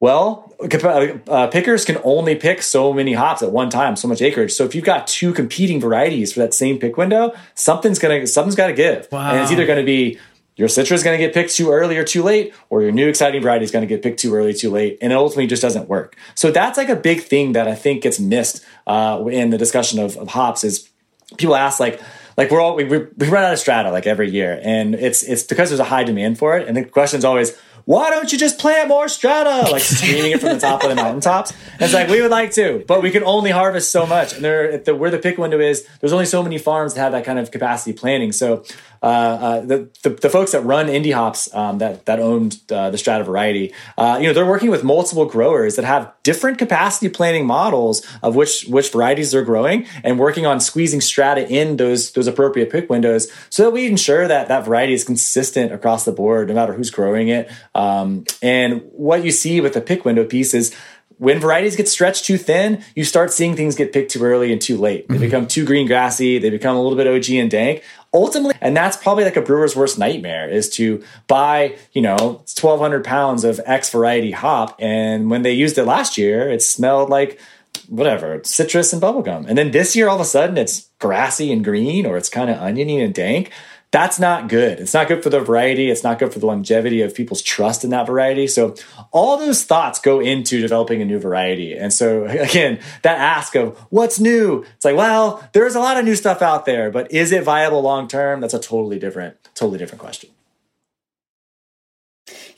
well, 0.00 0.47
uh, 0.60 1.46
pickers 1.48 1.84
can 1.84 1.98
only 2.04 2.34
pick 2.34 2.62
so 2.62 2.92
many 2.92 3.12
hops 3.12 3.42
at 3.42 3.52
one 3.52 3.70
time, 3.70 3.96
so 3.96 4.08
much 4.08 4.20
acreage. 4.20 4.52
So 4.52 4.64
if 4.64 4.74
you've 4.74 4.84
got 4.84 5.06
two 5.06 5.32
competing 5.32 5.80
varieties 5.80 6.32
for 6.32 6.40
that 6.40 6.52
same 6.52 6.78
pick 6.78 6.96
window, 6.96 7.32
something's 7.54 7.98
gonna 7.98 8.26
something's 8.26 8.56
got 8.56 8.68
to 8.68 8.72
give, 8.72 9.08
wow. 9.12 9.32
and 9.32 9.40
it's 9.42 9.52
either 9.52 9.66
going 9.66 9.78
to 9.78 9.84
be 9.84 10.18
your 10.58 10.66
Citra 10.66 10.92
is 10.92 11.04
going 11.04 11.16
to 11.16 11.24
get 11.24 11.32
picked 11.32 11.54
too 11.54 11.70
early 11.70 11.96
or 11.96 12.04
too 12.04 12.24
late, 12.24 12.52
or 12.68 12.82
your 12.82 12.90
new 12.90 13.08
exciting 13.08 13.40
variety 13.40 13.64
is 13.64 13.70
going 13.70 13.82
to 13.82 13.86
get 13.86 14.02
picked 14.02 14.18
too 14.18 14.34
early, 14.34 14.52
too 14.52 14.70
late, 14.70 14.98
and 15.00 15.12
it 15.12 15.16
ultimately 15.16 15.46
just 15.46 15.62
doesn't 15.62 15.88
work. 15.88 16.16
So 16.34 16.50
that's 16.50 16.76
like 16.76 16.88
a 16.88 16.96
big 16.96 17.22
thing 17.22 17.52
that 17.52 17.68
I 17.68 17.76
think 17.76 18.02
gets 18.02 18.18
missed 18.18 18.66
uh, 18.88 19.24
in 19.30 19.50
the 19.50 19.58
discussion 19.58 20.00
of, 20.00 20.16
of 20.16 20.26
hops 20.28 20.64
is 20.64 20.88
people 21.36 21.54
ask 21.54 21.78
like 21.78 22.00
like 22.36 22.50
we're 22.50 22.60
all 22.60 22.74
we, 22.74 22.84
we 22.84 22.98
run 23.28 23.44
out 23.44 23.52
of 23.52 23.58
strata 23.60 23.92
like 23.92 24.08
every 24.08 24.30
year, 24.30 24.60
and 24.62 24.96
it's 24.96 25.22
it's 25.22 25.44
because 25.44 25.70
there's 25.70 25.80
a 25.80 25.84
high 25.84 26.02
demand 26.02 26.38
for 26.38 26.58
it, 26.58 26.66
and 26.66 26.76
the 26.76 26.84
question 26.84 27.18
is 27.18 27.24
always 27.24 27.56
why 27.88 28.10
don't 28.10 28.30
you 28.30 28.36
just 28.36 28.58
plant 28.58 28.86
more 28.86 29.08
strata? 29.08 29.66
Like 29.72 29.80
screaming 29.80 30.32
it 30.32 30.40
from 30.42 30.50
the 30.50 30.58
top 30.58 30.82
of 30.82 30.90
the 30.90 30.94
mountaintops. 30.94 31.52
And 31.72 31.80
it's 31.80 31.94
like, 31.94 32.10
we 32.10 32.20
would 32.20 32.30
like 32.30 32.52
to, 32.52 32.84
but 32.86 33.02
we 33.02 33.10
can 33.10 33.24
only 33.24 33.50
harvest 33.50 33.90
so 33.90 34.04
much. 34.06 34.34
And 34.34 34.44
there, 34.44 34.76
the, 34.76 34.94
where 34.94 35.10
the 35.10 35.16
pick 35.16 35.38
window 35.38 35.58
is, 35.58 35.88
there's 36.00 36.12
only 36.12 36.26
so 36.26 36.42
many 36.42 36.58
farms 36.58 36.92
that 36.92 37.00
have 37.00 37.12
that 37.12 37.24
kind 37.24 37.38
of 37.38 37.50
capacity 37.50 37.94
planning. 37.94 38.30
So 38.32 38.62
uh, 39.02 39.06
uh, 39.06 39.60
the, 39.60 39.88
the, 40.02 40.10
the 40.10 40.30
folks 40.30 40.52
that 40.52 40.60
run 40.62 40.86
Indie 40.86 41.12
Hops 41.12 41.52
um, 41.54 41.78
that 41.78 42.06
that 42.06 42.20
owned 42.20 42.60
uh, 42.70 42.90
the 42.90 42.98
Strata 42.98 43.24
variety, 43.24 43.72
uh, 43.96 44.18
you 44.20 44.26
know, 44.26 44.32
they're 44.32 44.46
working 44.46 44.70
with 44.70 44.84
multiple 44.84 45.26
growers 45.26 45.76
that 45.76 45.84
have 45.84 46.12
different 46.22 46.58
capacity 46.58 47.08
planning 47.08 47.46
models 47.46 48.06
of 48.22 48.34
which 48.34 48.66
which 48.66 48.92
varieties 48.92 49.30
they're 49.30 49.44
growing, 49.44 49.86
and 50.02 50.18
working 50.18 50.46
on 50.46 50.60
squeezing 50.60 51.00
Strata 51.00 51.48
in 51.48 51.76
those 51.76 52.12
those 52.12 52.26
appropriate 52.26 52.70
pick 52.70 52.90
windows, 52.90 53.30
so 53.50 53.64
that 53.64 53.70
we 53.70 53.86
ensure 53.86 54.28
that 54.28 54.48
that 54.48 54.64
variety 54.64 54.92
is 54.92 55.04
consistent 55.04 55.72
across 55.72 56.04
the 56.04 56.12
board, 56.12 56.48
no 56.48 56.54
matter 56.54 56.72
who's 56.72 56.90
growing 56.90 57.28
it. 57.28 57.50
Um, 57.74 58.24
and 58.42 58.82
what 58.92 59.24
you 59.24 59.30
see 59.30 59.60
with 59.60 59.74
the 59.74 59.80
pick 59.80 60.04
window 60.04 60.24
piece 60.24 60.54
is 60.54 60.74
when 61.18 61.40
varieties 61.40 61.76
get 61.76 61.88
stretched 61.88 62.24
too 62.24 62.38
thin, 62.38 62.82
you 62.94 63.04
start 63.04 63.32
seeing 63.32 63.56
things 63.56 63.74
get 63.74 63.92
picked 63.92 64.12
too 64.12 64.22
early 64.22 64.52
and 64.52 64.60
too 64.60 64.76
late. 64.76 65.08
They 65.08 65.14
mm-hmm. 65.14 65.22
become 65.22 65.46
too 65.46 65.64
green 65.64 65.86
grassy, 65.86 66.38
they 66.38 66.50
become 66.50 66.76
a 66.76 66.80
little 66.80 66.96
bit 66.96 67.06
OG 67.06 67.30
and 67.30 67.50
dank. 67.50 67.82
Ultimately, 68.14 68.54
and 68.62 68.74
that's 68.74 68.96
probably 68.96 69.24
like 69.24 69.36
a 69.36 69.42
brewer's 69.42 69.76
worst 69.76 69.98
nightmare 69.98 70.48
is 70.48 70.70
to 70.70 71.02
buy, 71.26 71.76
you 71.92 72.00
know, 72.00 72.16
1200 72.16 73.04
pounds 73.04 73.44
of 73.44 73.60
X 73.66 73.90
variety 73.90 74.30
hop. 74.30 74.76
And 74.78 75.30
when 75.30 75.42
they 75.42 75.52
used 75.52 75.76
it 75.76 75.84
last 75.84 76.16
year, 76.16 76.50
it 76.50 76.62
smelled 76.62 77.10
like 77.10 77.38
whatever, 77.88 78.40
citrus 78.44 78.92
and 78.92 79.02
bubblegum. 79.02 79.46
And 79.46 79.58
then 79.58 79.72
this 79.72 79.94
year, 79.94 80.08
all 80.08 80.16
of 80.16 80.22
a 80.22 80.24
sudden, 80.24 80.56
it's 80.56 80.88
grassy 80.98 81.52
and 81.52 81.62
green 81.62 82.06
or 82.06 82.16
it's 82.16 82.30
kind 82.30 82.48
of 82.50 82.56
oniony 82.56 83.00
and 83.00 83.14
dank 83.14 83.52
that's 83.90 84.18
not 84.18 84.48
good. 84.48 84.80
It's 84.80 84.92
not 84.92 85.08
good 85.08 85.22
for 85.22 85.30
the 85.30 85.40
variety. 85.40 85.90
It's 85.90 86.04
not 86.04 86.18
good 86.18 86.32
for 86.32 86.38
the 86.38 86.46
longevity 86.46 87.00
of 87.00 87.14
people's 87.14 87.40
trust 87.40 87.84
in 87.84 87.90
that 87.90 88.06
variety. 88.06 88.46
So 88.46 88.74
all 89.12 89.38
those 89.38 89.64
thoughts 89.64 89.98
go 89.98 90.20
into 90.20 90.60
developing 90.60 91.00
a 91.00 91.06
new 91.06 91.18
variety. 91.18 91.74
And 91.74 91.92
so 91.92 92.24
again, 92.26 92.80
that 93.02 93.18
ask 93.18 93.54
of 93.54 93.78
what's 93.90 94.20
new, 94.20 94.64
it's 94.76 94.84
like, 94.84 94.96
well, 94.96 95.48
there's 95.52 95.74
a 95.74 95.80
lot 95.80 95.96
of 95.96 96.04
new 96.04 96.14
stuff 96.14 96.42
out 96.42 96.66
there, 96.66 96.90
but 96.90 97.10
is 97.10 97.32
it 97.32 97.44
viable 97.44 97.80
long 97.80 98.08
term? 98.08 98.40
That's 98.40 98.54
a 98.54 98.60
totally 98.60 98.98
different, 98.98 99.36
totally 99.54 99.78
different 99.78 100.00
question. 100.00 100.30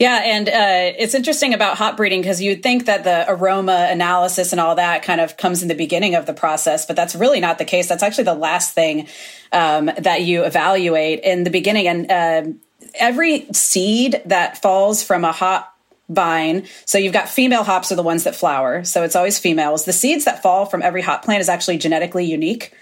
Yeah, 0.01 0.23
and 0.25 0.49
uh, 0.49 0.97
it's 0.99 1.15
interesting 1.15 1.53
about 1.53 1.77
hop 1.77 1.99
breeding 1.99 2.23
because 2.23 2.41
you'd 2.41 2.63
think 2.63 2.87
that 2.87 3.05
the 3.05 3.31
aroma 3.31 3.89
analysis 3.91 4.51
and 4.51 4.59
all 4.59 4.77
that 4.77 5.03
kind 5.03 5.21
of 5.21 5.37
comes 5.37 5.61
in 5.61 5.69
the 5.69 5.75
beginning 5.75 6.15
of 6.15 6.25
the 6.25 6.33
process, 6.33 6.87
but 6.87 6.97
that's 6.97 7.15
really 7.15 7.39
not 7.39 7.59
the 7.59 7.67
case. 7.67 7.87
That's 7.87 8.03
actually 8.03 8.25
the 8.25 8.35
last 8.35 8.75
thing 8.75 9.09
um, 9.53 9.91
that 9.99 10.23
you 10.23 10.45
evaluate 10.45 11.21
in 11.21 11.45
the 11.45 11.51
beginning. 11.51 11.87
And 11.87 12.11
uh, 12.11 12.51
every 12.95 13.47
seed 13.53 14.23
that 14.25 14.63
falls 14.63 15.03
from 15.03 15.23
a 15.23 15.33
hop 15.33 15.77
vine. 16.09 16.67
So 16.87 16.97
you've 16.97 17.13
got 17.13 17.29
female 17.29 17.63
hops 17.63 17.93
are 17.93 17.97
the 17.97 18.03
ones 18.03 18.25
that 18.25 18.35
flower. 18.35 18.85
So 18.85 19.03
it's 19.03 19.15
always 19.15 19.39
females. 19.39 19.85
The 19.85 19.93
seeds 19.93 20.25
that 20.25 20.43
fall 20.43 20.65
from 20.65 20.81
every 20.81 21.03
hop 21.03 21.27
plant 21.27 21.43
is 21.43 21.51
actually 21.51 21.77
genetically 21.77 22.25
unique. 22.25 22.73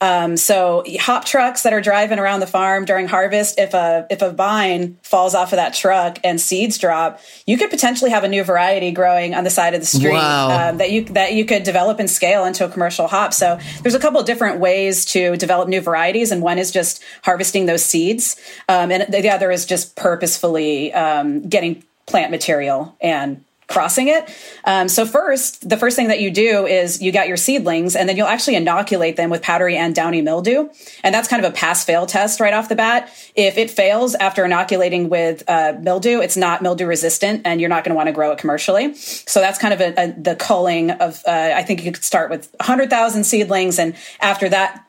Um, 0.00 0.36
so 0.38 0.82
hop 0.98 1.26
trucks 1.26 1.62
that 1.62 1.72
are 1.72 1.80
driving 1.80 2.18
around 2.18 2.40
the 2.40 2.46
farm 2.46 2.86
during 2.86 3.06
harvest, 3.06 3.58
if 3.58 3.74
a 3.74 4.06
if 4.08 4.22
a 4.22 4.30
vine 4.30 4.96
falls 5.02 5.34
off 5.34 5.52
of 5.52 5.56
that 5.56 5.74
truck 5.74 6.18
and 6.24 6.40
seeds 6.40 6.78
drop, 6.78 7.20
you 7.46 7.58
could 7.58 7.70
potentially 7.70 8.10
have 8.10 8.24
a 8.24 8.28
new 8.28 8.42
variety 8.42 8.92
growing 8.92 9.34
on 9.34 9.44
the 9.44 9.50
side 9.50 9.74
of 9.74 9.80
the 9.80 9.86
street 9.86 10.12
wow. 10.12 10.70
um, 10.70 10.78
that 10.78 10.90
you 10.90 11.04
that 11.06 11.34
you 11.34 11.44
could 11.44 11.64
develop 11.64 11.98
and 11.98 12.08
scale 12.08 12.44
into 12.46 12.64
a 12.64 12.68
commercial 12.68 13.08
hop. 13.08 13.34
So 13.34 13.58
there's 13.82 13.94
a 13.94 14.00
couple 14.00 14.22
different 14.22 14.58
ways 14.58 15.04
to 15.06 15.36
develop 15.36 15.68
new 15.68 15.82
varieties, 15.82 16.32
and 16.32 16.40
one 16.40 16.58
is 16.58 16.70
just 16.70 17.02
harvesting 17.22 17.66
those 17.66 17.84
seeds, 17.84 18.36
um, 18.68 18.90
and 18.90 19.12
the 19.12 19.28
other 19.28 19.50
is 19.50 19.66
just 19.66 19.96
purposefully 19.96 20.94
um, 20.94 21.46
getting 21.48 21.84
plant 22.06 22.30
material 22.30 22.96
and 23.00 23.44
crossing 23.70 24.08
it. 24.08 24.28
Um, 24.64 24.88
so 24.88 25.06
first, 25.06 25.66
the 25.66 25.76
first 25.76 25.96
thing 25.96 26.08
that 26.08 26.20
you 26.20 26.30
do 26.30 26.66
is 26.66 27.00
you 27.00 27.12
got 27.12 27.28
your 27.28 27.36
seedlings, 27.36 27.96
and 27.96 28.08
then 28.08 28.16
you'll 28.16 28.26
actually 28.26 28.56
inoculate 28.56 29.16
them 29.16 29.30
with 29.30 29.42
powdery 29.42 29.76
and 29.76 29.94
downy 29.94 30.20
mildew, 30.20 30.68
and 31.02 31.14
that's 31.14 31.28
kind 31.28 31.42
of 31.44 31.50
a 31.50 31.54
pass-fail 31.54 32.06
test 32.06 32.40
right 32.40 32.52
off 32.52 32.68
the 32.68 32.76
bat. 32.76 33.10
If 33.34 33.56
it 33.56 33.70
fails 33.70 34.14
after 34.16 34.44
inoculating 34.44 35.08
with 35.08 35.44
uh, 35.48 35.74
mildew, 35.80 36.20
it's 36.20 36.36
not 36.36 36.62
mildew 36.62 36.86
resistant, 36.86 37.42
and 37.44 37.60
you're 37.60 37.70
not 37.70 37.84
going 37.84 37.92
to 37.92 37.96
want 37.96 38.08
to 38.08 38.12
grow 38.12 38.32
it 38.32 38.38
commercially. 38.38 38.94
So 38.94 39.40
that's 39.40 39.58
kind 39.58 39.72
of 39.72 39.80
a, 39.80 39.94
a, 39.96 40.12
the 40.20 40.36
culling 40.36 40.90
of. 40.90 41.22
Uh, 41.26 41.52
I 41.54 41.62
think 41.62 41.84
you 41.84 41.92
could 41.92 42.04
start 42.04 42.30
with 42.30 42.52
100,000 42.58 43.24
seedlings, 43.24 43.78
and 43.78 43.94
after 44.20 44.48
that 44.48 44.84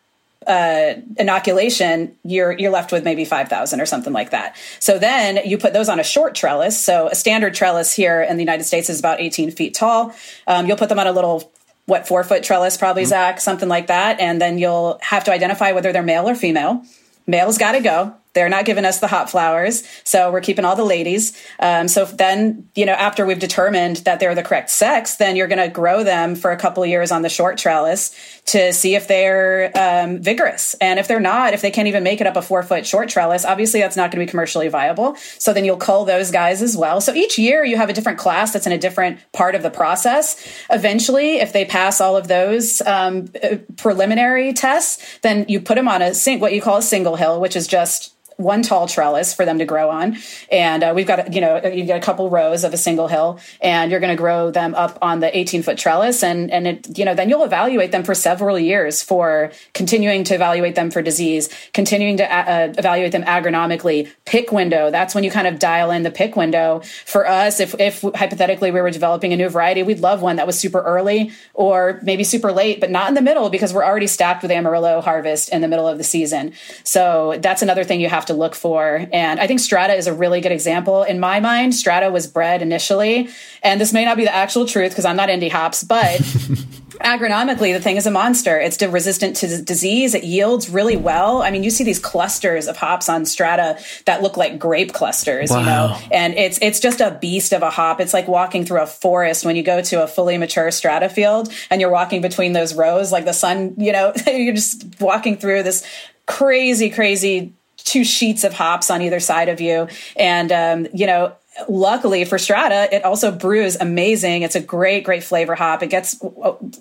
uh, 0.47 0.93
inoculation, 1.17 2.15
you're 2.23 2.51
you're 2.51 2.71
left 2.71 2.91
with 2.91 3.03
maybe 3.03 3.25
five 3.25 3.47
thousand 3.47 3.79
or 3.79 3.85
something 3.85 4.13
like 4.13 4.31
that. 4.31 4.55
So 4.79 4.97
then 4.97 5.39
you 5.45 5.57
put 5.57 5.73
those 5.73 5.89
on 5.89 5.99
a 5.99 6.03
short 6.03 6.35
trellis. 6.35 6.79
So 6.83 7.07
a 7.07 7.15
standard 7.15 7.53
trellis 7.53 7.93
here 7.93 8.21
in 8.21 8.37
the 8.37 8.43
United 8.43 8.63
States 8.63 8.89
is 8.89 8.99
about 8.99 9.19
eighteen 9.19 9.51
feet 9.51 9.73
tall. 9.73 10.13
Um, 10.47 10.65
you'll 10.65 10.77
put 10.77 10.89
them 10.89 10.99
on 10.99 11.07
a 11.07 11.11
little 11.11 11.51
what 11.85 12.07
four 12.07 12.23
foot 12.23 12.43
trellis, 12.43 12.77
probably 12.77 13.03
mm-hmm. 13.03 13.09
Zach, 13.09 13.41
something 13.41 13.69
like 13.69 13.87
that, 13.87 14.19
and 14.19 14.41
then 14.41 14.57
you'll 14.57 14.97
have 15.01 15.23
to 15.25 15.31
identify 15.31 15.71
whether 15.73 15.91
they're 15.91 16.03
male 16.03 16.27
or 16.27 16.35
female. 16.35 16.83
Male's 17.27 17.57
got 17.57 17.73
to 17.73 17.81
go. 17.81 18.15
They're 18.33 18.49
not 18.49 18.65
giving 18.65 18.85
us 18.85 18.99
the 18.99 19.07
hot 19.07 19.29
flowers, 19.29 19.83
so 20.03 20.31
we're 20.31 20.41
keeping 20.41 20.65
all 20.65 20.75
the 20.75 20.85
ladies. 20.85 21.37
Um, 21.59 21.87
so 21.87 22.05
then, 22.05 22.69
you 22.75 22.85
know, 22.85 22.93
after 22.93 23.25
we've 23.25 23.39
determined 23.39 23.97
that 23.97 24.19
they're 24.19 24.35
the 24.35 24.43
correct 24.43 24.69
sex, 24.69 25.15
then 25.17 25.35
you're 25.35 25.47
going 25.47 25.59
to 25.59 25.67
grow 25.67 26.03
them 26.03 26.35
for 26.35 26.51
a 26.51 26.57
couple 26.57 26.85
years 26.85 27.11
on 27.11 27.21
the 27.21 27.29
short 27.29 27.57
trellis 27.57 28.15
to 28.45 28.73
see 28.73 28.95
if 28.95 29.07
they're 29.07 29.71
um, 29.75 30.19
vigorous. 30.21 30.75
And 30.75 30.99
if 30.99 31.07
they're 31.07 31.19
not, 31.19 31.53
if 31.53 31.61
they 31.61 31.71
can't 31.71 31.87
even 31.87 32.03
make 32.03 32.21
it 32.21 32.27
up 32.27 32.35
a 32.35 32.41
four 32.41 32.63
foot 32.63 32.85
short 32.85 33.09
trellis, 33.09 33.45
obviously 33.45 33.81
that's 33.81 33.95
not 33.95 34.11
going 34.11 34.19
to 34.19 34.25
be 34.25 34.29
commercially 34.29 34.67
viable. 34.67 35.15
So 35.37 35.53
then 35.53 35.65
you'll 35.65 35.77
cull 35.77 36.05
those 36.05 36.31
guys 36.31 36.61
as 36.61 36.75
well. 36.75 37.01
So 37.01 37.13
each 37.13 37.37
year 37.37 37.63
you 37.65 37.77
have 37.77 37.89
a 37.89 37.93
different 37.93 38.17
class 38.17 38.53
that's 38.53 38.65
in 38.65 38.71
a 38.71 38.77
different 38.77 39.19
part 39.33 39.55
of 39.55 39.63
the 39.63 39.69
process. 39.69 40.37
Eventually, 40.69 41.39
if 41.39 41.53
they 41.53 41.65
pass 41.65 42.01
all 42.01 42.17
of 42.17 42.27
those 42.27 42.81
um, 42.81 43.27
uh, 43.43 43.57
preliminary 43.77 44.53
tests, 44.53 45.19
then 45.21 45.45
you 45.47 45.59
put 45.61 45.75
them 45.75 45.87
on 45.87 46.01
a 46.01 46.13
what 46.37 46.53
you 46.53 46.61
call 46.61 46.77
a 46.77 46.81
single 46.81 47.15
hill, 47.15 47.39
which 47.39 47.55
is 47.55 47.67
just 47.67 48.13
one 48.41 48.61
tall 48.63 48.87
trellis 48.87 49.33
for 49.33 49.45
them 49.45 49.59
to 49.59 49.65
grow 49.65 49.89
on. 49.89 50.17
And 50.51 50.83
uh, 50.83 50.93
we've 50.95 51.07
got, 51.07 51.33
you 51.33 51.41
know, 51.41 51.61
you've 51.65 51.87
got 51.87 51.97
a 51.97 52.01
couple 52.01 52.29
rows 52.29 52.63
of 52.63 52.73
a 52.73 52.77
single 52.77 53.07
hill 53.07 53.39
and 53.61 53.91
you're 53.91 53.99
going 53.99 54.15
to 54.15 54.21
grow 54.21 54.51
them 54.51 54.75
up 54.75 54.97
on 55.01 55.19
the 55.19 55.35
18 55.37 55.63
foot 55.63 55.77
trellis. 55.77 56.23
And, 56.23 56.51
and 56.51 56.67
it, 56.67 56.97
you 56.97 57.05
know, 57.05 57.15
then 57.15 57.29
you'll 57.29 57.43
evaluate 57.43 57.91
them 57.91 58.03
for 58.03 58.15
several 58.15 58.59
years 58.59 59.01
for 59.01 59.51
continuing 59.73 60.23
to 60.25 60.35
evaluate 60.35 60.75
them 60.75 60.91
for 60.91 61.01
disease, 61.01 61.49
continuing 61.73 62.17
to 62.17 62.31
uh, 62.31 62.73
evaluate 62.77 63.11
them 63.11 63.23
agronomically. 63.23 64.11
Pick 64.25 64.51
window. 64.51 64.91
That's 64.91 65.15
when 65.15 65.23
you 65.23 65.31
kind 65.31 65.47
of 65.47 65.59
dial 65.59 65.91
in 65.91 66.03
the 66.03 66.11
pick 66.11 66.35
window. 66.35 66.81
For 67.05 67.27
us, 67.27 67.59
if, 67.59 67.79
if 67.79 68.01
hypothetically 68.01 68.71
we 68.71 68.81
were 68.81 68.91
developing 68.91 69.33
a 69.33 69.37
new 69.37 69.49
variety, 69.49 69.83
we'd 69.83 69.99
love 69.99 70.21
one 70.21 70.37
that 70.37 70.47
was 70.47 70.59
super 70.59 70.81
early 70.81 71.31
or 71.53 71.99
maybe 72.03 72.23
super 72.23 72.51
late, 72.51 72.79
but 72.79 72.89
not 72.89 73.07
in 73.07 73.13
the 73.13 73.21
middle 73.21 73.49
because 73.49 73.73
we're 73.73 73.85
already 73.85 74.07
stacked 74.07 74.41
with 74.41 74.51
Amarillo 74.51 75.01
harvest 75.01 75.49
in 75.49 75.61
the 75.61 75.67
middle 75.67 75.87
of 75.87 75.97
the 75.97 76.03
season. 76.03 76.53
So 76.83 77.37
that's 77.39 77.61
another 77.61 77.83
thing 77.83 78.01
you 78.01 78.09
have 78.09 78.25
to 78.27 78.30
to 78.31 78.37
look 78.37 78.55
for. 78.55 79.05
And 79.11 79.39
I 79.39 79.47
think 79.47 79.59
Strata 79.59 79.93
is 79.93 80.07
a 80.07 80.13
really 80.13 80.41
good 80.41 80.51
example. 80.51 81.03
In 81.03 81.19
my 81.19 81.39
mind, 81.39 81.75
Strata 81.75 82.09
was 82.09 82.27
bred 82.27 82.61
initially, 82.61 83.29
and 83.61 83.79
this 83.79 83.93
may 83.93 84.05
not 84.05 84.17
be 84.17 84.23
the 84.23 84.33
actual 84.33 84.65
truth 84.65 84.91
because 84.91 85.05
I'm 85.05 85.15
not 85.15 85.29
indie 85.29 85.51
hops, 85.51 85.83
but 85.83 86.19
agronomically, 87.01 87.73
the 87.73 87.81
thing 87.81 87.97
is 87.97 88.05
a 88.05 88.11
monster. 88.11 88.59
It's 88.59 88.81
resistant 88.81 89.35
to 89.37 89.61
disease. 89.61 90.13
It 90.13 90.23
yields 90.23 90.69
really 90.69 90.97
well. 90.97 91.41
I 91.41 91.51
mean, 91.51 91.63
you 91.63 91.69
see 91.69 91.83
these 91.83 91.99
clusters 91.99 92.67
of 92.67 92.77
hops 92.77 93.09
on 93.09 93.25
strata 93.25 93.79
that 94.05 94.21
look 94.21 94.37
like 94.37 94.57
grape 94.59 94.93
clusters, 94.93 95.49
wow. 95.49 95.59
you 95.59 95.65
know, 95.65 95.99
and 96.11 96.33
it's 96.35 96.59
it's 96.61 96.79
just 96.79 97.01
a 97.01 97.17
beast 97.21 97.53
of 97.53 97.61
a 97.61 97.69
hop. 97.69 97.99
It's 97.99 98.13
like 98.13 98.27
walking 98.27 98.65
through 98.65 98.81
a 98.81 98.87
forest 98.87 99.45
when 99.45 99.55
you 99.55 99.63
go 99.63 99.81
to 99.81 100.03
a 100.03 100.07
fully 100.07 100.37
mature 100.37 100.71
strata 100.71 101.09
field 101.09 101.51
and 101.69 101.81
you're 101.81 101.91
walking 101.91 102.21
between 102.21 102.53
those 102.53 102.73
rows, 102.73 103.11
like 103.11 103.25
the 103.25 103.33
sun, 103.33 103.75
you 103.77 103.91
know, 103.91 104.13
you're 104.27 104.55
just 104.55 104.99
walking 104.99 105.37
through 105.37 105.63
this 105.63 105.85
crazy, 106.25 106.89
crazy 106.89 107.53
two 107.83 108.03
sheets 108.03 108.43
of 108.43 108.53
hops 108.53 108.89
on 108.89 109.01
either 109.01 109.19
side 109.19 109.49
of 109.49 109.61
you. 109.61 109.87
And, 110.15 110.51
um, 110.51 110.87
you 110.93 111.07
know, 111.07 111.35
luckily 111.67 112.23
for 112.23 112.37
strata 112.37 112.87
it 112.95 113.03
also 113.03 113.31
brews 113.31 113.75
amazing. 113.75 114.41
It's 114.41 114.55
a 114.55 114.61
great 114.61 115.03
great 115.03 115.23
flavor 115.23 115.53
hop. 115.53 115.83
It 115.83 115.87
gets 115.87 116.19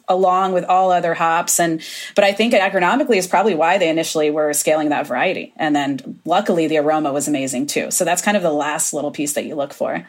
along 0.08 0.52
with 0.52 0.64
all 0.64 0.92
other 0.92 1.12
hops. 1.12 1.58
And 1.58 1.82
but 2.14 2.24
i 2.24 2.32
think 2.32 2.54
agronomically 2.54 3.16
is 3.16 3.26
probably 3.26 3.54
why 3.54 3.78
they 3.78 3.88
initially 3.88 4.30
were 4.30 4.52
scaling 4.52 4.90
that 4.90 5.06
variety. 5.06 5.52
And 5.56 5.74
then 5.74 6.20
luckily 6.24 6.68
the 6.68 6.78
aroma 6.78 7.12
was 7.12 7.26
amazing 7.26 7.66
too. 7.66 7.90
So 7.90 8.04
that's 8.04 8.22
kind 8.22 8.36
of 8.36 8.42
the 8.42 8.52
last 8.52 8.92
little 8.92 9.10
piece 9.10 9.32
that 9.32 9.44
you 9.44 9.56
look 9.56 9.74
for 9.74 10.06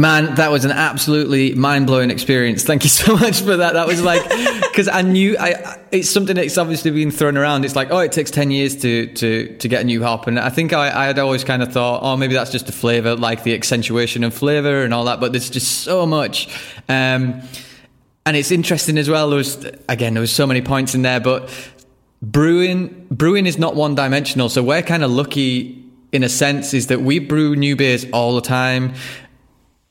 Man, 0.00 0.36
that 0.36 0.52
was 0.52 0.64
an 0.64 0.70
absolutely 0.70 1.56
mind 1.56 1.88
blowing 1.88 2.12
experience. 2.12 2.62
Thank 2.62 2.84
you 2.84 2.88
so 2.88 3.16
much 3.16 3.40
for 3.40 3.56
that. 3.56 3.72
That 3.72 3.88
was 3.88 4.00
like, 4.00 4.22
because 4.70 4.86
I 4.86 5.02
knew 5.02 5.36
I, 5.36 5.76
it's 5.90 6.08
something 6.08 6.36
that's 6.36 6.56
obviously 6.56 6.92
been 6.92 7.10
thrown 7.10 7.36
around. 7.36 7.64
It's 7.64 7.74
like, 7.74 7.90
oh, 7.90 7.98
it 7.98 8.12
takes 8.12 8.30
10 8.30 8.52
years 8.52 8.76
to, 8.82 9.12
to, 9.14 9.56
to 9.56 9.68
get 9.68 9.80
a 9.80 9.84
new 9.84 10.00
hop. 10.00 10.28
And 10.28 10.38
I 10.38 10.50
think 10.50 10.72
I, 10.72 10.96
I 10.96 11.06
had 11.06 11.18
always 11.18 11.42
kind 11.42 11.64
of 11.64 11.72
thought, 11.72 12.04
oh, 12.04 12.16
maybe 12.16 12.34
that's 12.34 12.52
just 12.52 12.68
a 12.68 12.72
flavor, 12.72 13.16
like 13.16 13.42
the 13.42 13.56
accentuation 13.56 14.22
of 14.22 14.34
flavor 14.34 14.84
and 14.84 14.94
all 14.94 15.04
that. 15.06 15.18
But 15.18 15.32
there's 15.32 15.50
just 15.50 15.80
so 15.80 16.06
much. 16.06 16.46
Um, 16.88 17.42
and 18.24 18.36
it's 18.36 18.52
interesting 18.52 18.98
as 18.98 19.10
well. 19.10 19.28
There 19.30 19.38
was, 19.38 19.64
again, 19.88 20.14
there 20.14 20.20
was 20.20 20.32
so 20.32 20.46
many 20.46 20.62
points 20.62 20.94
in 20.94 21.02
there, 21.02 21.18
but 21.18 21.50
brewing, 22.22 23.08
brewing 23.10 23.46
is 23.46 23.58
not 23.58 23.74
one 23.74 23.96
dimensional. 23.96 24.48
So 24.48 24.62
we're 24.62 24.82
kind 24.82 25.02
of 25.02 25.10
lucky 25.10 25.84
in 26.12 26.22
a 26.22 26.28
sense 26.28 26.72
is 26.72 26.86
that 26.86 27.00
we 27.00 27.18
brew 27.18 27.56
new 27.56 27.74
beers 27.74 28.06
all 28.12 28.36
the 28.36 28.40
time 28.40 28.94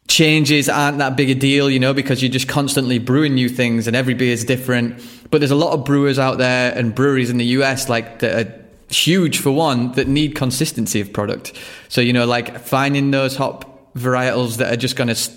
changes 0.08 0.70
aren't 0.70 0.99
that 0.99 1.16
big 1.18 1.30
a 1.30 1.36
deal, 1.36 1.70
you 1.70 1.80
know, 1.80 1.93
because 1.93 2.22
you're 2.22 2.32
just 2.32 2.47
constantly 2.47 2.99
brewing 2.99 3.34
new 3.36 3.49
things 3.49 3.88
and 3.88 3.95
every 3.95 4.14
beer 4.14 4.32
is 4.32 4.45
different. 4.45 5.01
But 5.30 5.39
there's 5.39 5.51
a 5.51 5.55
lot 5.55 5.74
of 5.74 5.86
brewers 5.86 6.18
out 6.18 6.38
there 6.38 6.74
and 6.74 6.95
breweries 6.95 7.30
in 7.30 7.38
the 7.38 7.45
US, 7.45 7.89
like 7.89 8.20
that 8.20 8.47
are 8.47 8.66
huge 8.89 9.39
for 9.39 9.51
one, 9.51 9.91
that 9.93 10.08
need 10.08 10.36
consistency 10.36 11.01
of 11.01 11.12
product. 11.12 11.53
So, 11.89 12.01
you 12.01 12.14
know, 12.14 12.26
like 12.26 12.60
finding 12.60 13.12
those 13.12 13.36
hop 13.36 13.93
varietals 13.93 14.58
that 14.58 14.72
are 14.72 14.78
just 14.78 14.95
going 14.95 15.14
to 15.14 15.32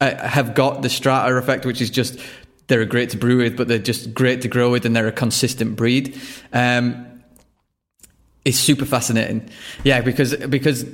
uh, 0.00 0.28
have 0.28 0.54
got 0.54 0.82
the 0.82 0.88
strata 0.88 1.34
effect, 1.36 1.66
which 1.66 1.80
is 1.80 1.90
just 1.90 2.20
they're 2.68 2.84
great 2.84 3.10
to 3.10 3.16
brew 3.16 3.38
with, 3.38 3.56
but 3.56 3.66
they're 3.66 3.78
just 3.78 4.14
great 4.14 4.42
to 4.42 4.48
grow 4.48 4.70
with 4.70 4.86
and 4.86 4.94
they're 4.94 5.08
a 5.08 5.12
consistent 5.12 5.74
breed. 5.74 6.20
Um, 6.52 7.06
is 8.44 8.58
super 8.58 8.84
fascinating. 8.84 9.48
Yeah, 9.84 10.00
because 10.00 10.36
because 10.36 10.84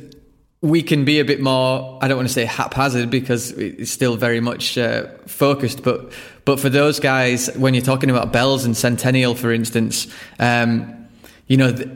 we 0.65 0.83
can 0.83 1.05
be 1.05 1.21
a 1.21 1.25
bit 1.25 1.41
more 1.41 1.99
i 2.01 2.09
don't 2.09 2.17
want 2.17 2.27
to 2.27 2.33
say 2.33 2.47
haphazard 2.47 3.11
because 3.11 3.51
it's 3.53 3.91
still 3.91 4.17
very 4.17 4.41
much 4.41 4.79
uh, 4.79 5.07
focused 5.27 5.83
but 5.83 6.11
but 6.47 6.59
for 6.59 6.71
those 6.71 6.99
guys 6.99 7.55
when 7.57 7.75
you're 7.75 7.85
talking 7.85 8.09
about 8.09 8.33
Bell's 8.33 8.65
and 8.65 8.75
centennial 8.75 9.35
for 9.35 9.53
instance 9.53 10.07
um, 10.39 11.07
you 11.49 11.59
know 11.59 11.71
th- 11.71 11.89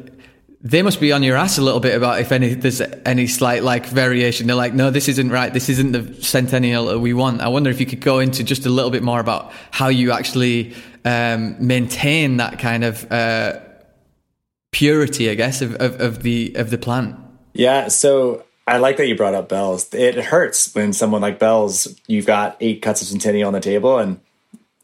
they 0.60 0.82
must 0.82 1.00
be 1.00 1.12
on 1.12 1.22
your 1.22 1.36
ass 1.36 1.56
a 1.56 1.62
little 1.62 1.80
bit 1.80 1.94
about 1.94 2.20
if 2.20 2.30
any 2.30 2.52
there's 2.54 2.82
any 3.06 3.28
slight 3.28 3.62
like 3.62 3.86
variation. 3.86 4.48
They're 4.48 4.56
like 4.56 4.74
no 4.74 4.90
this 4.90 5.08
isn't 5.08 5.30
right. 5.30 5.52
This 5.52 5.68
isn't 5.68 5.92
the 5.92 6.20
centennial 6.22 6.86
that 6.86 6.98
we 6.98 7.14
want. 7.14 7.40
I 7.40 7.48
wonder 7.48 7.70
if 7.70 7.78
you 7.78 7.86
could 7.86 8.00
go 8.00 8.18
into 8.18 8.42
just 8.42 8.66
a 8.66 8.68
little 8.68 8.90
bit 8.90 9.04
more 9.04 9.20
about 9.20 9.52
how 9.70 9.86
you 9.86 10.10
actually 10.10 10.74
um, 11.04 11.54
maintain 11.64 12.38
that 12.38 12.58
kind 12.58 12.82
of 12.82 13.10
uh, 13.10 13.60
purity 14.72 15.30
i 15.30 15.34
guess 15.34 15.62
of, 15.62 15.74
of, 15.76 16.00
of 16.00 16.22
the 16.24 16.52
of 16.56 16.70
the 16.70 16.78
plant. 16.78 17.16
Yeah 17.54 17.86
so 17.86 18.44
I 18.68 18.78
like 18.78 18.98
that 18.98 19.06
you 19.06 19.16
brought 19.16 19.34
up 19.34 19.48
Bell's. 19.48 19.92
It 19.94 20.16
hurts 20.16 20.74
when 20.74 20.92
someone 20.92 21.22
like 21.22 21.38
Bell's, 21.38 21.94
you've 22.06 22.26
got 22.26 22.56
eight 22.60 22.82
cuts 22.82 23.02
of 23.02 23.08
Centennial 23.08 23.46
on 23.46 23.54
the 23.54 23.60
table, 23.60 23.98
and 23.98 24.20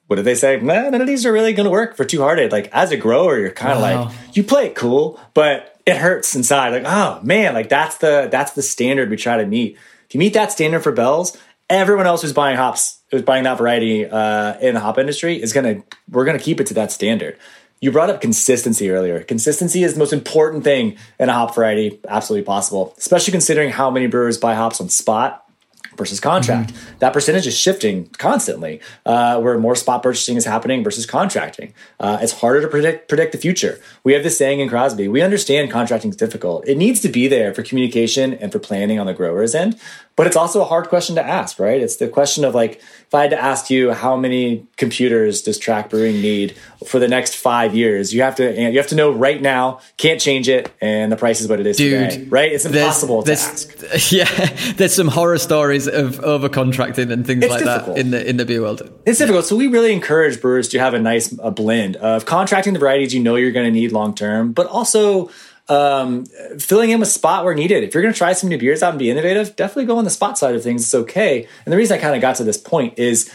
what 0.07 0.17
did 0.17 0.25
they 0.25 0.35
say? 0.35 0.59
Man, 0.59 0.93
none 0.93 1.01
of 1.01 1.07
these 1.07 1.25
are 1.27 1.33
really 1.33 1.53
going 1.53 1.65
to 1.65 1.71
work 1.71 1.97
for 1.97 2.05
Two 2.05 2.21
Hearted. 2.21 2.53
Like 2.53 2.69
as 2.73 2.91
a 2.93 2.97
grower, 2.97 3.39
you're 3.39 3.51
kind 3.51 3.75
of 3.75 3.83
wow. 3.83 4.05
like 4.05 4.37
you 4.37 4.45
play 4.45 4.67
it 4.67 4.75
cool, 4.75 5.21
but 5.33 5.79
it 5.87 5.97
hurts 5.97 6.35
inside. 6.35 6.71
Like 6.71 6.85
oh 6.87 7.21
man, 7.23 7.55
like 7.55 7.69
that's 7.69 7.99
the 7.99 8.29
that's 8.31 8.53
the 8.53 8.63
standard 8.63 9.11
we 9.11 9.17
try 9.17 9.37
to 9.37 9.47
meet. 9.47 9.79
If 10.07 10.15
you 10.15 10.19
meet 10.19 10.35
that 10.35 10.53
standard 10.53 10.81
for 10.81 10.93
Bell's, 10.93 11.37
everyone 11.71 12.07
else 12.07 12.23
who's 12.23 12.33
buying 12.33 12.57
hops, 12.57 13.01
who's 13.11 13.23
buying 13.23 13.45
that 13.45 13.59
variety 13.59 14.07
uh, 14.07 14.59
in 14.61 14.75
the 14.75 14.81
hop 14.81 14.99
industry, 14.99 15.41
is 15.41 15.53
gonna 15.53 15.83
we're 16.11 16.25
gonna 16.25 16.39
keep 16.39 16.61
it 16.61 16.67
to 16.69 16.75
that 16.75 16.93
standard 16.93 17.39
You 17.85 17.93
brought 17.93 18.09
up 18.09 18.23
consistency 18.23 18.89
earlier. 18.89 19.23
Consistency 19.23 19.85
is 19.85 19.93
the 19.93 19.99
most 19.99 20.15
important 20.15 20.65
thing 20.65 20.97
in 21.21 21.29
a 21.29 21.35
hop 21.35 21.55
variety, 21.55 22.01
absolutely 22.09 22.47
possible, 22.47 22.95
especially 22.97 23.33
considering 23.33 23.69
how 23.69 23.91
many 23.91 24.07
brewers 24.07 24.39
buy 24.39 24.55
hops 24.55 24.81
on 24.81 24.89
spot 24.89 25.47
versus 25.95 26.19
contract. 26.19 26.73
Mm-hmm. 26.73 26.99
That 27.01 27.13
percentage 27.13 27.47
is 27.47 27.55
shifting 27.55 28.07
constantly, 28.17 28.81
uh, 29.05 29.39
where 29.39 29.59
more 29.59 29.77
spot 29.77 30.03
purchasing 30.03 30.39
is 30.39 30.47
happening 30.47 30.83
versus 30.83 31.05
contracting. 31.05 31.75
Uh, 32.01 32.17
it's 32.23 32.33
harder 32.33 32.63
to 32.63 32.69
predict 32.69 33.07
predict 33.07 33.33
the 33.33 33.39
future. 33.39 33.79
We 34.03 34.15
have 34.15 34.23
this 34.23 34.39
saying 34.39 34.61
in 34.61 34.71
Crosby: 34.71 35.07
we 35.07 35.21
understand 35.21 35.71
contracting 35.71 36.09
is 36.09 36.17
difficult. 36.17 36.67
It 36.67 36.79
needs 36.79 37.01
to 37.01 37.11
be 37.11 37.29
there 37.29 37.53
for 37.53 37.63
communication 37.63 38.33
and 38.33 38.51
for 38.51 38.61
planning 38.61 38.99
on 38.99 39.05
the 39.05 39.13
grower's 39.13 39.55
end, 39.55 39.79
but 40.17 40.27
it's 40.29 40.37
also 40.37 40.61
a 40.61 40.65
hard 40.65 40.89
question 40.89 41.17
to 41.17 41.27
ask, 41.27 41.59
right? 41.59 41.81
It's 41.81 41.97
the 41.97 42.09
question 42.09 42.45
of 42.45 42.55
like, 42.55 42.77
if 42.77 43.15
I 43.15 43.23
had 43.23 43.31
to 43.31 43.41
ask 43.41 43.69
you 43.69 43.93
how 43.93 44.17
many 44.17 44.67
computers 44.77 45.43
does 45.43 45.59
Track 45.59 45.91
Brewing 45.91 46.21
need 46.21 46.57
for 46.87 47.01
the 47.01 47.09
next 47.09 47.35
five 47.35 47.75
years, 47.75 48.15
you 48.15 48.23
have 48.23 48.37
to 48.37 48.55
you 48.55 48.79
have 48.79 48.87
to 48.89 48.95
know 48.95 49.11
right 49.11 49.43
now, 49.43 49.81
can't 49.97 50.21
change 50.21 50.49
it, 50.49 50.73
and 50.81 51.11
the 51.11 51.17
price 51.17 51.41
is 51.41 51.49
what 51.49 51.59
it 51.59 51.67
is 51.67 51.77
Dude, 51.77 52.11
today, 52.11 52.25
right? 52.29 52.53
It's 52.53 52.65
impossible 52.65 53.23
there's, 53.23 53.65
to 53.65 53.79
there's, 53.79 53.95
ask. 53.95 54.13
Yeah, 54.13 54.73
there's 54.75 54.95
some 54.95 55.09
horror 55.09 55.39
stories 55.39 55.89
of 55.89 56.21
over 56.21 56.49
contracting 56.49 57.11
and 57.11 57.27
things 57.27 57.43
it's 57.43 57.51
like 57.51 57.65
difficult. 57.65 57.97
that 57.97 58.01
in 58.01 58.11
the 58.11 58.29
in 58.29 58.37
the 58.37 58.45
beer 58.45 58.61
world. 58.61 58.83
It's 59.07 59.19
difficult, 59.19 59.47
so 59.47 59.57
we 59.57 59.67
really 59.67 59.93
encourage 59.93 60.41
brewers 60.41 60.69
to 60.69 60.79
have 60.79 60.95
a 60.95 61.01
nice 61.01 61.37
a 61.41 61.51
blend 61.51 61.97
of 61.97 62.25
contracting 62.25 62.73
the 62.73 62.79
varieties 62.79 63.15
you 63.15 63.21
know 63.21 63.35
you're 63.35 63.53
going 63.53 63.67
to 63.67 63.73
need 63.73 63.91
long 63.91 64.15
term, 64.15 64.53
but 64.53 64.67
also 64.69 65.31
um, 65.69 66.27
filling 66.59 66.91
in 66.91 67.01
with 67.01 67.09
spot 67.09 67.45
where 67.45 67.55
needed. 67.55 67.85
If 67.85 67.95
you're 67.95 68.03
going 68.03 68.13
to 68.13 68.19
try 68.19 68.33
some 68.33 68.49
new 68.49 68.59
beers 68.59 68.83
out 68.83 68.91
and 68.91 68.99
be 68.99 69.11
innovative, 69.11 69.57
definitely 69.57 69.87
go 69.87 69.99
on 69.99 70.05
the 70.05 70.11
spot 70.11 70.39
side 70.39 70.55
of 70.55 70.63
things. 70.63 70.83
It's 70.83 70.95
okay. 70.95 71.49
And 71.65 71.73
the 71.73 71.77
reason 71.77 71.97
I 71.97 72.01
kind 72.01 72.15
of 72.15 72.21
got 72.21 72.37
to 72.37 72.45
this 72.45 72.59
point 72.59 72.99
is 72.99 73.33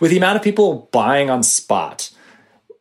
with 0.00 0.10
the 0.10 0.16
amount 0.16 0.36
of 0.36 0.42
people 0.42 0.88
buying 0.92 1.30
on 1.30 1.42
spot, 1.42 2.10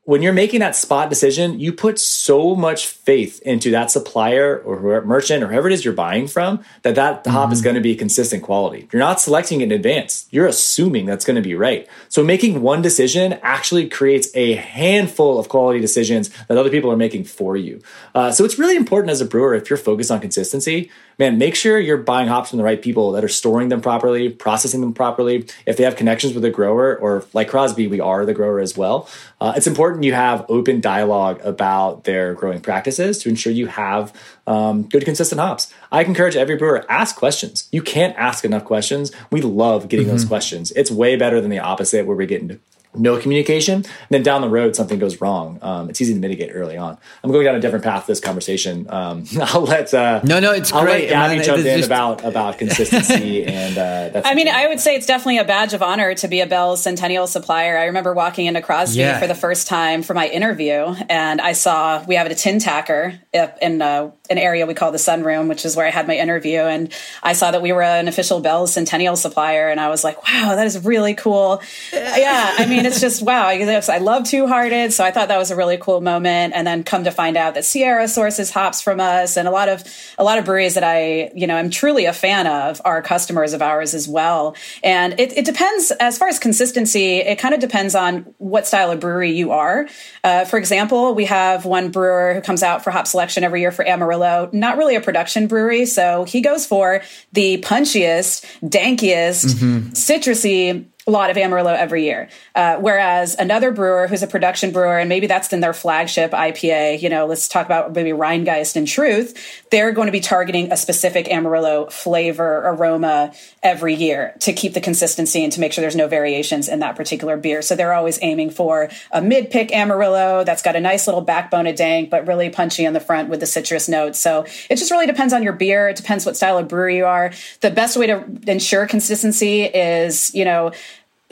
when 0.06 0.22
you're 0.22 0.34
making 0.34 0.60
that 0.60 0.76
spot 0.76 1.10
decision, 1.10 1.62
you 1.62 1.72
put 1.72 1.98
so 1.98 2.56
much 2.56 2.88
faith 2.88 3.42
into 3.44 3.72
that 3.72 3.90
supplier 3.90 4.58
or 4.60 5.02
merchant 5.06 5.42
or 5.42 5.48
whoever 5.48 5.70
it 5.70 5.74
is 5.74 5.86
you're 5.86 5.94
buying 5.94 6.28
from 6.28 6.62
that 6.82 6.96
that 6.96 7.24
mm-hmm. 7.24 7.32
hop 7.32 7.52
is 7.54 7.60
mm-hmm. 7.60 7.64
going 7.64 7.76
to 7.76 7.82
be 7.82 7.96
consistent 7.96 8.44
quality. 8.44 8.88
You're 8.92 9.00
not 9.00 9.22
selecting 9.22 9.62
it 9.62 9.66
in 9.66 9.72
advance. 9.72 10.28
You're 10.30 10.46
assuming 10.46 11.06
that's 11.06 11.24
going 11.24 11.38
to 11.38 11.42
be 11.42 11.56
right. 11.56 11.88
So 12.10 12.22
making 12.22 12.62
one 12.62 12.82
decision 12.82 13.40
actually 13.44 13.88
creates 13.88 14.30
a 14.36 14.56
handful 14.56 15.40
of 15.40 15.48
quality 15.48 15.80
decisions 15.80 16.30
that 16.48 16.58
other 16.58 16.70
people 16.70 16.92
are 16.92 16.98
making 16.98 17.24
for 17.24 17.56
you. 17.56 17.82
Uh, 18.14 18.32
so 18.32 18.44
it's 18.44 18.60
really 18.60 18.76
important 18.76 19.12
as 19.12 19.22
a 19.22 19.26
brewer 19.26 19.56
if 19.56 19.70
you're 19.70 19.78
focused 19.78 20.12
on 20.12 20.20
consistency 20.20 20.92
man, 21.20 21.38
make 21.38 21.56
sure 21.56 21.80
you're 21.80 21.98
buying 21.98 22.28
hops 22.28 22.50
from 22.50 22.58
the 22.58 22.64
right 22.64 22.82
people 22.82 23.12
that 23.14 23.24
are 23.24 23.30
storing 23.30 23.70
them 23.70 23.82
properly, 23.82 24.30
processing 24.30 24.82
them 24.82 24.94
properly. 24.94 25.48
If 25.66 25.78
they 25.78 25.84
have 25.84 25.96
connections 25.96 26.34
with 26.34 26.44
the 26.44 26.50
grower, 26.50 26.96
or 26.96 27.26
like 27.34 27.50
Crosby, 27.50 27.88
we 27.88 28.00
are 28.00 28.26
the 28.26 28.34
grower 28.34 28.60
as 28.60 28.78
well. 28.78 29.08
Uh, 29.40 29.54
it's 29.56 29.68
important 29.68 30.04
you 30.04 30.14
have 30.14 30.46
open 30.50 30.82
dialogue 30.82 31.40
about 31.44 32.04
their 32.04 32.34
growing 32.34 32.62
practices 32.62 33.20
to 33.20 33.30
ensure 33.30 33.52
you 33.52 33.68
have 33.68 34.14
um, 34.48 34.84
good, 34.84 35.06
consistent 35.06 35.40
hops. 35.40 35.74
I 35.92 36.04
encourage 36.04 36.36
every 36.36 36.56
brewer 36.56 36.86
ask 36.90 37.16
questions. 37.16 37.68
You 37.72 37.82
can't 37.82 38.16
ask 38.18 38.44
enough 38.46 38.66
questions. 38.66 39.12
We 39.32 39.42
love 39.42 39.90
getting 39.90 40.06
mm-hmm. 40.06 40.16
those 40.16 40.26
questions. 40.26 40.72
It's 40.72 40.92
way 40.92 41.16
better 41.16 41.40
than 41.40 41.50
the 41.50 41.60
opposite, 41.60 42.06
where 42.06 42.16
we 42.16 42.26
get 42.26 42.42
into 42.42 42.60
no 42.96 43.20
communication, 43.20 43.76
and 43.76 44.10
then 44.10 44.24
down 44.24 44.42
the 44.42 44.50
road 44.50 44.76
something 44.76 45.00
goes 45.00 45.22
wrong. 45.22 45.60
Um, 45.62 45.90
it's 45.90 46.02
easy 46.02 46.14
to 46.14 46.20
mitigate 46.20 46.52
early 46.54 46.78
on. 46.78 46.98
I'm 47.24 47.32
going 47.32 47.46
down 47.46 47.56
a 47.56 47.60
different 47.60 47.84
path 47.84 48.06
this 48.06 48.20
conversation. 48.20 48.88
Um, 48.90 49.26
I'll 49.42 49.62
let 49.62 49.94
uh, 49.94 50.22
no, 50.24 50.40
no, 50.40 50.52
it's 50.52 50.72
I'll 50.72 50.84
great. 50.84 51.04
Let 51.04 51.10
Gabby 51.10 51.36
Man, 51.36 51.44
jump 51.44 51.60
in 51.60 51.78
just... 51.78 51.88
about 51.88 52.24
about 52.24 52.58
consistency 52.58 53.46
and. 53.46 53.78
Uh, 53.78 54.22
I 54.26 54.36
mean, 54.36 54.48
I 54.48 54.68
would 54.68 54.80
say 54.80 54.96
it's 54.96 55.06
definitely 55.06 55.40
a 55.40 55.46
badge 55.46 55.74
of 55.74 55.82
honor 55.82 56.14
to 56.16 56.28
be 56.28 56.42
a 56.42 56.48
Bell 56.48 56.78
Centennial 56.78 57.28
supplier. 57.28 57.78
I 57.78 57.86
remember 57.86 58.14
walking 58.14 58.46
into 58.46 58.62
Crosby 58.62 59.00
yeah. 59.00 59.20
for 59.20 59.28
the 59.28 59.36
first 59.36 59.68
time 59.68 60.04
for 60.04 60.14
my 60.14 60.28
interview, 60.28 60.96
and 61.10 61.42
I 61.42 61.54
saw 61.54 62.04
we 62.06 62.16
have 62.16 62.28
a 62.28 62.36
tin 62.36 62.60
tacker 62.60 63.20
in 63.34 63.82
uh, 63.82 64.12
an 64.30 64.38
area 64.38 64.66
we 64.66 64.74
call 64.74 64.92
the 64.92 64.98
Sunroom, 64.98 65.50
which 65.50 65.66
is 65.66 65.76
where 65.76 65.86
I 65.86 65.90
had 65.90 66.08
my 66.08 66.16
interview, 66.16 66.60
and 66.60 66.94
I 67.22 67.34
saw 67.34 67.52
that 67.52 67.62
we 67.62 67.72
were 67.72 67.82
an 67.82 68.08
official 68.08 68.40
Bell 68.40 68.68
Centennial 68.68 69.16
supplier, 69.16 69.70
and 69.70 69.80
I 69.80 69.90
was 69.90 70.04
like, 70.04 70.24
wow, 70.28 70.56
that 70.56 70.66
is 70.66 70.84
really 70.86 71.14
cool. 71.14 71.62
yeah, 71.92 72.56
I 72.58 72.66
mean 72.66 72.83
mean, 72.84 72.92
it's 72.92 73.02
just 73.02 73.22
wow. 73.22 73.48
I 73.48 73.98
love 74.00 74.26
Two 74.26 74.48
Hearted, 74.48 74.94
so 74.94 75.04
I 75.04 75.12
thought 75.12 75.30
that 75.30 75.38
was 75.38 75.52
a 75.52 75.56
really 75.56 75.78
cool 75.78 76.02
moment. 76.02 76.54
And 76.54 76.68
then 76.68 76.84
come 76.84 77.06
to 77.06 77.12
find 77.12 77.38
out 77.38 77.54
that 77.56 77.66
Sierra 77.66 78.08
sources 78.08 78.52
hops 78.52 78.82
from 78.82 79.00
us, 79.00 79.38
and 79.38 79.48
a 79.48 79.52
lot 79.52 79.70
of 79.70 79.84
a 80.18 80.24
lot 80.24 80.38
of 80.38 80.46
breweries 80.46 80.76
that 80.76 80.84
I 80.84 81.32
you 81.36 81.48
know 81.48 81.58
am 81.58 81.70
truly 81.70 82.06
a 82.06 82.14
fan 82.14 82.48
of 82.48 82.82
are 82.86 83.02
customers 83.02 83.54
of 83.54 83.62
ours 83.62 83.94
as 83.94 84.08
well. 84.08 84.56
And 84.84 85.20
it, 85.20 85.38
it 85.38 85.46
depends 85.46 85.92
as 86.00 86.18
far 86.18 86.28
as 86.28 86.40
consistency. 86.40 87.18
It 87.18 87.40
kind 87.40 87.54
of 87.54 87.60
depends 87.60 87.96
on 87.96 88.34
what 88.38 88.68
style 88.68 88.92
of 88.92 89.00
brewery 89.00 89.32
you 89.32 89.52
are. 89.52 89.88
Uh, 90.24 90.46
for 90.46 90.58
example, 90.58 91.16
we 91.16 91.26
have 91.26 91.66
one 91.66 91.92
brewer 91.92 92.34
who 92.34 92.42
comes 92.42 92.64
out 92.64 92.84
for 92.84 92.92
hop 92.92 93.08
selection 93.08 93.44
every 93.44 93.62
year 93.62 93.72
for 93.72 93.88
Amarillo. 93.88 94.50
Not 94.52 94.78
really 94.78 94.96
a 94.96 95.02
production 95.02 95.48
brewery, 95.48 95.86
so 95.86 96.24
he 96.26 96.42
goes 96.42 96.66
for 96.66 97.02
the 97.32 97.60
punchiest, 97.62 98.46
dankiest, 98.62 99.46
mm-hmm. 99.56 99.90
citrusy 99.90 100.86
lot 101.12 101.30
of 101.30 101.38
Amarillo 101.38 101.74
every 101.74 102.04
year. 102.04 102.30
Uh, 102.56 102.78
whereas 102.78 103.36
another 103.36 103.72
brewer 103.72 104.08
who's 104.08 104.24
a 104.24 104.28
production 104.28 104.72
brewer, 104.72 104.98
and 104.98 105.10
maybe 105.10 105.28
that's 105.28 105.52
in 105.52 105.60
their 105.60 105.74
flagship 105.74 106.32
IPA, 106.32 107.02
you 107.02 107.10
know, 107.10 107.26
let's 107.26 107.48
talk 107.48 107.66
about 107.66 107.94
maybe 107.94 108.12
Rhinegeist 108.12 108.76
and 108.76 108.88
Truth, 108.88 109.64
they're 109.70 109.92
going 109.92 110.06
to 110.06 110.12
be 110.12 110.22
targeting 110.22 110.72
a 110.72 110.78
specific 110.78 111.30
Amarillo 111.30 111.88
flavor, 111.88 112.60
aroma 112.60 113.34
every 113.62 113.94
year 113.94 114.36
to 114.40 114.54
keep 114.54 114.74
the 114.74 114.82
consistency 114.82 115.44
and 115.44 115.52
to 115.52 115.60
make 115.60 115.74
sure 115.74 115.82
there's 115.82 115.96
no 115.96 116.08
variations 116.08 116.70
in 116.70 116.80
that 116.80 116.96
particular 116.96 117.36
beer. 117.36 117.62
So 117.62 117.76
they're 117.76 117.94
always 117.94 118.20
aiming 118.22 118.52
for 118.52 118.90
a 119.12 119.22
mid 119.22 119.52
pick 119.52 119.74
Amarillo 119.74 120.44
that's 120.44 120.62
got 120.62 120.76
a 120.76 120.80
nice 120.80 121.08
little 121.08 121.22
backbone 121.22 121.68
of 121.68 121.76
dank, 121.76 122.10
but 122.10 122.28
really 122.28 122.50
punchy 122.50 122.88
on 122.88 122.94
the 122.94 123.00
front 123.00 123.30
with 123.30 123.42
the 123.42 123.46
citrus 123.46 123.90
notes. 123.90 124.20
So 124.20 124.46
it 124.70 124.78
just 124.78 124.92
really 124.92 125.08
depends 125.08 125.34
on 125.34 125.44
your 125.44 125.54
beer. 125.54 125.90
It 125.90 125.98
depends 125.98 126.26
what 126.26 126.38
style 126.38 126.58
of 126.58 126.68
brewer 126.68 126.90
you 126.90 127.06
are. 127.06 127.34
The 127.62 127.72
best 127.72 127.98
way 127.98 128.08
to 128.08 128.24
ensure 128.48 128.88
consistency 128.88 129.64
is, 129.64 130.34
you 130.34 130.46
know, 130.46 130.72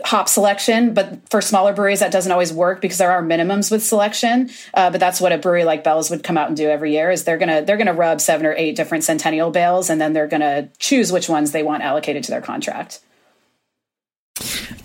hop 0.05 0.27
selection, 0.27 0.93
but 0.93 1.19
for 1.29 1.41
smaller 1.41 1.73
breweries, 1.73 1.99
that 1.99 2.11
doesn't 2.11 2.31
always 2.31 2.53
work 2.53 2.81
because 2.81 2.97
there 2.97 3.11
are 3.11 3.21
minimums 3.21 3.71
with 3.71 3.83
selection. 3.83 4.49
Uh, 4.73 4.89
but 4.89 4.99
that's 4.99 5.21
what 5.21 5.31
a 5.31 5.37
brewery 5.37 5.63
like 5.63 5.83
Bell's 5.83 6.09
would 6.09 6.23
come 6.23 6.37
out 6.37 6.47
and 6.47 6.57
do 6.57 6.69
every 6.69 6.93
year 6.93 7.11
is 7.11 7.23
they're 7.23 7.37
gonna 7.37 7.61
they're 7.61 7.77
gonna 7.77 7.93
rub 7.93 8.21
seven 8.21 8.45
or 8.45 8.53
eight 8.53 8.75
different 8.75 9.03
Centennial 9.03 9.51
bales, 9.51 9.89
and 9.89 9.99
then 9.99 10.13
they're 10.13 10.27
gonna 10.27 10.69
choose 10.79 11.11
which 11.11 11.29
ones 11.29 11.51
they 11.51 11.63
want 11.63 11.83
allocated 11.83 12.23
to 12.23 12.31
their 12.31 12.41
contract. 12.41 12.99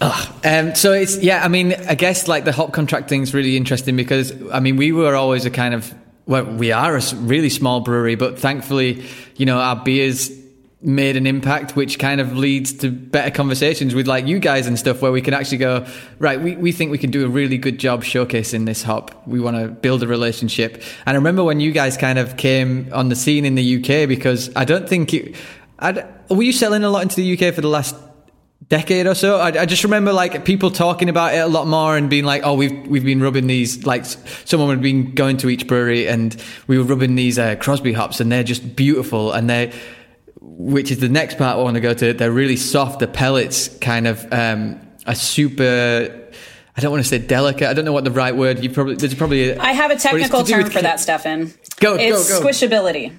um, 0.00 0.74
so 0.74 0.92
it's 0.92 1.18
yeah. 1.18 1.42
I 1.42 1.48
mean, 1.48 1.72
I 1.72 1.94
guess 1.94 2.28
like 2.28 2.44
the 2.44 2.52
hop 2.52 2.72
contract 2.72 3.08
thing 3.08 3.22
is 3.22 3.34
really 3.34 3.56
interesting 3.56 3.96
because 3.96 4.32
I 4.52 4.60
mean 4.60 4.76
we 4.76 4.92
were 4.92 5.14
always 5.14 5.44
a 5.46 5.50
kind 5.50 5.74
of 5.74 5.94
well, 6.26 6.44
we 6.44 6.72
are 6.72 6.96
a 6.96 7.02
really 7.14 7.50
small 7.50 7.80
brewery, 7.80 8.16
but 8.16 8.38
thankfully, 8.38 9.04
you 9.36 9.46
know, 9.46 9.58
our 9.58 9.76
beers 9.76 10.30
made 10.82 11.16
an 11.16 11.26
impact, 11.26 11.74
which 11.74 11.98
kind 11.98 12.20
of 12.20 12.36
leads 12.36 12.72
to 12.72 12.90
better 12.90 13.30
conversations 13.30 13.94
with 13.94 14.06
like 14.06 14.26
you 14.26 14.38
guys 14.38 14.66
and 14.66 14.78
stuff, 14.78 15.00
where 15.00 15.10
we 15.10 15.22
can 15.22 15.32
actually 15.32 15.58
go, 15.58 15.86
right, 16.18 16.40
we, 16.40 16.54
we 16.56 16.70
think 16.70 16.90
we 16.90 16.98
can 16.98 17.10
do 17.10 17.24
a 17.24 17.28
really 17.28 17.56
good 17.56 17.78
job 17.78 18.04
showcasing 18.04 18.66
this 18.66 18.82
hop. 18.82 19.26
We 19.26 19.40
want 19.40 19.56
to 19.56 19.68
build 19.68 20.02
a 20.02 20.06
relationship. 20.06 20.82
And 21.06 21.14
I 21.14 21.18
remember 21.18 21.42
when 21.42 21.60
you 21.60 21.72
guys 21.72 21.96
kind 21.96 22.18
of 22.18 22.36
came 22.36 22.90
on 22.92 23.08
the 23.08 23.16
scene 23.16 23.44
in 23.44 23.54
the 23.54 23.76
UK, 23.76 24.08
because 24.08 24.54
I 24.54 24.64
don't 24.64 24.88
think 24.88 25.12
you, 25.12 25.34
I'd, 25.78 26.06
were 26.30 26.42
you 26.42 26.52
selling 26.52 26.84
a 26.84 26.90
lot 26.90 27.02
into 27.02 27.16
the 27.16 27.32
UK 27.32 27.54
for 27.54 27.62
the 27.62 27.68
last 27.68 27.96
decade 28.68 29.06
or 29.06 29.14
so. 29.14 29.38
I, 29.38 29.48
I, 29.60 29.66
just 29.66 29.84
remember 29.84 30.12
like 30.12 30.44
people 30.44 30.70
talking 30.70 31.08
about 31.08 31.34
it 31.34 31.38
a 31.38 31.46
lot 31.46 31.66
more 31.66 31.96
and 31.96 32.10
being 32.10 32.24
like, 32.24 32.42
"Oh, 32.44 32.54
we've 32.54 32.86
we've 32.86 33.04
been 33.04 33.20
rubbing 33.20 33.46
these." 33.46 33.86
Like 33.86 34.04
someone 34.04 34.70
had 34.70 34.82
been 34.82 35.14
going 35.14 35.36
to 35.38 35.50
each 35.50 35.66
brewery 35.66 36.08
and 36.08 36.36
we 36.66 36.78
were 36.78 36.84
rubbing 36.84 37.14
these 37.14 37.38
uh, 37.38 37.56
Crosby 37.56 37.92
hops, 37.92 38.20
and 38.20 38.32
they're 38.32 38.42
just 38.42 38.74
beautiful, 38.74 39.32
and 39.32 39.48
they 39.48 39.72
which 40.56 40.90
is 40.90 40.98
the 40.98 41.08
next 41.08 41.38
part 41.38 41.58
I 41.58 41.62
want 41.62 41.74
to 41.74 41.80
go 41.80 41.94
to. 41.94 42.12
They're 42.12 42.32
really 42.32 42.56
soft. 42.56 43.00
The 43.00 43.06
pellets 43.06 43.68
kind 43.78 44.06
of 44.06 44.26
um, 44.32 44.80
are 45.06 45.14
super. 45.14 46.22
I 46.76 46.80
don't 46.80 46.90
want 46.90 47.02
to 47.02 47.08
say 47.08 47.18
delicate. 47.18 47.68
I 47.68 47.74
don't 47.74 47.84
know 47.84 47.92
what 47.92 48.04
the 48.04 48.10
right 48.10 48.36
word. 48.36 48.62
You 48.62 48.70
probably 48.70 48.96
there's 48.96 49.14
probably. 49.14 49.50
A, 49.50 49.58
I 49.58 49.72
have 49.72 49.90
a 49.90 49.96
technical 49.96 50.44
term 50.44 50.70
for 50.70 50.82
that, 50.82 51.00
Stefan. 51.00 51.52
Go 51.80 51.94
it's 51.96 52.28
go 52.28 52.40
go. 52.40 52.46
Squishability. 52.46 53.12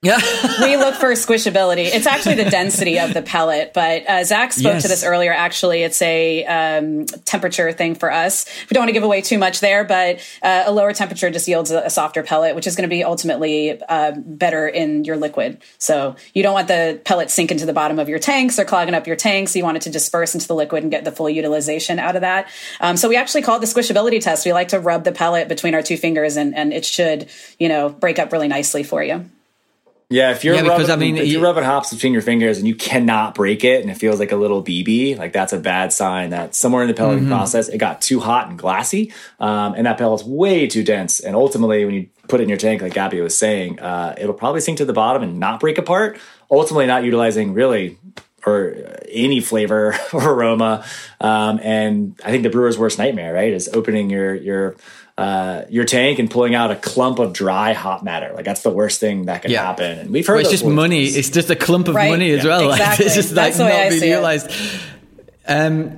Yeah. 0.00 0.20
we 0.60 0.76
look 0.76 0.94
for 0.94 1.08
squishability. 1.14 1.86
It's 1.86 2.06
actually 2.06 2.36
the 2.36 2.48
density 2.48 3.00
of 3.00 3.14
the 3.14 3.22
pellet, 3.22 3.72
but 3.74 4.08
uh, 4.08 4.22
Zach 4.22 4.52
spoke 4.52 4.74
yes. 4.74 4.82
to 4.82 4.88
this 4.88 5.02
earlier. 5.02 5.32
Actually, 5.32 5.82
it's 5.82 6.00
a 6.00 6.44
um, 6.44 7.06
temperature 7.06 7.72
thing 7.72 7.96
for 7.96 8.12
us. 8.12 8.46
We 8.70 8.74
don't 8.74 8.82
want 8.82 8.90
to 8.90 8.92
give 8.92 9.02
away 9.02 9.22
too 9.22 9.38
much 9.38 9.58
there, 9.58 9.82
but 9.82 10.20
uh, 10.40 10.62
a 10.66 10.72
lower 10.72 10.92
temperature 10.92 11.30
just 11.30 11.48
yields 11.48 11.72
a, 11.72 11.80
a 11.80 11.90
softer 11.90 12.22
pellet, 12.22 12.54
which 12.54 12.68
is 12.68 12.76
going 12.76 12.88
to 12.88 12.94
be 12.94 13.02
ultimately 13.02 13.82
uh, 13.82 14.12
better 14.16 14.68
in 14.68 15.02
your 15.02 15.16
liquid. 15.16 15.60
So 15.78 16.14
you 16.32 16.44
don't 16.44 16.54
want 16.54 16.68
the 16.68 17.00
pellet 17.04 17.28
sink 17.28 17.50
into 17.50 17.66
the 17.66 17.72
bottom 17.72 17.98
of 17.98 18.08
your 18.08 18.20
tanks 18.20 18.56
or 18.60 18.64
clogging 18.64 18.94
up 18.94 19.08
your 19.08 19.16
tanks. 19.16 19.56
You 19.56 19.64
want 19.64 19.78
it 19.78 19.82
to 19.82 19.90
disperse 19.90 20.32
into 20.32 20.46
the 20.46 20.54
liquid 20.54 20.84
and 20.84 20.92
get 20.92 21.04
the 21.04 21.12
full 21.12 21.28
utilization 21.28 21.98
out 21.98 22.14
of 22.14 22.20
that. 22.20 22.48
Um, 22.80 22.96
so 22.96 23.08
we 23.08 23.16
actually 23.16 23.42
call 23.42 23.56
it 23.56 23.60
the 23.60 23.66
squishability 23.66 24.20
test. 24.20 24.46
We 24.46 24.52
like 24.52 24.68
to 24.68 24.78
rub 24.78 25.02
the 25.02 25.12
pellet 25.12 25.48
between 25.48 25.74
our 25.74 25.82
two 25.82 25.96
fingers, 25.96 26.36
and, 26.36 26.54
and 26.54 26.72
it 26.72 26.84
should, 26.84 27.28
you 27.58 27.68
know, 27.68 27.88
break 27.88 28.20
up 28.20 28.30
really 28.32 28.46
nicely 28.46 28.84
for 28.84 29.02
you. 29.02 29.28
Yeah, 30.10 30.30
if 30.30 30.42
you're 30.42 30.54
Yeah, 30.54 30.62
because, 30.62 30.88
I 30.88 30.96
mean, 30.96 31.18
if 31.18 31.26
you're 31.26 31.40
you- 31.40 31.44
rubbing 31.44 31.64
hops 31.64 31.92
between 31.92 32.14
your 32.14 32.22
fingers 32.22 32.56
and 32.56 32.66
you 32.66 32.74
cannot 32.74 33.34
break 33.34 33.62
it, 33.62 33.82
and 33.82 33.90
it 33.90 33.98
feels 33.98 34.18
like 34.18 34.32
a 34.32 34.36
little 34.36 34.62
BB, 34.64 35.18
like 35.18 35.34
that's 35.34 35.52
a 35.52 35.58
bad 35.58 35.92
sign 35.92 36.30
that 36.30 36.54
somewhere 36.54 36.80
in 36.82 36.88
the 36.88 36.94
pelleting 36.94 37.24
Mm-hmm. 37.24 37.32
process 37.32 37.68
it 37.68 37.76
got 37.76 38.00
too 38.00 38.18
hot 38.18 38.48
and 38.48 38.58
glassy, 38.58 39.12
um, 39.38 39.74
and 39.74 39.84
that 39.86 39.98
pellet's 39.98 40.24
way 40.24 40.66
too 40.66 40.82
dense. 40.82 41.20
And 41.20 41.36
ultimately, 41.36 41.84
when 41.84 41.94
you 41.94 42.06
put 42.26 42.40
it 42.40 42.44
in 42.44 42.48
your 42.48 42.56
tank, 42.58 42.80
like 42.80 42.94
Gabby 42.94 43.20
was 43.20 43.36
saying, 43.36 43.80
uh, 43.80 44.14
it'll 44.18 44.32
probably 44.34 44.62
sink 44.62 44.78
to 44.78 44.86
the 44.86 44.94
bottom 44.94 45.22
and 45.22 45.38
not 45.38 45.60
break 45.60 45.76
apart. 45.76 46.18
Ultimately, 46.50 46.86
not 46.86 47.04
utilizing 47.04 47.52
really 47.52 47.98
or 48.46 48.76
any 49.10 49.40
flavor 49.40 49.94
or 50.14 50.30
aroma. 50.30 50.86
Um, 51.20 51.60
and 51.62 52.18
I 52.24 52.30
think 52.30 52.44
the 52.44 52.50
brewer's 52.50 52.78
worst 52.78 52.96
nightmare, 52.96 53.34
right, 53.34 53.52
is 53.52 53.68
opening 53.74 54.08
your 54.08 54.34
your 54.34 54.76
uh, 55.18 55.64
your 55.68 55.84
tank 55.84 56.18
and 56.20 56.30
pulling 56.30 56.54
out 56.54 56.70
a 56.70 56.76
clump 56.76 57.18
of 57.18 57.32
dry 57.32 57.72
hop 57.72 58.02
matter. 58.04 58.32
Like 58.34 58.44
that's 58.44 58.62
the 58.62 58.70
worst 58.70 59.00
thing 59.00 59.26
that 59.26 59.42
can 59.42 59.50
Yeah. 59.50 59.66
happen. 59.66 59.98
And 59.98 60.10
we've 60.10 60.26
heard 60.26 60.34
Well, 60.34 60.40
it's 60.42 60.50
just 60.50 60.64
money. 60.64 61.06
stories. 61.08 61.16
It's 61.16 61.30
just 61.34 61.50
a 61.50 61.56
clump 61.56 61.88
of 61.88 61.96
Right. 61.96 62.08
money 62.10 62.30
as 62.30 62.44
Yeah. 62.44 62.50
well. 62.58 62.68
Like, 62.70 62.80
Exactly. 62.80 63.06
it's 63.06 63.14
just 63.16 63.28
like 63.34 63.46
That's 63.46 63.56
the 63.58 63.64
not 63.64 63.72
I 63.72 63.88
being 63.88 64.00
see 64.00 64.06
it. 64.06 64.10
utilized. 64.10 64.50
Um, 65.48 65.96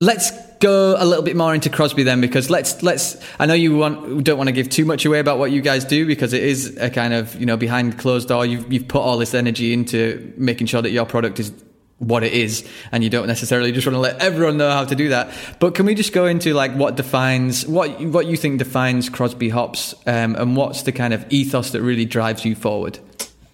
let's 0.00 0.30
go 0.60 0.96
a 0.98 1.04
little 1.04 1.22
bit 1.22 1.36
more 1.36 1.54
into 1.54 1.68
Crosby 1.68 2.02
then, 2.02 2.20
because 2.22 2.48
let's 2.48 2.82
let's. 2.82 3.16
I 3.38 3.44
know 3.46 3.54
you 3.54 3.76
want 3.76 4.24
don't 4.24 4.38
want 4.38 4.48
to 4.48 4.52
give 4.52 4.70
too 4.70 4.84
much 4.86 5.04
away 5.04 5.18
about 5.18 5.38
what 5.38 5.50
you 5.50 5.60
guys 5.60 5.84
do 5.84 6.06
because 6.06 6.32
it 6.32 6.42
is 6.42 6.76
a 6.78 6.88
kind 6.88 7.12
of 7.12 7.34
you 7.38 7.44
know 7.46 7.56
behind 7.58 7.98
closed 7.98 8.28
door. 8.28 8.46
You've 8.46 8.72
you've 8.72 8.88
put 8.88 9.00
all 9.00 9.18
this 9.18 9.34
energy 9.34 9.72
into 9.74 10.32
making 10.36 10.68
sure 10.68 10.80
that 10.82 10.90
your 10.90 11.04
product 11.06 11.38
is 11.40 11.52
what 11.98 12.22
it 12.22 12.32
is 12.32 12.68
and 12.92 13.02
you 13.02 13.08
don't 13.08 13.26
necessarily 13.26 13.72
just 13.72 13.86
want 13.86 13.94
to 13.94 14.00
let 14.00 14.20
everyone 14.20 14.58
know 14.58 14.70
how 14.70 14.84
to 14.84 14.94
do 14.94 15.08
that 15.08 15.30
but 15.58 15.74
can 15.74 15.86
we 15.86 15.94
just 15.94 16.12
go 16.12 16.26
into 16.26 16.52
like 16.52 16.72
what 16.72 16.94
defines 16.94 17.66
what 17.66 18.00
what 18.02 18.26
you 18.26 18.36
think 18.36 18.58
defines 18.58 19.08
crosby 19.08 19.48
hops 19.48 19.94
um, 20.06 20.36
and 20.36 20.56
what's 20.56 20.82
the 20.82 20.92
kind 20.92 21.14
of 21.14 21.24
ethos 21.30 21.70
that 21.70 21.80
really 21.80 22.04
drives 22.04 22.44
you 22.44 22.54
forward 22.54 22.98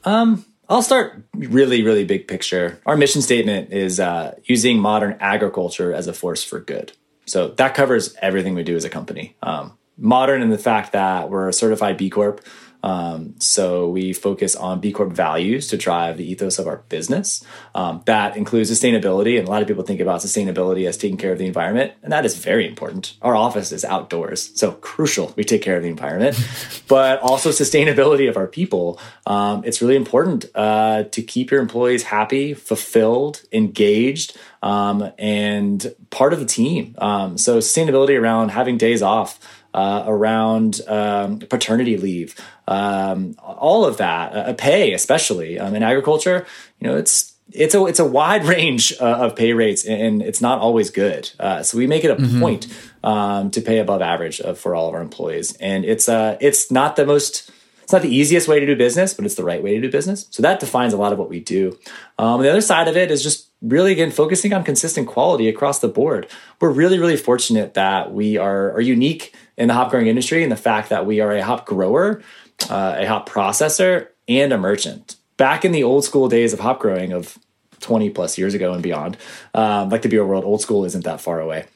um, 0.05 0.45
I'll 0.69 0.83
start 0.83 1.23
really, 1.35 1.83
really 1.83 2.05
big 2.05 2.27
picture. 2.27 2.81
Our 2.87 2.97
mission 2.97 3.21
statement 3.21 3.73
is 3.73 4.01
uh, 4.01 4.37
using 4.45 4.79
modern 4.79 5.19
agriculture 5.21 5.93
as 5.93 6.07
a 6.07 6.15
force 6.15 6.43
for 6.43 6.61
good. 6.61 6.93
So 7.27 7.49
that 7.49 7.75
covers 7.75 8.15
everything 8.23 8.55
we 8.55 8.63
do 8.63 8.75
as 8.75 8.85
a 8.85 8.89
company. 8.89 9.37
Um, 9.43 9.77
modern 9.99 10.41
in 10.41 10.49
the 10.49 10.59
fact 10.59 10.93
that 10.93 11.31
we're 11.31 11.49
a 11.49 11.53
certified 11.53 11.97
B 11.97 12.09
Corp. 12.09 12.41
Um, 12.83 13.35
so 13.39 13.89
we 13.89 14.13
focus 14.13 14.57
on 14.57 14.81
B 14.81 14.93
Corp 14.93 15.13
values 15.13 15.69
to 15.69 15.77
drive 15.77 16.17
the 16.17 16.31
ethos 16.31 16.59
of 16.59 16.67
our 16.67 16.79
business. 16.89 17.45
Um, 17.75 18.03
that 18.07 18.37
includes 18.37 18.71
sustainability, 18.71 19.39
and 19.39 19.47
a 19.47 19.51
lot 19.51 19.63
of 19.63 19.69
people 19.69 19.85
think 19.85 20.01
about 20.01 20.21
sustainability 20.21 20.89
as 20.89 20.97
taking 20.97 21.17
care 21.17 21.33
of 21.33 21.39
the 21.39 21.47
environment, 21.47 21.93
and 22.03 22.13
that 22.13 22.25
is 22.25 22.37
very 22.37 22.67
important. 22.67 23.15
Our 23.23 23.37
office 23.37 23.73
is 23.73 23.85
outdoors, 23.85 24.51
so 24.55 24.73
crucial 24.73 25.33
we 25.37 25.45
take 25.45 25.63
care 25.63 25.77
of 25.77 25.83
the 25.83 25.89
environment, 25.89 26.39
but 26.89 27.21
also 27.21 27.51
sustainability 27.51 28.29
of 28.29 28.37
our 28.37 28.47
people. 28.47 28.99
Um, 29.27 29.63
it's 29.65 29.81
really 29.81 29.97
important 29.97 30.47
uh, 30.55 31.05
to 31.05 31.23
keep 31.23 31.51
your 31.51 31.61
employees 31.61 32.05
happy, 32.05 32.55
fulfilled, 32.55 33.43
engaged, 33.53 34.37
um, 34.63 35.13
and 35.19 35.95
part 36.11 36.33
of 36.33 36.41
the 36.41 36.47
team. 36.47 36.95
Um, 36.99 37.39
so 37.39 37.59
sustainability 37.59 38.21
around 38.21 38.51
having 38.51 38.77
days 38.77 39.03
off 39.03 39.39
uh, 39.75 40.05
around 40.07 40.81
um, 40.87 41.39
paternity 41.41 41.97
leave, 41.97 42.37
um, 42.73 43.37
all 43.39 43.85
of 43.85 43.99
that, 43.99 44.35
uh, 44.35 44.55
pay, 44.55 44.93
especially 44.95 45.59
um, 45.59 45.75
in 45.75 45.83
agriculture. 45.83 46.47
You 46.81 46.89
know, 46.89 46.97
it's 46.97 47.35
it's 47.53 47.75
a 47.75 47.85
it's 47.85 48.01
a 48.01 48.05
wide 48.05 48.45
range 48.57 48.95
uh, 49.01 49.05
of 49.05 49.37
pay 49.37 49.53
rates, 49.53 49.85
and 49.85 50.23
it's 50.23 50.41
not 50.41 50.59
always 50.59 50.91
good. 50.91 51.31
Uh, 51.39 51.63
so 51.63 51.77
we 51.79 51.87
make 51.87 52.05
it 52.05 52.11
a 52.11 52.41
point 52.41 52.67
um, 53.05 53.51
to 53.51 53.61
pay 53.61 53.79
above 53.79 54.01
average 54.01 54.41
uh, 54.41 54.55
for 54.55 54.75
all 54.75 54.89
of 54.89 54.95
our 54.95 55.03
employees, 55.03 55.57
and 55.57 55.85
it's 55.85 56.09
uh 56.09 56.37
it's 56.41 56.71
not 56.71 56.97
the 56.97 57.07
most. 57.07 57.51
It's 57.83 57.93
not 57.93 58.03
the 58.03 58.15
easiest 58.15 58.47
way 58.47 58.61
to 58.61 58.65
do 58.65 58.77
business, 58.77 59.13
but 59.13 59.27
it's 59.27 59.35
the 59.35 59.45
right 59.45 59.63
way 59.63 59.75
to 59.75 59.81
do 59.81 59.91
business. 59.91 60.27
So 60.31 60.41
that 60.43 60.61
defines 60.61 60.93
a 60.95 60.97
lot 60.97 61.13
of 61.13 61.19
what 61.19 61.29
we 61.29 61.41
do. 61.41 61.77
Um, 62.17 62.41
the 62.41 62.49
other 62.49 62.61
side 62.61 62.87
of 62.87 62.97
it 62.97 63.11
is 63.11 63.25
just 63.25 63.49
really, 63.61 63.93
again, 63.93 64.11
focusing 64.11 64.53
on 64.53 64.65
consistent 64.65 65.09
quality 65.09 65.49
across 65.49 65.81
the 65.81 65.89
board. 65.89 66.29
We're 66.61 66.71
really, 66.71 66.99
really 66.99 67.17
fortunate 67.17 67.75
that 67.75 68.13
we 68.13 68.37
are, 68.37 68.73
are 68.73 68.81
unique 68.81 69.35
in 69.57 69.69
the 69.69 69.75
hop 69.75 69.91
growing 69.91 70.07
industry 70.07 70.43
and 70.43 70.51
the 70.51 70.57
fact 70.57 70.91
that 70.91 71.07
we 71.07 71.21
are 71.21 71.33
a 71.33 71.43
hop 71.43 71.67
grower, 71.67 72.23
uh, 72.71 72.97
a 72.99 73.07
hop 73.07 73.29
processor, 73.29 74.09
and 74.29 74.53
a 74.53 74.59
merchant. 74.59 75.17
Back 75.37 75.65
in 75.65 75.73
the 75.73 75.83
old 75.83 76.05
school 76.05 76.29
days 76.29 76.53
of 76.53 76.61
hop 76.61 76.81
growing 76.81 77.13
of 77.13 77.39
20 77.81 78.11
plus 78.11 78.39
years 78.39 78.55
ago 78.55 78.73
and 78.73 78.83
beyond, 78.83 79.17
um, 79.55 79.89
like 79.89 80.03
the 80.03 80.09
beer 80.09 80.25
world, 80.25 80.45
old 80.45 80.61
school 80.61 80.85
isn't 80.85 81.05
that 81.05 81.21
far 81.21 81.41
away. 81.41 81.67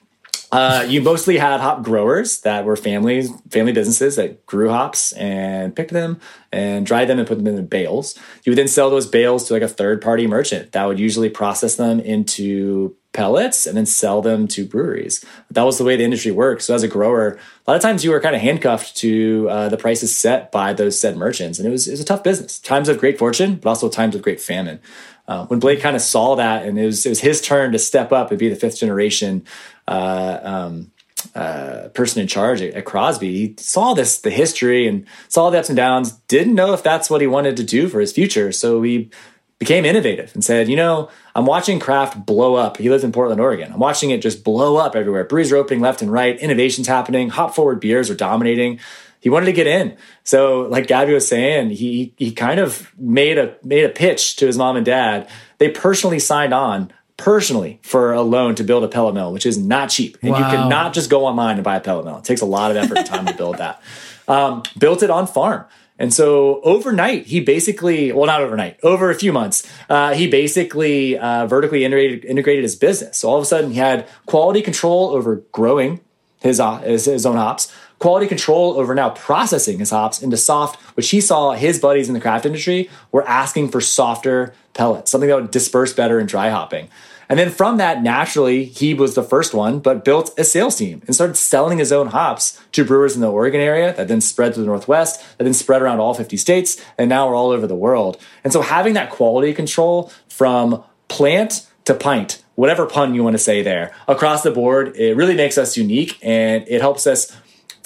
Uh, 0.53 0.87
you 0.89 1.03
mostly 1.03 1.39
had 1.39 1.61
hop 1.61 1.83
growers 1.83 2.41
that 2.43 2.65
were 2.65 2.77
families, 2.77 3.31
family 3.51 3.73
businesses 3.73 4.15
that 4.17 4.47
grew 4.47 4.69
hops 4.69 5.13
and 5.13 5.75
picked 5.75 5.93
them 5.93 6.21
and 6.53 6.87
dried 6.87 7.09
them 7.09 7.19
and 7.19 7.27
put 7.27 7.37
them 7.37 7.47
in 7.47 7.67
bales. 7.67 8.17
You 8.45 8.53
would 8.53 8.59
then 8.59 8.69
sell 8.69 8.89
those 8.89 9.07
bales 9.07 9.45
to 9.49 9.55
like 9.55 9.63
a 9.63 9.69
third 9.69 10.01
party 10.01 10.27
merchant 10.27 10.73
that 10.73 10.85
would 10.85 11.01
usually 11.01 11.29
process 11.29 11.75
them 11.75 11.99
into 11.99 12.95
pellets 13.17 13.67
and 13.67 13.77
then 13.77 13.87
sell 13.87 14.21
them 14.21 14.47
to 14.49 14.67
breweries. 14.67 15.25
That 15.51 15.63
was 15.63 15.79
the 15.79 15.85
way 15.85 15.97
the 15.97 16.05
industry 16.05 16.31
worked. 16.31 16.63
So 16.63 16.75
as 16.75 16.83
a 16.83 16.89
grower, 16.89 17.39
a 17.67 17.71
lot 17.71 17.77
of 17.77 17.83
times 17.83 18.05
you 18.05 18.11
were 18.11 18.21
kind 18.21 18.37
of 18.37 18.43
handcuffed 18.43 18.95
to 18.99 19.49
uh, 19.51 19.69
the 19.71 19.79
prices 19.79 20.15
set 20.15 20.53
by 20.53 20.75
those 20.75 21.01
said 21.01 21.17
merchants, 21.17 21.59
and 21.59 21.67
it 21.67 21.71
was 21.71 21.89
it 21.89 21.93
was 21.93 22.01
a 22.01 22.05
tough 22.05 22.23
business. 22.23 22.61
Times 22.61 22.89
of 22.89 22.99
great 22.99 23.19
fortune, 23.19 23.57
but 23.57 23.71
also 23.71 23.89
times 23.89 24.15
of 24.15 24.23
great 24.23 24.41
famine. 24.41 24.81
Uh, 25.27 25.47
when 25.47 25.59
Blake 25.59 25.81
kind 25.81 25.97
of 25.97 26.03
saw 26.03 26.37
that, 26.37 26.67
and 26.67 26.79
it 26.79 26.85
was 26.85 27.07
it 27.07 27.09
was 27.09 27.21
his 27.21 27.41
turn 27.41 27.73
to 27.73 27.79
step 27.79 28.13
up 28.13 28.31
and 28.31 28.39
be 28.39 28.49
the 28.49 28.57
fifth 28.57 28.79
generation 28.79 29.45
uh, 29.89 30.39
um, 30.43 30.93
uh, 31.35 31.89
person 31.95 32.21
in 32.21 32.29
charge 32.29 32.61
at, 32.61 32.75
at 32.75 32.85
Crosby, 32.85 33.33
he 33.33 33.55
saw 33.59 33.95
this 33.95 34.21
the 34.21 34.31
history 34.31 34.87
and 34.87 35.07
saw 35.29 35.51
the 35.51 35.59
ups 35.59 35.71
and 35.71 35.77
downs. 35.77 36.13
Didn't 36.29 36.55
know 36.55 36.75
if 36.75 36.83
that's 36.83 37.09
what 37.09 37.21
he 37.21 37.27
wanted 37.27 37.57
to 37.57 37.65
do 37.65 37.89
for 37.89 38.01
his 38.01 38.13
future, 38.13 38.53
so 38.53 38.83
he 38.83 39.11
became 39.59 39.85
innovative 39.85 40.33
and 40.35 40.45
said, 40.45 40.69
you 40.69 40.77
know, 40.77 41.09
I'm 41.35 41.47
watching 41.47 41.79
craft 41.79 42.27
blow 42.27 42.57
up. 42.57 42.77
He 42.77 42.91
lives 42.91 43.05
in 43.05 43.13
Portland, 43.13 43.41
Oregon. 43.41 43.73
I'm 43.73 43.79
watching 43.79 44.11
it 44.11 44.21
just 44.21 44.45
blow 44.45 44.77
up 44.77 44.95
everywhere. 44.95 45.25
Breweries 45.25 45.53
are 45.53 45.57
opening 45.57 45.81
left 45.81 46.03
and 46.03 46.13
right. 46.13 46.39
Innovations 46.39 46.87
happening. 46.87 47.31
Hop 47.31 47.55
forward 47.55 47.81
beers 47.81 48.11
are 48.11 48.15
dominating. 48.15 48.81
He 49.21 49.31
wanted 49.31 49.47
to 49.47 49.53
get 49.53 49.67
in. 49.67 49.97
So, 50.25 50.63
like 50.63 50.87
Gabby 50.87 51.15
was 51.15 51.27
saying, 51.27 51.71
he 51.71 52.13
he 52.17 52.33
kind 52.33 52.61
of 52.61 52.93
made 52.99 53.39
a 53.39 53.57
made 53.65 53.85
a 53.85 53.89
pitch 53.89 54.37
to 54.37 54.47
his 54.47 54.59
mom 54.59 54.77
and 54.77 54.85
dad. 54.85 55.29
They 55.59 55.71
personally 55.71 56.19
signed 56.19 56.53
on 56.53 56.93
personally 57.17 57.81
for 57.83 58.13
a 58.13 58.21
loan 58.21 58.55
to 58.57 58.65
build 58.65 58.85
a 58.85 58.89
pellet 58.89 59.15
mill, 59.15 59.33
which 59.33 59.47
is 59.47 59.57
not 59.57 59.89
cheap. 59.89 60.19
And 60.21 60.37
you 60.37 60.45
cannot 60.45 60.93
just 60.93 61.09
go 61.09 61.25
online 61.25 61.55
and 61.55 61.65
buy 61.65 61.77
a 61.77 61.81
pellet 61.81 62.05
mill. 62.05 62.19
It 62.19 62.25
takes 62.25 62.43
a 62.43 62.47
lot 62.47 62.71
of 62.71 62.77
effort 62.77 62.99
and 62.99 63.07
time 63.07 63.27
to 63.27 63.35
build 63.35 63.57
that. 63.59 63.83
Um, 64.29 64.63
built 64.79 65.03
it 65.03 65.11
on 65.11 65.27
farm. 65.27 65.65
And 65.99 66.13
so 66.13 66.61
overnight, 66.61 67.27
he 67.27 67.41
basically, 67.41 68.13
well, 68.13 68.27
not 68.27 68.43
overnight, 68.43 68.79
over 68.83 69.11
a 69.11 69.15
few 69.15 69.33
months, 69.33 69.67
uh, 69.89 70.13
he 70.15 70.29
basically 70.29 71.17
uh, 71.17 71.47
vertically 71.47 71.85
integrated, 71.85 72.25
integrated 72.25 72.65
his 72.65 72.77
business. 72.77 73.19
So 73.19 73.31
all 73.31 73.37
of 73.37 73.43
a 73.43 73.47
sudden, 73.47 73.71
he 73.71 73.79
had 73.79 74.07
quality 74.27 74.61
control 74.61 75.11
over 75.11 75.37
growing 75.53 76.01
his, 76.41 76.61
uh, 76.61 76.79
his, 76.79 77.07
his 77.07 77.25
own 77.25 77.37
hops, 77.37 77.73
quality 77.99 78.27
control 78.27 78.79
over 78.79 78.95
now 78.95 79.11
processing 79.11 79.79
his 79.79 79.91
hops 79.91 80.23
into 80.23 80.37
soft, 80.37 80.79
which 80.97 81.09
he 81.11 81.21
saw 81.21 81.53
his 81.53 81.79
buddies 81.79 82.09
in 82.09 82.15
the 82.15 82.21
craft 82.21 82.45
industry 82.45 82.91
were 83.11 83.27
asking 83.27 83.71
for 83.71 83.81
softer 83.81 84.55
pellets, 84.75 85.11
something 85.11 85.29
that 85.29 85.37
would 85.37 85.51
disperse 85.51 85.95
better 85.95 86.21
in 86.21 86.27
dry 86.27 86.51
hopping. 86.51 86.89
And 87.29 87.39
then 87.39 87.51
from 87.51 87.79
that, 87.79 88.03
naturally, 88.03 88.65
he 88.65 88.95
was 88.95 89.15
the 89.15 89.23
first 89.23 89.55
one, 89.55 89.81
but 89.81 90.05
built 90.05 90.39
a 90.39 90.45
sales 90.45 90.77
team 90.77 91.03
and 91.07 91.15
started 91.15 91.37
selling 91.37 91.79
his 91.79 91.93
own 91.93 92.09
hops 92.09 92.61
to 92.73 92.85
brewers 92.85 93.15
in 93.15 93.21
the 93.21 93.31
Oregon 93.31 93.61
area 93.61 93.95
that 93.95 94.09
then 94.09 94.21
spread 94.21 94.55
to 94.55 94.61
the 94.61 94.67
Northwest, 94.67 95.25
that 95.39 95.45
then 95.45 95.55
spread 95.55 95.83
around 95.83 96.01
all 96.01 96.15
50 96.15 96.37
states, 96.37 96.83
and 96.99 97.09
now 97.09 97.29
we're 97.29 97.35
all 97.35 97.51
over 97.51 97.67
the 97.67 97.75
world. 97.75 98.19
And 98.45 98.53
so 98.53 98.63
having 98.63 98.95
that 98.95 99.11
quality 99.11 99.53
control 99.53 100.13
from 100.29 100.85
plant 101.09 101.67
to 101.85 101.95
pint, 101.95 102.43
whatever 102.55 102.87
pun 102.87 103.15
you 103.15 103.23
want 103.23 103.35
to 103.35 103.43
say 103.43 103.63
there, 103.63 103.95
across 104.09 104.43
the 104.43 104.51
board, 104.51 104.97
it 104.97 105.17
really 105.17 105.35
makes 105.37 105.59
us 105.59 105.77
unique 105.77 106.19
and 106.23 106.67
it 106.69 106.81
helps 106.81 107.07
us 107.07 107.37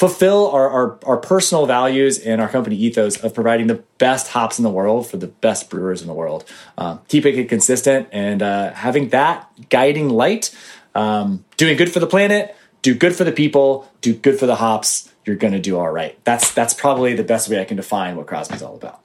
fulfill 0.01 0.51
our, 0.51 0.71
our, 0.71 0.99
our 1.05 1.17
personal 1.19 1.67
values 1.67 2.19
and 2.19 2.41
our 2.41 2.49
company 2.49 2.75
ethos 2.75 3.23
of 3.23 3.35
providing 3.35 3.67
the 3.67 3.85
best 3.99 4.29
hops 4.29 4.59
in 4.59 4.63
the 4.63 4.71
world 4.71 5.07
for 5.07 5.19
the 5.19 5.27
best 5.27 5.69
brewers 5.69 6.01
in 6.01 6.09
the 6.09 6.15
world. 6.15 6.43
Um, 6.79 7.03
keeping 7.09 7.39
it 7.39 7.51
consistent 7.51 8.09
and 8.11 8.41
uh, 8.41 8.73
having 8.73 9.11
that 9.11 9.53
guiding 9.69 10.09
light, 10.09 10.57
um, 10.95 11.45
doing 11.59 11.77
good 11.77 11.93
for 11.93 12.01
the 12.01 12.07
planet, 12.07 12.57
do 12.81 12.95
good 12.95 13.15
for 13.15 13.25
the 13.25 13.33
people, 13.33 13.93
do 14.01 14.15
good 14.15 14.39
for 14.39 14.47
the 14.47 14.57
hops. 14.57 15.13
You're 15.27 15.37
going 15.37 15.53
to 15.53 15.61
do 15.61 15.79
all 15.79 15.91
right. 15.91 16.19
That's 16.25 16.51
that's 16.55 16.73
probably 16.73 17.13
the 17.13 17.23
best 17.23 17.51
way 17.51 17.61
I 17.61 17.67
can 17.67 17.77
define 17.77 18.17
what 18.17 18.27
Crosby's 18.27 18.63
all 18.63 18.77
about. 18.77 19.03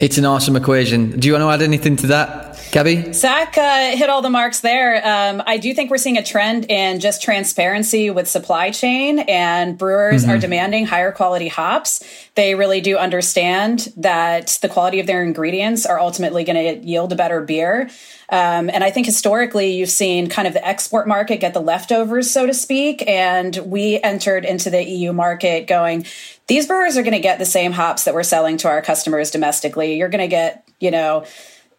It's 0.00 0.18
an 0.18 0.24
awesome 0.24 0.56
equation. 0.56 1.20
Do 1.20 1.28
you 1.28 1.34
want 1.34 1.42
to 1.42 1.50
add 1.50 1.62
anything 1.62 1.94
to 1.98 2.08
that, 2.08 2.58
Gabby? 2.72 3.12
Zach 3.12 3.56
uh, 3.56 3.96
hit 3.96 4.10
all 4.10 4.22
the 4.22 4.30
marks 4.30 4.58
there. 4.58 4.96
Um, 5.06 5.40
I 5.46 5.56
do 5.56 5.72
think 5.72 5.88
we're 5.88 5.98
seeing 5.98 6.18
a 6.18 6.24
trend 6.24 6.68
in 6.68 6.98
just 6.98 7.22
transparency 7.22 8.10
with 8.10 8.26
supply 8.26 8.72
chain, 8.72 9.20
and 9.20 9.78
brewers 9.78 10.24
are 10.24 10.36
demanding 10.36 10.84
higher 10.84 11.12
quality 11.12 11.46
hops. 11.46 12.02
They 12.34 12.56
really 12.56 12.80
do 12.80 12.98
understand 12.98 13.92
that 13.96 14.58
the 14.62 14.68
quality 14.68 14.98
of 14.98 15.06
their 15.06 15.22
ingredients 15.22 15.86
are 15.86 16.00
ultimately 16.00 16.42
going 16.42 16.80
to 16.80 16.84
yield 16.84 17.12
a 17.12 17.16
better 17.16 17.40
beer. 17.40 17.88
Um, 18.30 18.70
and 18.70 18.82
I 18.82 18.90
think 18.90 19.06
historically, 19.06 19.74
you've 19.74 19.90
seen 19.90 20.28
kind 20.28 20.48
of 20.48 20.54
the 20.54 20.66
export 20.66 21.06
market 21.06 21.38
get 21.38 21.54
the 21.54 21.60
leftovers, 21.60 22.32
so 22.32 22.46
to 22.46 22.54
speak. 22.54 23.06
And 23.06 23.54
we 23.58 24.00
entered 24.02 24.44
into 24.44 24.70
the 24.70 24.82
EU 24.82 25.12
market 25.12 25.68
going, 25.68 26.06
these 26.46 26.66
brewers 26.66 26.96
are 26.96 27.02
going 27.02 27.14
to 27.14 27.20
get 27.20 27.38
the 27.38 27.46
same 27.46 27.72
hops 27.72 28.04
that 28.04 28.14
we're 28.14 28.22
selling 28.22 28.56
to 28.58 28.68
our 28.68 28.82
customers 28.82 29.30
domestically. 29.30 29.96
You're 29.96 30.08
going 30.08 30.20
to 30.20 30.28
get, 30.28 30.68
you 30.80 30.90
know, 30.90 31.24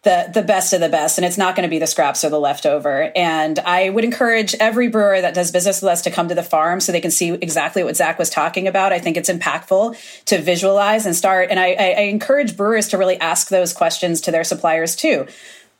the 0.06 0.30
the 0.32 0.42
best 0.42 0.72
of 0.72 0.80
the 0.80 0.88
best 0.88 1.18
and 1.18 1.24
it's 1.24 1.36
not 1.36 1.56
going 1.56 1.64
to 1.64 1.70
be 1.70 1.80
the 1.80 1.86
scraps 1.86 2.24
or 2.24 2.30
the 2.30 2.38
leftover. 2.38 3.10
And 3.16 3.58
i 3.58 3.88
would 3.88 4.04
encourage 4.04 4.54
every 4.54 4.86
brewer 4.86 5.20
that 5.20 5.34
does 5.34 5.50
business 5.50 5.82
with 5.82 5.90
us 5.90 6.02
to 6.02 6.12
come 6.12 6.28
to 6.28 6.34
the 6.34 6.44
farm 6.44 6.78
so 6.78 6.92
they 6.92 7.00
can 7.00 7.10
see 7.10 7.30
exactly 7.30 7.82
what 7.82 7.96
zach 7.96 8.16
was 8.16 8.30
talking 8.30 8.68
about. 8.68 8.92
I 8.92 9.00
think 9.00 9.16
it's 9.16 9.28
impactful 9.28 10.24
to 10.26 10.40
visualize 10.40 11.06
and 11.06 11.16
start 11.16 11.50
and 11.50 11.58
i, 11.58 11.72
I 11.72 12.02
encourage 12.02 12.56
brewers 12.56 12.86
to 12.88 12.98
really 12.98 13.18
ask 13.18 13.48
those 13.48 13.72
questions 13.72 14.20
to 14.22 14.30
their 14.30 14.44
suppliers 14.44 14.94
too. 14.94 15.26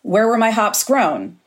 Where 0.03 0.27
were 0.27 0.39
my 0.39 0.51
hops 0.51 0.83
grown? 0.83 1.39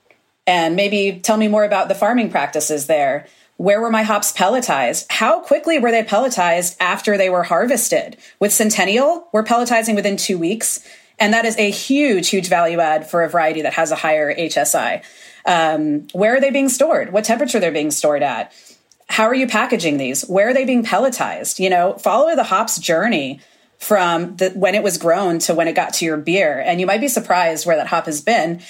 And 0.48 0.78
maybe 0.78 1.20
tell 1.22 1.38
me 1.38 1.50
more 1.50 1.66
about 1.66 1.90
the 1.90 1.96
farming 1.96 2.32
practices 2.32 2.88
there 2.88 3.28
where 3.60 3.82
were 3.82 3.90
my 3.90 4.04
hops 4.04 4.32
pelletized? 4.32 5.06
How 5.10 5.42
quickly 5.42 5.80
were 5.80 5.92
they 5.92 6.02
pelletized 6.02 6.78
after 6.80 7.18
they 7.18 7.30
were 7.30 7.44
harvested? 7.44 8.16
With 8.40 8.54
Centennial, 8.54 9.28
we're 9.34 9.44
pelletizing 9.44 9.96
within 9.96 10.16
two 10.16 10.38
weeks. 10.38 10.82
And 11.20 11.34
that 11.34 11.44
is 11.44 11.58
a 11.58 11.70
huge, 11.70 12.30
huge 12.30 12.48
value 12.48 12.80
add 12.80 13.10
for 13.10 13.22
a 13.22 13.30
variety 13.30 13.62
that 13.64 13.74
has 13.74 13.92
a 13.92 13.98
higher 13.98 14.34
HSI. 14.34 15.04
Um, 15.46 16.08
where 16.14 16.38
are 16.38 16.40
they 16.40 16.52
being 16.52 16.70
stored? 16.70 17.12
What 17.12 17.26
temperature 17.26 17.60
they're 17.60 17.74
being 17.74 17.92
stored 17.92 18.24
at? 18.24 18.54
How 19.10 19.26
are 19.26 19.36
you 19.36 19.46
packaging 19.46 19.98
these? 19.98 20.26
Where 20.30 20.48
are 20.48 20.54
they 20.54 20.64
being 20.64 20.86
pelletized? 20.86 21.60
You 21.60 21.70
know, 21.70 21.96
follow 21.96 22.34
the 22.38 22.46
hops 22.46 22.80
journey 22.80 23.42
from 23.78 24.38
the, 24.38 24.52
when 24.52 24.74
it 24.74 24.84
was 24.84 24.98
grown 24.98 25.40
to 25.40 25.54
when 25.54 25.68
it 25.68 25.76
got 25.76 25.96
to 25.96 26.06
your 26.06 26.16
beer. 26.16 26.62
And 26.62 26.80
you 26.80 26.86
might 26.86 27.02
be 27.02 27.10
surprised 27.10 27.66
where 27.66 27.76
that 27.76 27.88
hop 27.88 28.06
has 28.06 28.22
been. 28.22 28.62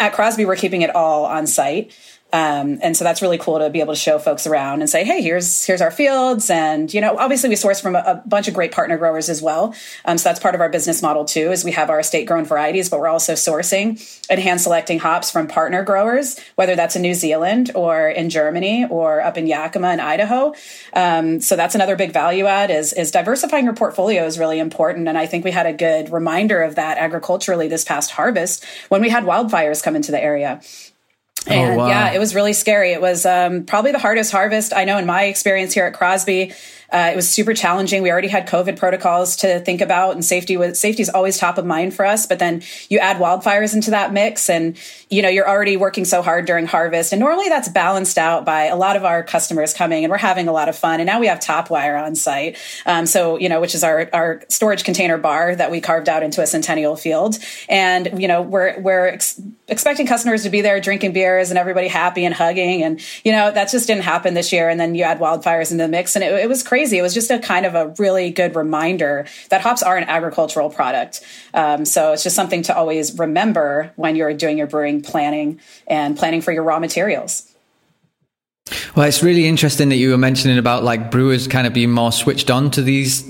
At 0.00 0.14
Crosby, 0.14 0.44
we're 0.46 0.56
keeping 0.56 0.82
it 0.82 0.92
all 0.96 1.26
on 1.26 1.46
site. 1.46 1.92
Um, 2.32 2.78
and 2.82 2.96
so 2.96 3.04
that's 3.04 3.20
really 3.20 3.36
cool 3.36 3.58
to 3.58 3.68
be 3.68 3.80
able 3.80 3.92
to 3.92 3.98
show 3.98 4.18
folks 4.18 4.46
around 4.46 4.80
and 4.80 4.88
say, 4.88 5.04
hey, 5.04 5.20
here's 5.20 5.64
here's 5.64 5.82
our 5.82 5.90
fields, 5.90 6.48
and 6.48 6.92
you 6.92 7.00
know, 7.00 7.16
obviously 7.18 7.50
we 7.50 7.56
source 7.56 7.80
from 7.80 7.94
a, 7.94 8.02
a 8.06 8.22
bunch 8.26 8.48
of 8.48 8.54
great 8.54 8.72
partner 8.72 8.96
growers 8.96 9.28
as 9.28 9.42
well. 9.42 9.74
Um, 10.06 10.16
so 10.16 10.30
that's 10.30 10.40
part 10.40 10.54
of 10.54 10.62
our 10.62 10.70
business 10.70 11.02
model 11.02 11.26
too, 11.26 11.52
is 11.52 11.62
we 11.62 11.72
have 11.72 11.90
our 11.90 12.00
estate 12.00 12.24
grown 12.24 12.44
varieties, 12.44 12.88
but 12.88 13.00
we're 13.00 13.08
also 13.08 13.34
sourcing 13.34 14.00
and 14.30 14.40
hand 14.40 14.62
selecting 14.62 14.98
hops 14.98 15.30
from 15.30 15.46
partner 15.46 15.82
growers, 15.82 16.40
whether 16.54 16.74
that's 16.74 16.96
in 16.96 17.02
New 17.02 17.14
Zealand 17.14 17.70
or 17.74 18.08
in 18.08 18.30
Germany 18.30 18.86
or 18.88 19.20
up 19.20 19.36
in 19.36 19.46
Yakima 19.46 19.88
and 19.88 20.00
Idaho. 20.00 20.54
Um, 20.94 21.40
so 21.40 21.54
that's 21.54 21.74
another 21.74 21.96
big 21.96 22.12
value 22.12 22.46
add 22.46 22.70
is 22.70 22.94
is 22.94 23.10
diversifying 23.10 23.64
your 23.64 23.74
portfolio 23.74 24.24
is 24.24 24.38
really 24.38 24.58
important, 24.58 25.06
and 25.06 25.18
I 25.18 25.26
think 25.26 25.44
we 25.44 25.50
had 25.50 25.66
a 25.66 25.72
good 25.74 26.10
reminder 26.10 26.62
of 26.62 26.76
that 26.76 26.96
agriculturally 26.96 27.68
this 27.68 27.84
past 27.84 28.10
harvest 28.12 28.64
when 28.88 29.02
we 29.02 29.10
had 29.10 29.24
wildfires 29.24 29.82
come 29.82 29.96
into 29.96 30.12
the 30.12 30.22
area. 30.22 30.62
Oh, 31.48 31.52
and 31.52 31.74
oh, 31.74 31.76
wow. 31.78 31.88
yeah, 31.88 32.12
it 32.12 32.18
was 32.18 32.34
really 32.34 32.52
scary. 32.52 32.92
It 32.92 33.00
was 33.00 33.26
um, 33.26 33.64
probably 33.64 33.92
the 33.92 33.98
hardest 33.98 34.30
harvest 34.30 34.72
I 34.72 34.84
know 34.84 34.98
in 34.98 35.06
my 35.06 35.24
experience 35.24 35.74
here 35.74 35.84
at 35.84 35.94
Crosby. 35.94 36.52
Uh, 36.92 37.10
it 37.10 37.16
was 37.16 37.26
super 37.26 37.54
challenging. 37.54 38.02
We 38.02 38.10
already 38.10 38.28
had 38.28 38.46
COVID 38.46 38.76
protocols 38.76 39.36
to 39.36 39.60
think 39.60 39.80
about, 39.80 40.14
and 40.14 40.22
safety 40.22 40.58
was 40.58 40.78
safety 40.78 41.00
is 41.00 41.08
always 41.08 41.38
top 41.38 41.56
of 41.56 41.64
mind 41.64 41.94
for 41.94 42.04
us. 42.04 42.26
But 42.26 42.38
then 42.38 42.62
you 42.90 42.98
add 42.98 43.16
wildfires 43.16 43.74
into 43.74 43.92
that 43.92 44.12
mix, 44.12 44.50
and 44.50 44.76
you 45.08 45.22
know 45.22 45.30
you're 45.30 45.48
already 45.48 45.78
working 45.78 46.04
so 46.04 46.20
hard 46.20 46.44
during 46.44 46.66
harvest, 46.66 47.12
and 47.12 47.20
normally 47.20 47.48
that's 47.48 47.68
balanced 47.70 48.18
out 48.18 48.44
by 48.44 48.64
a 48.64 48.76
lot 48.76 48.96
of 48.96 49.04
our 49.04 49.22
customers 49.22 49.72
coming, 49.72 50.04
and 50.04 50.10
we're 50.10 50.18
having 50.18 50.48
a 50.48 50.52
lot 50.52 50.68
of 50.68 50.76
fun. 50.76 51.00
And 51.00 51.06
now 51.06 51.18
we 51.18 51.28
have 51.28 51.40
Topwire 51.40 52.00
on 52.00 52.14
site, 52.14 52.58
um, 52.84 53.06
so 53.06 53.38
you 53.38 53.48
know 53.48 53.62
which 53.62 53.74
is 53.74 53.82
our 53.82 54.10
our 54.12 54.42
storage 54.48 54.84
container 54.84 55.16
bar 55.16 55.56
that 55.56 55.70
we 55.70 55.80
carved 55.80 56.10
out 56.10 56.22
into 56.22 56.42
a 56.42 56.46
centennial 56.46 56.96
field, 56.96 57.38
and 57.70 58.20
you 58.20 58.28
know 58.28 58.42
we're 58.42 58.78
we're 58.80 59.06
ex- 59.06 59.40
expecting 59.72 60.06
customers 60.06 60.42
to 60.42 60.50
be 60.50 60.60
there 60.60 60.80
drinking 60.80 61.12
beers 61.12 61.50
and 61.50 61.58
everybody 61.58 61.88
happy 61.88 62.24
and 62.24 62.34
hugging, 62.34 62.82
and 62.82 63.00
you 63.24 63.32
know 63.32 63.50
that 63.50 63.70
just 63.70 63.86
didn't 63.86 64.04
happen 64.04 64.34
this 64.34 64.52
year. 64.52 64.68
And 64.68 64.78
then 64.78 64.94
you 64.94 65.02
add 65.02 65.18
wildfires 65.18 65.72
into 65.72 65.84
the 65.84 65.88
mix, 65.88 66.14
and 66.14 66.22
it, 66.22 66.32
it 66.32 66.48
was 66.48 66.62
crazy. 66.62 66.98
It 66.98 67.02
was 67.02 67.14
just 67.14 67.30
a 67.30 67.38
kind 67.38 67.66
of 67.66 67.74
a 67.74 67.94
really 67.98 68.30
good 68.30 68.54
reminder 68.54 69.26
that 69.48 69.62
hops 69.62 69.82
are 69.82 69.96
an 69.96 70.04
agricultural 70.04 70.70
product. 70.70 71.22
Um, 71.54 71.84
so 71.84 72.12
it's 72.12 72.22
just 72.22 72.36
something 72.36 72.62
to 72.64 72.76
always 72.76 73.18
remember 73.18 73.92
when 73.96 74.14
you're 74.14 74.34
doing 74.34 74.58
your 74.58 74.66
brewing 74.66 75.00
planning 75.02 75.58
and 75.86 76.16
planning 76.16 76.42
for 76.42 76.52
your 76.52 76.62
raw 76.62 76.78
materials. 76.78 77.48
Well, 78.94 79.08
it's 79.08 79.22
really 79.22 79.46
interesting 79.46 79.88
that 79.88 79.96
you 79.96 80.10
were 80.10 80.18
mentioning 80.18 80.58
about 80.58 80.84
like 80.84 81.10
brewers 81.10 81.48
kind 81.48 81.66
of 81.66 81.72
being 81.72 81.90
more 81.90 82.12
switched 82.12 82.50
on 82.50 82.70
to 82.72 82.82
these 82.82 83.28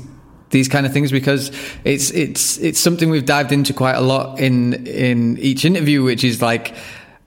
these 0.52 0.68
kind 0.68 0.86
of 0.86 0.92
things 0.92 1.10
because 1.10 1.50
it's 1.84 2.10
it's 2.12 2.58
it's 2.58 2.78
something 2.78 3.10
we've 3.10 3.26
dived 3.26 3.50
into 3.50 3.72
quite 3.72 3.96
a 3.96 4.00
lot 4.00 4.38
in 4.38 4.86
in 4.86 5.36
each 5.38 5.64
interview, 5.64 6.04
which 6.04 6.22
is 6.22 6.40
like 6.40 6.74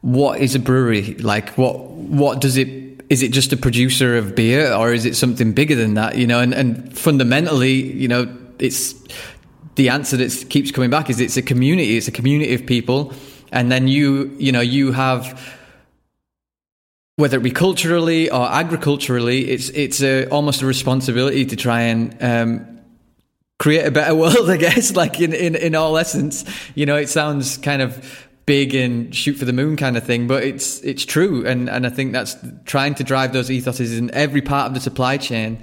what 0.02 0.40
is 0.40 0.54
a 0.54 0.60
brewery 0.60 1.16
like 1.16 1.50
what 1.58 1.80
what 1.80 2.40
does 2.40 2.58
it 2.58 2.86
is 3.10 3.22
it 3.22 3.32
just 3.32 3.54
a 3.54 3.58
producer 3.58 4.18
of 4.18 4.36
beer 4.36 4.74
or 4.74 4.94
is 4.94 5.06
it 5.06 5.16
something 5.16 5.54
bigger 5.54 5.76
than 5.76 5.96
that? 5.96 6.18
You 6.18 6.28
know, 6.28 6.40
and, 6.40 6.54
and 6.54 6.98
fundamentally, 6.98 7.74
you 7.74 8.08
know, 8.08 8.36
it's 8.60 8.96
the 9.76 9.90
answer 9.90 10.18
that 10.18 10.46
keeps 10.50 10.72
coming 10.72 10.90
back 10.90 11.10
is 11.10 11.20
it's 11.20 11.38
a 11.38 11.42
community. 11.42 11.98
It's 11.98 12.08
a 12.08 12.12
community 12.12 12.54
of 12.56 12.66
people. 12.66 13.14
And 13.52 13.72
then 13.72 13.88
you, 13.88 14.36
you 14.40 14.52
know, 14.52 14.62
you 14.62 14.92
have, 14.92 15.40
whether 17.18 17.38
it 17.38 17.44
be 17.44 17.52
culturally 17.52 18.30
or 18.30 18.50
agriculturally, 18.50 19.50
it's, 19.50 19.70
it's 19.70 20.02
a, 20.02 20.28
almost 20.30 20.62
a 20.62 20.66
responsibility 20.66 21.46
to 21.46 21.56
try 21.56 21.82
and, 21.82 22.18
um, 22.22 22.75
create 23.60 23.86
a 23.86 23.92
better 23.92 24.16
world, 24.16 24.50
I 24.50 24.58
guess, 24.58 24.96
like 24.96 25.20
in, 25.20 25.34
in, 25.34 25.56
in 25.56 25.76
all 25.76 25.98
essence, 25.98 26.46
you 26.76 26.86
know, 26.86 26.96
it 26.96 27.10
sounds 27.10 27.58
kind 27.58 27.82
of 27.82 28.28
big 28.46 28.76
and 28.76 29.14
shoot 29.16 29.34
for 29.34 29.46
the 29.46 29.54
moon 29.54 29.76
kind 29.76 29.98
of 29.98 30.04
thing, 30.04 30.28
but 30.28 30.44
it's 30.44 30.80
it's 30.82 31.06
true, 31.06 31.46
and 31.46 31.70
and 31.70 31.86
I 31.86 31.90
think 31.90 32.14
that's 32.14 32.36
trying 32.66 32.96
to 32.96 33.04
drive 33.04 33.34
those 33.34 33.50
ethoses 33.50 33.98
in 33.98 34.12
every 34.12 34.42
part 34.42 34.68
of 34.68 34.74
the 34.74 34.80
supply 34.80 35.18
chain 35.18 35.62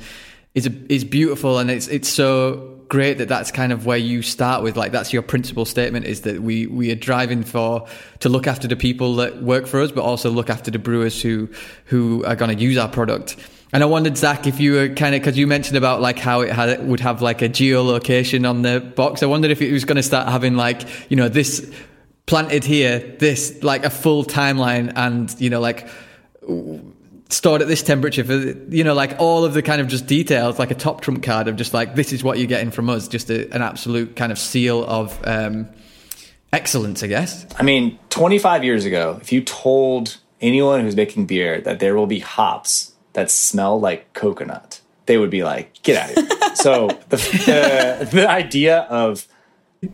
is 0.55 0.67
a, 0.67 0.93
is 0.93 1.05
beautiful, 1.05 1.59
and 1.59 1.71
it's 1.71 1.89
it's 1.89 2.09
so 2.09 2.73
great 2.89 3.17
that 3.19 3.29
that's 3.29 3.51
kind 3.51 3.73
of 3.73 3.87
where 3.87 3.97
you 3.97 4.21
start 4.21 4.63
with 4.63 4.77
like 4.77 4.93
that's 4.93 5.15
your 5.15 5.23
principal 5.23 5.65
statement 5.65 6.05
is 6.05 6.23
that 6.23 6.43
we 6.43 6.67
we 6.67 6.91
are 6.91 6.95
driving 6.95 7.43
for 7.43 7.87
to 8.19 8.29
look 8.29 8.47
after 8.47 8.69
the 8.69 8.77
people 8.77 9.17
that 9.17 9.43
work 9.43 9.67
for 9.67 9.81
us 9.81 9.91
but 9.91 10.03
also 10.03 10.29
look 10.29 10.51
after 10.51 10.71
the 10.71 10.79
brewers 10.79 11.23
who 11.23 11.49
who 11.87 12.23
are 12.27 12.37
going 12.37 12.55
to 12.55 12.63
use 12.63 12.77
our 12.77 12.91
product 12.91 13.35
and 13.73 13.83
I 13.83 13.87
wondered, 13.87 14.19
Zach, 14.19 14.47
if 14.47 14.61
you 14.61 14.75
were 14.75 14.89
kind 14.91 15.15
of 15.15 15.23
because 15.23 15.39
you 15.39 15.47
mentioned 15.47 15.79
about 15.79 16.01
like 16.01 16.19
how 16.19 16.43
it 16.43 16.51
had 16.51 16.69
it 16.69 16.83
would 16.83 17.01
have 17.01 17.23
like 17.23 17.41
a 17.41 17.49
geolocation 17.49 18.49
on 18.49 18.63
the 18.63 18.81
box. 18.81 19.23
I 19.23 19.27
wondered 19.27 19.51
if 19.51 19.63
it 19.63 19.73
was 19.73 19.85
going 19.85 19.97
to 19.97 20.03
start 20.03 20.29
having 20.29 20.57
like 20.57 21.11
you 21.11 21.17
know 21.17 21.29
this 21.29 21.73
planted 22.27 22.65
here 22.65 22.99
this 23.19 23.63
like 23.63 23.85
a 23.85 23.91
full 23.91 24.25
timeline 24.25 24.93
and 24.95 25.35
you 25.41 25.51
know 25.51 25.61
like 25.61 25.89
stored 27.31 27.63
at 27.63 27.69
this 27.69 27.83
temperature 27.83 28.25
for 28.25 28.35
you 28.69 28.85
know 28.85 28.95
like 28.95 29.17
all 29.19 29.45
of 29.45 29.55
the 29.55 29.63
kind 29.63 29.81
of 29.81 29.89
just 29.89 30.07
details 30.07 30.59
like 30.59 30.71
a 30.71 30.75
top 30.75 31.01
trump 31.01 31.23
card 31.23 31.49
of 31.49 31.57
just 31.57 31.75
like 31.75 31.95
this 31.95 32.13
is 32.13 32.23
what 32.23 32.39
you're 32.39 32.47
getting 32.47 32.71
from 32.71 32.89
us 32.89 33.09
just 33.09 33.31
a, 33.31 33.53
an 33.53 33.63
absolute 33.63 34.15
kind 34.17 34.31
of 34.31 34.39
seal 34.39 34.85
of 34.85 35.19
um, 35.27 35.69
excellence 36.53 37.03
i 37.03 37.07
guess 37.07 37.47
i 37.59 37.63
mean 37.63 37.99
25 38.11 38.63
years 38.65 38.85
ago 38.85 39.19
if 39.21 39.33
you 39.33 39.43
told 39.43 40.19
anyone 40.41 40.81
who's 40.81 40.97
making 40.97 41.27
beer 41.27 41.61
that 41.61 41.81
there 41.81 41.97
will 41.97 42.07
be 42.07 42.19
hops 42.21 42.92
that 43.13 43.31
smell 43.31 43.79
like 43.79 44.13
coconut 44.13 44.81
they 45.07 45.19
would 45.19 45.31
be 45.31 45.43
like 45.43 45.83
get 45.83 45.97
out 45.97 46.11
of 46.11 46.29
here 46.29 46.55
so 46.55 46.89
the, 47.09 47.17
the, 47.17 48.09
the 48.13 48.29
idea 48.29 48.81
of 48.83 49.27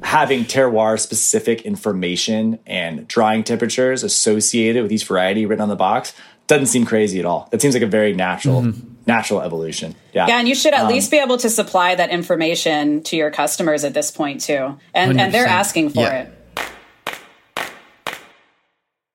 having 0.02 0.44
terroir 0.44 1.00
specific 1.00 1.62
information 1.62 2.58
and 2.66 3.08
drying 3.08 3.42
temperatures 3.42 4.02
associated 4.02 4.82
with 4.82 4.92
each 4.92 5.04
variety 5.04 5.46
written 5.46 5.62
on 5.62 5.68
the 5.68 5.76
box 5.76 6.12
doesn't 6.46 6.66
seem 6.66 6.84
crazy 6.84 7.18
at 7.18 7.26
all. 7.26 7.48
That 7.50 7.60
seems 7.60 7.74
like 7.74 7.82
a 7.82 7.86
very 7.86 8.14
natural 8.14 8.62
mm-hmm. 8.62 8.94
natural 9.06 9.40
evolution. 9.40 9.94
Yeah. 10.12 10.26
Yeah, 10.26 10.38
and 10.38 10.48
you 10.48 10.54
should 10.54 10.74
at 10.74 10.82
um, 10.82 10.88
least 10.88 11.10
be 11.10 11.18
able 11.18 11.36
to 11.38 11.50
supply 11.50 11.94
that 11.94 12.10
information 12.10 13.02
to 13.04 13.16
your 13.16 13.30
customers 13.30 13.84
at 13.84 13.94
this 13.94 14.10
point 14.10 14.40
too. 14.40 14.78
And 14.94 15.20
and 15.20 15.32
they're 15.32 15.46
asking 15.46 15.90
for 15.90 16.00
yeah. 16.00 16.22
it. 16.22 16.37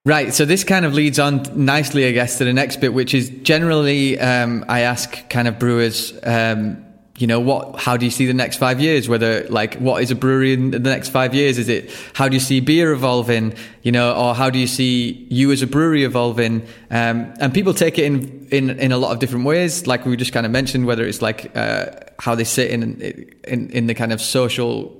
Right, 0.05 0.33
so 0.33 0.43
this 0.43 0.65
kind 0.65 0.83
of 0.83 0.93
leads 0.93 1.17
on 1.17 1.43
nicely, 1.55 2.05
I 2.05 2.11
guess, 2.11 2.37
to 2.39 2.43
the 2.43 2.51
next 2.51 2.81
bit, 2.81 2.93
which 2.93 3.13
is 3.13 3.29
generally 3.43 4.19
um, 4.19 4.65
I 4.67 4.81
ask 4.81 5.29
kind 5.29 5.47
of 5.47 5.57
brewers 5.57 6.13
um, 6.23 6.83
you 7.17 7.27
know 7.27 7.39
what 7.39 7.79
how 7.79 7.95
do 7.95 8.05
you 8.05 8.11
see 8.11 8.25
the 8.25 8.33
next 8.33 8.57
five 8.57 8.81
years? 8.81 9.07
Whether 9.07 9.47
like 9.47 9.75
what 9.75 10.01
is 10.01 10.09
a 10.09 10.15
brewery 10.15 10.53
in 10.53 10.71
the 10.71 10.79
next 10.79 11.09
five 11.09 11.33
years? 11.33 11.57
Is 11.57 11.69
it 11.69 11.91
how 12.13 12.27
do 12.27 12.33
you 12.33 12.39
see 12.39 12.59
beer 12.59 12.91
evolving? 12.91 13.53
You 13.83 13.91
know 13.91 14.13
or 14.15 14.33
how 14.33 14.49
do 14.49 14.57
you 14.57 14.65
see 14.65 15.27
you 15.29 15.51
as 15.51 15.61
a 15.61 15.67
brewery 15.67 16.03
evolving? 16.03 16.67
Um, 16.89 17.33
and 17.39 17.53
people 17.53 17.73
take 17.73 17.99
it 17.99 18.05
in, 18.05 18.47
in 18.51 18.71
in 18.71 18.91
a 18.91 18.97
lot 18.97 19.11
of 19.11 19.19
different 19.19 19.45
ways. 19.45 19.85
Like 19.85 20.05
we 20.05 20.17
just 20.17 20.33
kind 20.33 20.45
of 20.45 20.51
mentioned 20.51 20.87
whether 20.87 21.05
it's 21.05 21.21
like 21.21 21.55
uh, 21.55 21.85
how 22.17 22.33
they 22.33 22.43
sit 22.43 22.71
in, 22.71 22.99
in 23.43 23.69
in 23.69 23.85
the 23.85 23.93
kind 23.93 24.11
of 24.11 24.19
social 24.19 24.99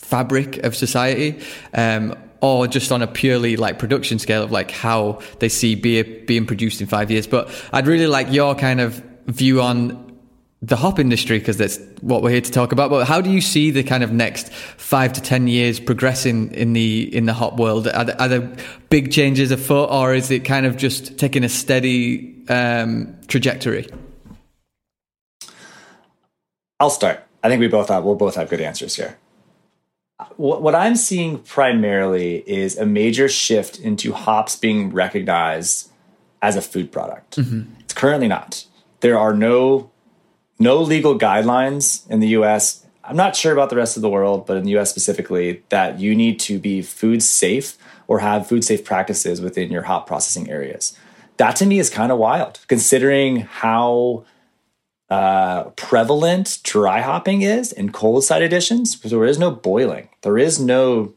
fabric 0.00 0.58
of 0.58 0.74
society. 0.74 1.40
Um, 1.72 2.16
or 2.42 2.66
just 2.66 2.92
on 2.92 3.00
a 3.00 3.06
purely 3.06 3.56
like 3.56 3.78
production 3.78 4.18
scale 4.18 4.42
of 4.42 4.52
like 4.52 4.70
how 4.70 5.18
they 5.38 5.48
see 5.48 5.74
beer 5.74 6.04
being 6.26 6.44
produced 6.44 6.80
in 6.82 6.86
five 6.86 7.10
years 7.10 7.26
but 7.26 7.50
i'd 7.72 7.86
really 7.86 8.06
like 8.06 8.30
your 8.30 8.54
kind 8.54 8.80
of 8.80 9.02
view 9.26 9.62
on 9.62 10.12
the 10.62 10.76
hop 10.76 11.00
industry 11.00 11.40
because 11.40 11.56
that's 11.56 11.78
what 12.00 12.22
we're 12.22 12.30
here 12.30 12.40
to 12.40 12.50
talk 12.50 12.70
about. 12.70 12.88
But 12.88 13.06
how 13.06 13.20
do 13.20 13.30
you 13.30 13.40
see 13.40 13.72
the 13.72 13.82
kind 13.82 14.04
of 14.04 14.12
next 14.12 14.52
five 14.52 15.12
to 15.14 15.20
ten 15.20 15.48
years 15.48 15.80
progressing 15.80 16.54
in 16.54 16.72
the 16.72 17.14
in 17.14 17.26
the 17.26 17.32
hop 17.32 17.56
world? 17.56 17.88
Are 17.88 18.04
there, 18.04 18.20
are 18.20 18.28
there 18.28 18.56
big 18.88 19.10
changes 19.10 19.50
afoot, 19.50 19.90
or 19.90 20.14
is 20.14 20.30
it 20.30 20.44
kind 20.44 20.64
of 20.64 20.76
just 20.76 21.18
taking 21.18 21.42
a 21.42 21.48
steady 21.48 22.36
um, 22.48 23.18
trajectory? 23.26 23.88
I'll 26.78 26.90
start. 26.90 27.24
I 27.42 27.48
think 27.48 27.58
we 27.58 27.68
both 27.68 27.88
have 27.88 28.04
we'll 28.04 28.14
both 28.14 28.36
have 28.36 28.48
good 28.48 28.60
answers 28.60 28.94
here. 28.94 29.18
What, 30.36 30.62
what 30.62 30.74
I'm 30.74 30.96
seeing 30.96 31.38
primarily 31.38 32.48
is 32.48 32.76
a 32.76 32.86
major 32.86 33.28
shift 33.28 33.78
into 33.78 34.12
hops 34.12 34.56
being 34.56 34.90
recognized 34.90 35.90
as 36.40 36.56
a 36.56 36.62
food 36.62 36.90
product. 36.90 37.36
Mm-hmm. 37.36 37.80
It's 37.80 37.94
currently 37.94 38.28
not. 38.28 38.66
There 39.00 39.18
are 39.18 39.34
no 39.34 39.90
no 40.58 40.80
legal 40.80 41.18
guidelines 41.18 42.08
in 42.08 42.20
the 42.20 42.28
US. 42.28 42.86
I'm 43.02 43.16
not 43.16 43.34
sure 43.34 43.52
about 43.52 43.68
the 43.68 43.76
rest 43.76 43.96
of 43.96 44.02
the 44.02 44.08
world, 44.08 44.46
but 44.46 44.56
in 44.56 44.64
the 44.64 44.76
US 44.78 44.90
specifically, 44.90 45.62
that 45.70 45.98
you 45.98 46.14
need 46.14 46.38
to 46.40 46.58
be 46.58 46.82
food 46.82 47.22
safe 47.22 47.76
or 48.06 48.20
have 48.20 48.46
food 48.46 48.64
safe 48.64 48.84
practices 48.84 49.40
within 49.40 49.72
your 49.72 49.82
hop 49.82 50.06
processing 50.06 50.50
areas. 50.50 50.96
That 51.38 51.56
to 51.56 51.66
me 51.66 51.78
is 51.78 51.90
kind 51.90 52.12
of 52.12 52.18
wild, 52.18 52.60
considering 52.68 53.40
how 53.40 54.24
uh, 55.12 55.64
prevalent 55.70 56.58
dry 56.62 57.02
hopping 57.02 57.42
is 57.42 57.70
in 57.70 57.92
cold 57.92 58.24
side 58.24 58.40
additions. 58.40 58.96
Because 58.96 59.10
there 59.10 59.24
is 59.26 59.38
no 59.38 59.50
boiling, 59.50 60.08
there 60.22 60.38
is 60.38 60.58
no, 60.58 61.12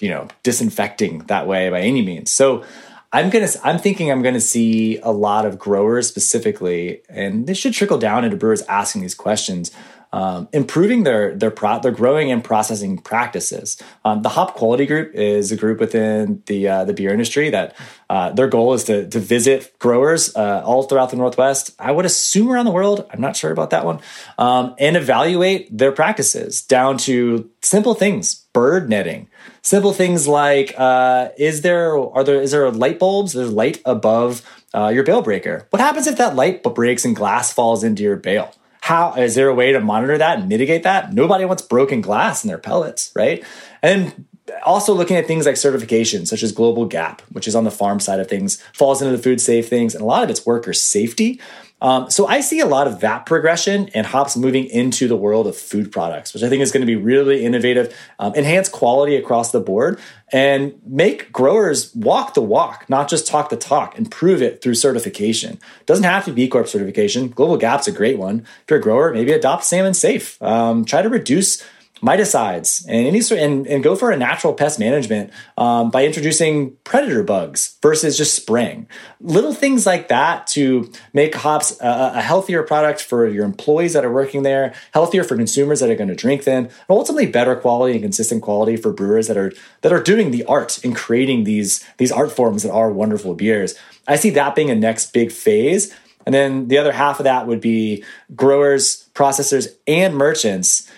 you 0.00 0.08
know, 0.08 0.26
disinfecting 0.42 1.20
that 1.28 1.46
way 1.46 1.70
by 1.70 1.80
any 1.80 2.02
means. 2.02 2.32
So 2.32 2.64
I'm 3.12 3.30
gonna. 3.30 3.48
I'm 3.62 3.78
thinking 3.78 4.10
I'm 4.10 4.22
gonna 4.22 4.40
see 4.40 4.98
a 4.98 5.12
lot 5.12 5.46
of 5.46 5.58
growers 5.58 6.08
specifically, 6.08 7.02
and 7.08 7.46
this 7.46 7.58
should 7.58 7.72
trickle 7.72 7.98
down 7.98 8.24
into 8.24 8.36
brewers 8.36 8.62
asking 8.62 9.02
these 9.02 9.14
questions 9.14 9.70
um, 10.12 10.48
improving 10.52 11.04
their 11.04 11.34
their 11.36 11.50
pro- 11.50 11.80
their 11.80 11.92
growing 11.92 12.32
and 12.32 12.42
processing 12.42 12.98
practices. 12.98 13.80
Um, 14.04 14.22
the 14.22 14.30
Hop 14.30 14.54
Quality 14.54 14.86
Group 14.86 15.14
is 15.14 15.52
a 15.52 15.56
group 15.56 15.78
within 15.78 16.42
the 16.46 16.68
uh, 16.68 16.84
the 16.84 16.92
beer 16.92 17.12
industry 17.12 17.50
that 17.50 17.76
uh, 18.08 18.30
their 18.32 18.48
goal 18.48 18.72
is 18.74 18.84
to 18.84 19.08
to 19.08 19.20
visit 19.20 19.78
growers 19.78 20.34
uh, 20.34 20.62
all 20.64 20.82
throughout 20.82 21.10
the 21.10 21.16
Northwest. 21.16 21.70
I 21.78 21.92
would 21.92 22.04
assume 22.04 22.50
around 22.50 22.64
the 22.64 22.72
world. 22.72 23.06
I'm 23.12 23.20
not 23.20 23.36
sure 23.36 23.52
about 23.52 23.70
that 23.70 23.84
one, 23.84 24.00
um, 24.38 24.74
and 24.78 24.96
evaluate 24.96 25.76
their 25.76 25.92
practices 25.92 26.62
down 26.62 26.98
to 26.98 27.48
simple 27.62 27.94
things: 27.94 28.34
bird 28.52 28.88
netting. 28.88 29.28
Simple 29.62 29.92
things 29.92 30.26
like 30.26 30.74
uh, 30.76 31.28
is 31.38 31.60
there 31.60 31.96
are 31.96 32.24
there 32.24 32.42
is 32.42 32.50
there 32.50 32.70
light 32.70 32.98
bulbs? 32.98 33.34
There's 33.34 33.52
light 33.52 33.80
above 33.84 34.42
uh, 34.74 34.88
your 34.88 35.04
bale 35.04 35.22
breaker. 35.22 35.66
What 35.70 35.80
happens 35.80 36.06
if 36.06 36.16
that 36.18 36.34
light 36.34 36.62
breaks 36.62 37.04
and 37.04 37.14
glass 37.14 37.52
falls 37.52 37.84
into 37.84 38.02
your 38.02 38.16
bale? 38.16 38.54
How 38.80 39.14
is 39.14 39.34
there 39.34 39.48
a 39.48 39.54
way 39.54 39.72
to 39.72 39.80
monitor 39.80 40.18
that 40.18 40.38
and 40.38 40.48
mitigate 40.48 40.82
that? 40.84 41.12
Nobody 41.12 41.44
wants 41.44 41.62
broken 41.62 42.00
glass 42.00 42.44
in 42.44 42.48
their 42.48 42.58
pellets, 42.58 43.12
right? 43.14 43.44
And 43.82 44.26
also 44.64 44.94
looking 44.94 45.16
at 45.16 45.26
things 45.26 45.46
like 45.46 45.56
certification, 45.56 46.26
such 46.26 46.42
as 46.42 46.52
Global 46.52 46.86
Gap, 46.86 47.22
which 47.32 47.46
is 47.46 47.54
on 47.54 47.64
the 47.64 47.70
farm 47.70 48.00
side 48.00 48.20
of 48.20 48.28
things, 48.28 48.60
falls 48.72 49.00
into 49.02 49.16
the 49.16 49.22
food 49.22 49.40
safe 49.40 49.68
things, 49.68 49.94
and 49.94 50.02
a 50.02 50.06
lot 50.06 50.24
of 50.24 50.30
it's 50.30 50.46
worker 50.46 50.72
safety. 50.72 51.40
Um, 51.80 52.10
so 52.10 52.26
I 52.26 52.40
see 52.40 52.60
a 52.60 52.66
lot 52.66 52.86
of 52.86 53.00
that 53.00 53.26
progression 53.26 53.88
and 53.94 54.06
hops 54.06 54.36
moving 54.36 54.66
into 54.66 55.08
the 55.08 55.16
world 55.16 55.46
of 55.46 55.56
food 55.56 55.90
products, 55.90 56.34
which 56.34 56.42
I 56.42 56.48
think 56.48 56.62
is 56.62 56.72
going 56.72 56.82
to 56.82 56.86
be 56.86 56.96
really 56.96 57.44
innovative, 57.44 57.96
um, 58.18 58.34
enhance 58.34 58.68
quality 58.68 59.16
across 59.16 59.50
the 59.52 59.60
board, 59.60 59.98
and 60.32 60.78
make 60.86 61.32
growers 61.32 61.94
walk 61.94 62.34
the 62.34 62.42
walk, 62.42 62.88
not 62.88 63.08
just 63.08 63.26
talk 63.26 63.48
the 63.48 63.56
talk, 63.56 63.96
and 63.96 64.10
prove 64.10 64.42
it 64.42 64.62
through 64.62 64.74
certification. 64.74 65.58
Doesn't 65.86 66.04
have 66.04 66.24
to 66.26 66.32
be 66.32 66.48
Corp 66.48 66.68
certification. 66.68 67.28
Global 67.28 67.56
Gap's 67.56 67.88
a 67.88 67.92
great 67.92 68.18
one. 68.18 68.40
If 68.40 68.70
you're 68.70 68.78
a 68.78 68.82
grower, 68.82 69.12
maybe 69.12 69.32
adopt 69.32 69.64
Salmon 69.64 69.94
Safe. 69.94 70.40
Um, 70.42 70.84
try 70.84 71.02
to 71.02 71.08
reduce 71.08 71.64
miticides 72.02 72.84
and 72.86 73.06
any 73.06 73.20
sort 73.20 73.40
and, 73.40 73.66
and 73.66 73.82
go 73.82 73.94
for 73.94 74.10
a 74.10 74.16
natural 74.16 74.54
pest 74.54 74.78
management 74.78 75.30
um, 75.58 75.90
by 75.90 76.04
introducing 76.04 76.76
predator 76.84 77.22
bugs 77.22 77.76
versus 77.82 78.16
just 78.16 78.34
spraying. 78.34 78.88
Little 79.20 79.52
things 79.52 79.86
like 79.86 80.08
that 80.08 80.46
to 80.48 80.90
make 81.12 81.34
hops 81.34 81.78
a, 81.80 82.12
a, 82.14 82.20
healthier 82.20 82.62
product 82.62 83.02
for 83.02 83.26
your 83.26 83.44
employees 83.44 83.92
that 83.92 84.04
are 84.04 84.12
working 84.12 84.42
there 84.42 84.74
healthier 84.92 85.24
for 85.24 85.36
consumers 85.36 85.80
that 85.80 85.90
are 85.90 85.94
going 85.94 86.08
to 86.08 86.14
drink 86.14 86.44
them 86.44 86.64
and 86.64 86.72
ultimately 86.88 87.26
better 87.26 87.54
quality 87.56 87.94
and 87.94 88.02
consistent 88.02 88.42
quality 88.42 88.76
for 88.76 88.92
brewers 88.92 89.26
that 89.26 89.36
are 89.36 89.52
that 89.82 89.92
are 89.92 90.02
doing 90.02 90.30
the 90.30 90.44
art 90.44 90.82
in 90.84 90.94
creating 90.94 91.44
these 91.44 91.84
these 91.98 92.12
art 92.12 92.32
forms 92.32 92.62
that 92.62 92.72
are 92.72 92.90
wonderful 92.90 93.34
beers. 93.34 93.74
I 94.08 94.16
see 94.16 94.30
that 94.30 94.54
being 94.54 94.70
a 94.70 94.74
next 94.74 95.12
big 95.12 95.30
phase. 95.30 95.94
And 96.26 96.34
then 96.34 96.68
the 96.68 96.78
other 96.78 96.92
half 96.92 97.18
of 97.18 97.24
that 97.24 97.46
would 97.46 97.60
be 97.60 98.04
growers 98.36 99.08
processors 99.14 99.68
and 99.86 100.14
merchants 100.14 100.90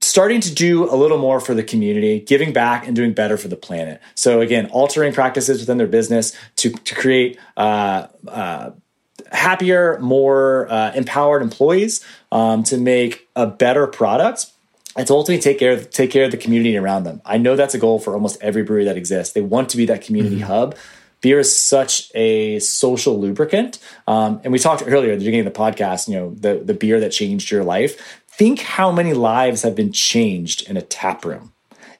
starting 0.00 0.40
to 0.40 0.54
do 0.54 0.92
a 0.92 0.96
little 0.96 1.18
more 1.18 1.40
for 1.40 1.54
the 1.54 1.62
community, 1.62 2.20
giving 2.20 2.52
back 2.52 2.86
and 2.86 2.96
doing 2.96 3.12
better 3.12 3.36
for 3.36 3.48
the 3.48 3.56
planet. 3.56 4.00
So 4.14 4.40
again, 4.40 4.66
altering 4.66 5.12
practices 5.12 5.60
within 5.60 5.78
their 5.78 5.86
business 5.86 6.36
to 6.56 6.70
to 6.70 6.94
create. 6.94 7.38
Uh, 7.56 8.08
uh, 8.28 8.70
happier, 9.32 9.98
more 10.00 10.70
uh, 10.70 10.92
empowered 10.94 11.42
employees 11.42 12.04
um, 12.32 12.62
to 12.64 12.76
make 12.76 13.28
a 13.36 13.46
better 13.46 13.86
product 13.86 14.46
and 14.96 15.06
to 15.06 15.12
ultimately 15.14 15.40
take 15.40 15.58
care 15.58 15.72
of 15.72 15.90
take 15.90 16.10
care 16.10 16.24
of 16.24 16.30
the 16.30 16.36
community 16.36 16.76
around 16.76 17.04
them. 17.04 17.22
I 17.24 17.38
know 17.38 17.56
that's 17.56 17.74
a 17.74 17.78
goal 17.78 17.98
for 17.98 18.14
almost 18.14 18.40
every 18.42 18.62
brewery 18.62 18.84
that 18.84 18.96
exists. 18.96 19.32
They 19.34 19.40
want 19.40 19.68
to 19.70 19.76
be 19.76 19.86
that 19.86 20.02
community 20.02 20.36
mm-hmm. 20.36 20.46
hub. 20.46 20.76
Beer 21.20 21.38
is 21.38 21.54
such 21.54 22.10
a 22.14 22.58
social 22.60 23.20
lubricant, 23.20 23.78
um, 24.06 24.40
and 24.42 24.52
we 24.52 24.58
talked 24.58 24.82
earlier 24.86 25.12
at 25.12 25.18
the 25.18 25.24
beginning 25.24 25.46
of 25.46 25.52
the 25.52 25.58
podcast. 25.58 26.08
You 26.08 26.14
know, 26.14 26.34
the 26.34 26.62
the 26.64 26.74
beer 26.74 26.98
that 27.00 27.12
changed 27.12 27.50
your 27.50 27.62
life 27.62 28.20
think 28.40 28.60
how 28.60 28.90
many 28.90 29.12
lives 29.12 29.60
have 29.60 29.74
been 29.74 29.92
changed 29.92 30.66
in 30.66 30.74
a 30.74 30.80
tap 30.80 31.26
room. 31.26 31.52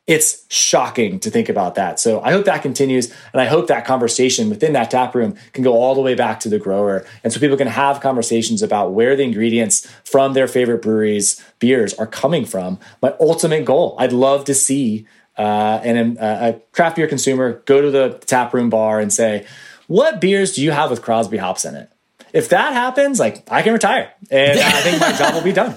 It's 0.06 0.46
shocking 0.48 1.20
to 1.20 1.28
think 1.28 1.50
about 1.50 1.74
that. 1.74 2.00
So 2.00 2.22
I 2.22 2.32
hope 2.32 2.46
that 2.46 2.62
continues. 2.62 3.12
And 3.34 3.42
I 3.42 3.44
hope 3.44 3.66
that 3.66 3.84
conversation 3.84 4.48
within 4.48 4.72
that 4.72 4.90
tap 4.90 5.14
room 5.14 5.36
can 5.52 5.62
go 5.62 5.74
all 5.74 5.94
the 5.94 6.00
way 6.00 6.14
back 6.14 6.40
to 6.40 6.48
the 6.48 6.58
grower. 6.58 7.04
And 7.22 7.30
so 7.30 7.40
people 7.40 7.58
can 7.58 7.66
have 7.66 8.00
conversations 8.00 8.62
about 8.62 8.94
where 8.94 9.16
the 9.16 9.22
ingredients 9.22 9.86
from 10.02 10.32
their 10.32 10.48
favorite 10.48 10.80
breweries' 10.80 11.44
beers 11.58 11.92
are 11.92 12.06
coming 12.06 12.46
from. 12.46 12.78
My 13.02 13.14
ultimate 13.20 13.66
goal, 13.66 13.94
I'd 13.98 14.14
love 14.14 14.46
to 14.46 14.54
see 14.54 15.06
uh, 15.36 15.80
an, 15.84 16.16
uh, 16.16 16.54
a 16.54 16.60
craft 16.72 16.96
beer 16.96 17.06
consumer 17.06 17.62
go 17.66 17.82
to 17.82 17.90
the 17.90 18.18
tap 18.24 18.54
room 18.54 18.70
bar 18.70 18.98
and 18.98 19.12
say, 19.12 19.46
What 19.88 20.22
beers 20.22 20.54
do 20.54 20.62
you 20.62 20.70
have 20.70 20.88
with 20.88 21.02
Crosby 21.02 21.36
hops 21.36 21.66
in 21.66 21.74
it? 21.74 21.92
If 22.32 22.50
that 22.50 22.72
happens, 22.72 23.18
like 23.18 23.48
I 23.50 23.62
can 23.62 23.72
retire 23.72 24.12
and 24.30 24.58
I 24.58 24.80
think 24.82 25.00
my 25.00 25.12
job 25.12 25.34
will 25.34 25.42
be 25.42 25.52
done 25.52 25.76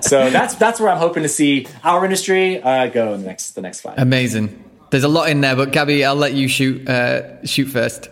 so 0.00 0.30
that's 0.30 0.54
that's 0.54 0.80
where 0.80 0.90
I'm 0.90 0.98
hoping 0.98 1.22
to 1.22 1.28
see 1.28 1.66
our 1.84 2.04
industry 2.04 2.62
uh, 2.62 2.88
go 2.88 3.14
in 3.14 3.22
the 3.22 3.26
next 3.26 3.52
the 3.52 3.62
next 3.62 3.80
five. 3.80 3.98
Amazing. 3.98 4.62
There's 4.90 5.04
a 5.04 5.08
lot 5.08 5.28
in 5.28 5.40
there, 5.40 5.56
but 5.56 5.72
Gabby, 5.72 6.04
I'll 6.04 6.14
let 6.14 6.34
you 6.34 6.48
shoot 6.48 6.88
uh, 6.88 7.44
shoot 7.44 7.66
first. 7.66 8.08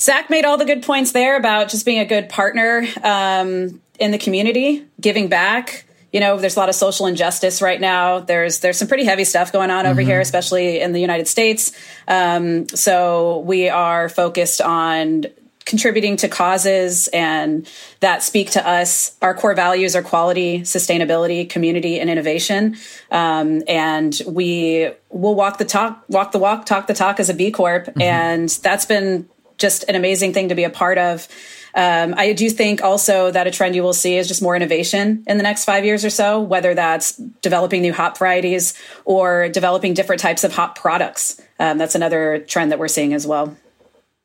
Zach 0.00 0.30
made 0.30 0.44
all 0.44 0.58
the 0.58 0.64
good 0.64 0.82
points 0.82 1.12
there 1.12 1.36
about 1.36 1.68
just 1.68 1.86
being 1.86 2.00
a 2.00 2.04
good 2.04 2.28
partner 2.28 2.84
um, 3.02 3.80
in 3.98 4.10
the 4.10 4.18
community, 4.18 4.84
giving 5.00 5.28
back. 5.28 5.86
You 6.12 6.20
know, 6.20 6.36
there's 6.36 6.56
a 6.56 6.58
lot 6.58 6.68
of 6.68 6.74
social 6.74 7.06
injustice 7.06 7.62
right 7.62 7.80
now. 7.80 8.18
There's 8.18 8.60
there's 8.60 8.76
some 8.76 8.88
pretty 8.88 9.04
heavy 9.04 9.24
stuff 9.24 9.52
going 9.52 9.70
on 9.70 9.86
over 9.86 10.00
mm-hmm. 10.00 10.10
here, 10.10 10.20
especially 10.20 10.80
in 10.80 10.92
the 10.92 11.00
United 11.00 11.28
States. 11.28 11.72
Um, 12.06 12.68
so 12.68 13.38
we 13.38 13.68
are 13.68 14.08
focused 14.08 14.60
on 14.60 15.26
contributing 15.64 16.16
to 16.16 16.28
causes 16.28 17.08
and 17.08 17.68
that 18.00 18.22
speak 18.22 18.50
to 18.52 18.66
us. 18.66 19.16
Our 19.22 19.34
core 19.34 19.54
values 19.54 19.94
are 19.96 20.02
quality, 20.02 20.60
sustainability, 20.60 21.48
community, 21.48 22.00
and 22.00 22.10
innovation. 22.10 22.76
Um, 23.10 23.62
and 23.68 24.20
we 24.26 24.90
will 25.10 25.34
walk 25.34 25.58
the 25.58 25.64
talk, 25.64 26.04
walk 26.08 26.32
the 26.32 26.38
walk, 26.38 26.66
talk 26.66 26.86
the 26.86 26.94
talk 26.94 27.20
as 27.20 27.28
a 27.28 27.34
B 27.34 27.50
Corp. 27.50 27.86
Mm-hmm. 27.86 28.02
And 28.02 28.48
that's 28.48 28.86
been 28.86 29.28
just 29.58 29.84
an 29.88 29.94
amazing 29.94 30.32
thing 30.32 30.48
to 30.48 30.54
be 30.54 30.64
a 30.64 30.70
part 30.70 30.98
of. 30.98 31.28
Um, 31.74 32.14
I 32.16 32.32
do 32.34 32.50
think 32.50 32.82
also 32.82 33.30
that 33.30 33.46
a 33.46 33.50
trend 33.50 33.74
you 33.74 33.82
will 33.82 33.94
see 33.94 34.16
is 34.16 34.28
just 34.28 34.42
more 34.42 34.54
innovation 34.54 35.24
in 35.26 35.38
the 35.38 35.42
next 35.42 35.64
five 35.64 35.84
years 35.84 36.04
or 36.04 36.10
so, 36.10 36.40
whether 36.40 36.74
that's 36.74 37.16
developing 37.40 37.80
new 37.80 37.94
hop 37.94 38.18
varieties 38.18 38.74
or 39.06 39.48
developing 39.48 39.94
different 39.94 40.20
types 40.20 40.44
of 40.44 40.52
hop 40.52 40.76
products. 40.76 41.40
Um, 41.58 41.78
that's 41.78 41.94
another 41.94 42.40
trend 42.40 42.72
that 42.72 42.78
we're 42.78 42.88
seeing 42.88 43.14
as 43.14 43.26
well. 43.26 43.56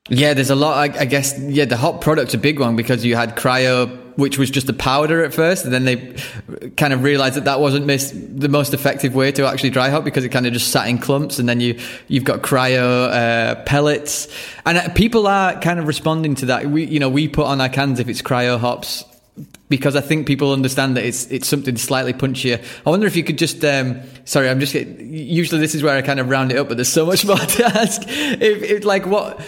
Yeah, 0.09 0.33
there's 0.33 0.49
a 0.49 0.55
lot. 0.55 0.77
I, 0.77 1.01
I, 1.01 1.05
guess 1.05 1.37
yeah, 1.39 1.65
the 1.65 1.77
hop 1.77 2.01
product's 2.01 2.33
a 2.33 2.37
big 2.37 2.59
one 2.59 2.75
because 2.75 3.03
you 3.03 3.15
had 3.15 3.35
cryo, 3.35 4.15
which 4.15 4.37
was 4.37 4.49
just 4.49 4.69
a 4.69 4.73
powder 4.73 5.23
at 5.23 5.33
first, 5.33 5.65
and 5.65 5.73
then 5.73 5.83
they 5.85 6.15
kind 6.77 6.93
of 6.93 7.03
realized 7.03 7.35
that 7.35 7.45
that 7.45 7.59
wasn't 7.59 7.85
mis- 7.85 8.13
the 8.13 8.47
most 8.47 8.73
effective 8.73 9.15
way 9.15 9.31
to 9.33 9.45
actually 9.45 9.69
dry 9.69 9.89
hop 9.89 10.05
because 10.05 10.23
it 10.23 10.29
kind 10.29 10.47
of 10.47 10.53
just 10.53 10.71
sat 10.71 10.87
in 10.87 10.97
clumps, 10.97 11.39
and 11.39 11.49
then 11.49 11.59
you 11.59 11.79
you've 12.07 12.23
got 12.23 12.41
cryo 12.41 13.09
uh, 13.11 13.63
pellets, 13.63 14.27
and 14.65 14.77
uh, 14.77 14.89
people 14.93 15.27
are 15.27 15.59
kind 15.59 15.79
of 15.79 15.87
responding 15.87 16.35
to 16.35 16.45
that. 16.47 16.67
We 16.67 16.85
you 16.85 16.99
know 16.99 17.09
we 17.09 17.27
put 17.27 17.45
on 17.45 17.59
our 17.59 17.69
cans 17.69 17.99
if 17.99 18.07
it's 18.07 18.21
cryo 18.21 18.57
hops 18.57 19.03
because 19.69 19.95
I 19.95 20.01
think 20.01 20.25
people 20.25 20.53
understand 20.53 20.95
that 20.97 21.03
it's 21.03 21.29
it's 21.29 21.47
something 21.47 21.77
slightly 21.77 22.13
punchier. 22.13 22.63
I 22.85 22.89
wonder 22.89 23.05
if 23.07 23.15
you 23.15 23.23
could 23.23 23.37
just 23.37 23.63
um, 23.65 24.01
sorry, 24.25 24.49
I'm 24.49 24.59
just 24.59 24.73
usually 24.73 25.59
this 25.59 25.75
is 25.75 25.83
where 25.83 25.95
I 25.95 26.01
kind 26.01 26.19
of 26.19 26.29
round 26.29 26.51
it 26.51 26.57
up, 26.57 26.69
but 26.69 26.77
there's 26.77 26.91
so 26.91 27.05
much 27.05 27.25
more 27.27 27.37
to 27.37 27.65
ask. 27.65 28.01
If, 28.07 28.63
if 28.63 28.85
like 28.85 29.05
what 29.05 29.41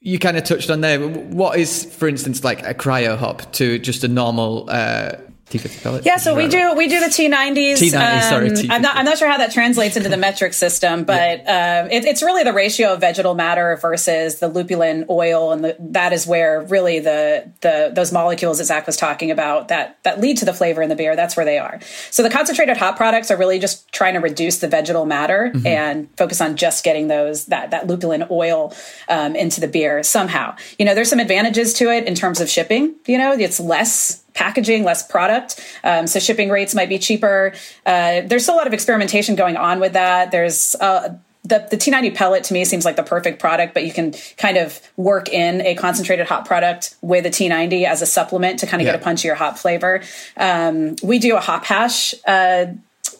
you 0.00 0.18
kind 0.18 0.36
of 0.36 0.44
touched 0.44 0.70
on 0.70 0.80
there. 0.80 1.00
What 1.00 1.58
is, 1.58 1.84
for 1.84 2.08
instance, 2.08 2.42
like 2.42 2.66
a 2.66 2.74
cryo 2.74 3.16
hop 3.16 3.52
to 3.52 3.78
just 3.78 4.02
a 4.02 4.08
normal 4.08 4.68
uh, 4.68 5.12
T50 5.50 5.82
pellet. 5.82 6.06
Yeah, 6.06 6.16
so 6.16 6.34
we 6.34 6.48
do 6.48 6.74
we 6.74 6.88
do 6.88 7.00
the 7.00 7.06
T90s. 7.06 7.74
T90, 7.74 8.22
sorry, 8.22 8.48
Um, 8.48 8.54
T50. 8.54 8.70
I'm 8.70 8.82
not 8.82 8.96
I'm 8.96 9.04
not 9.04 9.18
sure 9.18 9.28
how 9.28 9.38
that 9.38 9.52
translates 9.52 9.96
into 9.96 10.08
the 10.08 10.16
metric 10.16 10.52
system, 10.54 11.04
but 11.04 11.40
um, 11.40 11.90
it, 11.90 12.04
it's 12.04 12.22
really 12.22 12.44
the 12.44 12.52
ratio 12.52 12.94
of 12.94 13.00
vegetal 13.00 13.34
matter 13.34 13.76
versus 13.80 14.38
the 14.38 14.48
lupulin 14.48 15.06
oil, 15.10 15.52
and 15.52 15.64
the, 15.64 15.76
that 15.80 16.12
is 16.12 16.26
where 16.26 16.62
really 16.62 17.00
the 17.00 17.50
the 17.60 17.90
those 17.94 18.12
molecules 18.12 18.58
that 18.58 18.64
Zach 18.64 18.86
was 18.86 18.96
talking 18.96 19.30
about 19.30 19.68
that 19.68 19.98
that 20.04 20.20
lead 20.20 20.38
to 20.38 20.44
the 20.44 20.54
flavor 20.54 20.82
in 20.82 20.88
the 20.88 20.96
beer. 20.96 21.16
That's 21.16 21.36
where 21.36 21.44
they 21.44 21.58
are. 21.58 21.80
So 22.10 22.22
the 22.22 22.30
concentrated 22.30 22.76
hop 22.76 22.96
products 22.96 23.30
are 23.30 23.36
really 23.36 23.58
just 23.58 23.90
trying 23.92 24.14
to 24.14 24.20
reduce 24.20 24.58
the 24.58 24.68
vegetal 24.68 25.06
matter 25.06 25.50
Mm-hmm. 25.50 25.66
and 25.66 26.08
focus 26.16 26.40
on 26.40 26.56
just 26.56 26.84
getting 26.84 27.08
those 27.08 27.46
that 27.46 27.70
that 27.72 27.86
lupulin 27.88 28.26
oil 28.30 28.72
um, 29.08 29.34
into 29.34 29.60
the 29.60 29.66
beer 29.68 30.02
somehow. 30.02 30.54
You 30.78 30.84
know, 30.84 30.94
there's 30.94 31.08
some 31.10 31.18
advantages 31.18 31.72
to 31.74 31.90
it 31.90 32.06
in 32.06 32.14
terms 32.14 32.40
of 32.40 32.48
shipping. 32.48 32.94
You 33.06 33.18
know, 33.18 33.32
it's 33.32 33.58
less 33.58 34.22
packaging, 34.40 34.82
less 34.84 35.02
product. 35.06 35.48
Um, 35.84 36.06
so 36.06 36.18
shipping 36.18 36.48
rates 36.50 36.74
might 36.74 36.88
be 36.88 36.98
cheaper. 36.98 37.52
Uh, 37.84 38.22
there's 38.28 38.42
still 38.44 38.56
a 38.56 38.60
lot 38.62 38.66
of 38.66 38.72
experimentation 38.72 39.34
going 39.36 39.56
on 39.56 39.80
with 39.80 39.92
that. 39.92 40.30
There's 40.30 40.74
uh, 40.80 41.14
the, 41.44 41.66
the 41.70 41.76
T90 41.76 42.14
pellet 42.14 42.44
to 42.44 42.54
me 42.54 42.64
seems 42.64 42.84
like 42.84 42.96
the 42.96 43.02
perfect 43.02 43.38
product, 43.38 43.74
but 43.74 43.84
you 43.84 43.92
can 43.92 44.14
kind 44.36 44.56
of 44.56 44.80
work 44.96 45.28
in 45.28 45.60
a 45.62 45.74
concentrated 45.74 46.26
hop 46.26 46.46
product 46.46 46.96
with 47.02 47.24
a 47.26 47.30
T90 47.30 47.84
as 47.84 48.02
a 48.02 48.06
supplement 48.06 48.58
to 48.60 48.66
kind 48.66 48.80
of 48.82 48.86
Yeah. 48.86 48.92
get 48.96 49.02
a 49.02 49.04
punchier 49.08 49.34
hop 49.34 49.58
flavor. 49.58 50.02
Um, 50.36 50.96
we 51.02 51.18
do 51.18 51.36
a 51.36 51.40
hop 51.40 51.64
hash 51.64 52.14
uh, 52.26 52.66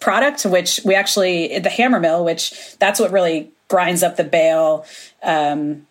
product, 0.01 0.44
which 0.44 0.80
we 0.84 0.94
actually, 0.94 1.59
the 1.59 1.70
hammer 1.70 2.01
mill, 2.01 2.24
which 2.24 2.76
that's 2.78 2.98
what 3.01 3.10
really 3.10 3.51
grinds 3.68 4.02
up 4.02 4.16
the 4.16 4.24
bale. 4.24 4.84
Um, 5.22 5.86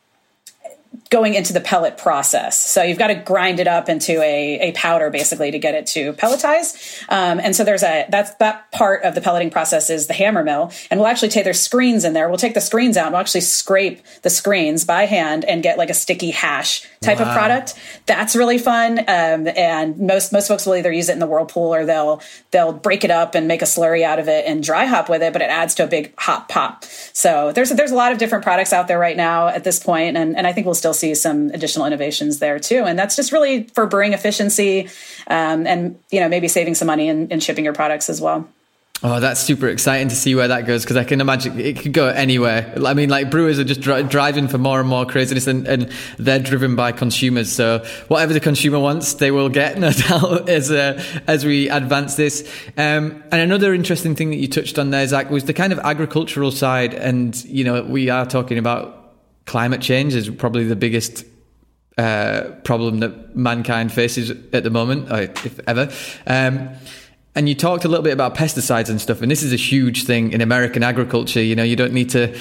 going 1.10 1.34
into 1.34 1.53
the 1.53 1.60
pellet 1.60 1.98
process. 1.98 2.60
So 2.60 2.84
you've 2.84 2.99
got 2.99 3.07
to 3.07 3.15
grind 3.15 3.60
it 3.60 3.68
up 3.68 3.90
into 3.90 4.22
a, 4.22 4.69
a 4.69 4.72
powder 4.73 5.10
basically 5.10 5.49
to 5.49 5.57
get 5.57 5.73
it 5.73 5.88
to 5.88 6.14
pelletize. 6.14 7.03
Um, 7.10 7.40
and 7.40 7.56
so 7.56 7.64
there's 7.64 7.81
a, 7.81 8.06
that's, 8.10 8.36
that 8.36 8.72
part 8.72 9.02
of 9.02 9.15
the 9.15 9.22
pelleting 9.22 9.49
process 9.49 9.90
is 9.90 10.06
the 10.06 10.14
hammer 10.14 10.44
mill. 10.44 10.72
And 10.91 10.99
we'll 10.99 11.07
actually 11.07 11.30
take, 11.30 11.45
there's 11.45 11.60
screens 11.60 12.06
in 12.06 12.14
there. 12.14 12.30
We'll 12.30 12.38
take 12.38 12.53
the 12.53 12.61
screens 12.61 12.95
out 12.95 13.07
and 13.07 13.14
we'll 13.14 13.22
actually 13.22 13.41
scrape 13.41 14.03
the 14.22 14.30
screens 14.30 14.86
by 14.86 15.06
hand 15.06 15.45
and 15.45 15.64
get 15.64 15.80
like 15.80 15.90
a 15.90 15.95
sticky 15.95 16.30
hash 16.30 16.88
type 17.02 17.19
of 17.19 17.34
product. 17.34 17.73
That's 18.06 18.36
really 18.36 18.60
fun. 18.60 18.99
Um, 18.99 19.48
and 19.57 19.98
most, 19.98 20.31
most 20.31 20.48
folks 20.48 20.68
will 20.68 20.76
either 20.76 20.91
use 20.91 21.10
it 21.10 21.14
in 21.14 21.19
the 21.19 21.27
whirlpool 21.27 21.73
or 21.73 21.86
they'll, 21.86 22.22
they'll 22.52 22.73
break 22.73 23.03
it 23.03 23.10
up 23.10 23.34
and 23.34 23.48
make 23.48 23.64
a 23.64 23.65
slurry 23.65 24.03
out 24.03 24.19
of 24.19 24.27
it 24.27 24.45
and 24.45 24.61
dry 24.61 24.86
hop 24.86 25.10
with 25.10 25.23
it, 25.23 25.34
but 25.34 25.41
it 25.41 25.49
adds 25.49 25.73
to 25.76 25.84
a 25.84 25.88
big 25.88 26.14
hop 26.19 26.49
pop. 26.49 26.86
So 26.86 27.52
there's, 27.52 27.72
there's 27.72 27.91
a 27.91 27.95
lot 27.95 28.11
of 28.11 28.19
different 28.19 28.44
products 28.44 28.73
out 28.73 28.88
there 28.88 28.99
right 28.99 29.18
now 29.18 29.48
at 29.48 29.64
this 29.64 29.80
point, 29.80 30.15
And, 30.15 30.38
and 30.38 30.45
I 30.45 30.53
think 30.53 30.65
we'll 30.65 30.76
still 30.76 30.94
see 31.00 31.16
some 31.16 31.50
additional 31.52 31.86
innovations 31.86 32.40
there 32.40 32.60
too. 32.60 32.84
And 32.84 32.98
that's 32.98 33.16
just 33.16 33.32
really 33.32 33.64
for 33.64 33.86
brewing 33.86 34.14
efficiency, 34.14 34.90
um, 35.28 35.66
and, 35.66 36.00
you 36.12 36.20
know, 36.20 36.30
maybe 36.30 36.48
saving 36.48 36.76
some 36.76 36.88
money 36.88 37.08
in, 37.08 37.30
in 37.30 37.40
shipping 37.40 37.64
your 37.66 37.74
products 37.74 38.10
as 38.10 38.22
well. 38.22 38.48
Oh, 39.02 39.22
that's 39.22 39.40
super 39.40 39.70
exciting 39.70 40.10
to 40.10 40.16
see 40.16 40.36
where 40.36 40.50
that 40.50 40.68
goes 40.68 40.84
because 40.84 40.98
I 40.98 41.06
can 41.06 41.22
imagine 41.22 41.58
it 41.58 41.80
could 41.80 41.94
go 41.94 42.08
anywhere. 42.08 42.74
I 42.86 42.94
mean, 42.94 43.10
like 43.10 43.32
brewers 43.32 43.58
are 43.58 43.64
just 43.64 43.80
dri- 43.80 44.04
driving 44.04 44.50
for 44.50 44.58
more 44.58 44.82
and 44.82 44.90
more 44.90 45.06
craziness, 45.06 45.48
and, 45.48 45.66
and 45.68 45.90
they're 46.18 46.40
driven 46.40 46.76
by 46.76 46.92
consumers. 46.92 47.50
So 47.50 47.86
whatever 48.10 48.34
the 48.34 48.42
consumer 48.42 48.78
wants, 48.78 49.14
they 49.14 49.32
will 49.32 49.48
get, 49.48 49.78
no 49.80 49.92
doubt, 49.92 50.50
as 50.50 50.70
uh, 50.70 51.02
as 51.28 51.46
we 51.46 51.70
advance 51.70 52.16
this. 52.16 52.44
Um, 52.76 53.24
and 53.32 53.36
another 53.42 53.74
interesting 53.74 54.16
thing 54.16 54.32
that 54.32 54.38
you 54.38 54.50
touched 54.50 54.78
on 54.78 54.90
there, 54.90 55.08
Zach, 55.08 55.30
was 55.30 55.46
the 55.46 55.54
kind 55.54 55.72
of 55.72 55.80
agricultural 55.80 56.52
side. 56.52 56.94
And 56.94 57.42
you 57.46 57.64
know, 57.64 57.84
we 57.84 58.10
are 58.10 58.26
talking 58.26 58.58
about 58.58 58.99
climate 59.50 59.82
change 59.82 60.14
is 60.14 60.30
probably 60.30 60.64
the 60.64 60.76
biggest 60.76 61.26
uh, 61.98 62.52
problem 62.64 63.00
that 63.00 63.36
mankind 63.36 63.92
faces 63.92 64.30
at 64.54 64.64
the 64.64 64.70
moment, 64.70 65.12
or 65.12 65.22
if 65.22 65.60
ever. 65.68 65.92
Um, 66.28 66.70
and 67.34 67.50
you 67.50 67.56
talked 67.56 67.84
a 67.84 67.88
little 67.88 68.04
bit 68.04 68.14
about 68.14 68.36
pesticides 68.36 68.90
and 68.90 69.02
stuff, 69.02 69.24
and 69.24 69.32
this 69.32 69.42
is 69.42 69.52
a 69.52 69.56
huge 69.56 70.04
thing 70.04 70.34
in 70.34 70.42
American 70.42 70.84
agriculture. 70.84 71.42
You 71.42 71.56
know, 71.56 71.64
you 71.64 71.76
don't 71.76 71.94
need 71.94 72.12
to 72.12 72.38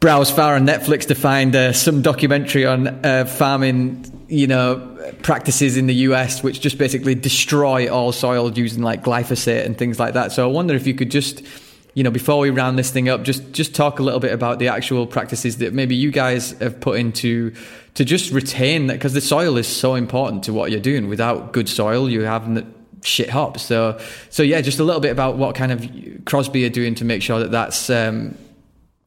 browse 0.00 0.28
far 0.28 0.56
on 0.56 0.66
Netflix 0.66 1.06
to 1.06 1.14
find 1.14 1.54
uh, 1.54 1.72
some 1.72 2.02
documentary 2.02 2.66
on 2.66 2.88
uh, 3.06 3.24
farming, 3.24 4.26
you 4.26 4.48
know, 4.48 5.14
practices 5.22 5.76
in 5.76 5.86
the 5.86 5.94
US, 6.08 6.42
which 6.42 6.60
just 6.60 6.78
basically 6.78 7.14
destroy 7.14 7.88
all 7.88 8.10
soil 8.10 8.52
using 8.52 8.82
like 8.82 9.04
glyphosate 9.04 9.64
and 9.64 9.78
things 9.78 10.00
like 10.00 10.14
that. 10.14 10.32
So 10.32 10.42
I 10.48 10.52
wonder 10.52 10.74
if 10.74 10.84
you 10.84 10.94
could 10.94 11.12
just 11.12 11.44
you 11.94 12.02
know, 12.04 12.10
before 12.10 12.38
we 12.38 12.50
round 12.50 12.78
this 12.78 12.90
thing 12.90 13.08
up, 13.08 13.22
just 13.22 13.52
just 13.52 13.74
talk 13.74 13.98
a 13.98 14.02
little 14.02 14.20
bit 14.20 14.32
about 14.32 14.58
the 14.58 14.68
actual 14.68 15.06
practices 15.06 15.58
that 15.58 15.72
maybe 15.72 15.94
you 15.96 16.10
guys 16.10 16.52
have 16.60 16.80
put 16.80 16.98
into 16.98 17.52
to 17.94 18.04
just 18.04 18.30
retain 18.32 18.86
that 18.86 18.94
because 18.94 19.14
the 19.14 19.20
soil 19.20 19.56
is 19.56 19.66
so 19.66 19.94
important 19.94 20.44
to 20.44 20.52
what 20.52 20.70
you're 20.70 20.80
doing. 20.80 21.08
Without 21.08 21.52
good 21.52 21.68
soil, 21.68 22.08
you 22.08 22.22
have 22.22 22.64
shit 23.02 23.30
hops. 23.30 23.62
So 23.62 23.98
so 24.30 24.42
yeah, 24.42 24.60
just 24.60 24.78
a 24.78 24.84
little 24.84 25.00
bit 25.00 25.10
about 25.10 25.36
what 25.36 25.54
kind 25.54 25.72
of 25.72 26.24
Crosby 26.24 26.64
are 26.64 26.70
doing 26.70 26.94
to 26.96 27.04
make 27.04 27.22
sure 27.22 27.40
that 27.40 27.50
that's 27.50 27.90
um, 27.90 28.36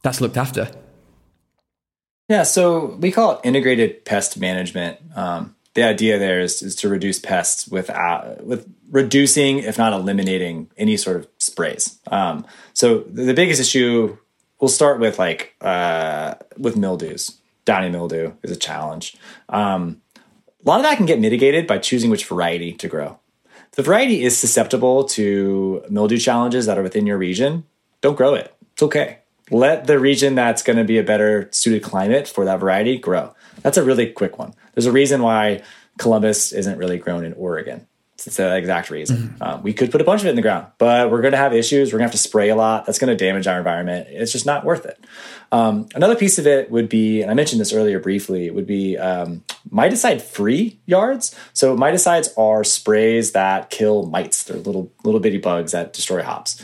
that's 0.02 0.20
looked 0.20 0.36
after. 0.36 0.68
Yeah, 2.28 2.44
so 2.44 2.96
we 3.00 3.12
call 3.12 3.38
it 3.38 3.40
integrated 3.44 4.04
pest 4.04 4.38
management. 4.38 4.98
Um, 5.14 5.54
the 5.74 5.82
idea 5.82 6.18
there 6.18 6.40
is, 6.40 6.62
is 6.62 6.74
to 6.76 6.88
reduce 6.88 7.18
pests 7.18 7.68
without 7.68 8.44
with 8.44 8.66
reducing, 8.92 9.58
if 9.58 9.76
not 9.76 9.92
eliminating, 9.92 10.70
any 10.76 10.96
sort 10.96 11.16
of 11.16 11.26
sprays. 11.38 11.98
Um, 12.06 12.46
so 12.74 13.00
the, 13.00 13.34
biggest 13.34 13.60
issue 13.60 14.16
we'll 14.60 14.68
start 14.68 15.00
with 15.00 15.18
like 15.18 15.56
uh, 15.60 16.34
with 16.56 16.76
mildews. 16.76 17.38
Downy 17.64 17.90
mildew 17.90 18.32
is 18.42 18.50
a 18.50 18.56
challenge. 18.56 19.16
Um, 19.48 20.00
a 20.64 20.68
lot 20.68 20.76
of 20.76 20.84
that 20.84 20.96
can 20.96 21.06
get 21.06 21.18
mitigated 21.18 21.66
by 21.66 21.78
choosing 21.78 22.10
which 22.10 22.24
variety 22.24 22.72
to 22.74 22.88
grow. 22.88 23.18
If 23.70 23.76
the 23.76 23.82
variety 23.82 24.22
is 24.22 24.36
susceptible 24.36 25.04
to 25.04 25.84
mildew 25.88 26.18
challenges 26.18 26.66
that 26.66 26.78
are 26.78 26.82
within 26.82 27.06
your 27.06 27.18
region, 27.18 27.64
don't 28.00 28.16
grow 28.16 28.34
it. 28.34 28.54
It's 28.72 28.82
okay. 28.82 29.18
Let 29.50 29.86
the 29.86 29.98
region 29.98 30.34
that's 30.34 30.62
going 30.62 30.76
to 30.76 30.84
be 30.84 30.98
a 30.98 31.02
better 31.02 31.48
suited 31.52 31.82
climate 31.82 32.28
for 32.28 32.44
that 32.44 32.60
variety 32.60 32.98
grow. 32.98 33.34
That's 33.62 33.76
a 33.76 33.82
really 33.82 34.10
quick 34.10 34.38
one. 34.38 34.54
There's 34.74 34.86
a 34.86 34.92
reason 34.92 35.22
why 35.22 35.62
Columbus 35.98 36.52
isn't 36.52 36.78
really 36.78 36.98
grown 36.98 37.24
in 37.24 37.32
Oregon. 37.34 37.86
It's 38.26 38.36
the 38.36 38.56
exact 38.56 38.90
reason. 38.90 39.36
Um, 39.40 39.62
we 39.62 39.72
could 39.72 39.90
put 39.90 40.00
a 40.00 40.04
bunch 40.04 40.20
of 40.20 40.26
it 40.26 40.30
in 40.30 40.36
the 40.36 40.42
ground, 40.42 40.66
but 40.78 41.10
we're 41.10 41.20
going 41.20 41.32
to 41.32 41.38
have 41.38 41.52
issues. 41.52 41.92
We're 41.92 41.98
going 41.98 42.08
to 42.08 42.12
have 42.12 42.22
to 42.22 42.28
spray 42.28 42.48
a 42.48 42.56
lot. 42.56 42.86
That's 42.86 42.98
going 42.98 43.16
to 43.16 43.24
damage 43.24 43.46
our 43.46 43.58
environment. 43.58 44.08
It's 44.10 44.32
just 44.32 44.46
not 44.46 44.64
worth 44.64 44.86
it. 44.86 45.02
Um, 45.50 45.88
another 45.94 46.16
piece 46.16 46.38
of 46.38 46.46
it 46.46 46.70
would 46.70 46.88
be, 46.88 47.22
and 47.22 47.30
I 47.30 47.34
mentioned 47.34 47.60
this 47.60 47.72
earlier 47.72 48.00
briefly, 48.00 48.50
would 48.50 48.66
be 48.66 48.96
um, 48.96 49.44
miticide-free 49.70 50.80
yards. 50.86 51.34
So 51.52 51.76
miticides 51.76 52.28
are 52.38 52.64
sprays 52.64 53.32
that 53.32 53.70
kill 53.70 54.06
mites. 54.06 54.44
They're 54.44 54.56
little 54.56 54.92
little 55.04 55.20
bitty 55.20 55.38
bugs 55.38 55.72
that 55.72 55.92
destroy 55.92 56.22
hops. 56.22 56.62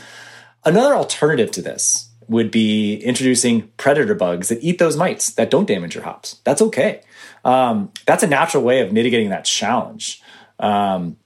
Another 0.65 0.95
alternative 0.95 1.51
to 1.51 1.61
this 1.61 2.09
would 2.27 2.51
be 2.51 2.97
introducing 2.97 3.69
predator 3.77 4.15
bugs 4.15 4.49
that 4.49 4.63
eat 4.63 4.77
those 4.77 4.95
mites 4.95 5.31
that 5.31 5.49
don't 5.49 5.67
damage 5.67 5.95
your 5.95 6.03
hops. 6.03 6.39
That's 6.43 6.61
okay. 6.61 7.01
Um, 7.43 7.91
that's 8.05 8.23
a 8.23 8.27
natural 8.27 8.63
way 8.63 8.81
of 8.81 8.91
mitigating 8.91 9.29
that 9.29 9.45
challenge. 9.45 10.21
Um, 10.59 11.17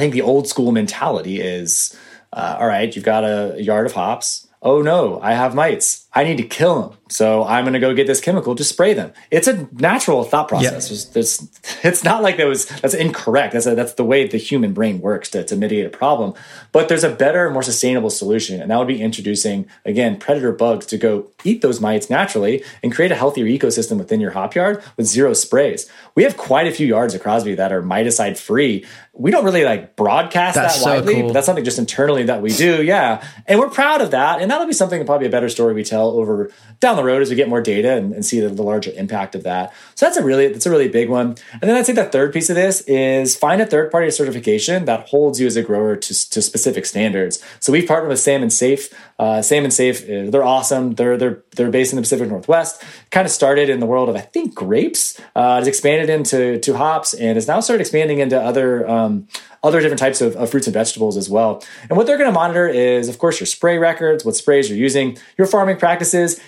I 0.00 0.02
think 0.02 0.14
the 0.14 0.22
old 0.22 0.48
school 0.48 0.72
mentality 0.72 1.42
is 1.42 1.94
uh, 2.32 2.56
all 2.58 2.66
right, 2.66 2.96
you've 2.96 3.04
got 3.04 3.22
a 3.22 3.62
yard 3.62 3.84
of 3.84 3.92
hops. 3.92 4.48
Oh 4.62 4.80
no, 4.80 5.20
I 5.20 5.34
have 5.34 5.54
mites. 5.54 6.06
I 6.12 6.24
need 6.24 6.38
to 6.38 6.42
kill 6.42 6.82
them. 6.82 6.98
So 7.08 7.44
I'm 7.44 7.64
going 7.64 7.74
to 7.74 7.80
go 7.80 7.94
get 7.94 8.06
this 8.06 8.20
chemical 8.20 8.54
to 8.54 8.64
spray 8.64 8.94
them. 8.94 9.12
It's 9.30 9.46
a 9.48 9.68
natural 9.72 10.24
thought 10.24 10.48
process. 10.48 10.90
It's, 10.90 11.16
it's, 11.16 11.84
it's 11.84 12.04
not 12.04 12.22
like 12.22 12.36
that 12.36 12.46
was 12.46 12.66
that's 12.66 12.94
incorrect. 12.94 13.52
That's 13.52 13.66
a, 13.66 13.74
that's 13.74 13.94
the 13.94 14.04
way 14.04 14.26
the 14.26 14.36
human 14.36 14.72
brain 14.72 15.00
works 15.00 15.28
to, 15.30 15.44
to 15.44 15.56
mitigate 15.56 15.86
a 15.86 15.90
problem. 15.90 16.34
But 16.72 16.88
there's 16.88 17.04
a 17.04 17.10
better, 17.10 17.50
more 17.50 17.62
sustainable 17.62 18.10
solution, 18.10 18.60
and 18.60 18.70
that 18.70 18.78
would 18.78 18.88
be 18.88 19.02
introducing 19.02 19.68
again 19.84 20.18
predator 20.18 20.52
bugs 20.52 20.86
to 20.86 20.98
go 20.98 21.28
eat 21.42 21.62
those 21.62 21.80
mites 21.80 22.10
naturally 22.10 22.64
and 22.82 22.92
create 22.92 23.12
a 23.12 23.16
healthier 23.16 23.46
ecosystem 23.46 23.98
within 23.98 24.20
your 24.20 24.30
hop 24.30 24.54
yard 24.54 24.82
with 24.96 25.06
zero 25.06 25.32
sprays. 25.32 25.90
We 26.14 26.22
have 26.22 26.36
quite 26.36 26.66
a 26.66 26.72
few 26.72 26.86
yards 26.86 27.14
at 27.14 27.22
Crosby 27.22 27.54
that 27.56 27.72
are 27.72 27.82
miticide 27.82 28.38
free. 28.38 28.84
We 29.12 29.30
don't 29.30 29.44
really 29.44 29.64
like 29.64 29.96
broadcast 29.96 30.54
That's 30.54 30.76
that 30.76 30.84
so 30.84 30.94
widely, 30.94 31.22
cool. 31.22 31.32
that's 31.32 31.46
something 31.46 31.64
just 31.64 31.78
internally 31.78 32.24
that 32.24 32.40
we 32.40 32.50
do. 32.50 32.82
Yeah, 32.82 33.24
and 33.46 33.58
we're 33.58 33.70
proud 33.70 34.00
of 34.00 34.12
that, 34.12 34.40
and 34.40 34.50
that'll 34.50 34.66
be 34.66 34.72
something 34.72 35.04
probably 35.04 35.26
a 35.26 35.30
better 35.30 35.48
story 35.48 35.74
we 35.74 35.82
tell 35.82 35.99
over 36.08 36.50
down 36.80 36.96
the 36.96 37.04
road 37.04 37.22
as 37.22 37.30
we 37.30 37.36
get 37.36 37.48
more 37.48 37.60
data 37.60 37.92
and, 37.92 38.12
and 38.12 38.24
see 38.24 38.40
the, 38.40 38.48
the 38.48 38.62
larger 38.62 38.90
impact 38.94 39.34
of 39.34 39.42
that. 39.42 39.72
So 39.94 40.06
that's 40.06 40.16
a 40.16 40.24
really 40.24 40.48
that's 40.48 40.66
a 40.66 40.70
really 40.70 40.88
big 40.88 41.08
one. 41.08 41.36
And 41.52 41.62
then 41.62 41.76
I'd 41.76 41.86
say 41.86 41.92
the 41.92 42.04
third 42.04 42.32
piece 42.32 42.50
of 42.50 42.56
this 42.56 42.80
is 42.82 43.36
find 43.36 43.60
a 43.60 43.66
third 43.66 43.90
party 43.90 44.10
certification 44.10 44.86
that 44.86 45.08
holds 45.08 45.40
you 45.40 45.46
as 45.46 45.56
a 45.56 45.62
grower 45.62 45.96
to, 45.96 46.30
to 46.30 46.42
specific 46.42 46.86
standards. 46.86 47.42
So 47.60 47.72
we've 47.72 47.86
partnered 47.86 48.10
with 48.10 48.20
Salmon 48.20 48.50
Safe. 48.50 48.92
Uh, 49.18 49.42
Salmon 49.42 49.70
Safe, 49.70 50.02
uh, 50.04 50.30
they're 50.30 50.44
awesome. 50.44 50.94
They're 50.94 51.16
they're 51.16 51.42
they're 51.56 51.70
based 51.70 51.92
in 51.92 51.96
the 51.96 52.02
Pacific 52.02 52.28
Northwest. 52.28 52.82
Kind 53.10 53.26
of 53.26 53.32
started 53.32 53.68
in 53.68 53.80
the 53.80 53.86
world 53.86 54.08
of 54.08 54.16
I 54.16 54.20
think 54.20 54.54
grapes. 54.54 55.20
Uh, 55.36 55.58
it's 55.58 55.68
expanded 55.68 56.08
into 56.08 56.58
to 56.58 56.76
hops 56.76 57.14
and 57.14 57.36
has 57.36 57.46
now 57.46 57.60
started 57.60 57.82
expanding 57.82 58.20
into 58.20 58.40
other. 58.40 58.88
Um, 58.88 59.28
other 59.62 59.80
different 59.80 59.98
types 59.98 60.20
of, 60.20 60.36
of, 60.36 60.50
fruits 60.50 60.66
and 60.66 60.74
vegetables 60.74 61.16
as 61.16 61.28
well. 61.28 61.62
And 61.88 61.96
what 61.96 62.06
they're 62.06 62.16
going 62.16 62.30
to 62.30 62.34
monitor 62.34 62.66
is, 62.66 63.08
of 63.08 63.18
course, 63.18 63.40
your 63.40 63.46
spray 63.46 63.76
records, 63.76 64.24
what 64.24 64.34
sprays 64.36 64.70
you're 64.70 64.78
using, 64.78 65.18
your 65.36 65.46
farming 65.46 65.76
practices, 65.76 65.89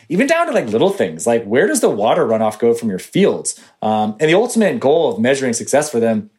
even 0.09 0.27
down 0.27 0.47
to 0.47 0.53
like 0.53 0.67
little 0.67 0.91
things 0.91 1.27
like 1.27 1.45
where 1.45 1.67
does 1.67 1.81
the 1.81 1.91
water 1.91 2.25
runoff 2.27 2.59
go 2.59 2.75
from 2.75 2.89
your 2.89 2.99
fields? 2.99 3.59
Um, 3.81 4.17
and 4.21 4.29
the 4.29 4.35
ultimate 4.35 4.81
goal 4.81 5.13
of 5.13 5.21
measuring 5.21 5.53
success 5.53 5.91
for 5.91 6.01
them 6.01 6.31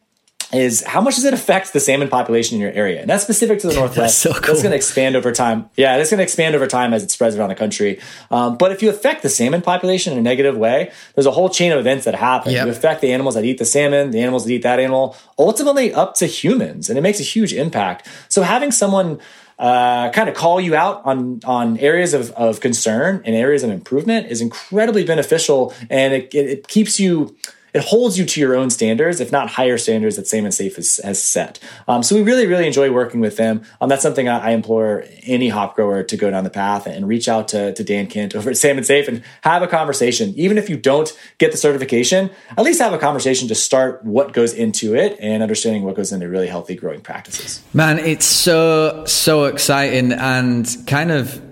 is 0.52 0.82
how 0.84 1.00
much 1.00 1.16
does 1.16 1.24
it 1.24 1.34
affect 1.34 1.72
the 1.72 1.80
salmon 1.80 2.08
population 2.08 2.56
in 2.56 2.60
your 2.60 2.70
area? 2.72 3.00
And 3.00 3.10
that's 3.10 3.22
specific 3.22 3.58
to 3.60 3.66
the 3.66 3.74
Northwest. 3.80 3.96
That's 3.96 4.14
so 4.14 4.32
cool. 4.32 4.40
That's 4.40 4.62
going 4.62 4.70
to 4.70 4.76
expand 4.76 5.16
over 5.16 5.32
time. 5.32 5.68
Yeah, 5.76 5.96
it's 5.96 6.10
going 6.10 6.18
to 6.18 6.24
expand 6.24 6.54
over 6.54 6.66
time 6.66 6.94
as 6.94 7.02
it 7.02 7.10
spreads 7.10 7.36
around 7.36 7.48
the 7.48 7.54
country. 7.54 8.00
Um, 8.30 8.56
but 8.56 8.72
if 8.72 8.82
you 8.82 8.90
affect 8.90 9.22
the 9.22 9.28
salmon 9.28 9.62
population 9.62 10.12
in 10.12 10.18
a 10.18 10.22
negative 10.22 10.56
way, 10.56 10.92
there's 11.14 11.26
a 11.26 11.32
whole 11.32 11.48
chain 11.48 11.72
of 11.72 11.78
events 11.78 12.04
that 12.04 12.14
happen. 12.14 12.52
Yep. 12.52 12.66
You 12.66 12.72
affect 12.72 13.00
the 13.00 13.12
animals 13.12 13.34
that 13.34 13.44
eat 13.44 13.58
the 13.58 13.64
salmon, 13.64 14.10
the 14.10 14.20
animals 14.20 14.44
that 14.44 14.52
eat 14.52 14.62
that 14.62 14.78
animal, 14.78 15.16
ultimately 15.38 15.92
up 15.92 16.14
to 16.16 16.26
humans, 16.26 16.88
and 16.88 16.98
it 16.98 17.02
makes 17.02 17.20
a 17.20 17.24
huge 17.24 17.52
impact. 17.52 18.08
So 18.28 18.42
having 18.42 18.70
someone 18.70 19.20
uh, 19.58 20.10
kind 20.10 20.28
of 20.28 20.34
call 20.34 20.60
you 20.60 20.74
out 20.74 21.02
on 21.04 21.40
on 21.44 21.78
areas 21.78 22.14
of, 22.14 22.30
of 22.32 22.60
concern 22.60 23.22
and 23.24 23.34
areas 23.34 23.62
of 23.62 23.70
improvement 23.70 24.26
is 24.26 24.40
incredibly 24.40 25.04
beneficial, 25.04 25.72
and 25.90 26.14
it, 26.14 26.34
it, 26.34 26.46
it 26.50 26.68
keeps 26.68 26.98
you 26.98 27.36
it 27.74 27.82
holds 27.82 28.16
you 28.16 28.24
to 28.24 28.40
your 28.40 28.54
own 28.54 28.70
standards, 28.70 29.20
if 29.20 29.32
not 29.32 29.50
higher 29.50 29.76
standards 29.76 30.14
that 30.14 30.28
Salmon 30.28 30.52
Safe 30.52 30.76
has, 30.76 31.00
has 31.02 31.20
set. 31.20 31.58
Um, 31.88 32.04
so 32.04 32.14
we 32.14 32.22
really, 32.22 32.46
really 32.46 32.68
enjoy 32.68 32.92
working 32.92 33.18
with 33.18 33.36
them. 33.36 33.62
Um, 33.80 33.88
that's 33.88 34.02
something 34.02 34.28
I, 34.28 34.38
I 34.38 34.50
implore 34.52 35.04
any 35.24 35.48
hop 35.48 35.74
grower 35.74 36.04
to 36.04 36.16
go 36.16 36.30
down 36.30 36.44
the 36.44 36.50
path 36.50 36.86
and 36.86 37.08
reach 37.08 37.28
out 37.28 37.48
to, 37.48 37.74
to 37.74 37.82
Dan 37.82 38.06
Kent 38.06 38.36
over 38.36 38.50
at 38.50 38.56
Salmon 38.56 38.84
Safe 38.84 39.08
and 39.08 39.24
have 39.42 39.62
a 39.62 39.66
conversation. 39.66 40.32
Even 40.36 40.56
if 40.56 40.70
you 40.70 40.76
don't 40.76 41.12
get 41.38 41.50
the 41.50 41.58
certification, 41.58 42.30
at 42.56 42.62
least 42.62 42.80
have 42.80 42.92
a 42.92 42.98
conversation 42.98 43.48
to 43.48 43.56
start 43.56 44.04
what 44.04 44.32
goes 44.32 44.52
into 44.52 44.94
it 44.94 45.18
and 45.18 45.42
understanding 45.42 45.82
what 45.82 45.96
goes 45.96 46.12
into 46.12 46.28
really 46.28 46.46
healthy 46.46 46.76
growing 46.76 47.00
practices. 47.00 47.60
Man, 47.74 47.98
it's 47.98 48.24
so 48.24 49.04
so 49.06 49.44
exciting 49.46 50.12
and 50.12 50.68
kind 50.86 51.10
of 51.10 51.42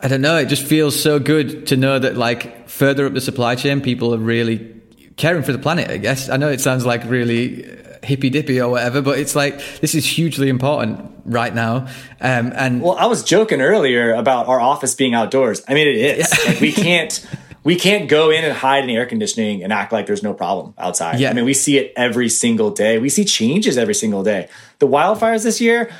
I 0.00 0.08
don't 0.08 0.22
know, 0.22 0.36
it 0.38 0.46
just 0.46 0.64
feels 0.64 1.00
so 1.00 1.18
good 1.18 1.68
to 1.68 1.76
know 1.76 1.98
that 1.98 2.16
like 2.16 2.68
further 2.68 3.06
up 3.06 3.12
the 3.12 3.20
supply 3.20 3.54
chain 3.54 3.82
people 3.82 4.14
are 4.14 4.18
really 4.18 4.79
caring 5.20 5.42
for 5.42 5.52
the 5.52 5.58
planet, 5.58 5.90
I 5.90 5.98
guess. 5.98 6.28
I 6.30 6.38
know 6.38 6.48
it 6.48 6.60
sounds 6.60 6.86
like 6.86 7.04
really 7.04 7.78
hippy 8.02 8.30
dippy 8.30 8.60
or 8.60 8.70
whatever, 8.70 9.02
but 9.02 9.18
it's 9.18 9.36
like 9.36 9.60
this 9.80 9.94
is 9.94 10.06
hugely 10.06 10.48
important 10.48 11.12
right 11.26 11.54
now. 11.54 11.86
Um, 12.20 12.52
and 12.56 12.80
Well, 12.80 12.96
I 12.96 13.06
was 13.06 13.22
joking 13.22 13.60
earlier 13.60 14.14
about 14.14 14.48
our 14.48 14.58
office 14.58 14.94
being 14.94 15.14
outdoors. 15.14 15.62
I 15.68 15.74
mean, 15.74 15.86
it 15.86 16.18
is. 16.18 16.46
Like 16.46 16.60
we 16.60 16.72
can't 16.72 17.26
we 17.62 17.76
can't 17.76 18.08
go 18.08 18.30
in 18.30 18.44
and 18.44 18.54
hide 18.54 18.80
in 18.80 18.86
the 18.86 18.96
air 18.96 19.04
conditioning 19.04 19.62
and 19.62 19.72
act 19.72 19.92
like 19.92 20.06
there's 20.06 20.22
no 20.22 20.32
problem 20.32 20.72
outside. 20.78 21.20
Yeah. 21.20 21.30
I 21.30 21.34
mean, 21.34 21.44
we 21.44 21.52
see 21.52 21.76
it 21.76 21.92
every 21.94 22.30
single 22.30 22.70
day. 22.70 22.98
We 22.98 23.10
see 23.10 23.24
changes 23.24 23.76
every 23.76 23.94
single 23.94 24.22
day. 24.22 24.48
The 24.78 24.88
wildfires 24.88 25.42
this 25.42 25.60
year, 25.60 25.90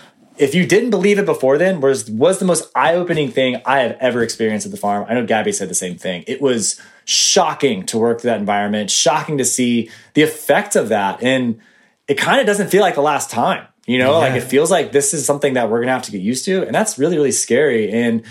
if 0.40 0.54
you 0.54 0.66
didn't 0.66 0.90
believe 0.90 1.18
it 1.18 1.26
before 1.26 1.58
then, 1.58 1.80
was 1.80 2.10
was 2.10 2.38
the 2.38 2.46
most 2.46 2.70
eye-opening 2.74 3.30
thing 3.30 3.60
I 3.66 3.80
have 3.80 3.96
ever 4.00 4.22
experienced 4.22 4.64
at 4.64 4.72
the 4.72 4.78
farm. 4.78 5.04
I 5.08 5.14
know 5.14 5.26
Gabby 5.26 5.52
said 5.52 5.68
the 5.68 5.74
same 5.74 5.96
thing. 5.96 6.24
It 6.26 6.40
was 6.40 6.80
shocking 7.04 7.84
to 7.86 7.98
work 7.98 8.20
through 8.20 8.30
that 8.30 8.40
environment, 8.40 8.90
shocking 8.90 9.36
to 9.38 9.44
see 9.44 9.90
the 10.14 10.22
effect 10.22 10.76
of 10.76 10.88
that. 10.88 11.22
And 11.22 11.60
it 12.08 12.14
kind 12.14 12.40
of 12.40 12.46
doesn't 12.46 12.68
feel 12.68 12.80
like 12.80 12.94
the 12.94 13.02
last 13.02 13.30
time. 13.30 13.66
You 13.86 13.98
know, 13.98 14.18
like 14.18 14.34
it 14.34 14.42
feels 14.42 14.70
like 14.70 14.92
this 14.92 15.12
is 15.12 15.26
something 15.26 15.54
that 15.54 15.68
we're 15.68 15.80
gonna 15.80 15.92
have 15.92 16.02
to 16.02 16.12
get 16.12 16.20
used 16.20 16.44
to, 16.46 16.64
and 16.64 16.74
that's 16.74 16.98
really, 16.98 17.16
really 17.16 17.32
scary. 17.32 17.90
And 17.90 18.22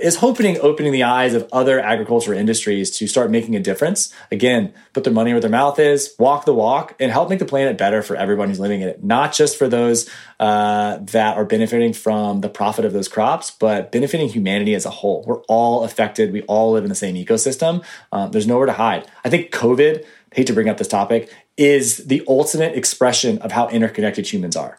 is 0.00 0.16
hoping 0.16 0.58
opening 0.60 0.92
the 0.92 1.02
eyes 1.02 1.34
of 1.34 1.48
other 1.52 1.80
agriculture 1.80 2.32
industries 2.32 2.90
to 2.98 3.06
start 3.06 3.30
making 3.30 3.56
a 3.56 3.60
difference. 3.60 4.12
Again, 4.30 4.72
put 4.92 5.04
their 5.04 5.12
money 5.12 5.32
where 5.32 5.40
their 5.40 5.50
mouth 5.50 5.78
is, 5.78 6.14
walk 6.18 6.44
the 6.44 6.54
walk, 6.54 6.94
and 7.00 7.10
help 7.10 7.28
make 7.28 7.38
the 7.38 7.44
planet 7.44 7.76
better 7.76 8.02
for 8.02 8.16
everyone 8.16 8.48
who's 8.48 8.60
living 8.60 8.80
in 8.80 8.88
it. 8.88 9.02
Not 9.02 9.32
just 9.32 9.56
for 9.58 9.68
those 9.68 10.08
uh, 10.38 10.98
that 10.98 11.36
are 11.36 11.44
benefiting 11.44 11.92
from 11.92 12.40
the 12.40 12.48
profit 12.48 12.84
of 12.84 12.92
those 12.92 13.08
crops, 13.08 13.50
but 13.50 13.90
benefiting 13.90 14.28
humanity 14.28 14.74
as 14.74 14.86
a 14.86 14.90
whole. 14.90 15.24
We're 15.26 15.42
all 15.42 15.84
affected. 15.84 16.32
We 16.32 16.42
all 16.42 16.72
live 16.72 16.84
in 16.84 16.90
the 16.90 16.94
same 16.94 17.16
ecosystem. 17.16 17.84
Um, 18.12 18.30
there's 18.30 18.46
nowhere 18.46 18.66
to 18.66 18.72
hide. 18.72 19.10
I 19.24 19.30
think 19.30 19.50
COVID, 19.50 20.04
hate 20.32 20.46
to 20.46 20.52
bring 20.52 20.68
up 20.68 20.76
this 20.76 20.88
topic, 20.88 21.34
is 21.56 22.06
the 22.06 22.22
ultimate 22.28 22.76
expression 22.76 23.38
of 23.38 23.52
how 23.52 23.68
interconnected 23.68 24.32
humans 24.32 24.54
are. 24.54 24.78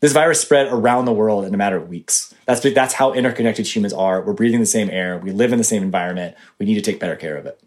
This 0.00 0.12
virus 0.12 0.40
spread 0.40 0.68
around 0.68 1.06
the 1.06 1.12
world 1.12 1.44
in 1.44 1.52
a 1.52 1.56
matter 1.56 1.76
of 1.76 1.88
weeks. 1.88 2.32
That's 2.46 2.60
that's 2.60 2.94
how 2.94 3.12
interconnected 3.12 3.66
humans 3.66 3.92
are. 3.92 4.22
We're 4.22 4.32
breathing 4.32 4.60
the 4.60 4.66
same 4.66 4.90
air. 4.90 5.18
We 5.18 5.32
live 5.32 5.52
in 5.52 5.58
the 5.58 5.64
same 5.64 5.82
environment. 5.82 6.36
We 6.58 6.66
need 6.66 6.76
to 6.76 6.82
take 6.82 7.00
better 7.00 7.16
care 7.16 7.36
of 7.36 7.46
it. 7.46 7.60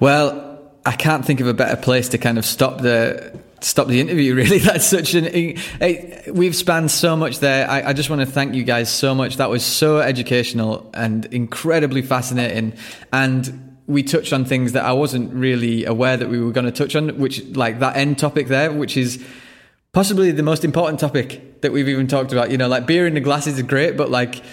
Well, 0.00 0.58
I 0.84 0.92
can't 0.92 1.24
think 1.24 1.40
of 1.40 1.46
a 1.46 1.54
better 1.54 1.80
place 1.80 2.08
to 2.10 2.18
kind 2.18 2.38
of 2.38 2.44
stop 2.44 2.80
the 2.80 3.38
stop 3.60 3.86
the 3.88 4.00
interview. 4.00 4.34
Really, 4.38 4.58
that's 4.58 4.86
such 4.86 5.14
an. 5.14 5.26
It, 5.26 6.34
we've 6.34 6.54
spanned 6.54 6.90
so 6.90 7.16
much 7.16 7.40
there. 7.40 7.68
I, 7.68 7.88
I 7.88 7.92
just 7.92 8.08
want 8.10 8.20
to 8.20 8.26
thank 8.26 8.54
you 8.54 8.64
guys 8.64 8.92
so 8.92 9.14
much. 9.14 9.36
That 9.36 9.50
was 9.50 9.64
so 9.64 9.98
educational 9.98 10.90
and 10.94 11.26
incredibly 11.26 12.02
fascinating. 12.02 12.74
And 13.12 13.76
we 13.86 14.02
touched 14.02 14.32
on 14.32 14.44
things 14.44 14.72
that 14.72 14.84
I 14.84 14.92
wasn't 14.92 15.32
really 15.32 15.84
aware 15.84 16.16
that 16.16 16.28
we 16.28 16.40
were 16.40 16.52
going 16.52 16.66
to 16.66 16.72
touch 16.72 16.94
on, 16.94 17.18
which 17.18 17.44
like 17.48 17.80
that 17.80 17.96
end 17.96 18.18
topic 18.18 18.48
there, 18.48 18.70
which 18.70 18.96
is 18.96 19.24
possibly 19.98 20.30
the 20.30 20.44
most 20.44 20.64
important 20.64 21.00
topic 21.00 21.60
that 21.60 21.72
we've 21.72 21.88
even 21.88 22.06
talked 22.06 22.30
about. 22.30 22.52
You 22.52 22.56
know, 22.56 22.68
like 22.68 22.86
beer 22.86 23.04
in 23.08 23.14
the 23.14 23.20
glasses 23.20 23.56
is 23.56 23.64
great, 23.64 23.96
but 23.96 24.08
like 24.08 24.44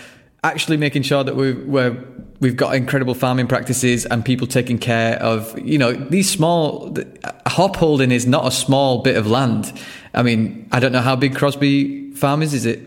actually 0.44 0.76
making 0.76 1.04
sure 1.04 1.24
that 1.24 1.36
we, 1.36 1.54
we're 1.54 2.04
we've 2.40 2.56
got 2.56 2.74
incredible 2.74 3.14
farming 3.14 3.46
practices 3.46 4.08
and 4.08 4.26
people 4.26 4.48
taking 4.48 4.80
care 4.80 5.22
of 5.22 5.58
you 5.60 5.78
know 5.78 5.94
these 5.94 6.28
small 6.28 6.98
hop 7.46 7.76
holding 7.76 8.10
is 8.10 8.26
not 8.26 8.48
a 8.48 8.50
small 8.50 9.04
bit 9.04 9.18
of 9.18 9.28
land. 9.28 9.72
I 10.16 10.24
mean, 10.24 10.68
I 10.72 10.80
don't 10.80 10.92
know 10.92 11.02
how 11.02 11.16
big 11.16 11.36
Crosby 11.36 12.12
Farm 12.14 12.42
is. 12.42 12.56
Is 12.56 12.66
it 12.66 12.80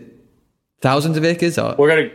thousands 0.81 1.15
of 1.15 1.23
acres 1.23 1.57
or 1.57 1.75
We're 1.77 1.87
gonna. 1.87 2.11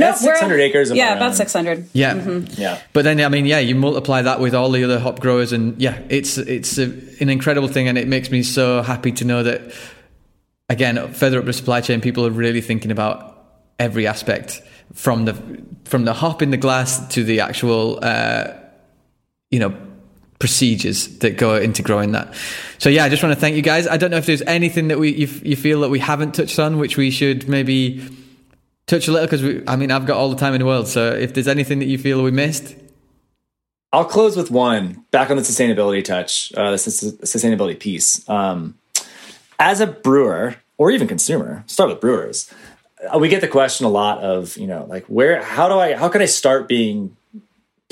That's 0.00 0.22
we're- 0.22 0.34
600 0.36 0.60
acres. 0.60 0.90
Of 0.90 0.96
Yeah, 0.96 1.14
about 1.14 1.34
600. 1.36 1.88
yeah. 1.92 2.40
Yeah. 2.58 2.80
But 2.92 3.04
then, 3.04 3.20
I 3.20 3.28
mean, 3.28 3.46
yeah, 3.46 3.58
you 3.60 3.74
multiply 3.74 4.22
that 4.22 4.40
with 4.40 4.54
all 4.54 4.70
the 4.70 4.82
other 4.84 4.98
hop 4.98 5.20
growers, 5.20 5.52
and 5.52 5.80
yeah, 5.80 5.98
it's 6.08 6.38
it's 6.38 6.78
a, 6.78 6.84
an 7.20 7.28
incredible 7.28 7.68
thing, 7.68 7.88
and 7.88 7.96
it 7.96 8.08
makes 8.08 8.30
me 8.30 8.42
so 8.42 8.82
happy 8.82 9.12
to 9.12 9.24
know 9.24 9.42
that 9.42 9.72
again, 10.68 11.12
further 11.12 11.38
up 11.38 11.44
the 11.44 11.52
supply 11.52 11.80
chain, 11.80 12.00
people 12.00 12.24
are 12.26 12.30
really 12.30 12.60
thinking 12.60 12.90
about 12.90 13.36
every 13.78 14.06
aspect 14.06 14.62
from 14.92 15.24
the 15.24 15.34
from 15.84 16.04
the 16.04 16.12
hop 16.12 16.42
in 16.42 16.50
the 16.50 16.56
glass 16.56 17.06
to 17.14 17.24
the 17.24 17.40
actual, 17.40 17.98
uh, 18.02 18.52
you 19.50 19.58
know, 19.58 19.74
procedures 20.38 21.18
that 21.18 21.36
go 21.36 21.56
into 21.56 21.82
growing 21.82 22.12
that. 22.12 22.32
So 22.78 22.88
yeah, 22.88 23.04
I 23.04 23.08
just 23.08 23.22
want 23.22 23.34
to 23.34 23.40
thank 23.40 23.56
you 23.56 23.62
guys. 23.62 23.86
I 23.88 23.96
don't 23.96 24.10
know 24.10 24.16
if 24.16 24.26
there's 24.26 24.42
anything 24.42 24.88
that 24.88 24.98
we 24.98 25.10
you, 25.10 25.28
you 25.42 25.56
feel 25.56 25.80
that 25.80 25.90
we 25.90 25.98
haven't 25.98 26.34
touched 26.34 26.58
on, 26.58 26.78
which 26.78 26.96
we 26.96 27.10
should 27.10 27.48
maybe 27.48 28.02
touch 28.90 29.08
a 29.08 29.12
little 29.12 29.26
because 29.26 29.62
I 29.66 29.76
mean 29.76 29.90
I've 29.90 30.06
got 30.06 30.16
all 30.16 30.28
the 30.28 30.36
time 30.36 30.54
in 30.54 30.60
the 30.60 30.66
world. 30.66 30.88
So 30.88 31.12
if 31.12 31.32
there's 31.34 31.48
anything 31.48 31.78
that 31.78 31.86
you 31.86 31.96
feel 31.98 32.22
we 32.22 32.30
missed, 32.30 32.74
I'll 33.92 34.04
close 34.04 34.36
with 34.36 34.50
one 34.50 35.04
back 35.10 35.30
on 35.30 35.36
the 35.36 35.42
sustainability 35.42 36.04
touch, 36.04 36.52
uh, 36.56 36.70
the 36.72 36.78
sus- 36.78 37.12
sustainability 37.22 37.78
piece. 37.78 38.28
Um, 38.28 38.78
as 39.58 39.80
a 39.80 39.86
brewer 39.86 40.56
or 40.78 40.90
even 40.90 41.08
consumer, 41.08 41.64
start 41.66 41.90
with 41.90 42.00
brewers. 42.00 42.52
uh, 43.12 43.18
We 43.18 43.28
get 43.28 43.40
the 43.40 43.48
question 43.48 43.86
a 43.86 43.90
lot 43.90 44.18
of, 44.22 44.56
you 44.56 44.66
know, 44.66 44.86
like 44.88 45.04
where, 45.06 45.42
how 45.42 45.68
do 45.68 45.78
I, 45.78 45.94
how 45.96 46.08
can 46.08 46.22
I 46.22 46.26
start 46.26 46.68
being 46.68 47.16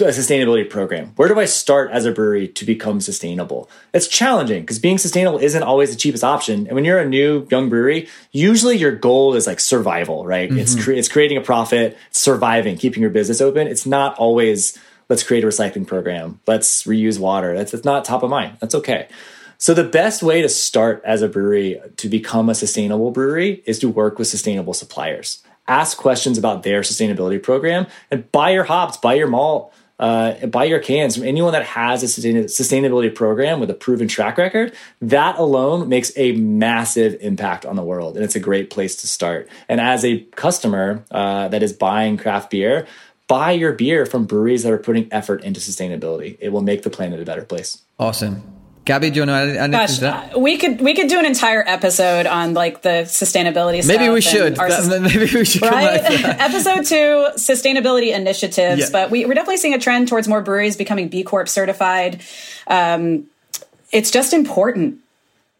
a 0.00 0.10
sustainability 0.10 0.68
program? 0.68 1.12
Where 1.16 1.28
do 1.28 1.38
I 1.38 1.44
start 1.44 1.90
as 1.90 2.04
a 2.04 2.12
brewery 2.12 2.48
to 2.48 2.64
become 2.64 3.00
sustainable? 3.00 3.68
It's 3.92 4.08
challenging 4.08 4.62
because 4.62 4.78
being 4.78 4.98
sustainable 4.98 5.38
isn't 5.38 5.62
always 5.62 5.90
the 5.90 5.96
cheapest 5.96 6.24
option. 6.24 6.66
And 6.66 6.72
when 6.72 6.84
you're 6.84 6.98
a 6.98 7.08
new 7.08 7.46
young 7.50 7.68
brewery, 7.68 8.08
usually 8.32 8.76
your 8.76 8.92
goal 8.92 9.34
is 9.34 9.46
like 9.46 9.60
survival, 9.60 10.26
right? 10.26 10.50
It's 10.50 10.74
mm-hmm. 10.74 10.84
cre- 10.84 10.92
it's 10.92 11.08
creating 11.08 11.38
a 11.38 11.42
profit, 11.42 11.96
surviving, 12.10 12.76
keeping 12.76 13.00
your 13.00 13.10
business 13.10 13.40
open. 13.40 13.66
It's 13.66 13.86
not 13.86 14.16
always 14.18 14.78
let's 15.08 15.22
create 15.22 15.44
a 15.44 15.46
recycling 15.46 15.86
program, 15.86 16.40
let's 16.46 16.84
reuse 16.84 17.18
water. 17.18 17.56
That's, 17.56 17.72
that's 17.72 17.84
not 17.84 18.04
top 18.04 18.22
of 18.22 18.30
mind. 18.30 18.58
That's 18.60 18.74
okay. 18.74 19.08
So 19.56 19.74
the 19.74 19.84
best 19.84 20.22
way 20.22 20.40
to 20.42 20.48
start 20.48 21.02
as 21.04 21.22
a 21.22 21.28
brewery 21.28 21.80
to 21.96 22.08
become 22.08 22.48
a 22.48 22.54
sustainable 22.54 23.10
brewery 23.10 23.62
is 23.66 23.78
to 23.80 23.88
work 23.88 24.18
with 24.18 24.28
sustainable 24.28 24.74
suppliers. 24.74 25.42
Ask 25.66 25.98
questions 25.98 26.38
about 26.38 26.62
their 26.62 26.82
sustainability 26.82 27.42
program 27.42 27.86
and 28.10 28.30
buy 28.30 28.50
your 28.50 28.64
hops, 28.64 28.96
buy 28.96 29.14
your 29.14 29.26
malt, 29.26 29.74
uh, 29.98 30.46
buy 30.46 30.64
your 30.64 30.78
cans 30.78 31.16
from 31.16 31.26
anyone 31.26 31.52
that 31.52 31.64
has 31.64 32.02
a 32.02 32.06
sustainability 32.06 33.14
program 33.14 33.60
with 33.60 33.70
a 33.70 33.74
proven 33.74 34.08
track 34.08 34.38
record. 34.38 34.74
That 35.00 35.38
alone 35.38 35.88
makes 35.88 36.12
a 36.16 36.32
massive 36.32 37.16
impact 37.20 37.66
on 37.66 37.76
the 37.76 37.82
world, 37.82 38.16
and 38.16 38.24
it's 38.24 38.36
a 38.36 38.40
great 38.40 38.70
place 38.70 38.96
to 38.96 39.06
start. 39.08 39.48
And 39.68 39.80
as 39.80 40.04
a 40.04 40.20
customer 40.36 41.04
uh, 41.10 41.48
that 41.48 41.62
is 41.62 41.72
buying 41.72 42.16
craft 42.16 42.50
beer, 42.50 42.86
buy 43.26 43.52
your 43.52 43.72
beer 43.72 44.06
from 44.06 44.24
breweries 44.24 44.62
that 44.62 44.72
are 44.72 44.78
putting 44.78 45.12
effort 45.12 45.44
into 45.44 45.60
sustainability. 45.60 46.36
It 46.40 46.50
will 46.50 46.62
make 46.62 46.82
the 46.82 46.90
planet 46.90 47.20
a 47.20 47.24
better 47.24 47.44
place. 47.44 47.82
awesome. 47.98 48.57
Gabby, 48.88 49.10
do 49.10 49.16
you 49.16 49.20
want 49.26 49.28
to 49.28 49.34
add 49.34 49.48
anything 49.48 49.70
Gosh, 49.72 49.94
to 49.96 50.00
that? 50.00 50.34
uh, 50.34 50.38
we 50.38 50.56
could 50.56 50.80
we 50.80 50.94
could 50.94 51.08
do 51.08 51.18
an 51.18 51.26
entire 51.26 51.62
episode 51.66 52.26
on 52.26 52.54
like 52.54 52.80
the 52.80 53.04
sustainability. 53.04 53.86
Maybe 53.86 54.08
we 54.08 54.22
should. 54.22 54.56
That- 54.56 55.02
maybe 55.02 55.30
we 55.36 55.44
should 55.44 55.60
right? 55.60 56.00
Episode 56.24 56.86
two, 56.86 57.28
sustainability 57.36 58.14
initiatives. 58.14 58.80
Yeah. 58.80 58.88
But 58.90 59.10
we, 59.10 59.26
we're 59.26 59.34
definitely 59.34 59.58
seeing 59.58 59.74
a 59.74 59.78
trend 59.78 60.08
towards 60.08 60.26
more 60.26 60.40
breweries 60.40 60.78
becoming 60.78 61.08
B 61.08 61.22
Corp 61.22 61.50
certified. 61.50 62.22
Um, 62.66 63.26
it's 63.92 64.10
just 64.10 64.32
important. 64.32 65.00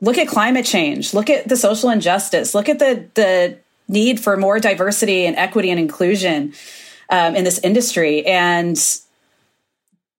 Look 0.00 0.16
at 0.16 0.26
climate 0.26 0.64
change. 0.64 1.12
Look 1.12 1.28
at 1.28 1.46
the 1.50 1.56
social 1.58 1.90
injustice. 1.90 2.54
Look 2.54 2.70
at 2.70 2.78
the 2.78 3.04
the 3.12 3.58
need 3.88 4.20
for 4.20 4.38
more 4.38 4.58
diversity 4.58 5.26
and 5.26 5.36
equity 5.36 5.68
and 5.68 5.78
inclusion 5.78 6.54
um, 7.10 7.36
in 7.36 7.44
this 7.44 7.58
industry. 7.58 8.24
And 8.24 8.78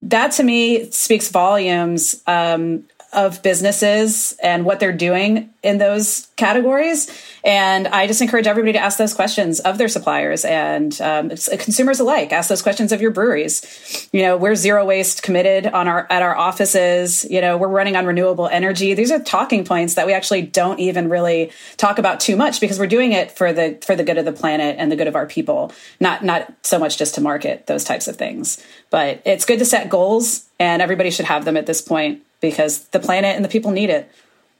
that 0.02 0.30
to 0.32 0.44
me 0.44 0.88
speaks 0.92 1.28
volumes. 1.28 2.22
Um, 2.28 2.84
of 3.12 3.42
businesses 3.42 4.36
and 4.42 4.64
what 4.64 4.78
they're 4.78 4.92
doing 4.92 5.50
in 5.62 5.78
those 5.78 6.28
categories. 6.36 7.10
And 7.44 7.88
I 7.88 8.06
just 8.06 8.22
encourage 8.22 8.46
everybody 8.46 8.72
to 8.72 8.78
ask 8.78 8.98
those 8.98 9.14
questions 9.14 9.60
of 9.60 9.78
their 9.78 9.88
suppliers 9.88 10.44
and 10.44 10.98
um, 11.00 11.30
consumers 11.30 11.98
alike. 11.98 12.32
Ask 12.32 12.48
those 12.48 12.62
questions 12.62 12.92
of 12.92 13.00
your 13.00 13.10
breweries. 13.10 14.08
You 14.12 14.22
know, 14.22 14.36
we're 14.36 14.54
zero 14.54 14.84
waste 14.84 15.22
committed 15.22 15.66
on 15.66 15.88
our 15.88 16.06
at 16.08 16.22
our 16.22 16.36
offices. 16.36 17.24
You 17.28 17.40
know, 17.40 17.56
we're 17.58 17.68
running 17.68 17.96
on 17.96 18.06
renewable 18.06 18.46
energy. 18.46 18.94
These 18.94 19.10
are 19.10 19.18
talking 19.18 19.64
points 19.64 19.94
that 19.94 20.06
we 20.06 20.12
actually 20.12 20.42
don't 20.42 20.78
even 20.78 21.08
really 21.08 21.50
talk 21.76 21.98
about 21.98 22.20
too 22.20 22.36
much 22.36 22.60
because 22.60 22.78
we're 22.78 22.86
doing 22.86 23.12
it 23.12 23.32
for 23.32 23.52
the 23.52 23.78
for 23.84 23.96
the 23.96 24.04
good 24.04 24.18
of 24.18 24.24
the 24.24 24.32
planet 24.32 24.76
and 24.78 24.90
the 24.90 24.96
good 24.96 25.08
of 25.08 25.16
our 25.16 25.26
people, 25.26 25.72
not 25.98 26.24
not 26.24 26.52
so 26.62 26.78
much 26.78 26.96
just 26.96 27.16
to 27.16 27.20
market 27.20 27.66
those 27.66 27.84
types 27.84 28.06
of 28.06 28.16
things. 28.16 28.64
But 28.90 29.20
it's 29.24 29.44
good 29.44 29.58
to 29.58 29.64
set 29.64 29.90
goals, 29.90 30.46
and 30.58 30.80
everybody 30.80 31.10
should 31.10 31.26
have 31.26 31.44
them 31.44 31.56
at 31.56 31.66
this 31.66 31.82
point 31.82 32.22
because 32.40 32.88
the 32.88 33.00
planet 33.00 33.36
and 33.36 33.44
the 33.44 33.48
people 33.48 33.70
need 33.70 33.90
it. 33.90 34.10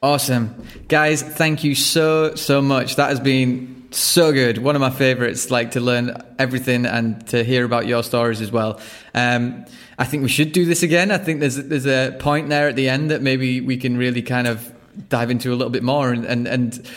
Awesome. 0.03 0.65
Guys, 0.89 1.23
thank 1.23 1.63
you 1.63 1.75
so, 1.75 2.35
so 2.35 2.63
much. 2.63 2.97
That 2.97 3.11
has 3.11 3.21
been 3.21 3.89
so 3.91 4.33
good. 4.33 4.59
One 4.59 4.75
of 4.75 4.81
my 4.81 4.91
favorites, 4.91 5.51
like 5.51 5.73
to 5.73 5.81
learn 5.81 6.17
everything 6.39 6.87
and 6.87 7.27
to 7.29 7.45
hear 7.45 7.65
about 7.65 7.87
your 7.87 8.03
stories 8.03 8.41
as 8.41 8.51
well. 8.51 8.81
Um, 9.15 9.67
I 9.99 10.05
think 10.05 10.23
we 10.23 10.31
should 10.31 10.53
do 10.53 10.65
this 10.65 10.83
again. 10.83 11.11
I 11.11 11.19
think 11.19 11.41
there's, 11.41 11.57
there's 11.57 11.87
a 11.87 12.17
point 12.19 12.49
there 12.49 12.69
at 12.69 12.77
the 12.77 12.89
end 12.89 13.11
that 13.11 13.21
maybe 13.21 13.61
we 13.61 13.77
can 13.77 13.99
really 13.99 14.23
kind 14.23 14.47
of 14.47 14.73
dive 15.09 15.31
into 15.31 15.53
a 15.53 15.57
little 15.57 15.71
bit 15.71 15.83
more 15.83 16.13
and, 16.13 16.25
and, 16.25 16.49
and 16.49 16.91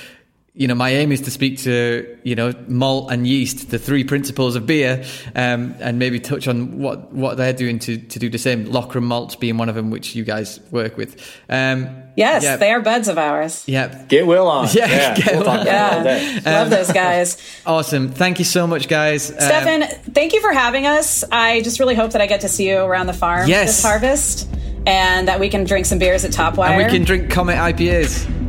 you 0.55 0.67
know, 0.67 0.75
my 0.75 0.91
aim 0.91 1.11
is 1.11 1.21
to 1.21 1.31
speak 1.31 1.57
to, 1.59 2.19
you 2.21 2.35
know, 2.35 2.53
malt 2.67 3.11
and 3.11 3.25
yeast, 3.25 3.71
the 3.71 3.79
three 3.79 4.03
principles 4.03 4.55
of 4.55 4.67
beer, 4.67 5.03
um, 5.35 5.73
and 5.79 5.97
maybe 5.97 6.19
touch 6.19 6.47
on 6.47 6.77
what, 6.77 7.11
what 7.11 7.37
they're 7.37 7.53
doing 7.53 7.79
to, 7.79 7.97
to 7.97 8.19
do 8.19 8.29
the 8.29 8.37
same. 8.37 8.65
Loughran 8.65 9.03
malts 9.03 9.35
being 9.35 9.57
one 9.57 9.67
of 9.67 9.73
them, 9.73 9.89
which 9.89 10.15
you 10.15 10.23
guys 10.23 10.59
work 10.69 10.95
with. 10.95 11.19
Um, 11.49 12.03
yes, 12.15 12.43
yeah. 12.43 12.57
they 12.57 12.71
are 12.71 12.81
buds 12.81 13.07
of 13.07 13.17
ours. 13.17 13.63
Yeah. 13.67 14.05
Get 14.07 14.27
Will 14.27 14.47
on. 14.47 14.67
Yeah. 14.73 14.87
yeah. 14.87 15.15
Get 15.15 15.35
we'll 15.35 15.43
Will. 15.43 15.65
yeah. 15.65 16.41
Love 16.45 16.67
um, 16.67 16.69
those 16.69 16.91
guys. 16.91 17.41
Awesome. 17.65 18.09
Thank 18.09 18.39
you 18.39 18.45
so 18.45 18.67
much, 18.67 18.87
guys. 18.87 19.23
Stefan, 19.23 19.83
um, 19.83 19.89
thank 20.11 20.33
you 20.33 20.41
for 20.41 20.51
having 20.51 20.85
us. 20.85 21.23
I 21.31 21.61
just 21.61 21.79
really 21.79 21.95
hope 21.95 22.11
that 22.11 22.21
I 22.21 22.27
get 22.27 22.41
to 22.41 22.49
see 22.49 22.69
you 22.69 22.79
around 22.79 23.07
the 23.07 23.13
farm 23.13 23.47
yes. 23.47 23.67
this 23.67 23.83
harvest 23.83 24.49
and 24.85 25.27
that 25.27 25.39
we 25.39 25.49
can 25.49 25.63
drink 25.63 25.85
some 25.85 25.97
beers 25.97 26.25
at 26.25 26.31
Topwire. 26.31 26.69
And 26.69 26.77
we 26.77 26.91
can 26.91 27.03
drink 27.03 27.31
Comet 27.31 27.55
IPAs. 27.55 28.42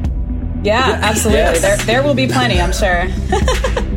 Yeah, 0.65 0.99
absolutely. 1.03 1.41
Yes. 1.43 1.61
There, 1.61 1.77
there 1.77 2.03
will 2.03 2.15
be 2.15 2.27
plenty, 2.27 2.59
I'm 2.59 2.73
sure. 2.73 3.07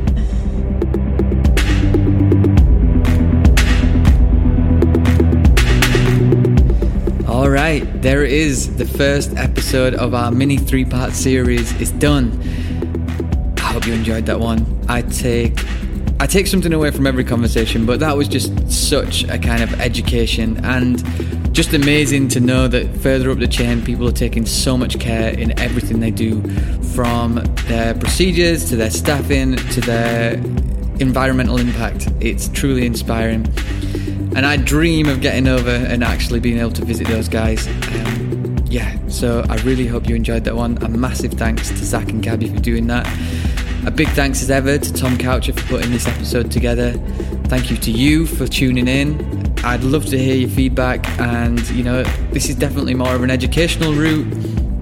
All 7.30 7.50
right, 7.50 7.84
there 8.02 8.26
is 8.26 8.76
the 8.76 8.86
first 8.86 9.38
episode 9.38 9.94
of 9.94 10.14
our 10.14 10.32
mini 10.32 10.58
three 10.58 10.84
part 10.84 11.14
series. 11.14 11.72
It's 11.80 11.92
done. 11.92 12.32
I 13.58 13.62
hope 13.62 13.88
you 13.88 13.94
enjoyed 13.94 14.26
that 14.26 14.40
one. 14.40 14.66
I 14.90 15.04
take 15.04 15.58
I 16.20 16.26
take 16.26 16.48
something 16.48 16.74
away 16.74 16.90
from 16.92 17.06
every 17.06 17.24
conversation, 17.24 17.86
but 17.86 18.00
that 18.00 18.18
was 18.18 18.28
just 18.28 18.72
such 18.72 19.24
a 19.26 19.38
kind 19.38 19.62
of 19.62 19.80
education 19.80 20.64
and 20.66 21.04
just 21.54 21.74
amazing 21.74 22.28
to 22.30 22.40
know 22.40 22.68
that 22.68 22.88
further 22.98 23.30
up 23.30 23.38
the 23.38 23.48
chain, 23.48 23.84
people 23.84 24.08
are 24.08 24.12
taking 24.12 24.46
so 24.46 24.78
much 24.78 25.00
care 25.00 25.30
in 25.38 25.58
everything 25.60 26.00
they 26.00 26.12
do 26.12 26.42
from 26.96 27.36
their 27.68 27.94
procedures 27.94 28.68
to 28.70 28.76
their 28.76 28.90
staffing 28.90 29.56
to 29.56 29.82
their 29.82 30.34
environmental 31.00 31.58
impact. 31.58 32.10
It's 32.20 32.48
truly 32.50 32.86
inspiring. 32.86 33.46
And 34.36 34.46
I 34.46 34.58
dream 34.58 35.08
of 35.08 35.22
getting 35.22 35.48
over 35.48 35.70
and 35.70 36.04
actually 36.04 36.40
being 36.40 36.58
able 36.58 36.72
to 36.72 36.86
visit 36.86 37.08
those 37.08 37.30
guys. 37.30 37.68
Um, 37.68 38.56
yeah, 38.70 38.98
so 39.08 39.46
I 39.50 39.56
really 39.58 39.88
hope 39.88 40.10
you 40.10 40.16
enjoyed 40.16 40.44
that 40.46 40.56
one. 40.56 40.78
A 40.84 40.90
massive 40.90 41.34
thanks 41.34 41.70
to 41.70 41.86
Zach 41.86 42.10
and 42.10 42.24
Gabby 42.24 42.50
for 42.50 42.60
doing 42.60 42.88
that. 42.88 43.06
A 43.86 43.92
big 43.92 44.08
thanks 44.10 44.42
as 44.42 44.52
ever 44.52 44.78
to 44.78 44.94
Tom 44.94 45.18
Coucher 45.18 45.54
for 45.54 45.68
putting 45.68 45.92
this 45.92 46.08
episode 46.08 46.52
together. 46.52 46.94
Thank 47.46 47.72
you 47.72 47.78
to 47.78 47.92
you 47.92 48.26
for 48.26 48.48
tuning 48.48 48.88
in. 48.88 49.56
I'd 49.64 49.84
love 49.84 50.06
to 50.08 50.18
hear 50.18 50.36
your 50.36 50.50
feedback, 50.50 51.08
and 51.20 51.68
you 51.70 51.84
know, 51.84 52.04
this 52.32 52.50
is 52.50 52.56
definitely 52.56 52.94
more 52.94 53.16
of 53.16 53.24
an 53.24 53.32
educational 53.32 53.94
route, 53.94 54.28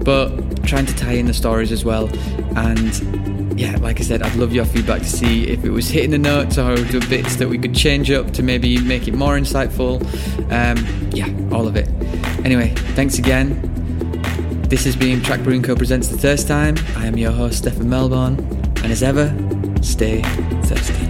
but 0.04 0.64
trying 0.66 0.86
to 0.86 0.94
tie 0.96 1.12
in 1.12 1.26
the 1.26 1.34
stories 1.34 1.72
as 1.72 1.84
well. 1.84 2.08
And 2.56 3.58
yeah, 3.58 3.76
like 3.76 4.00
I 4.00 4.02
said, 4.02 4.22
I'd 4.22 4.36
love 4.36 4.52
your 4.52 4.64
feedback 4.64 5.00
to 5.00 5.08
see 5.08 5.48
if 5.48 5.64
it 5.64 5.70
was 5.70 5.88
hitting 5.88 6.10
the 6.10 6.18
notes 6.18 6.58
or 6.58 6.76
the 6.76 7.04
bits 7.08 7.36
that 7.36 7.48
we 7.48 7.58
could 7.58 7.74
change 7.74 8.10
up 8.10 8.32
to 8.32 8.42
maybe 8.42 8.78
make 8.80 9.08
it 9.08 9.14
more 9.14 9.38
insightful. 9.38 10.02
Um, 10.52 11.10
yeah, 11.12 11.28
all 11.54 11.66
of 11.66 11.76
it. 11.76 11.88
Anyway, 12.44 12.68
thanks 12.94 13.18
again. 13.18 13.60
This 14.68 14.84
has 14.84 14.96
been 14.96 15.22
Track 15.22 15.42
Brewing 15.42 15.62
Co. 15.62 15.76
presents 15.76 16.08
the 16.08 16.18
Thirst 16.18 16.48
Time. 16.48 16.76
I 16.96 17.06
am 17.06 17.16
your 17.16 17.32
host, 17.32 17.58
Stefan 17.58 17.88
Melbourne. 17.88 18.65
And 18.82 18.92
as 18.92 19.02
ever, 19.02 19.34
stay 19.82 20.22
thirsty. 20.62 21.05